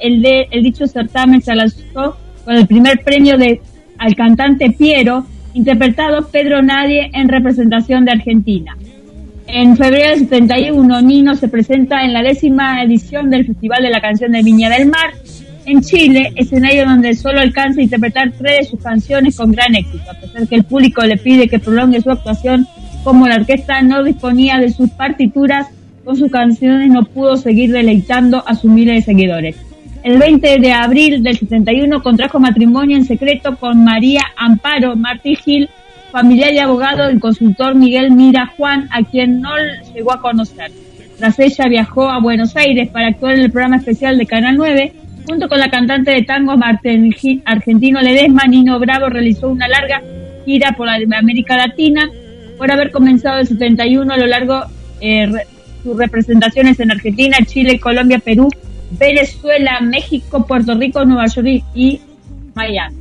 el, 0.00 0.22
de, 0.22 0.48
el 0.50 0.62
dicho 0.62 0.86
certamen 0.86 1.42
se 1.42 1.54
lanzó 1.54 2.16
con 2.46 2.54
el 2.54 2.66
primer 2.68 3.00
premio 3.02 3.36
de 3.36 3.60
al 3.98 4.14
cantante 4.14 4.70
Piero, 4.70 5.26
interpretado 5.52 6.28
Pedro 6.28 6.62
Nadie 6.62 7.10
en 7.12 7.28
representación 7.28 8.04
de 8.04 8.12
Argentina. 8.12 8.76
En 9.48 9.76
febrero 9.76 10.10
del 10.10 10.20
71, 10.20 11.02
Nino 11.02 11.34
se 11.34 11.48
presenta 11.48 12.04
en 12.04 12.12
la 12.12 12.22
décima 12.22 12.82
edición 12.84 13.30
del 13.30 13.46
Festival 13.46 13.82
de 13.82 13.90
la 13.90 14.00
Canción 14.00 14.30
de 14.30 14.44
Viña 14.44 14.70
del 14.70 14.86
Mar 14.86 15.12
en 15.66 15.80
Chile, 15.80 16.32
escenario 16.36 16.84
donde 16.84 17.14
solo 17.14 17.40
alcanza 17.40 17.80
a 17.80 17.84
interpretar 17.84 18.32
tres 18.38 18.58
de 18.60 18.64
sus 18.66 18.80
canciones 18.80 19.36
con 19.36 19.50
gran 19.50 19.74
éxito, 19.74 20.08
a 20.08 20.14
pesar 20.14 20.46
que 20.46 20.54
el 20.54 20.64
público 20.64 21.02
le 21.02 21.16
pide 21.16 21.48
que 21.48 21.58
prolongue 21.58 22.00
su 22.00 22.12
actuación, 22.12 22.68
como 23.02 23.26
la 23.26 23.34
orquesta 23.34 23.82
no 23.82 24.04
disponía 24.04 24.58
de 24.58 24.70
sus 24.70 24.90
partituras, 24.90 25.66
con 26.04 26.16
sus 26.16 26.30
canciones 26.30 26.90
no 26.90 27.04
pudo 27.06 27.36
seguir 27.36 27.72
deleitando 27.72 28.44
a 28.46 28.54
sus 28.54 28.70
miles 28.70 28.94
de 28.94 29.02
seguidores. 29.02 29.56
El 30.06 30.20
20 30.20 30.60
de 30.60 30.72
abril 30.72 31.20
del 31.24 31.36
71 31.36 32.00
contrajo 32.00 32.38
matrimonio 32.38 32.96
en 32.96 33.04
secreto 33.04 33.56
con 33.56 33.82
María 33.82 34.22
Amparo 34.36 34.94
Martí 34.94 35.34
Gil, 35.34 35.68
familiar 36.12 36.52
y 36.52 36.60
abogado 36.60 37.08
del 37.08 37.18
consultor 37.18 37.74
Miguel 37.74 38.12
Mira 38.12 38.52
Juan, 38.56 38.88
a 38.92 39.02
quien 39.02 39.40
no 39.40 39.50
llegó 39.92 40.12
a 40.12 40.20
conocer. 40.20 40.70
Tras 41.18 41.40
ella 41.40 41.66
viajó 41.66 42.08
a 42.08 42.20
Buenos 42.20 42.54
Aires 42.54 42.88
para 42.90 43.08
actuar 43.08 43.34
en 43.34 43.40
el 43.40 43.50
programa 43.50 43.78
especial 43.78 44.16
de 44.16 44.26
Canal 44.26 44.54
9, 44.54 44.92
junto 45.26 45.48
con 45.48 45.58
la 45.58 45.70
cantante 45.70 46.12
de 46.12 46.22
tango 46.22 46.54
argentino 47.44 48.00
Ledesma, 48.00 48.44
Nino 48.44 48.78
Bravo 48.78 49.08
realizó 49.08 49.48
una 49.48 49.66
larga 49.66 50.00
gira 50.44 50.70
por 50.76 50.88
América 50.88 51.56
Latina, 51.56 52.08
por 52.56 52.70
haber 52.70 52.92
comenzado 52.92 53.40
el 53.40 53.48
71 53.48 54.14
a 54.14 54.16
lo 54.16 54.26
largo 54.26 54.66
eh, 55.00 55.32
sus 55.82 55.98
representaciones 55.98 56.78
en 56.78 56.92
Argentina, 56.92 57.38
Chile, 57.44 57.80
Colombia, 57.80 58.20
Perú, 58.20 58.48
Venezuela, 58.92 59.80
México, 59.80 60.46
Puerto 60.46 60.74
Rico, 60.74 61.04
Nueva 61.04 61.26
York 61.26 61.64
y 61.74 62.00
Miami. 62.54 62.96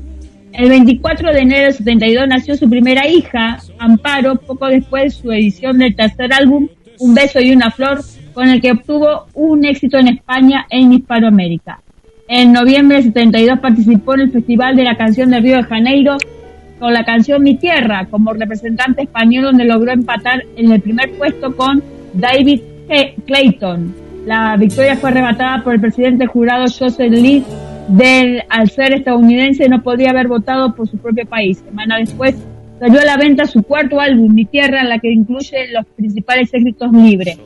El 0.54 0.70
24 0.70 1.34
de 1.34 1.40
enero 1.40 1.64
del 1.66 1.74
72 1.74 2.28
nació 2.28 2.56
su 2.56 2.70
primera 2.70 3.08
hija, 3.08 3.60
Amparo, 3.78 4.36
poco 4.36 4.68
después 4.68 5.04
de 5.04 5.10
su 5.10 5.32
edición 5.32 5.78
del 5.80 5.96
tercer 5.96 6.32
álbum, 6.34 6.70
Un 6.98 7.14
beso 7.14 7.42
y 7.42 7.52
una 7.52 7.72
flor, 7.72 8.02
con 8.34 8.48
el 8.48 8.62
que 8.62 8.72
obtuvo 8.72 9.26
un 9.34 9.66
éxito 9.66 9.98
en 9.98 10.08
España 10.08 10.66
e 10.70 10.80
en 10.80 10.94
Hispanoamérica. 10.94 11.82
En 12.30 12.54
noviembre 12.54 12.98
del 12.98 13.06
72 13.06 13.60
participó 13.60 14.14
en 14.14 14.22
el 14.22 14.32
Festival 14.32 14.78
de 14.78 14.84
la 14.86 14.96
Canción 14.96 15.30
de 15.30 15.42
Río 15.42 15.58
de 15.58 15.64
Janeiro 15.64 16.18
con 16.80 16.94
la 16.94 17.04
canción 17.04 17.44
Mi 17.44 17.56
Tierra 17.56 18.08
como 18.10 18.34
representante 18.34 19.04
español 19.04 19.44
donde 19.44 19.66
logró 19.66 19.92
empatar 19.92 20.44
en 20.56 20.72
el 20.72 20.82
primer 20.82 21.12
puesto 21.18 21.56
con 21.56 21.84
David 22.14 22.62
Clayton. 23.26 24.05
La 24.26 24.58
victoria 24.58 24.96
fue 24.98 25.12
arrebatada 25.12 25.64
por 25.64 25.76
el 25.76 25.80
presidente 25.80 26.26
jurado 26.26 26.66
Joseph 26.66 27.12
Lee 27.12 27.44
del, 27.88 28.44
al 28.50 28.70
ser 28.70 28.94
estadounidense, 28.94 29.70
no 29.70 29.84
podía 29.84 30.10
haber 30.10 30.28
votado 30.28 30.74
por 30.74 30.88
su 30.90 30.98
propio 30.98 31.26
país. 31.28 31.60
Semana 31.60 32.00
después 32.00 32.36
salió 32.80 33.02
a 33.02 33.06
la 33.06 33.18
venta 33.18 33.46
su 33.46 33.62
cuarto 33.62 34.00
álbum, 34.00 34.34
Mi 34.34 34.46
Tierra, 34.46 34.82
en 34.82 34.90
la 34.90 34.98
que 34.98 35.12
incluye 35.12 35.72
los 35.72 35.86
principales 35.96 36.52
éxitos 36.52 36.92
libres. 36.92 37.38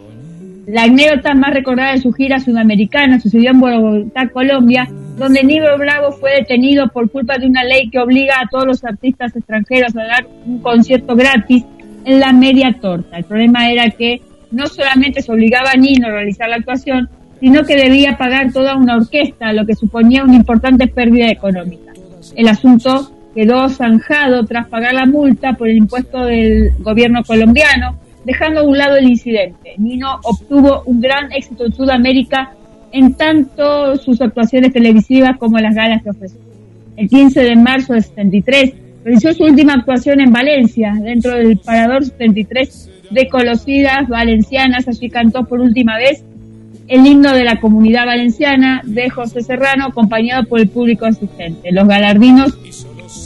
La 0.68 0.84
anécdota 0.84 1.34
más 1.34 1.54
recordada 1.54 1.94
de 1.94 1.98
su 2.00 2.14
gira 2.14 2.40
sudamericana 2.40 3.20
sucedió 3.20 3.52
en 3.52 3.60
Bogotá, 3.60 4.30
Colombia, 4.30 4.88
donde 5.18 5.44
Nibro 5.44 5.78
Bravo 5.78 6.14
fue 6.14 6.32
detenido 6.36 6.88
por 6.88 7.10
culpa 7.12 7.38
de 7.38 7.48
una 7.48 7.64
ley 7.64 7.90
que 7.90 8.00
obliga 8.00 8.36
a 8.40 8.48
todos 8.50 8.66
los 8.66 8.86
artistas 8.86 9.36
extranjeros 9.36 9.96
a 9.98 10.04
dar 10.04 10.28
un 10.46 10.60
concierto 10.60 11.16
gratis 11.16 11.66
en 12.06 12.20
la 12.20 12.32
media 12.32 12.78
torta. 12.80 13.18
El 13.18 13.26
problema 13.26 13.70
era 13.70 13.90
que 13.90 14.22
no 14.52 14.68
solamente 14.68 15.22
se 15.22 15.32
obligaba 15.32 15.72
a 15.72 15.78
Nino 15.78 16.08
a 16.08 16.12
realizar 16.12 16.50
la 16.50 16.58
actuación, 16.58 17.10
sino 17.40 17.64
que 17.64 17.76
debía 17.76 18.18
pagar 18.18 18.52
toda 18.52 18.76
una 18.76 18.98
orquesta, 18.98 19.54
lo 19.54 19.66
que 19.66 19.76
suponía 19.76 20.24
una 20.24 20.36
importante 20.36 20.88
pérdida 20.88 21.30
económica. 21.30 21.94
El 22.36 22.48
asunto 22.48 23.12
quedó 23.34 23.70
zanjado 23.70 24.46
tras 24.46 24.68
pagar 24.68 24.94
la 24.94 25.06
multa 25.06 25.54
por 25.54 25.70
el 25.70 25.78
impuesto 25.78 26.26
del 26.26 26.72
gobierno 26.80 27.24
colombiano, 27.24 27.98
dejando 28.26 28.62
a 28.62 28.64
un 28.64 28.78
lado 28.78 28.98
el 28.98 29.08
incidente. 29.08 29.76
Nino 29.78 30.20
obtuvo 30.24 30.84
un 30.86 31.00
gran 31.00 31.32
éxito 31.32 31.66
en 31.66 31.74
Sudamérica 31.74 32.52
en 32.92 33.14
tanto 33.14 33.96
sus 33.98 34.20
actuaciones 34.20 34.74
televisivas 34.74 35.38
como 35.38 35.60
las 35.60 35.76
galas 35.76 36.04
que 36.04 36.10
ofreció. 36.10 36.40
El 36.98 37.08
15 37.08 37.42
de 37.42 37.56
marzo 37.56 37.94
de 37.94 38.02
73 38.02 38.74
realizó 39.06 39.34
su 39.34 39.44
última 39.44 39.74
actuación 39.74 40.20
en 40.20 40.34
Valencia, 40.34 40.94
dentro 41.02 41.32
del 41.38 41.58
Parador 41.58 42.04
73 42.04 42.89
de 43.10 43.28
Conocidas 43.28 44.08
Valencianas. 44.08 44.88
Allí 44.88 45.10
cantó 45.10 45.46
por 45.46 45.60
última 45.60 45.98
vez 45.98 46.24
el 46.88 47.06
himno 47.06 47.34
de 47.34 47.44
la 47.44 47.60
comunidad 47.60 48.06
valenciana 48.08 48.82
de 48.84 49.10
José 49.10 49.42
Serrano, 49.42 49.86
acompañado 49.86 50.46
por 50.46 50.60
el 50.60 50.70
público 50.70 51.06
asistente. 51.06 51.72
Los 51.72 51.88
galardinos 51.88 52.58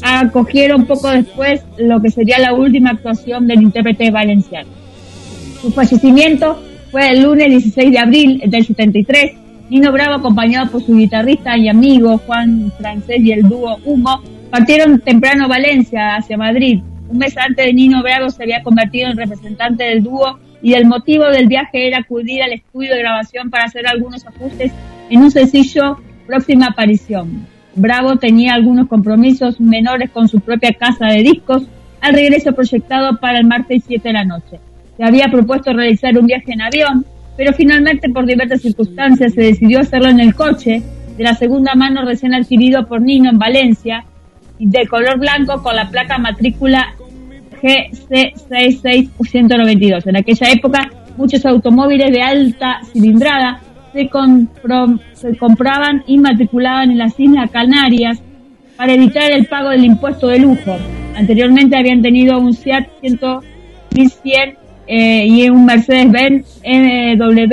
acogieron 0.01 0.85
poco 0.85 1.09
después 1.09 1.61
lo 1.77 2.01
que 2.01 2.11
sería 2.11 2.39
la 2.39 2.53
última 2.53 2.91
actuación 2.91 3.47
del 3.47 3.61
intérprete 3.61 4.11
valenciano. 4.11 4.69
Su 5.61 5.71
fallecimiento 5.71 6.61
fue 6.91 7.09
el 7.09 7.23
lunes 7.23 7.49
16 7.49 7.91
de 7.91 7.99
abril 7.99 8.43
del 8.45 8.65
73. 8.65 9.31
Nino 9.69 9.91
Bravo, 9.91 10.15
acompañado 10.15 10.69
por 10.69 10.83
su 10.83 10.95
guitarrista 10.95 11.57
y 11.57 11.69
amigo 11.69 12.17
Juan 12.19 12.71
Francés 12.77 13.21
y 13.21 13.31
el 13.31 13.47
dúo 13.47 13.77
Humo, 13.85 14.21
partieron 14.51 14.99
temprano 14.99 15.45
a 15.45 15.47
Valencia 15.47 16.17
hacia 16.17 16.37
Madrid. 16.37 16.81
Un 17.13 17.19
mes 17.19 17.37
antes 17.37 17.63
de 17.63 17.73
Nino 17.73 18.01
Bravo 18.01 18.31
se 18.31 18.41
había 18.41 18.63
convertido 18.63 19.07
en 19.11 19.15
representante 19.15 19.83
del 19.83 20.01
dúo 20.01 20.39
y 20.63 20.73
el 20.73 20.87
motivo 20.87 21.25
del 21.25 21.47
viaje 21.47 21.85
era 21.85 21.99
acudir 21.99 22.41
al 22.41 22.53
estudio 22.53 22.91
de 22.91 23.01
grabación 23.01 23.51
para 23.51 23.65
hacer 23.65 23.85
algunos 23.85 24.25
ajustes 24.25 24.71
en 25.11 25.19
un 25.21 25.29
sencillo 25.29 25.99
próxima 26.25 26.69
aparición. 26.71 27.45
Bravo 27.75 28.15
tenía 28.15 28.55
algunos 28.55 28.87
compromisos 28.87 29.61
menores 29.61 30.09
con 30.09 30.27
su 30.27 30.39
propia 30.39 30.73
casa 30.73 31.05
de 31.05 31.21
discos 31.21 31.67
al 32.01 32.15
regreso 32.15 32.51
proyectado 32.53 33.19
para 33.19 33.37
el 33.37 33.45
martes 33.45 33.83
7 33.85 34.09
de 34.09 34.13
la 34.13 34.25
noche. 34.25 34.59
Se 34.97 35.03
había 35.03 35.27
propuesto 35.27 35.71
realizar 35.71 36.17
un 36.17 36.25
viaje 36.25 36.53
en 36.53 36.63
avión, 36.63 37.05
pero 37.37 37.53
finalmente 37.53 38.09
por 38.09 38.25
diversas 38.25 38.63
circunstancias 38.63 39.33
se 39.33 39.41
decidió 39.41 39.81
hacerlo 39.81 40.09
en 40.09 40.19
el 40.19 40.33
coche 40.33 40.81
de 41.15 41.23
la 41.23 41.35
segunda 41.35 41.75
mano 41.75 42.05
recién 42.05 42.33
adquirido 42.33 42.87
por 42.87 43.03
Nino 43.03 43.29
en 43.29 43.37
Valencia, 43.37 44.03
de 44.57 44.87
color 44.87 45.19
blanco 45.19 45.61
con 45.61 45.75
la 45.75 45.89
placa 45.89 46.17
matrícula 46.17 46.95
GC66192. 47.63 50.07
En 50.07 50.17
aquella 50.17 50.51
época, 50.51 50.91
muchos 51.17 51.45
automóviles 51.45 52.11
de 52.11 52.21
alta 52.21 52.81
cilindrada 52.91 53.61
se, 53.93 54.09
se 55.13 55.37
compraban 55.37 56.03
y 56.05 56.17
matriculaban 56.17 56.91
en 56.91 56.97
las 56.97 57.17
Islas 57.19 57.49
Canarias 57.51 58.21
para 58.75 58.91
evitar 58.93 59.31
el 59.31 59.45
pago 59.45 59.69
del 59.69 59.85
impuesto 59.85 60.27
de 60.27 60.39
lujo. 60.39 60.75
Anteriormente 61.15 61.77
habían 61.77 62.01
tenido 62.01 62.37
un 62.39 62.53
Seat 62.53 62.87
1100 63.01 64.57
eh, 64.87 65.27
y 65.27 65.47
un 65.49 65.63
Mercedes-Benz 65.65 66.61
MW 66.65 67.47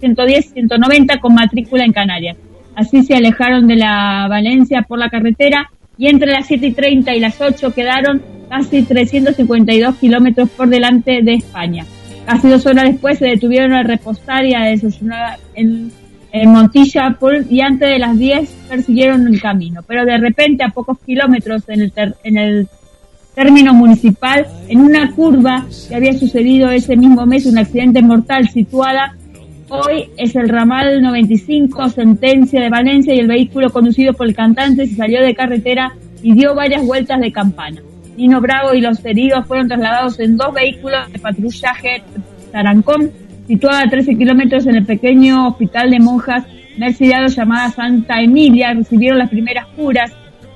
110-190 0.00 1.20
con 1.20 1.34
matrícula 1.34 1.84
en 1.84 1.92
Canarias. 1.92 2.38
Así 2.74 3.02
se 3.02 3.16
alejaron 3.16 3.66
de 3.66 3.76
la 3.76 4.26
Valencia 4.28 4.82
por 4.82 4.98
la 4.98 5.10
carretera 5.10 5.70
y 6.00 6.08
entre 6.08 6.32
las 6.32 6.48
7 6.48 6.66
y 6.66 6.72
30 6.72 7.14
y 7.14 7.20
las 7.20 7.40
8 7.40 7.72
quedaron 7.72 8.22
casi 8.48 8.82
352 8.82 9.94
kilómetros 9.96 10.48
por 10.50 10.68
delante 10.68 11.20
de 11.22 11.34
España. 11.34 11.86
Casi 12.26 12.48
dos 12.48 12.66
horas 12.66 12.86
después 12.86 13.18
se 13.18 13.26
detuvieron 13.26 13.74
a 13.74 13.84
repostar 13.84 14.44
y 14.44 14.54
a 14.54 14.62
desayunar 14.62 15.38
en 15.54 15.92
en 16.32 16.50
Montilla 16.50 17.16
y 17.48 17.60
antes 17.60 17.88
de 17.88 17.98
las 17.98 18.18
10 18.18 18.50
persiguieron 18.68 19.26
el 19.26 19.40
camino. 19.40 19.82
Pero 19.86 20.04
de 20.04 20.18
repente, 20.18 20.64
a 20.64 20.68
pocos 20.68 20.98
kilómetros 21.00 21.68
en 21.68 21.82
el, 21.82 21.92
en 22.24 22.38
el 22.38 22.68
término 23.34 23.74
municipal, 23.74 24.46
en 24.68 24.80
una 24.80 25.12
curva 25.12 25.66
que 25.88 25.94
había 25.94 26.12
sucedido 26.12 26.70
ese 26.70 26.96
mismo 26.96 27.26
mes 27.26 27.46
un 27.46 27.58
accidente 27.58 28.02
mortal 28.02 28.48
situada 28.48 29.16
hoy 29.70 30.10
es 30.16 30.36
el 30.36 30.48
ramal 30.48 31.00
95 31.00 31.88
sentencia 31.88 32.60
de 32.60 32.68
Valencia 32.68 33.14
y 33.14 33.20
el 33.20 33.28
vehículo 33.28 33.70
conducido 33.70 34.12
por 34.12 34.26
el 34.26 34.34
cantante 34.34 34.86
se 34.86 34.96
salió 34.96 35.22
de 35.22 35.34
carretera 35.34 35.94
y 36.22 36.34
dio 36.34 36.54
varias 36.54 36.84
vueltas 36.84 37.20
de 37.20 37.32
campana. 37.32 37.80
Nino 38.16 38.40
Bravo 38.40 38.74
y 38.74 38.80
los 38.80 39.02
heridos 39.04 39.46
fueron 39.46 39.68
trasladados 39.68 40.20
en 40.20 40.36
dos 40.36 40.52
vehículos 40.52 41.10
de 41.12 41.18
patrullaje 41.18 42.02
Tarancón, 42.52 43.10
situado 43.46 43.78
a 43.78 43.88
13 43.88 44.16
kilómetros 44.16 44.66
en 44.66 44.76
el 44.76 44.84
pequeño 44.84 45.48
hospital 45.48 45.90
de 45.90 46.00
monjas 46.00 46.44
Mercidado 46.76 47.28
llamada 47.28 47.70
Santa 47.70 48.20
Emilia. 48.20 48.74
Recibieron 48.74 49.18
las 49.18 49.30
primeras 49.30 49.66
curas, 49.76 50.12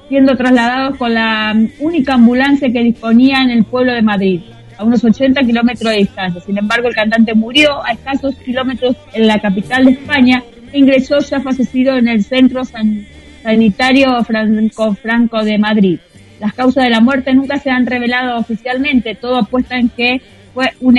siendo 0.09 0.37
trasladados 0.37 0.97
con 0.97 1.15
la 1.15 1.55
única 1.81 2.15
ambulancia 2.15 2.71
que 2.73 2.83
disponía 2.83 3.43
en 3.43 3.51
el 3.51 3.65
pueblo 3.65 3.93
de 3.93 4.03
Madrid, 4.03 4.41
a 4.77 4.85
unos 4.85 5.05
80 5.05 5.41
kilómetros 5.43 5.93
de 5.93 5.99
distancia. 5.99 6.41
Sin 6.41 6.59
embargo, 6.59 6.89
el 6.89 6.95
cantante 6.95 7.35
murió 7.35 7.85
a 7.85 7.93
escasos 7.93 8.35
kilómetros 8.37 8.97
en 9.13 9.27
la 9.27 9.39
capital 9.39 9.85
de 9.85 9.93
España 9.93 10.43
e 10.73 10.79
ingresó 10.79 11.19
ya 11.21 11.41
fallecido 11.41 11.97
en 11.97 12.09
el 12.09 12.25
centro 12.25 12.63
sanitario 12.65 14.23
Franco, 14.25 14.95
Franco 14.95 15.45
de 15.45 15.59
Madrid. 15.59 15.99
Las 16.41 16.53
causas 16.53 16.85
de 16.85 16.91
la 16.91 17.01
muerte 17.01 17.33
nunca 17.35 17.59
se 17.59 17.71
han 17.71 17.87
revelado 17.87 18.39
oficialmente, 18.39 19.15
todo 19.15 19.37
apuesta 19.37 19.77
en 19.77 19.89
que 19.89 20.21
fue 20.53 20.73
un 20.81 20.97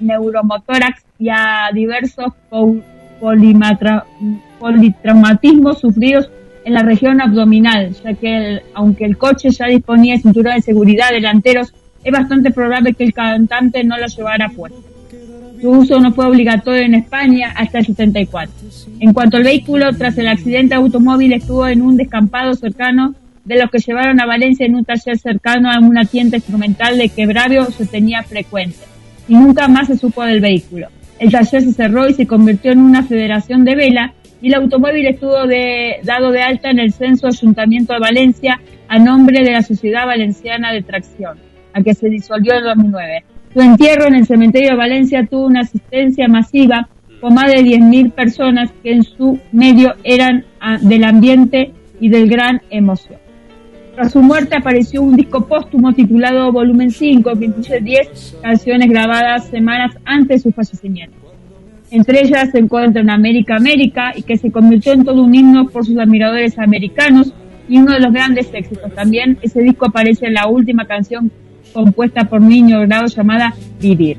neuromotórax 0.00 1.02
y 1.18 1.28
a 1.28 1.70
diversos 1.72 2.32
politraumatismos 4.60 5.80
sufridos 5.80 6.30
en 6.64 6.74
la 6.74 6.82
región 6.82 7.20
abdominal, 7.20 7.94
ya 8.04 8.14
que 8.14 8.62
aunque 8.74 9.04
el 9.04 9.18
coche 9.18 9.50
ya 9.50 9.66
disponía 9.66 10.14
de 10.14 10.22
cinturón 10.22 10.54
de 10.54 10.62
seguridad 10.62 11.10
delanteros, 11.10 11.74
es 12.04 12.12
bastante 12.12 12.50
probable 12.50 12.94
que 12.94 13.04
el 13.04 13.12
cantante 13.12 13.84
no 13.84 13.96
lo 13.98 14.06
llevara 14.06 14.48
puesto. 14.48 14.82
Su 15.60 15.70
uso 15.70 16.00
no 16.00 16.12
fue 16.12 16.26
obligatorio 16.26 16.82
en 16.82 16.94
España 16.94 17.52
hasta 17.56 17.78
el 17.78 17.86
74. 17.86 18.52
En 18.98 19.12
cuanto 19.12 19.36
al 19.36 19.44
vehículo, 19.44 19.92
tras 19.92 20.18
el 20.18 20.26
accidente 20.26 20.74
automóvil 20.74 21.32
estuvo 21.32 21.66
en 21.68 21.82
un 21.82 21.96
descampado 21.96 22.54
cercano 22.54 23.14
de 23.44 23.58
los 23.58 23.70
que 23.70 23.78
llevaron 23.78 24.20
a 24.20 24.26
Valencia 24.26 24.66
en 24.66 24.74
un 24.74 24.84
taller 24.84 25.18
cercano 25.18 25.70
a 25.70 25.78
una 25.78 26.04
tienda 26.04 26.36
instrumental 26.36 26.98
de 26.98 27.08
que 27.08 27.26
Bravio 27.26 27.66
se 27.66 27.86
tenía 27.86 28.22
frecuente. 28.22 28.78
Y 29.28 29.34
nunca 29.34 29.68
más 29.68 29.86
se 29.86 29.98
supo 29.98 30.24
del 30.24 30.40
vehículo. 30.40 30.88
El 31.18 31.30
taller 31.30 31.62
se 31.62 31.72
cerró 31.72 32.08
y 32.08 32.14
se 32.14 32.26
convirtió 32.26 32.72
en 32.72 32.80
una 32.80 33.04
federación 33.04 33.64
de 33.64 33.76
vela 33.76 34.14
y 34.40 34.48
el 34.48 34.54
automóvil 34.54 35.06
estuvo 35.06 35.46
de, 35.46 36.00
dado 36.02 36.32
de 36.32 36.42
alta 36.42 36.70
en 36.70 36.80
el 36.80 36.92
censo 36.92 37.28
Ayuntamiento 37.28 37.92
de 37.92 38.00
Valencia 38.00 38.60
a 38.88 38.98
nombre 38.98 39.44
de 39.44 39.52
la 39.52 39.62
Sociedad 39.62 40.06
Valenciana 40.06 40.72
de 40.72 40.82
Tracción, 40.82 41.38
a 41.74 41.82
que 41.82 41.94
se 41.94 42.08
disolvió 42.08 42.54
en 42.54 42.64
2009. 42.64 43.24
Su 43.52 43.60
entierro 43.60 44.06
en 44.06 44.14
el 44.14 44.26
cementerio 44.26 44.70
de 44.70 44.76
Valencia 44.76 45.26
tuvo 45.26 45.46
una 45.46 45.60
asistencia 45.60 46.26
masiva 46.28 46.88
con 47.20 47.34
más 47.34 47.52
de 47.52 47.62
10.000 47.62 48.12
personas 48.12 48.72
que 48.82 48.92
en 48.92 49.04
su 49.04 49.38
medio 49.52 49.94
eran 50.02 50.44
ah, 50.60 50.78
del 50.80 51.04
ambiente 51.04 51.72
y 52.00 52.08
del 52.08 52.28
gran 52.28 52.62
emoción. 52.70 53.18
Tras 53.94 54.12
su 54.12 54.22
muerte 54.22 54.56
apareció 54.56 55.02
un 55.02 55.16
disco 55.16 55.46
póstumo 55.46 55.92
titulado 55.92 56.50
Volumen 56.50 56.90
5 56.90 57.38
que 57.38 57.44
incluye 57.44 57.80
10 57.80 58.38
canciones 58.42 58.88
grabadas 58.88 59.46
semanas 59.48 59.94
antes 60.04 60.42
de 60.42 60.50
su 60.50 60.52
fallecimiento. 60.52 61.16
Entre 61.90 62.22
ellas 62.22 62.50
se 62.50 62.58
encuentra 62.58 63.02
en 63.02 63.10
América 63.10 63.56
América 63.56 64.12
y 64.16 64.22
que 64.22 64.38
se 64.38 64.50
convirtió 64.50 64.94
en 64.94 65.04
todo 65.04 65.22
un 65.22 65.34
himno 65.34 65.68
por 65.68 65.84
sus 65.84 65.98
admiradores 65.98 66.58
americanos 66.58 67.34
y 67.68 67.76
uno 67.76 67.92
de 67.92 68.00
los 68.00 68.12
grandes 68.12 68.48
éxitos. 68.54 68.94
También 68.94 69.36
ese 69.42 69.60
disco 69.60 69.86
aparece 69.86 70.26
en 70.26 70.34
la 70.34 70.48
última 70.48 70.86
canción 70.86 71.30
compuesta 71.72 72.24
por 72.24 72.40
Niño 72.40 72.80
Grado 72.82 73.06
llamada 73.06 73.54
Vivir. 73.80 74.18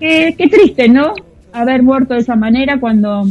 Qué, 0.00 0.34
qué 0.36 0.48
triste, 0.48 0.88
¿no? 0.88 1.14
Haber 1.52 1.82
muerto 1.82 2.14
de 2.14 2.20
esa 2.20 2.36
manera 2.36 2.80
cuando 2.80 3.26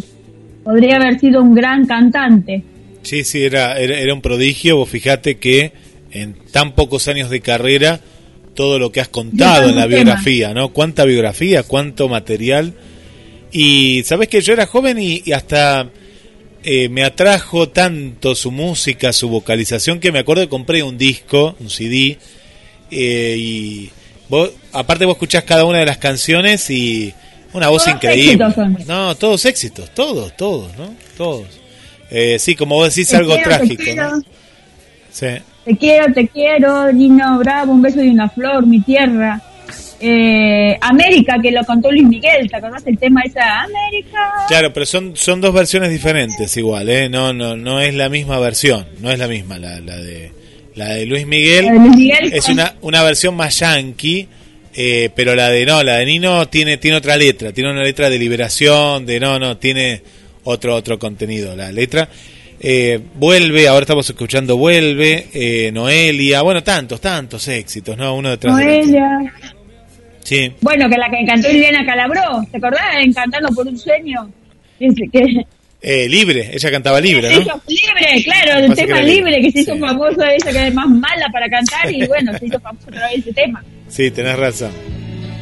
podría 0.64 0.98
haber 0.98 1.20
sido 1.20 1.42
un 1.42 1.54
gran 1.54 1.86
cantante. 1.86 2.64
Sí, 3.04 3.24
sí, 3.24 3.44
era, 3.44 3.78
era, 3.80 4.14
un 4.14 4.22
prodigio. 4.22 4.78
Vos 4.78 4.90
fijate 4.90 5.38
que 5.38 5.72
en 6.12 6.36
tan 6.52 6.74
pocos 6.74 7.08
años 7.08 7.30
de 7.30 7.42
carrera, 7.42 8.00
todo 8.54 8.80
lo 8.80 8.92
que 8.92 9.02
has 9.02 9.08
contado 9.08 9.70
en 9.70 9.76
la 9.76 9.88
biografía, 9.88 10.54
¿no? 10.54 10.70
Cuánta 10.70 11.06
biografía, 11.06 11.64
cuánto 11.64 12.10
material. 12.10 12.74
Y 13.52 14.04
sabes 14.06 14.28
que 14.28 14.42
yo 14.42 14.54
era 14.54 14.66
joven 14.66 14.98
y, 15.00 15.32
hasta 15.34 15.90
eh, 16.64 16.90
me 16.90 17.04
atrajo 17.04 17.70
tanto 17.70 18.36
su 18.36 18.52
música, 18.52 19.14
su 19.14 19.30
vocalización, 19.30 20.00
que 20.00 20.12
me 20.12 20.20
acuerdo 20.20 20.44
que 20.44 20.50
compré 20.50 20.84
un 20.84 20.98
disco, 20.98 21.56
un 21.60 21.70
CD, 21.70 22.18
eh, 22.92 23.36
y 23.38 23.90
vos, 24.30 24.52
aparte 24.74 25.06
vos 25.06 25.16
escuchás 25.16 25.44
cada 25.44 25.66
una 25.66 25.80
de 25.80 25.86
las 25.86 25.98
canciones 25.98 26.70
y 26.70 27.14
una 27.54 27.70
voz 27.70 27.88
increíble. 27.88 28.46
No, 28.86 29.16
todos 29.16 29.46
éxitos, 29.46 29.94
todos, 29.94 30.36
todos, 30.36 30.76
¿no? 30.78 30.94
Todos. 31.18 31.48
Eh, 32.10 32.38
sí, 32.40 32.56
como 32.56 32.76
vos 32.76 32.94
decís, 32.94 33.14
algo 33.14 33.36
trágico. 33.38 33.84
Te 33.84 33.84
quiero, 33.84 34.22
sí. 35.12 35.28
te 35.66 35.78
quiero, 35.78 36.14
te 36.14 36.28
quiero, 36.28 36.92
Nino 36.92 37.40
Bravo, 37.40 37.72
un 37.72 37.82
beso 37.82 38.04
y 38.04 38.10
una 38.10 38.30
flor, 38.30 38.66
mi 38.68 38.82
tierra. 38.82 39.42
Eh, 40.04 40.78
América, 40.82 41.36
que 41.42 41.52
lo 41.52 41.64
contó 41.64 41.92
Luis 41.92 42.08
Miguel, 42.08 42.50
¿te 42.50 42.58
acordás 42.58 42.86
el 42.88 42.98
tema 42.98 43.22
esa 43.22 43.62
América? 43.62 44.46
Claro, 44.48 44.74
pero 44.74 44.86
son, 44.86 45.16
son 45.16 45.40
dos 45.40 45.54
versiones 45.54 45.92
diferentes 45.92 46.58
igual, 46.58 46.90
¿eh? 46.90 47.08
No, 47.08 47.34
no, 47.34 47.56
no 47.56 47.80
es 47.80 47.94
la 47.94 48.10
misma 48.10 48.40
versión, 48.40 48.88
no 49.00 49.12
es 49.12 49.20
la 49.20 49.28
misma 49.28 49.60
la, 49.60 49.80
la 49.80 49.98
de 49.98 50.32
la 50.76 50.94
de 50.94 51.06
Luis 51.06 51.28
Miguel. 51.28 51.68
es 52.32 52.48
una, 52.50 52.76
una 52.82 53.04
versión 53.04 53.36
más 53.36 53.60
yankee, 53.60 54.28
eh, 54.74 55.10
pero 55.16 55.36
la 55.36 55.50
de 55.50 55.66
no, 55.66 55.84
la 55.84 55.98
de 55.98 56.06
Nino 56.06 56.48
tiene, 56.48 56.78
tiene 56.78 56.98
otra 56.98 57.18
letra, 57.18 57.52
tiene 57.52 57.72
una 57.72 57.84
letra 57.84 58.10
de 58.10 58.18
liberación, 58.18 59.06
de 59.06 59.20
no, 59.20 59.38
no, 59.40 59.58
tiene 59.58 60.02
otro, 60.44 60.76
otro 60.76 60.98
contenido 60.98 61.56
la 61.56 61.72
letra. 61.72 62.08
Eh, 62.64 63.00
vuelve, 63.16 63.68
ahora 63.68 63.82
estamos 63.82 64.08
escuchando 64.08 64.56
Vuelve, 64.56 65.30
eh, 65.34 65.72
Noelia, 65.72 66.44
bueno, 66.44 66.62
tantos, 66.62 67.02
tantos 67.02 67.48
éxitos, 67.48 67.98
¿no? 67.98 68.16
Uno 68.16 68.30
detrás 68.30 68.54
Noelia. 68.54 69.34
Sí. 70.24 70.52
Bueno, 70.62 70.88
que 70.88 70.98
la 70.98 71.10
que 71.10 71.26
cantó 71.26 71.50
Liliana 71.50 71.84
Calabró, 71.84 72.46
¿te 72.52 72.58
acordás? 72.58 72.98
Encantando 73.04 73.50
por 73.50 73.68
un 73.68 73.78
sueño. 73.78 74.30
Que, 74.78 75.46
eh, 75.82 76.08
libre, 76.08 76.52
ella 76.54 76.70
cantaba 76.70 77.02
libre, 77.02 77.30
¿no? 77.32 77.40
libre, 77.40 78.24
claro, 78.24 78.66
el 78.66 78.76
tema 78.76 79.02
libre, 79.02 79.42
que 79.42 79.52
se 79.52 79.62
hizo 79.62 79.78
famoso, 79.80 80.24
ella 80.24 80.52
que 80.52 80.68
es 80.68 80.74
más 80.76 80.88
mala 80.88 81.28
para 81.34 81.50
cantar 81.50 81.92
y 81.92 82.06
bueno, 82.06 82.38
se 82.38 82.46
hizo 82.46 82.60
famoso 82.60 82.88
otra 82.88 83.10
vez 83.10 83.20
ese 83.20 83.34
tema. 83.34 83.64
Sí, 83.88 84.12
tenés 84.12 84.38
razón. 84.38 84.72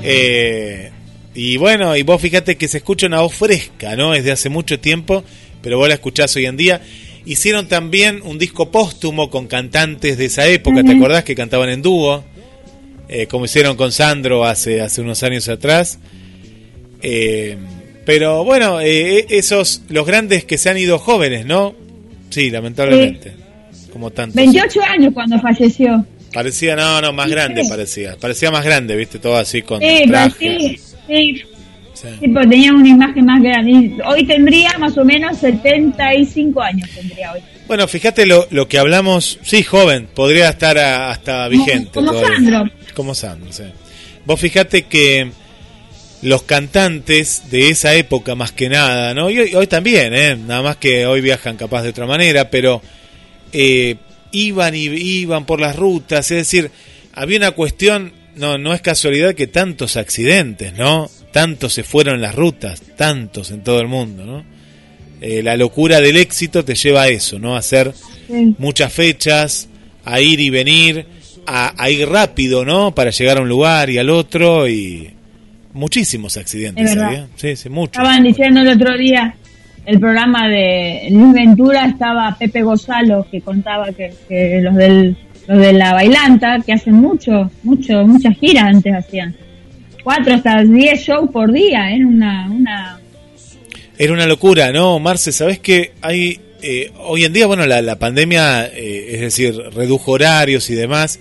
Eh, 0.01 0.91
y 1.35 1.57
bueno, 1.57 1.95
y 1.97 2.03
vos 2.03 2.21
fíjate 2.21 2.55
que 2.55 2.69
se 2.69 2.77
escucha 2.77 3.07
una 3.07 3.19
voz 3.19 3.33
fresca, 3.33 3.97
¿no? 3.97 4.13
Es 4.13 4.23
de 4.23 4.31
hace 4.31 4.47
mucho 4.47 4.79
tiempo, 4.79 5.25
pero 5.61 5.77
vos 5.77 5.89
la 5.89 5.95
escuchás 5.95 6.33
hoy 6.37 6.45
en 6.45 6.55
día. 6.55 6.81
Hicieron 7.25 7.67
también 7.67 8.21
un 8.23 8.39
disco 8.39 8.71
póstumo 8.71 9.29
con 9.29 9.47
cantantes 9.47 10.17
de 10.17 10.25
esa 10.25 10.47
época, 10.47 10.83
¿te 10.83 10.93
acordás 10.93 11.25
que 11.25 11.35
cantaban 11.35 11.69
en 11.69 11.81
dúo? 11.81 12.23
Eh, 13.09 13.27
como 13.27 13.45
hicieron 13.45 13.75
con 13.75 13.91
Sandro 13.91 14.45
hace, 14.45 14.79
hace 14.79 15.01
unos 15.01 15.21
años 15.23 15.49
atrás. 15.49 15.99
Eh, 17.01 17.57
pero 18.09 18.43
bueno, 18.43 18.81
eh, 18.81 19.27
esos, 19.29 19.83
los 19.89 20.03
grandes 20.03 20.43
que 20.43 20.57
se 20.57 20.71
han 20.71 20.79
ido 20.79 20.97
jóvenes, 20.97 21.45
¿no? 21.45 21.75
Sí, 22.31 22.49
lamentablemente. 22.49 23.33
Como 23.93 24.09
tantos. 24.09 24.35
28 24.35 24.81
años 24.81 25.13
cuando 25.13 25.39
falleció. 25.39 26.03
Parecía, 26.33 26.75
no, 26.75 26.99
no, 27.01 27.13
más 27.13 27.29
grande 27.29 27.61
parecía. 27.69 28.17
Parecía 28.19 28.49
más 28.49 28.65
grande, 28.65 28.95
viste, 28.95 29.19
todo 29.19 29.37
así 29.37 29.61
con 29.61 29.79
sí, 29.79 30.05
Sí, 30.39 30.79
sí. 31.07 31.43
Sí. 31.93 32.27
Pues 32.33 32.49
tenía 32.49 32.73
una 32.73 32.89
imagen 32.89 33.25
más 33.25 33.43
grande. 33.43 33.97
Hoy 34.03 34.25
tendría 34.25 34.75
más 34.79 34.97
o 34.97 35.05
menos 35.05 35.37
75 35.37 36.63
años, 36.63 36.89
tendría 36.89 37.33
hoy. 37.33 37.41
Bueno, 37.67 37.87
fíjate 37.87 38.25
lo, 38.25 38.47
lo 38.49 38.67
que 38.67 38.79
hablamos, 38.79 39.37
sí, 39.43 39.61
joven, 39.61 40.07
podría 40.15 40.49
estar 40.49 40.79
hasta 40.79 41.47
vigente. 41.47 41.91
Como, 41.93 42.19
Sandro. 42.19 42.71
Como 42.95 43.13
Sandro, 43.13 43.53
sí. 43.53 43.65
Vos 44.25 44.39
fíjate 44.39 44.83
que 44.85 45.29
los 46.21 46.43
cantantes 46.43 47.43
de 47.49 47.69
esa 47.69 47.95
época 47.95 48.35
más 48.35 48.51
que 48.51 48.69
nada, 48.69 49.13
¿no? 49.13 49.29
Y 49.29 49.39
hoy, 49.55 49.67
también, 49.67 50.13
¿eh? 50.13 50.35
Nada 50.35 50.61
más 50.61 50.77
que 50.77 51.05
hoy 51.05 51.21
viajan 51.21 51.55
capaz 51.55 51.83
de 51.83 51.89
otra 51.89 52.05
manera, 52.05 52.49
pero 52.49 52.81
eh, 53.53 53.95
iban 54.31 54.75
y 54.75 54.81
iban 54.81 55.45
por 55.45 55.61
las 55.61 55.75
rutas, 55.75 56.29
es 56.31 56.37
decir, 56.37 56.71
había 57.13 57.37
una 57.37 57.51
cuestión, 57.51 58.13
no, 58.35 58.57
no 58.57 58.73
es 58.73 58.81
casualidad 58.81 59.33
que 59.33 59.47
tantos 59.47 59.95
accidentes, 59.95 60.73
¿no? 60.73 61.09
Tantos 61.31 61.73
se 61.73 61.83
fueron 61.83 62.21
las 62.21 62.35
rutas, 62.35 62.81
tantos 62.97 63.51
en 63.51 63.63
todo 63.63 63.79
el 63.79 63.87
mundo, 63.87 64.25
¿no? 64.25 64.45
Eh, 65.21 65.41
la 65.43 65.57
locura 65.57 65.99
del 66.01 66.17
éxito 66.17 66.63
te 66.63 66.75
lleva 66.75 67.03
a 67.03 67.09
eso, 67.09 67.39
¿no? 67.39 67.55
A 67.55 67.59
hacer 67.59 67.93
muchas 68.57 68.91
fechas, 68.91 69.67
a 70.05 70.21
ir 70.21 70.39
y 70.39 70.49
venir, 70.49 71.05
a, 71.45 71.81
a 71.81 71.89
ir 71.89 72.07
rápido, 72.07 72.65
¿no? 72.65 72.93
Para 72.93 73.11
llegar 73.11 73.37
a 73.37 73.41
un 73.41 73.49
lugar 73.49 73.89
y 73.89 73.97
al 73.97 74.09
otro 74.09 74.67
y 74.67 75.13
muchísimos 75.73 76.37
accidentes, 76.37 76.93
¿sabía? 76.93 77.27
Sí, 77.35 77.55
sí, 77.55 77.69
muchos. 77.69 78.01
Estaban 78.01 78.23
diciendo 78.23 78.61
el 78.61 78.69
otro 78.69 78.97
día, 78.97 79.35
el 79.85 79.99
programa 79.99 80.47
de 80.47 81.07
Luis 81.11 81.33
Ventura 81.33 81.85
estaba 81.85 82.35
Pepe 82.37 82.61
Gonzalo 82.61 83.27
que 83.29 83.41
contaba 83.41 83.91
que, 83.91 84.13
que 84.27 84.61
los 84.61 84.75
del 84.75 85.17
los 85.47 85.57
de 85.57 85.73
la 85.73 85.93
bailanta 85.93 86.59
que 86.63 86.73
hacen 86.73 86.93
mucho, 86.93 87.49
mucho, 87.63 88.05
muchas 88.05 88.37
giras 88.37 88.65
antes 88.65 88.93
hacían. 88.93 89.35
Cuatro 90.03 90.35
hasta 90.35 90.63
diez 90.63 91.01
shows 91.01 91.31
por 91.31 91.51
día, 91.51 91.89
era 91.89 92.05
una, 92.05 92.49
una... 92.51 92.99
Era 93.97 94.13
una 94.13 94.27
locura, 94.27 94.71
¿no, 94.71 94.99
Marce? 94.99 95.31
¿Sabes 95.31 95.59
que 95.59 95.93
hay... 96.01 96.39
Eh, 96.61 96.91
hoy 96.99 97.23
en 97.23 97.33
día, 97.33 97.47
bueno, 97.47 97.65
la, 97.65 97.81
la 97.81 97.97
pandemia, 97.97 98.67
eh, 98.67 99.13
es 99.13 99.21
decir, 99.21 99.55
redujo 99.73 100.11
horarios 100.11 100.69
y 100.69 100.75
demás, 100.75 101.19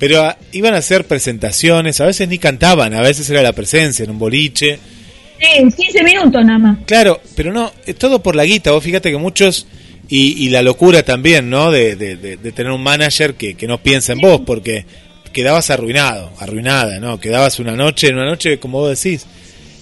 pero 0.00 0.22
ah, 0.24 0.36
iban 0.52 0.74
a 0.74 0.78
hacer 0.78 1.06
presentaciones, 1.06 2.00
a 2.00 2.06
veces 2.06 2.26
ni 2.26 2.38
cantaban, 2.38 2.94
a 2.94 3.02
veces 3.02 3.28
era 3.28 3.42
la 3.42 3.52
presencia 3.52 4.02
en 4.02 4.10
un 4.10 4.18
boliche. 4.18 4.78
Sí, 5.38 5.74
15 5.76 6.02
minutos 6.02 6.42
nada 6.44 6.58
más. 6.58 6.78
Claro, 6.86 7.20
pero 7.36 7.52
no, 7.52 7.70
es 7.86 7.96
todo 7.96 8.22
por 8.22 8.34
la 8.34 8.46
guita. 8.46 8.70
Vos 8.70 8.82
fíjate 8.82 9.10
que 9.10 9.18
muchos 9.18 9.66
y, 10.08 10.46
y 10.46 10.48
la 10.48 10.62
locura 10.62 11.02
también, 11.02 11.50
¿no? 11.50 11.70
De, 11.70 11.96
de, 11.96 12.16
de, 12.16 12.38
de 12.38 12.52
tener 12.52 12.72
un 12.72 12.82
manager 12.82 13.34
que, 13.34 13.54
que, 13.54 13.66
no 13.66 13.82
piensa 13.82 14.12
en 14.14 14.20
vos, 14.20 14.40
porque 14.46 14.86
quedabas 15.34 15.68
arruinado, 15.68 16.32
arruinada, 16.38 16.98
¿no? 16.98 17.20
Quedabas 17.20 17.58
una 17.60 17.72
noche, 17.72 18.08
en 18.08 18.16
una 18.16 18.24
noche, 18.24 18.58
como 18.58 18.78
vos 18.78 18.98
decís. 18.98 19.26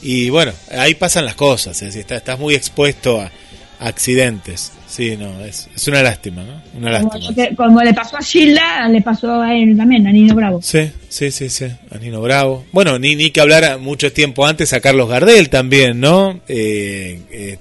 Y 0.03 0.31
bueno, 0.31 0.53
ahí 0.73 0.97
pasan 0.97 1.27
las 1.27 1.37
cosas, 1.37 1.77
es 1.77 1.89
decir, 1.89 2.01
estás, 2.01 2.19
estás 2.19 2.41
muy 2.41 2.57
expuesto 2.57 3.21
a, 3.21 3.31
accidentes. 3.81 4.73
Sí, 4.87 5.17
no, 5.17 5.45
es, 5.45 5.69
es 5.75 5.87
una 5.89 6.03
lástima, 6.03 6.43
¿no? 6.45 6.63
Una 6.79 6.93
lástima. 6.93 7.13
Como, 7.13 7.35
que, 7.35 7.57
como, 7.57 7.83
le 7.83 7.95
pasó 7.95 8.17
a 8.17 8.23
Gilda, 8.23 8.89
le 8.89 9.03
pasó 9.03 9.41
a 9.41 9.55
él 9.55 9.77
también, 9.77 10.07
a 10.07 10.13
Nino 10.13 10.35
Bravo. 10.35 10.61
Sí, 10.63 10.91
sí, 11.09 11.31
sí, 11.31 11.49
sí, 11.49 11.67
a 11.91 11.99
Nino 11.99 12.21
Bravo. 12.21 12.65
Bueno, 12.73 12.99
ni, 12.99 13.15
ni 13.15 13.31
que 13.31 13.41
hablar 13.41 13.79
mucho 13.79 14.13
tiempo 14.13 14.47
antes 14.47 14.73
a 14.73 14.81
Carlos 14.81 15.09
Gardel 15.09 15.51
también, 15.51 16.01
¿no? 16.01 16.41
Eh, 16.49 17.21
eh, 17.31 17.59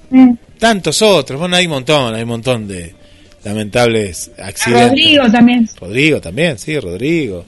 tantos 0.57 1.02
otros, 1.02 1.39
bueno, 1.39 1.56
hay 1.56 1.65
un 1.65 1.72
montón, 1.72 2.15
hay 2.15 2.23
un 2.23 2.30
montón 2.30 2.68
de 2.68 2.95
lamentables 3.44 4.31
accidentes. 4.38 4.89
Rodrigo 4.89 5.31
también. 5.31 5.69
Rodrigo 5.80 6.22
también, 6.22 6.57
sí, 6.57 6.80
Rodrigo. 6.80 7.45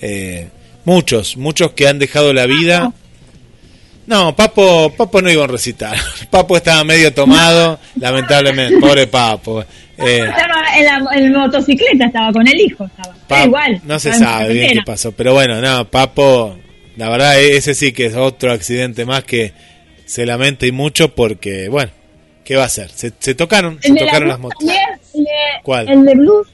Eh, 0.00 0.48
muchos, 0.84 1.36
muchos 1.36 1.72
que 1.72 1.88
han 1.88 1.98
dejado 1.98 2.32
la 2.32 2.46
vida. 2.46 2.80
No, 2.80 2.94
Papo, 4.36 4.92
Papo 4.96 5.22
no 5.22 5.30
iba 5.30 5.44
a 5.44 5.46
recitar. 5.46 5.96
Papo 6.30 6.56
estaba 6.56 6.84
medio 6.84 7.12
tomado, 7.12 7.78
lamentablemente, 8.00 8.78
pobre 8.78 9.06
Papo. 9.06 9.64
Eh, 9.96 10.24
estaba 10.28 10.76
en 10.76 10.84
la 10.84 11.16
en 11.16 11.32
motocicleta, 11.32 12.06
estaba 12.06 12.32
con 12.32 12.46
el 12.46 12.60
hijo, 12.60 12.84
estaba. 12.84 13.14
Papo, 13.26 13.46
igual. 13.46 13.80
No 13.84 13.98
se 13.98 14.12
sabe 14.12 14.52
bien 14.52 14.74
qué 14.74 14.82
pasó, 14.84 15.12
pero 15.12 15.34
bueno, 15.34 15.60
no, 15.60 15.88
Papo, 15.88 16.56
la 16.96 17.08
verdad, 17.08 17.40
ese 17.40 17.74
sí 17.74 17.92
que 17.92 18.06
es 18.06 18.14
otro 18.14 18.52
accidente 18.52 19.04
más 19.04 19.24
que 19.24 19.52
se 20.06 20.24
lamenta 20.24 20.66
y 20.66 20.72
mucho 20.72 21.14
porque, 21.14 21.68
bueno, 21.68 21.92
¿Qué 22.48 22.56
va 22.56 22.62
a 22.62 22.66
hacer? 22.66 22.88
Se, 22.88 23.12
se 23.18 23.34
tocaron, 23.34 23.78
se 23.82 23.94
tocaron 23.94 24.26
las 24.26 24.38
motos. 24.38 24.66
¿Cuál? 25.62 25.86
El 25.86 26.02
de 26.06 26.14
blues. 26.14 26.48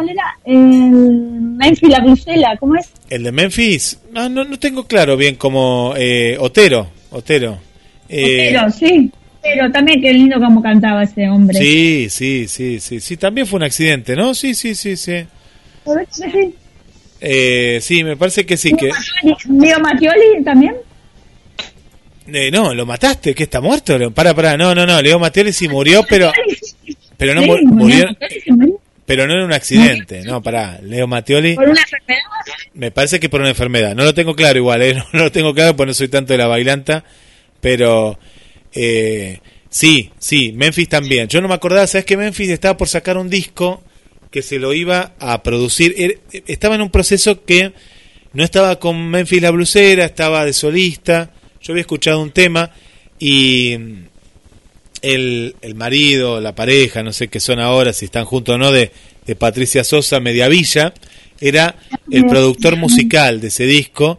¿Cuál 0.00 0.12
era? 0.12 0.38
El 0.46 0.56
Memphis 1.58 1.90
La 1.90 2.00
Brucela, 2.00 2.56
¿cómo 2.58 2.74
es? 2.76 2.88
El 3.10 3.22
de 3.22 3.32
Memphis, 3.32 3.98
no, 4.12 4.30
no, 4.30 4.44
no 4.44 4.58
tengo 4.58 4.86
claro 4.86 5.14
bien 5.14 5.34
como 5.34 5.92
eh, 5.94 6.38
Otero, 6.40 6.88
Otero. 7.10 7.58
Eh, 8.08 8.48
Otero, 8.48 8.70
sí. 8.70 9.10
Pero 9.42 9.70
también 9.70 10.00
qué 10.00 10.10
lindo 10.10 10.40
como 10.40 10.62
cantaba 10.62 11.02
ese 11.02 11.28
hombre. 11.28 11.58
Sí, 11.58 12.08
sí, 12.08 12.48
sí, 12.48 12.80
sí, 12.80 12.98
sí, 12.98 13.18
también 13.18 13.46
fue 13.46 13.58
un 13.58 13.64
accidente, 13.64 14.16
¿no? 14.16 14.32
Sí, 14.32 14.54
sí, 14.54 14.74
sí, 14.74 14.96
sí. 14.96 15.26
Sí, 16.08 16.54
eh, 17.20 17.78
sí 17.82 18.02
me 18.02 18.16
parece 18.16 18.46
que 18.46 18.56
sí. 18.56 18.72
que 18.72 18.90
Leo 19.50 19.80
Mattioli 19.80 20.42
también. 20.42 20.76
Eh, 22.26 22.50
no, 22.50 22.72
lo 22.72 22.86
mataste, 22.86 23.34
que 23.34 23.42
está 23.42 23.60
muerto. 23.60 24.10
Para, 24.12 24.32
para, 24.32 24.56
no, 24.56 24.74
no, 24.74 24.86
no, 24.86 25.02
Leo 25.02 25.18
Mattioli 25.18 25.52
sí 25.52 25.68
murió, 25.68 26.02
pero 26.08 26.32
pero 27.18 27.34
no 27.34 27.42
sí, 27.42 27.50
murió, 27.66 28.06
pero 29.10 29.26
no 29.26 29.34
en 29.34 29.40
un 29.40 29.52
accidente, 29.52 30.22
no, 30.22 30.40
para, 30.40 30.80
Leo 30.82 31.08
Mattioli. 31.08 31.56
¿Por 31.56 31.68
una 31.68 31.80
enfermedad? 31.80 32.20
Me 32.74 32.92
parece 32.92 33.18
que 33.18 33.28
por 33.28 33.40
una 33.40 33.48
enfermedad. 33.48 33.96
No 33.96 34.04
lo 34.04 34.14
tengo 34.14 34.36
claro 34.36 34.56
igual, 34.56 34.82
¿eh? 34.82 34.94
no, 34.94 35.04
no 35.12 35.24
lo 35.24 35.32
tengo 35.32 35.52
claro 35.52 35.74
porque 35.74 35.88
no 35.88 35.94
soy 35.94 36.06
tanto 36.06 36.32
de 36.32 36.38
la 36.38 36.46
bailanta, 36.46 37.02
pero 37.60 38.20
eh, 38.72 39.40
sí, 39.68 40.12
sí, 40.20 40.52
Memphis 40.52 40.88
también. 40.88 41.26
Yo 41.26 41.40
no 41.40 41.48
me 41.48 41.54
acordaba, 41.54 41.88
¿sabes 41.88 42.04
que 42.04 42.16
Memphis 42.16 42.50
estaba 42.50 42.76
por 42.76 42.86
sacar 42.86 43.16
un 43.16 43.28
disco 43.28 43.82
que 44.30 44.42
se 44.42 44.60
lo 44.60 44.72
iba 44.74 45.14
a 45.18 45.42
producir? 45.42 46.20
Estaba 46.46 46.76
en 46.76 46.82
un 46.82 46.90
proceso 46.90 47.44
que 47.44 47.72
no 48.32 48.44
estaba 48.44 48.78
con 48.78 49.10
Memphis 49.10 49.42
la 49.42 49.50
blusera, 49.50 50.04
estaba 50.04 50.44
de 50.44 50.52
solista 50.52 51.32
yo 51.60 51.72
había 51.72 51.82
escuchado 51.82 52.22
un 52.22 52.30
tema 52.30 52.70
y 53.18 53.76
el, 55.02 55.56
el 55.60 55.74
marido, 55.74 56.40
la 56.40 56.54
pareja, 56.54 57.02
no 57.02 57.12
sé 57.12 57.28
qué 57.28 57.40
son 57.40 57.60
ahora, 57.60 57.92
si 57.92 58.04
están 58.06 58.24
juntos 58.24 58.54
o 58.54 58.58
no, 58.58 58.72
de, 58.72 58.90
de 59.26 59.36
Patricia 59.36 59.84
Sosa 59.84 60.20
Mediavilla, 60.20 60.92
era 61.40 61.76
el 62.10 62.26
productor 62.26 62.76
musical 62.76 63.40
de 63.40 63.48
ese 63.48 63.64
disco 63.64 64.18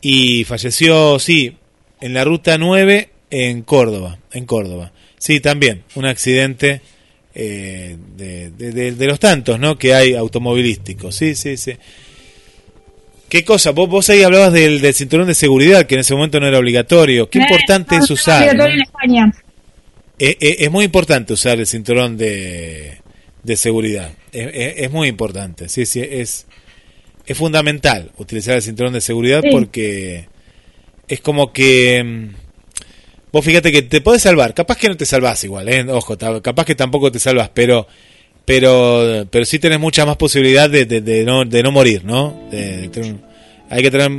y 0.00 0.44
falleció, 0.44 1.18
sí, 1.18 1.56
en 2.00 2.14
la 2.14 2.24
ruta 2.24 2.58
9 2.58 3.10
en 3.30 3.62
Córdoba, 3.62 4.18
en 4.32 4.46
Córdoba. 4.46 4.92
Sí, 5.18 5.40
también, 5.40 5.84
un 5.94 6.06
accidente 6.06 6.80
eh, 7.34 7.96
de, 8.16 8.50
de, 8.50 8.72
de, 8.72 8.92
de, 8.92 9.06
los 9.06 9.20
tantos, 9.20 9.58
¿no? 9.58 9.78
Que 9.78 9.94
hay 9.94 10.14
automovilísticos. 10.14 11.14
Sí, 11.14 11.34
sí, 11.34 11.56
sí. 11.56 11.72
¿Qué 13.28 13.44
cosa? 13.44 13.70
Vos, 13.70 13.88
vos 13.88 14.10
ahí 14.10 14.22
hablabas 14.22 14.52
del, 14.52 14.82
del, 14.82 14.92
cinturón 14.92 15.26
de 15.26 15.34
seguridad, 15.34 15.86
que 15.86 15.94
en 15.94 16.00
ese 16.00 16.14
momento 16.14 16.38
no 16.40 16.48
era 16.48 16.58
obligatorio. 16.58 17.30
Qué 17.30 17.38
eh, 17.38 17.42
importante 17.42 17.96
no, 17.96 18.04
es 18.04 18.10
usar. 18.10 18.54
¿no? 18.54 18.66
en 18.66 18.82
España. 18.82 19.32
Es, 20.22 20.36
es, 20.38 20.56
es, 20.60 20.70
muy 20.70 20.84
importante 20.84 21.32
usar 21.32 21.58
el 21.58 21.66
cinturón 21.66 22.16
de, 22.16 22.98
de 23.42 23.56
seguridad. 23.56 24.12
Es, 24.30 24.74
es, 24.76 24.90
muy 24.92 25.08
importante. 25.08 25.68
Sí, 25.68 25.84
sí, 25.84 26.00
es, 26.00 26.46
es 27.26 27.36
fundamental 27.36 28.12
utilizar 28.18 28.54
el 28.54 28.62
cinturón 28.62 28.92
de 28.92 29.00
seguridad 29.00 29.40
sí. 29.42 29.48
porque 29.50 30.28
es 31.08 31.20
como 31.20 31.52
que. 31.52 32.28
Vos 33.32 33.44
fíjate 33.44 33.72
que 33.72 33.82
te 33.82 34.00
podés 34.00 34.22
salvar. 34.22 34.54
Capaz 34.54 34.76
que 34.76 34.88
no 34.88 34.96
te 34.96 35.06
salvás 35.06 35.42
igual, 35.42 35.68
¿eh? 35.68 35.84
Ojo, 35.90 36.16
capaz 36.16 36.66
que 36.66 36.76
tampoco 36.76 37.10
te 37.10 37.18
salvas, 37.18 37.50
pero 37.52 37.88
pero 38.44 39.26
pero 39.28 39.44
sí 39.44 39.58
tenés 39.58 39.80
mucha 39.80 40.06
más 40.06 40.18
posibilidad 40.18 40.70
de, 40.70 40.84
de, 40.84 41.00
de, 41.00 41.24
no, 41.24 41.44
de 41.44 41.64
no 41.64 41.72
morir, 41.72 42.04
¿no? 42.04 42.48
De, 42.48 42.86
de, 42.86 43.16
hay 43.68 43.82
que 43.82 43.90
tener 43.90 44.12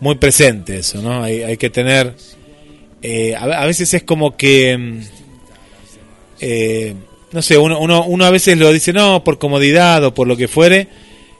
muy 0.00 0.16
presente 0.16 0.78
eso, 0.78 1.00
¿no? 1.00 1.22
Hay, 1.22 1.42
hay 1.42 1.56
que 1.56 1.70
tener... 1.70 2.14
Eh, 3.00 3.36
a, 3.36 3.44
a, 3.44 3.66
veces 3.66 3.94
es 3.94 4.02
como 4.02 4.36
que... 4.36 5.04
Eh, 6.40 6.94
no 7.32 7.42
sé, 7.42 7.58
uno, 7.58 7.78
uno, 7.80 8.04
uno 8.04 8.24
a 8.24 8.30
veces 8.30 8.56
lo 8.56 8.72
dice, 8.72 8.92
no, 8.92 9.24
por 9.24 9.38
comodidad 9.38 10.04
o 10.04 10.14
por 10.14 10.26
lo 10.26 10.36
que 10.36 10.48
fuere, 10.48 10.88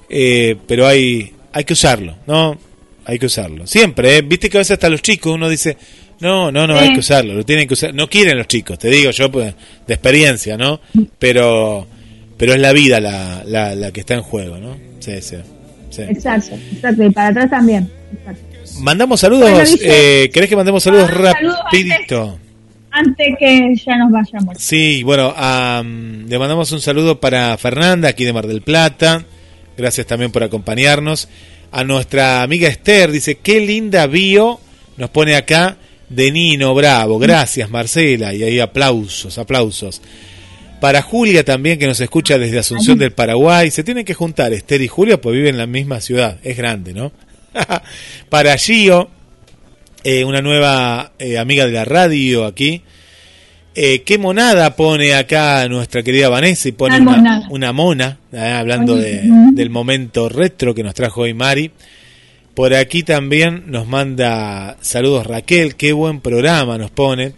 eh, 0.08 0.56
pero 0.66 0.86
hay, 0.86 1.32
hay 1.52 1.64
que 1.64 1.72
usarlo, 1.72 2.16
¿no? 2.26 2.58
Hay 3.04 3.18
que 3.18 3.26
usarlo. 3.26 3.66
Siempre, 3.66 4.16
¿eh? 4.16 4.22
Viste 4.22 4.50
que 4.50 4.58
a 4.58 4.60
veces 4.60 4.72
hasta 4.72 4.88
los 4.88 5.00
chicos 5.00 5.32
uno 5.34 5.48
dice, 5.48 5.76
no, 6.20 6.50
no, 6.50 6.66
no, 6.66 6.78
sí. 6.78 6.84
hay 6.84 6.92
que 6.92 7.00
usarlo, 7.00 7.34
lo 7.34 7.44
tienen 7.44 7.68
que 7.68 7.74
usar. 7.74 7.94
No 7.94 8.08
quieren 8.08 8.36
los 8.36 8.48
chicos, 8.48 8.78
te 8.78 8.88
digo 8.88 9.10
yo 9.10 9.30
pues, 9.30 9.54
de 9.86 9.94
experiencia, 9.94 10.56
¿no? 10.56 10.80
Pero 11.18 11.86
pero 12.36 12.52
es 12.52 12.60
la 12.60 12.72
vida 12.72 13.00
la, 13.00 13.42
la, 13.46 13.74
la 13.74 13.92
que 13.92 14.00
está 14.00 14.14
en 14.14 14.22
juego, 14.22 14.58
¿no? 14.58 14.76
Sí, 14.98 15.12
sí, 15.20 15.36
sí. 15.90 16.02
Exacto, 16.02 16.54
exacto, 16.72 17.04
y 17.04 17.10
para 17.10 17.28
atrás 17.28 17.50
también. 17.50 17.90
Exacto. 18.12 18.42
Mandamos 18.80 19.20
saludos, 19.20 19.50
bueno, 19.50 19.70
eh, 19.80 20.28
¿querés 20.32 20.48
que 20.48 20.56
mandemos 20.56 20.82
saludos 20.82 21.08
ah, 21.10 21.32
rapidito? 21.32 22.38
Antes, 22.96 23.36
que 23.38 23.74
ya 23.74 23.96
nos 23.96 24.10
vayamos. 24.10 24.56
Sí, 24.58 25.02
bueno, 25.02 25.34
um, 25.34 26.26
le 26.26 26.38
mandamos 26.38 26.72
un 26.72 26.80
saludo 26.80 27.20
para 27.20 27.56
Fernanda, 27.58 28.08
aquí 28.08 28.24
de 28.24 28.32
Mar 28.32 28.46
del 28.46 28.62
Plata, 28.62 29.24
gracias 29.76 30.06
también 30.06 30.32
por 30.32 30.42
acompañarnos. 30.42 31.28
A 31.72 31.84
nuestra 31.84 32.42
amiga 32.42 32.68
Esther, 32.68 33.10
dice, 33.10 33.36
qué 33.36 33.60
linda 33.60 34.06
bio, 34.06 34.60
nos 34.96 35.10
pone 35.10 35.36
acá 35.36 35.76
de 36.08 36.30
Nino 36.30 36.74
Bravo, 36.74 37.18
gracias 37.18 37.68
Marcela, 37.68 38.32
y 38.32 38.42
ahí 38.42 38.60
aplausos, 38.60 39.36
aplausos. 39.38 40.00
Para 40.80 41.02
Julia 41.02 41.44
también, 41.44 41.78
que 41.78 41.86
nos 41.86 42.00
escucha 42.00 42.38
desde 42.38 42.58
Asunción 42.58 42.98
del 42.98 43.12
Paraguay. 43.12 43.70
Se 43.70 43.82
tienen 43.82 44.04
que 44.04 44.12
juntar 44.12 44.52
Esther 44.52 44.82
y 44.82 44.88
Julia, 44.88 45.20
pues 45.20 45.34
viven 45.34 45.54
en 45.54 45.58
la 45.58 45.66
misma 45.66 46.02
ciudad. 46.02 46.38
Es 46.42 46.56
grande, 46.56 46.92
¿no? 46.92 47.12
Para 48.28 48.56
Gio, 48.58 49.08
eh, 50.08 50.24
una 50.24 50.40
nueva 50.40 51.14
eh, 51.18 51.36
amiga 51.36 51.66
de 51.66 51.72
la 51.72 51.84
radio 51.84 52.44
aquí. 52.44 52.80
Eh, 53.74 54.02
¿Qué 54.02 54.18
monada 54.18 54.76
pone 54.76 55.14
acá 55.14 55.66
nuestra 55.68 56.04
querida 56.04 56.28
Vanessa? 56.28 56.68
Y 56.68 56.72
pone 56.72 57.00
una, 57.00 57.18
una, 57.18 57.48
una 57.50 57.72
mona, 57.72 58.18
hablando 58.32 58.94
de, 58.94 59.22
del 59.52 59.68
momento 59.68 60.28
retro 60.28 60.76
que 60.76 60.84
nos 60.84 60.94
trajo 60.94 61.22
hoy 61.22 61.34
Mari. 61.34 61.72
Por 62.54 62.72
aquí 62.72 63.02
también 63.02 63.64
nos 63.66 63.88
manda 63.88 64.76
saludos 64.80 65.26
Raquel, 65.26 65.74
qué 65.74 65.92
buen 65.92 66.20
programa 66.20 66.78
nos 66.78 66.92
pone. 66.92 67.32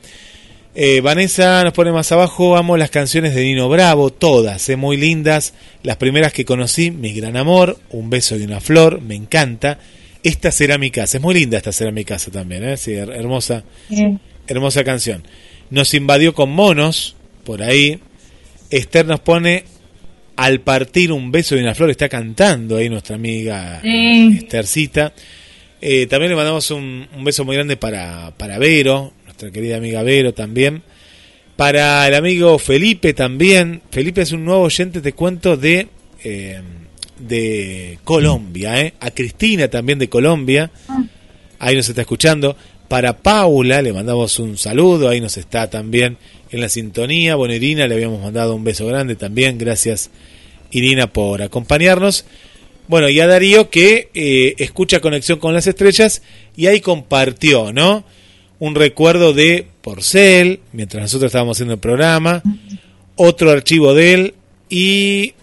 Eh, 0.74 1.00
Vanessa 1.00 1.64
nos 1.64 1.72
pone 1.72 1.90
más 1.90 2.12
abajo, 2.12 2.54
amo 2.54 2.76
las 2.76 2.90
canciones 2.90 3.34
de 3.34 3.44
Nino 3.44 3.70
Bravo, 3.70 4.10
todas, 4.10 4.68
eh, 4.68 4.76
muy 4.76 4.98
lindas. 4.98 5.54
Las 5.82 5.96
primeras 5.96 6.34
que 6.34 6.44
conocí, 6.44 6.90
Mi 6.90 7.14
Gran 7.14 7.38
Amor, 7.38 7.78
Un 7.90 8.10
Beso 8.10 8.36
y 8.36 8.42
una 8.42 8.60
Flor, 8.60 9.00
me 9.00 9.14
encanta. 9.14 9.78
Esta 10.22 10.50
será 10.50 10.78
mi 10.78 10.90
casa, 10.90 11.18
es 11.18 11.22
muy 11.22 11.34
linda 11.34 11.58
esta 11.58 11.72
será 11.72 11.90
mi 11.90 12.04
casa 12.04 12.30
también, 12.30 12.64
¿eh? 12.64 12.76
sí, 12.76 12.94
hermosa, 12.94 13.64
sí. 13.88 14.18
hermosa 14.46 14.84
canción. 14.84 15.22
nos 15.70 15.94
invadió 15.94 16.34
con 16.34 16.50
monos, 16.50 17.16
por 17.44 17.62
ahí. 17.62 17.98
Esther 18.70 19.06
nos 19.06 19.20
pone 19.20 19.64
al 20.36 20.60
partir 20.60 21.10
un 21.10 21.32
beso 21.32 21.56
y 21.56 21.60
una 21.60 21.74
flor, 21.74 21.90
está 21.90 22.08
cantando 22.08 22.76
ahí 22.76 22.88
nuestra 22.88 23.16
amiga 23.16 23.80
Esthercita. 23.82 25.12
Eh, 25.80 26.06
también 26.06 26.30
le 26.30 26.36
mandamos 26.36 26.70
un, 26.70 27.08
beso 27.24 27.44
muy 27.44 27.56
grande 27.56 27.76
para, 27.76 28.32
para 28.36 28.58
Vero, 28.58 29.12
nuestra 29.24 29.50
querida 29.50 29.78
amiga 29.78 30.02
Vero 30.02 30.34
también. 30.34 30.82
Para 31.56 32.06
el 32.06 32.14
amigo 32.14 32.58
Felipe 32.58 33.14
también. 33.14 33.82
Felipe 33.90 34.22
es 34.22 34.32
un 34.32 34.44
nuevo 34.44 34.62
oyente, 34.62 35.00
te 35.00 35.12
cuento, 35.12 35.56
de, 35.56 35.88
eh, 36.22 36.60
de 37.20 37.98
Colombia. 38.04 38.80
Eh. 38.80 38.94
A 39.00 39.10
Cristina 39.10 39.68
también 39.68 39.98
de 39.98 40.08
Colombia. 40.08 40.70
Ah. 40.88 41.04
Ahí 41.58 41.76
nos 41.76 41.88
está 41.88 42.02
escuchando. 42.02 42.56
Para 42.88 43.18
Paula 43.18 43.82
le 43.82 43.92
mandamos 43.92 44.38
un 44.38 44.56
saludo, 44.56 45.10
ahí 45.10 45.20
nos 45.20 45.36
está 45.36 45.68
también 45.68 46.16
en 46.50 46.60
la 46.60 46.68
sintonía. 46.68 47.36
Bueno, 47.36 47.54
Irina 47.54 47.86
le 47.86 47.94
habíamos 47.94 48.22
mandado 48.22 48.54
un 48.54 48.64
beso 48.64 48.86
grande 48.86 49.14
también. 49.14 49.58
Gracias, 49.58 50.10
Irina, 50.70 51.12
por 51.12 51.42
acompañarnos. 51.42 52.24
Bueno, 52.88 53.10
y 53.10 53.20
a 53.20 53.26
Darío 53.26 53.68
que 53.68 54.08
eh, 54.14 54.54
escucha 54.56 55.00
Conexión 55.00 55.38
con 55.38 55.52
las 55.52 55.66
Estrellas 55.66 56.22
y 56.56 56.66
ahí 56.66 56.80
compartió, 56.80 57.72
¿no? 57.72 58.04
Un 58.58 58.74
recuerdo 58.74 59.34
de 59.34 59.66
Porcel, 59.82 60.60
mientras 60.72 61.02
nosotros 61.02 61.28
estábamos 61.28 61.58
haciendo 61.58 61.74
el 61.74 61.80
programa, 61.80 62.42
otro 63.14 63.50
archivo 63.50 63.92
de 63.92 64.14
él 64.14 64.34
y 64.70 65.34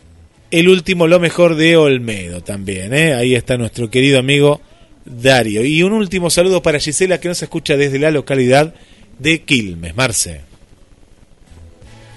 el 0.59 0.69
último, 0.69 1.05
lo 1.05 1.19
mejor 1.19 1.55
de 1.55 1.75
Olmedo 1.75 2.39
también, 2.39 2.93
¿eh? 2.93 3.13
Ahí 3.13 3.35
está 3.35 3.57
nuestro 3.57 3.89
querido 3.89 4.19
amigo 4.19 4.61
Dario. 5.03 5.65
Y 5.65 5.83
un 5.83 5.91
último 5.91 6.29
saludo 6.29 6.61
para 6.61 6.79
Gisela 6.79 7.19
que 7.19 7.27
nos 7.27 7.43
escucha 7.43 7.75
desde 7.75 7.99
la 7.99 8.09
localidad 8.09 8.73
de 9.19 9.41
Quilmes, 9.41 9.97
Marce. 9.97 10.41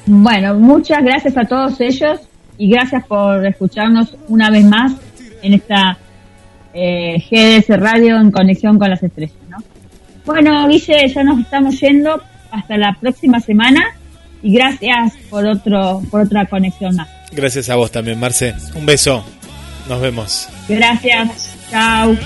Bueno, 0.07 0.55
muchas 0.55 1.03
gracias 1.03 1.37
a 1.37 1.47
todos 1.47 1.81
ellos 1.81 2.21
y 2.57 2.71
gracias 2.71 3.05
por 3.07 3.45
escucharnos 3.45 4.17
una 4.29 4.51
vez 4.51 4.65
más 4.65 4.93
en 5.43 5.55
esta 5.55 5.99
eh, 6.73 7.21
GDS 7.29 7.77
Radio 7.81 8.21
en 8.21 8.31
conexión 8.31 8.79
con 8.79 8.89
las 8.89 9.03
estrellas. 9.03 9.35
¿no? 9.49 9.57
Bueno, 10.25 10.69
Guille, 10.69 11.09
ya 11.09 11.25
nos 11.25 11.41
estamos 11.41 11.81
yendo 11.81 12.23
hasta 12.53 12.79
la 12.79 12.97
próxima 13.01 13.41
semana 13.41 13.85
y 14.43 14.55
gracias 14.55 15.15
por 15.29 15.45
otro 15.45 16.03
por 16.09 16.21
otra 16.21 16.47
conexión 16.47 16.95
más. 16.95 17.18
Gracias 17.33 17.69
a 17.71 17.77
vos 17.77 17.91
también, 17.91 18.19
Marce. 18.19 18.55
Un 18.75 18.87
beso. 18.87 19.25
Nos 19.89 20.01
vemos. 20.01 20.49
Gracias. 20.69 21.55
Chao. 21.71 22.17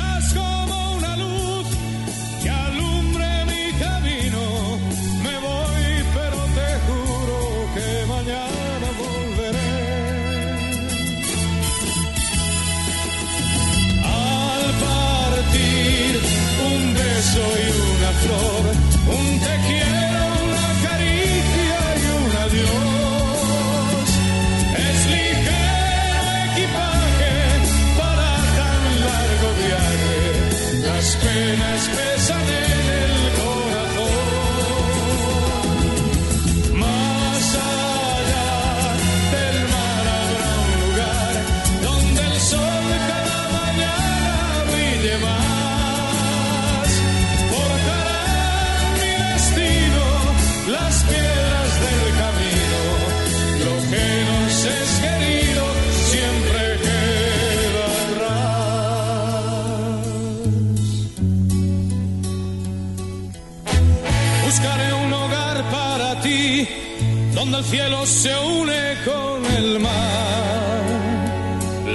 El 67.62 67.68
cielo 67.68 68.06
se 68.06 68.34
une 68.38 68.96
con 69.04 69.46
el 69.56 69.78
mar, 69.78 70.82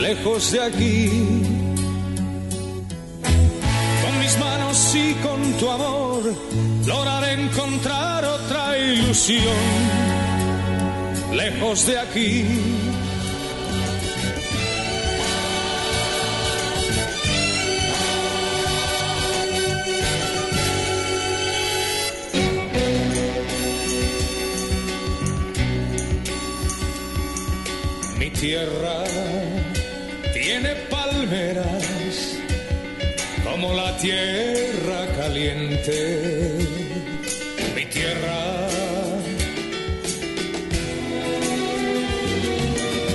lejos 0.01 0.51
de 0.51 0.61
aquí. 0.61 1.09
Con 4.01 4.19
mis 4.19 4.37
manos 4.39 4.95
y 4.95 5.13
con 5.25 5.53
tu 5.59 5.69
amor, 5.69 6.23
lograré 6.85 7.33
encontrar 7.33 8.25
otra 8.25 8.77
ilusión, 8.77 9.43
lejos 11.33 11.85
de 11.87 11.99
aquí 11.99 12.45
tierra 28.39 29.03
tiene 30.31 30.75
palmeras 30.89 32.37
como 33.43 33.73
la 33.73 33.97
tierra 33.97 35.07
caliente. 35.17 36.51
Mi 37.75 37.85
tierra, 37.85 38.67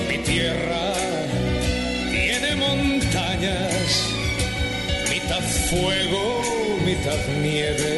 mi 0.08 0.18
tierra 0.18 0.92
tiene 2.10 2.56
montañas, 2.56 4.08
mitad 5.08 5.42
fuego, 5.70 6.42
mitad 6.84 7.20
nieve 7.40 7.91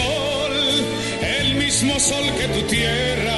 el 0.00 1.54
mismo 1.54 1.98
sol 2.00 2.24
que 2.36 2.48
tu 2.48 2.62
tierra. 2.66 3.33